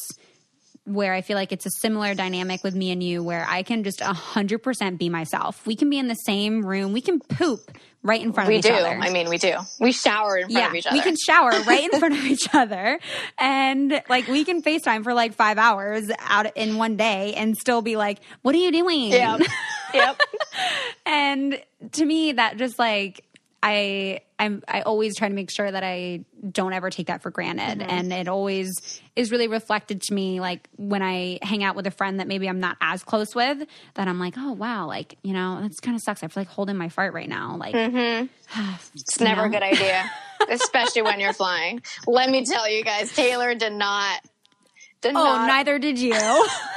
where 0.85 1.13
I 1.13 1.21
feel 1.21 1.37
like 1.37 1.53
it's 1.53 1.65
a 1.65 1.71
similar 1.79 2.13
dynamic 2.13 2.61
with 2.63 2.75
me 2.75 2.91
and 2.91 3.01
you 3.01 3.23
where 3.23 3.45
I 3.47 3.63
can 3.63 3.85
just 3.85 3.99
100% 3.99 4.97
be 4.97 5.07
myself. 5.07 5.65
We 5.65 5.77
can 5.77 5.89
be 5.89 5.97
in 5.97 6.09
the 6.09 6.15
same 6.15 6.61
room. 6.61 6.91
We 6.91 6.99
can 6.99 7.19
poop 7.21 7.71
right 8.03 8.21
in 8.21 8.33
front 8.33 8.49
We 8.49 8.57
of 8.57 8.65
each 8.65 8.71
other. 8.71 8.75
We 8.75 8.81
do. 8.81 8.95
other. 8.95 8.99
I 9.01 9.09
mean, 9.09 9.29
we 9.29 9.37
do. 9.37 9.55
We 9.79 9.91
shower 9.91 10.37
in 10.37 10.43
front 10.45 10.57
yeah, 10.57 10.67
of 10.67 10.75
each 10.75 10.85
other. 10.85 10.95
we 10.95 11.01
can 11.01 11.15
shower 11.15 11.51
right 11.65 11.91
in 11.91 11.99
front 11.99 12.15
of 12.15 12.25
each 12.25 12.47
other 12.53 12.99
and 13.37 14.01
like 14.09 14.27
we 14.27 14.43
can 14.43 14.61
FaceTime 14.61 15.03
for 15.03 15.13
like 15.13 15.33
5 15.33 15.57
hours 15.57 16.11
out 16.19 16.55
in 16.57 16.77
one 16.77 16.97
day 16.97 17.33
and 17.33 17.57
still 17.57 17.81
be 17.81 17.95
like, 17.95 18.19
"What 18.41 18.53
are 18.55 18.59
you 18.59 18.71
doing?" 18.71 19.11
Yep. 19.11 19.41
yep. 19.93 20.19
and 21.05 21.61
to 21.93 22.05
me 22.05 22.33
that 22.33 22.57
just 22.57 22.77
like 22.77 23.23
i 23.63 24.19
i'm 24.39 24.61
i 24.67 24.81
always 24.81 25.15
try 25.15 25.29
to 25.29 25.33
make 25.33 25.49
sure 25.49 25.71
that 25.71 25.83
i 25.83 26.19
don't 26.51 26.73
ever 26.73 26.89
take 26.89 27.07
that 27.07 27.21
for 27.23 27.31
granted 27.31 27.79
Mm-hmm. 27.79 27.89
and 27.89 28.11
it 28.13 28.27
always 28.27 29.01
is 29.15 29.31
really 29.31 29.47
reflected 29.47 30.01
to 30.03 30.13
me 30.13 30.39
like 30.41 30.67
when 30.77 31.01
i 31.01 31.39
hang 31.41 31.63
out 31.63 31.75
with 31.77 31.87
a 31.87 31.91
friend 31.91 32.19
that 32.19 32.27
maybe 32.27 32.49
i'm 32.49 32.59
not 32.59 32.75
as 32.81 33.03
close 33.03 33.33
with 33.33 33.59
that 33.95 34.07
i'm 34.09 34.19
like 34.19 34.33
oh 34.37 34.51
wow 34.51 34.85
like 34.85 35.17
you 35.23 35.31
know 35.33 35.59
that's 35.61 35.79
kind 35.79 35.95
of 35.95 36.01
sucks 36.03 36.21
i 36.23 36.27
feel 36.27 36.41
like 36.41 36.49
holding 36.49 36.75
my 36.77 36.89
fart 36.89 37.13
right 37.13 37.29
now 37.29 37.55
like 37.57 37.73
It's 38.95 39.19
never 39.19 39.45
a 39.45 39.49
good 39.49 39.63
idea, 39.63 40.03
especially 40.49 41.01
when 41.01 41.19
you're 41.19 41.33
flying. 41.33 41.81
Let 42.05 42.29
me 42.29 42.45
tell 42.45 42.69
you 42.69 42.83
guys, 42.83 43.11
Taylor 43.15 43.55
did 43.55 43.73
not. 43.73 44.19
Did 45.01 45.15
oh 45.15 45.23
not. 45.23 45.47
neither 45.47 45.79
did 45.79 45.97
you 45.97 46.13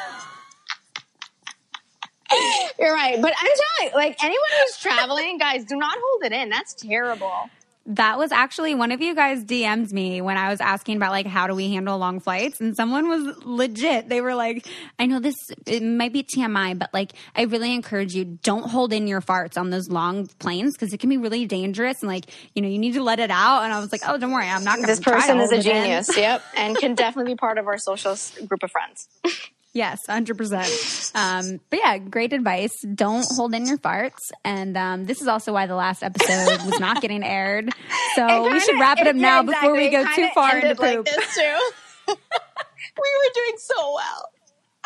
You're 2.79 2.93
right, 2.93 3.21
but 3.21 3.33
I'm 3.39 3.47
telling 3.47 3.93
you, 3.93 3.97
like 3.97 4.23
anyone 4.23 4.49
who's 4.61 4.79
traveling, 4.79 5.39
guys, 5.39 5.65
do 5.65 5.77
not 5.77 5.97
hold 6.01 6.25
it 6.25 6.33
in. 6.33 6.49
That's 6.49 6.75
terrible. 6.75 7.51
That 7.91 8.19
was 8.19 8.33
actually 8.33 8.75
one 8.75 8.91
of 8.91 9.01
you 9.01 9.15
guys 9.15 9.45
DM'd 9.45 9.93
me 9.93 10.21
when 10.21 10.37
I 10.37 10.51
was 10.51 10.61
asking 10.61 10.97
about 10.97 11.13
like 11.13 11.25
how 11.25 11.47
do 11.47 11.55
we 11.55 11.73
handle 11.73 11.97
long 11.99 12.19
flights, 12.19 12.61
and 12.61 12.75
someone 12.75 13.09
was 13.09 13.37
legit. 13.45 14.09
They 14.09 14.21
were 14.21 14.35
like, 14.35 14.67
"I 14.99 15.07
know 15.07 15.21
this 15.21 15.37
it 15.67 15.85
might 15.85 16.13
be 16.13 16.25
TMI, 16.25 16.77
but 16.77 16.93
like 16.93 17.13
I 17.37 17.43
really 17.43 17.73
encourage 17.73 18.13
you 18.13 18.25
don't 18.25 18.69
hold 18.69 18.93
in 18.93 19.07
your 19.07 19.21
farts 19.21 19.57
on 19.57 19.71
those 19.71 19.89
long 19.89 20.27
planes 20.41 20.73
because 20.73 20.93
it 20.93 20.99
can 20.99 21.11
be 21.11 21.17
really 21.17 21.47
dangerous 21.47 22.03
and 22.03 22.09
like 22.09 22.25
you 22.57 22.63
know 22.63 22.69
you 22.69 22.79
need 22.79 22.95
to 22.95 23.05
let 23.05 23.21
it 23.21 23.31
out." 23.31 23.63
And 23.63 23.73
I 23.73 23.79
was 23.79 23.93
like, 23.93 24.03
"Oh, 24.05 24.19
don't 24.19 24.33
worry, 24.33 24.49
I'm 24.49 24.65
not 24.65 24.77
going 24.77 24.89
to." 24.89 24.93
This 24.93 25.01
person 25.01 25.39
is 25.39 25.53
a 25.53 25.63
genius. 25.63 26.17
Yep, 26.17 26.43
and 26.57 26.77
can 26.77 26.95
definitely 26.97 27.35
be 27.35 27.37
part 27.37 27.57
of 27.57 27.69
our 27.69 27.79
social 27.79 28.17
group 28.49 28.65
of 28.65 28.73
friends. 28.73 29.09
Yes, 29.77 30.07
hundred 30.07 30.39
percent. 30.39 31.13
Um, 31.15 31.61
but 31.69 31.79
yeah, 31.83 31.99
great 31.99 32.33
advice. 32.33 32.73
Don't 32.95 33.27
hold 33.37 33.55
in 33.55 33.67
your 33.67 33.77
farts, 33.77 34.23
and 34.45 34.75
um, 34.77 35.05
this 35.05 35.21
is 35.21 35.29
also 35.29 35.53
why 35.53 35.67
the 35.67 35.75
last 35.77 36.03
episode 36.03 36.63
was 36.65 36.81
not 36.81 37.03
getting 37.03 37.23
aired. 37.23 37.71
So 38.15 38.47
It 38.47 38.53
we 38.53 38.61
should 38.61 38.81
wrap 38.81 38.99
it 38.99 39.07
up 39.07 39.15
yeah, 39.17 39.21
now 39.21 39.43
before 39.43 39.73
we 39.77 39.91
go 39.91 40.03
too 40.03 40.11
kinda 40.15 40.31
far 40.35 40.57
into 40.57 40.69
ended 40.69 40.79
like 40.79 40.97
poop. 40.97 41.05
this 41.05 41.35
too. 41.35 41.71
we 42.09 42.15
were 42.15 43.33
doing 43.35 43.57
so 43.59 43.95
well. 43.95 44.29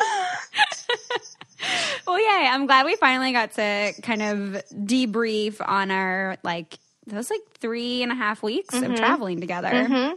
Well, 2.06 2.18
yeah, 2.18 2.52
I'm 2.54 2.64
glad 2.66 2.86
we 2.86 2.96
finally 2.96 3.32
got 3.32 3.52
to 3.52 3.92
kind 4.02 4.22
of 4.22 4.62
debrief 4.72 5.56
on 5.64 5.90
our 5.90 6.38
like 6.42 6.78
those 7.06 7.28
like 7.28 7.42
three 7.58 8.02
and 8.02 8.10
a 8.10 8.14
half 8.14 8.42
weeks 8.42 8.74
Mm-hmm. 8.74 8.92
of 8.92 8.98
traveling 8.98 9.40
together. 9.40 10.16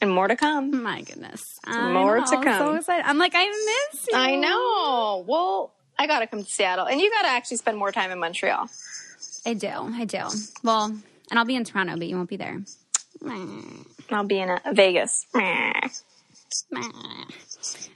And 0.00 0.10
more 0.10 0.28
to 0.28 0.36
come. 0.36 0.82
My 0.82 1.00
goodness, 1.02 1.58
I 1.64 1.92
More 1.92 2.20
to 2.20 2.42
come. 2.42 2.58
So 2.58 2.74
excited. 2.74 3.04
I'm 3.08 3.18
like, 3.18 3.32
I 3.34 3.46
miss 3.46 4.06
you. 4.10 4.16
I 4.18 4.36
know. 4.36 5.24
Well, 5.26 5.72
I 5.98 6.06
gotta 6.06 6.26
come 6.26 6.44
to 6.44 6.50
Seattle, 6.50 6.86
and 6.86 7.00
you 7.00 7.10
gotta 7.10 7.28
actually 7.28 7.56
spend 7.56 7.78
more 7.78 7.92
time 7.92 8.10
in 8.10 8.18
Montreal. 8.18 8.68
I 9.46 9.54
do. 9.54 9.68
I 9.68 10.04
do. 10.04 10.18
Well, 10.62 10.84
and 11.30 11.38
I'll 11.38 11.44
be 11.46 11.56
in 11.56 11.64
Toronto, 11.64 11.96
but 11.96 12.06
you 12.06 12.16
won't 12.16 12.28
be 12.28 12.36
there. 12.36 12.60
I'll 14.10 14.24
be 14.24 14.38
in 14.38 14.50
uh, 14.50 14.58
Vegas. 14.72 15.26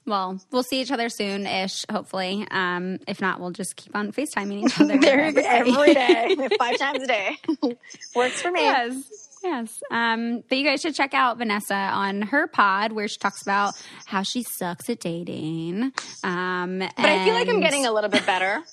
Well, 0.06 0.40
we'll 0.50 0.62
see 0.62 0.80
each 0.80 0.90
other 0.90 1.08
soon 1.08 1.46
ish, 1.46 1.84
hopefully. 1.90 2.46
Um, 2.50 2.98
if 3.06 3.20
not, 3.20 3.40
we'll 3.40 3.50
just 3.52 3.76
keep 3.76 3.94
on 3.94 4.12
FaceTiming 4.12 4.64
each 4.66 4.80
other 4.80 4.94
every 4.94 5.32
day. 5.42 5.46
every 5.46 5.94
day, 5.94 6.48
five 6.58 6.78
times 6.78 7.02
a 7.02 7.06
day. 7.06 7.36
Works 8.16 8.42
for 8.42 8.50
me. 8.50 8.62
yes. 8.62 9.19
Yes. 9.42 9.80
Um, 9.90 10.42
but 10.48 10.58
you 10.58 10.64
guys 10.64 10.80
should 10.82 10.94
check 10.94 11.14
out 11.14 11.38
Vanessa 11.38 11.74
on 11.74 12.22
her 12.22 12.46
pod 12.46 12.92
where 12.92 13.08
she 13.08 13.16
talks 13.18 13.40
about 13.42 13.72
how 14.06 14.22
she 14.22 14.42
sucks 14.42 14.88
at 14.90 15.00
dating. 15.00 15.92
Um, 16.22 16.78
But 16.80 17.06
I 17.06 17.24
feel 17.24 17.34
like 17.34 17.48
I'm 17.48 17.60
getting 17.60 17.86
a 17.86 17.92
little 17.92 18.10
bit 18.10 18.26
better. 18.26 18.62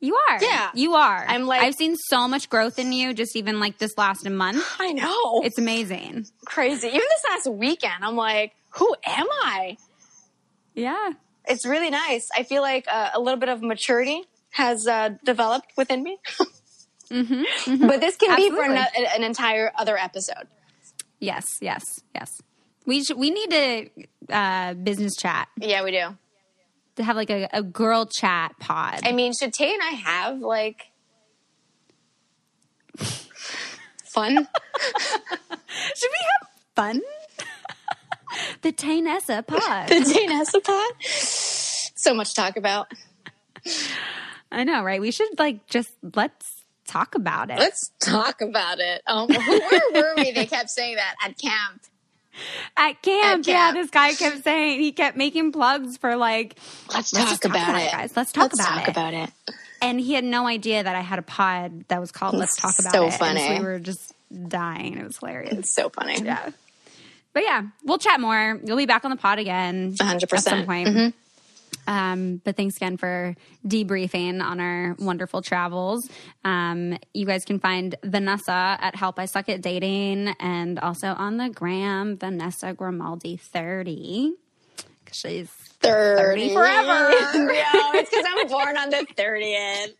You 0.00 0.14
are. 0.30 0.38
Yeah. 0.40 0.70
You 0.74 0.94
are. 0.94 1.24
I'm 1.26 1.44
like- 1.46 1.60
I've 1.60 1.74
seen 1.74 1.96
so 1.96 2.28
much 2.28 2.48
growth 2.48 2.78
in 2.78 2.92
you 2.92 3.12
just 3.12 3.34
even 3.34 3.58
like 3.58 3.78
this 3.78 3.98
last 3.98 4.28
month. 4.30 4.64
I 4.78 4.92
know. 4.92 5.40
It's 5.42 5.58
amazing. 5.58 6.24
crazy. 6.46 6.86
Even 6.86 7.00
this 7.00 7.24
last 7.28 7.48
weekend, 7.50 8.04
I'm 8.04 8.14
like, 8.14 8.52
who 8.70 8.94
am 9.04 9.26
I? 9.42 9.76
Yeah. 10.74 11.10
It's 11.46 11.66
really 11.66 11.90
nice. 11.90 12.28
I 12.36 12.44
feel 12.44 12.62
like 12.62 12.84
uh, 12.88 13.10
a 13.14 13.18
little 13.20 13.40
bit 13.40 13.48
of 13.48 13.60
maturity 13.60 14.22
has 14.50 14.86
uh, 14.86 15.10
developed 15.24 15.72
within 15.76 16.04
me. 16.04 16.18
But 17.10 18.00
this 18.00 18.16
can 18.16 18.36
be 18.36 18.50
for 18.50 18.56
Mm-hmm. 18.62 18.76
An, 18.76 19.06
an 19.16 19.22
entire 19.24 19.72
other 19.78 19.96
episode. 19.96 20.46
Yes. 21.20 21.58
Yes. 21.60 21.82
Yes. 22.14 22.40
We 22.86 23.04
should, 23.04 23.18
we 23.18 23.30
need 23.30 23.52
a 23.52 23.90
uh, 24.30 24.74
business 24.74 25.16
chat 25.16 25.48
Yeah, 25.58 25.84
we 25.84 25.90
do. 25.90 26.16
to 26.96 27.04
have 27.04 27.16
like 27.16 27.30
a, 27.30 27.48
a 27.52 27.62
girl 27.62 28.06
chat 28.06 28.58
pod. 28.58 29.00
I 29.04 29.12
mean, 29.12 29.32
should 29.32 29.52
Tay 29.52 29.72
and 29.74 29.82
I 29.82 29.90
have 29.90 30.38
like 30.40 30.86
fun? 34.04 34.48
Should 35.96 36.10
we 36.10 36.26
have 36.32 36.48
fun? 36.74 37.00
the 38.62 38.72
Tainessa 38.72 39.46
pod. 39.46 39.88
the 39.88 40.00
Tay 40.12 40.26
Nessa 40.26 40.60
pod? 40.60 40.92
So 41.02 42.14
much 42.14 42.30
to 42.30 42.34
talk 42.34 42.56
about. 42.56 42.90
I 44.50 44.64
know, 44.64 44.82
right? 44.82 45.00
We 45.00 45.10
should 45.10 45.38
like 45.38 45.66
just 45.66 45.90
let's 46.14 46.57
talk 46.88 47.14
about 47.14 47.50
it. 47.50 47.58
Let's 47.58 47.90
talk 48.00 48.40
about 48.40 48.78
it. 48.80 49.02
Um, 49.06 49.28
where 49.28 49.82
were 49.92 50.14
we? 50.16 50.32
They 50.32 50.46
kept 50.46 50.70
saying 50.70 50.96
that 50.96 51.14
at 51.24 51.38
camp. 51.38 51.82
At 52.76 53.02
camp, 53.02 53.40
At 53.40 53.46
yeah, 53.48 53.72
this 53.72 53.90
guy 53.90 54.14
kept 54.14 54.44
saying 54.44 54.80
he 54.80 54.92
kept 54.92 55.16
making 55.16 55.50
plugs 55.52 55.96
for 55.96 56.14
like 56.16 56.56
Let's, 56.94 57.12
Let's 57.12 57.30
talk, 57.32 57.40
talk 57.40 57.44
about, 57.50 57.68
about 57.70 57.82
it, 57.82 57.90
guys. 57.92 58.16
Let's 58.16 58.30
talk 58.32 58.44
Let's 58.52 58.60
about 58.60 58.68
talk 58.78 58.88
it. 58.88 58.90
about 58.90 59.14
it. 59.14 59.30
and 59.82 59.98
he 60.00 60.14
had 60.14 60.22
no 60.24 60.46
idea 60.46 60.82
that 60.84 60.94
I 60.94 61.00
had 61.00 61.18
a 61.18 61.22
pod 61.22 61.84
that 61.88 62.00
was 62.00 62.12
called 62.12 62.34
Let's 62.34 62.56
Talk 62.56 62.74
About 62.78 62.92
So 62.92 63.02
It. 63.06 63.06
And 63.06 63.14
funny. 63.14 63.58
we 63.58 63.64
were 63.64 63.78
just 63.80 64.12
dying. 64.48 64.98
It 64.98 65.04
was 65.04 65.18
hilarious. 65.18 65.54
It's 65.54 65.74
so 65.74 65.88
funny. 65.88 66.20
Yeah. 66.22 66.50
But 67.32 67.42
yeah, 67.42 67.62
we'll 67.84 67.98
chat 67.98 68.20
more. 68.20 68.60
You'll 68.64 68.76
be 68.76 68.86
back 68.86 69.04
on 69.04 69.10
the 69.10 69.16
pod 69.16 69.38
again 69.40 69.94
100%. 69.94 70.32
at 70.32 70.40
some 70.40 70.64
point. 70.64 71.14
Um, 71.86 72.40
but 72.44 72.56
thanks 72.56 72.76
again 72.76 72.96
for 72.98 73.34
debriefing 73.66 74.42
on 74.42 74.60
our 74.60 74.94
wonderful 74.98 75.40
travels. 75.42 76.08
Um, 76.44 76.98
you 77.14 77.24
guys 77.26 77.44
can 77.44 77.58
find 77.60 77.94
Vanessa 78.04 78.76
at 78.80 78.94
Help 78.94 79.18
I 79.18 79.24
Suck 79.26 79.48
at 79.48 79.62
Dating 79.62 80.28
and 80.40 80.78
also 80.78 81.08
on 81.08 81.38
the 81.38 81.48
gram, 81.48 82.18
Vanessa 82.18 82.72
Grimaldi 82.74 83.36
30. 83.36 84.34
'Cause 85.06 85.16
She's 85.16 85.48
30, 85.80 86.52
forever. 86.52 87.10
yeah, 87.52 87.72
it's 87.94 88.10
because 88.10 88.26
I'm 88.28 88.48
born 88.48 88.76
on 88.76 88.90
the 88.90 89.06
30th. 89.16 89.94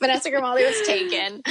Vanessa 0.00 0.30
Grimaldi 0.30 0.64
was 0.64 0.80
taken. 0.86 1.42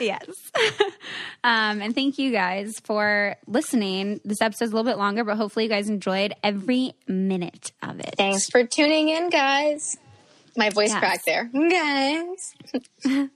yes. 0.00 0.24
um, 1.44 1.80
and 1.82 1.94
thank 1.94 2.18
you 2.18 2.32
guys 2.32 2.80
for 2.80 3.36
listening. 3.46 4.20
This 4.24 4.40
episode's 4.40 4.72
a 4.72 4.74
little 4.74 4.90
bit 4.90 4.98
longer, 4.98 5.24
but 5.24 5.36
hopefully 5.36 5.64
you 5.64 5.70
guys 5.70 5.88
enjoyed 5.88 6.34
every 6.42 6.92
minute 7.06 7.72
of 7.82 8.00
it. 8.00 8.14
Thanks 8.16 8.48
for 8.48 8.64
tuning 8.64 9.08
in, 9.08 9.30
guys. 9.30 9.96
My 10.56 10.70
voice 10.70 10.88
Yes. 10.88 10.98
cracked 10.98 11.24
there. 11.24 11.44
Guys. 11.70 12.54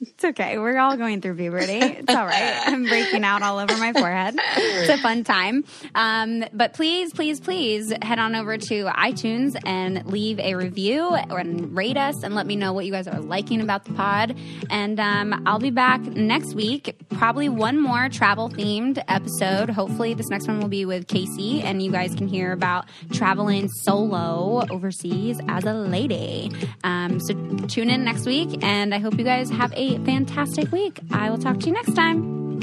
It's 0.00 0.24
okay. 0.24 0.58
We're 0.58 0.78
all 0.78 0.96
going 0.96 1.20
through 1.20 1.36
puberty. 1.36 1.78
It's 1.78 2.14
all 2.14 2.26
right. 2.26 2.62
I'm 2.66 2.84
breaking 2.84 3.24
out 3.24 3.42
all 3.42 3.58
over 3.58 3.76
my 3.78 3.92
forehead. 3.92 4.34
It's 4.56 4.90
a 4.90 4.98
fun 4.98 5.24
time. 5.24 5.64
Um, 5.94 6.44
but 6.52 6.74
please, 6.74 7.12
please, 7.12 7.40
please 7.40 7.92
head 8.02 8.18
on 8.18 8.34
over 8.34 8.58
to 8.58 8.84
iTunes 8.84 9.56
and 9.64 10.04
leave 10.06 10.38
a 10.38 10.54
review 10.54 11.14
and 11.14 11.74
rate 11.74 11.96
us 11.96 12.22
and 12.22 12.34
let 12.34 12.46
me 12.46 12.56
know 12.56 12.72
what 12.72 12.84
you 12.84 12.92
guys 12.92 13.08
are 13.08 13.20
liking 13.20 13.60
about 13.60 13.84
the 13.84 13.94
pod. 13.94 14.36
And 14.70 15.00
um, 15.00 15.42
I'll 15.46 15.58
be 15.58 15.70
back 15.70 16.00
next 16.02 16.54
week, 16.54 16.96
probably 17.10 17.48
one 17.48 17.80
more 17.80 18.08
travel 18.08 18.50
themed 18.50 19.02
episode. 19.08 19.70
Hopefully, 19.70 20.14
this 20.14 20.28
next 20.28 20.46
one 20.48 20.60
will 20.60 20.68
be 20.68 20.84
with 20.84 21.08
Casey 21.08 21.62
and 21.62 21.82
you 21.82 21.90
guys 21.90 22.14
can 22.14 22.28
hear 22.28 22.52
about 22.52 22.86
traveling 23.12 23.68
solo 23.68 24.66
overseas 24.70 25.40
as 25.48 25.64
a 25.64 25.72
lady. 25.72 26.50
Um, 26.84 27.18
so 27.20 27.34
tune 27.66 27.90
in 27.90 28.04
next 28.04 28.26
week 28.26 28.62
and 28.62 28.94
I 28.94 28.98
hope 28.98 29.18
you 29.18 29.24
guys 29.46 29.56
have 29.58 29.72
a 29.76 29.98
fantastic 30.04 30.70
week. 30.72 31.00
I 31.10 31.30
will 31.30 31.38
talk 31.38 31.60
to 31.60 31.66
you 31.66 31.72
next 31.72 31.94
time. 31.94 32.60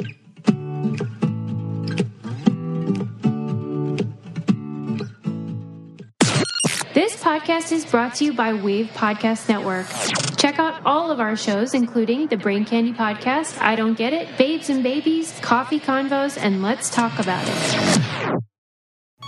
This 6.93 7.15
podcast 7.23 7.71
is 7.71 7.85
brought 7.85 8.15
to 8.15 8.25
you 8.25 8.33
by 8.33 8.53
Wave 8.53 8.87
Podcast 8.93 9.49
Network. 9.49 9.87
Check 10.37 10.59
out 10.59 10.85
all 10.85 11.09
of 11.09 11.19
our 11.19 11.35
shows, 11.35 11.73
including 11.73 12.27
the 12.27 12.37
Brain 12.37 12.65
Candy 12.65 12.93
Podcast, 12.93 13.59
I 13.59 13.75
Don't 13.75 13.95
Get 13.95 14.13
It, 14.13 14.37
Babes 14.37 14.69
and 14.69 14.83
Babies, 14.83 15.37
Coffee 15.41 15.79
Convos, 15.79 16.37
and 16.39 16.61
Let's 16.61 16.89
Talk 16.89 17.17
About 17.17 17.43
It. 17.47 18.41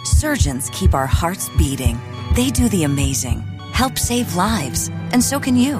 Surgeons 0.04 0.70
keep 0.72 0.94
our 0.94 1.08
hearts 1.08 1.50
beating. 1.58 2.00
They 2.36 2.52
do 2.52 2.70
the 2.70 2.84
amazing, 2.84 3.42
help 3.72 3.98
save 3.98 4.36
lives, 4.36 4.90
and 5.12 5.24
so 5.24 5.40
can 5.40 5.56
you. 5.56 5.80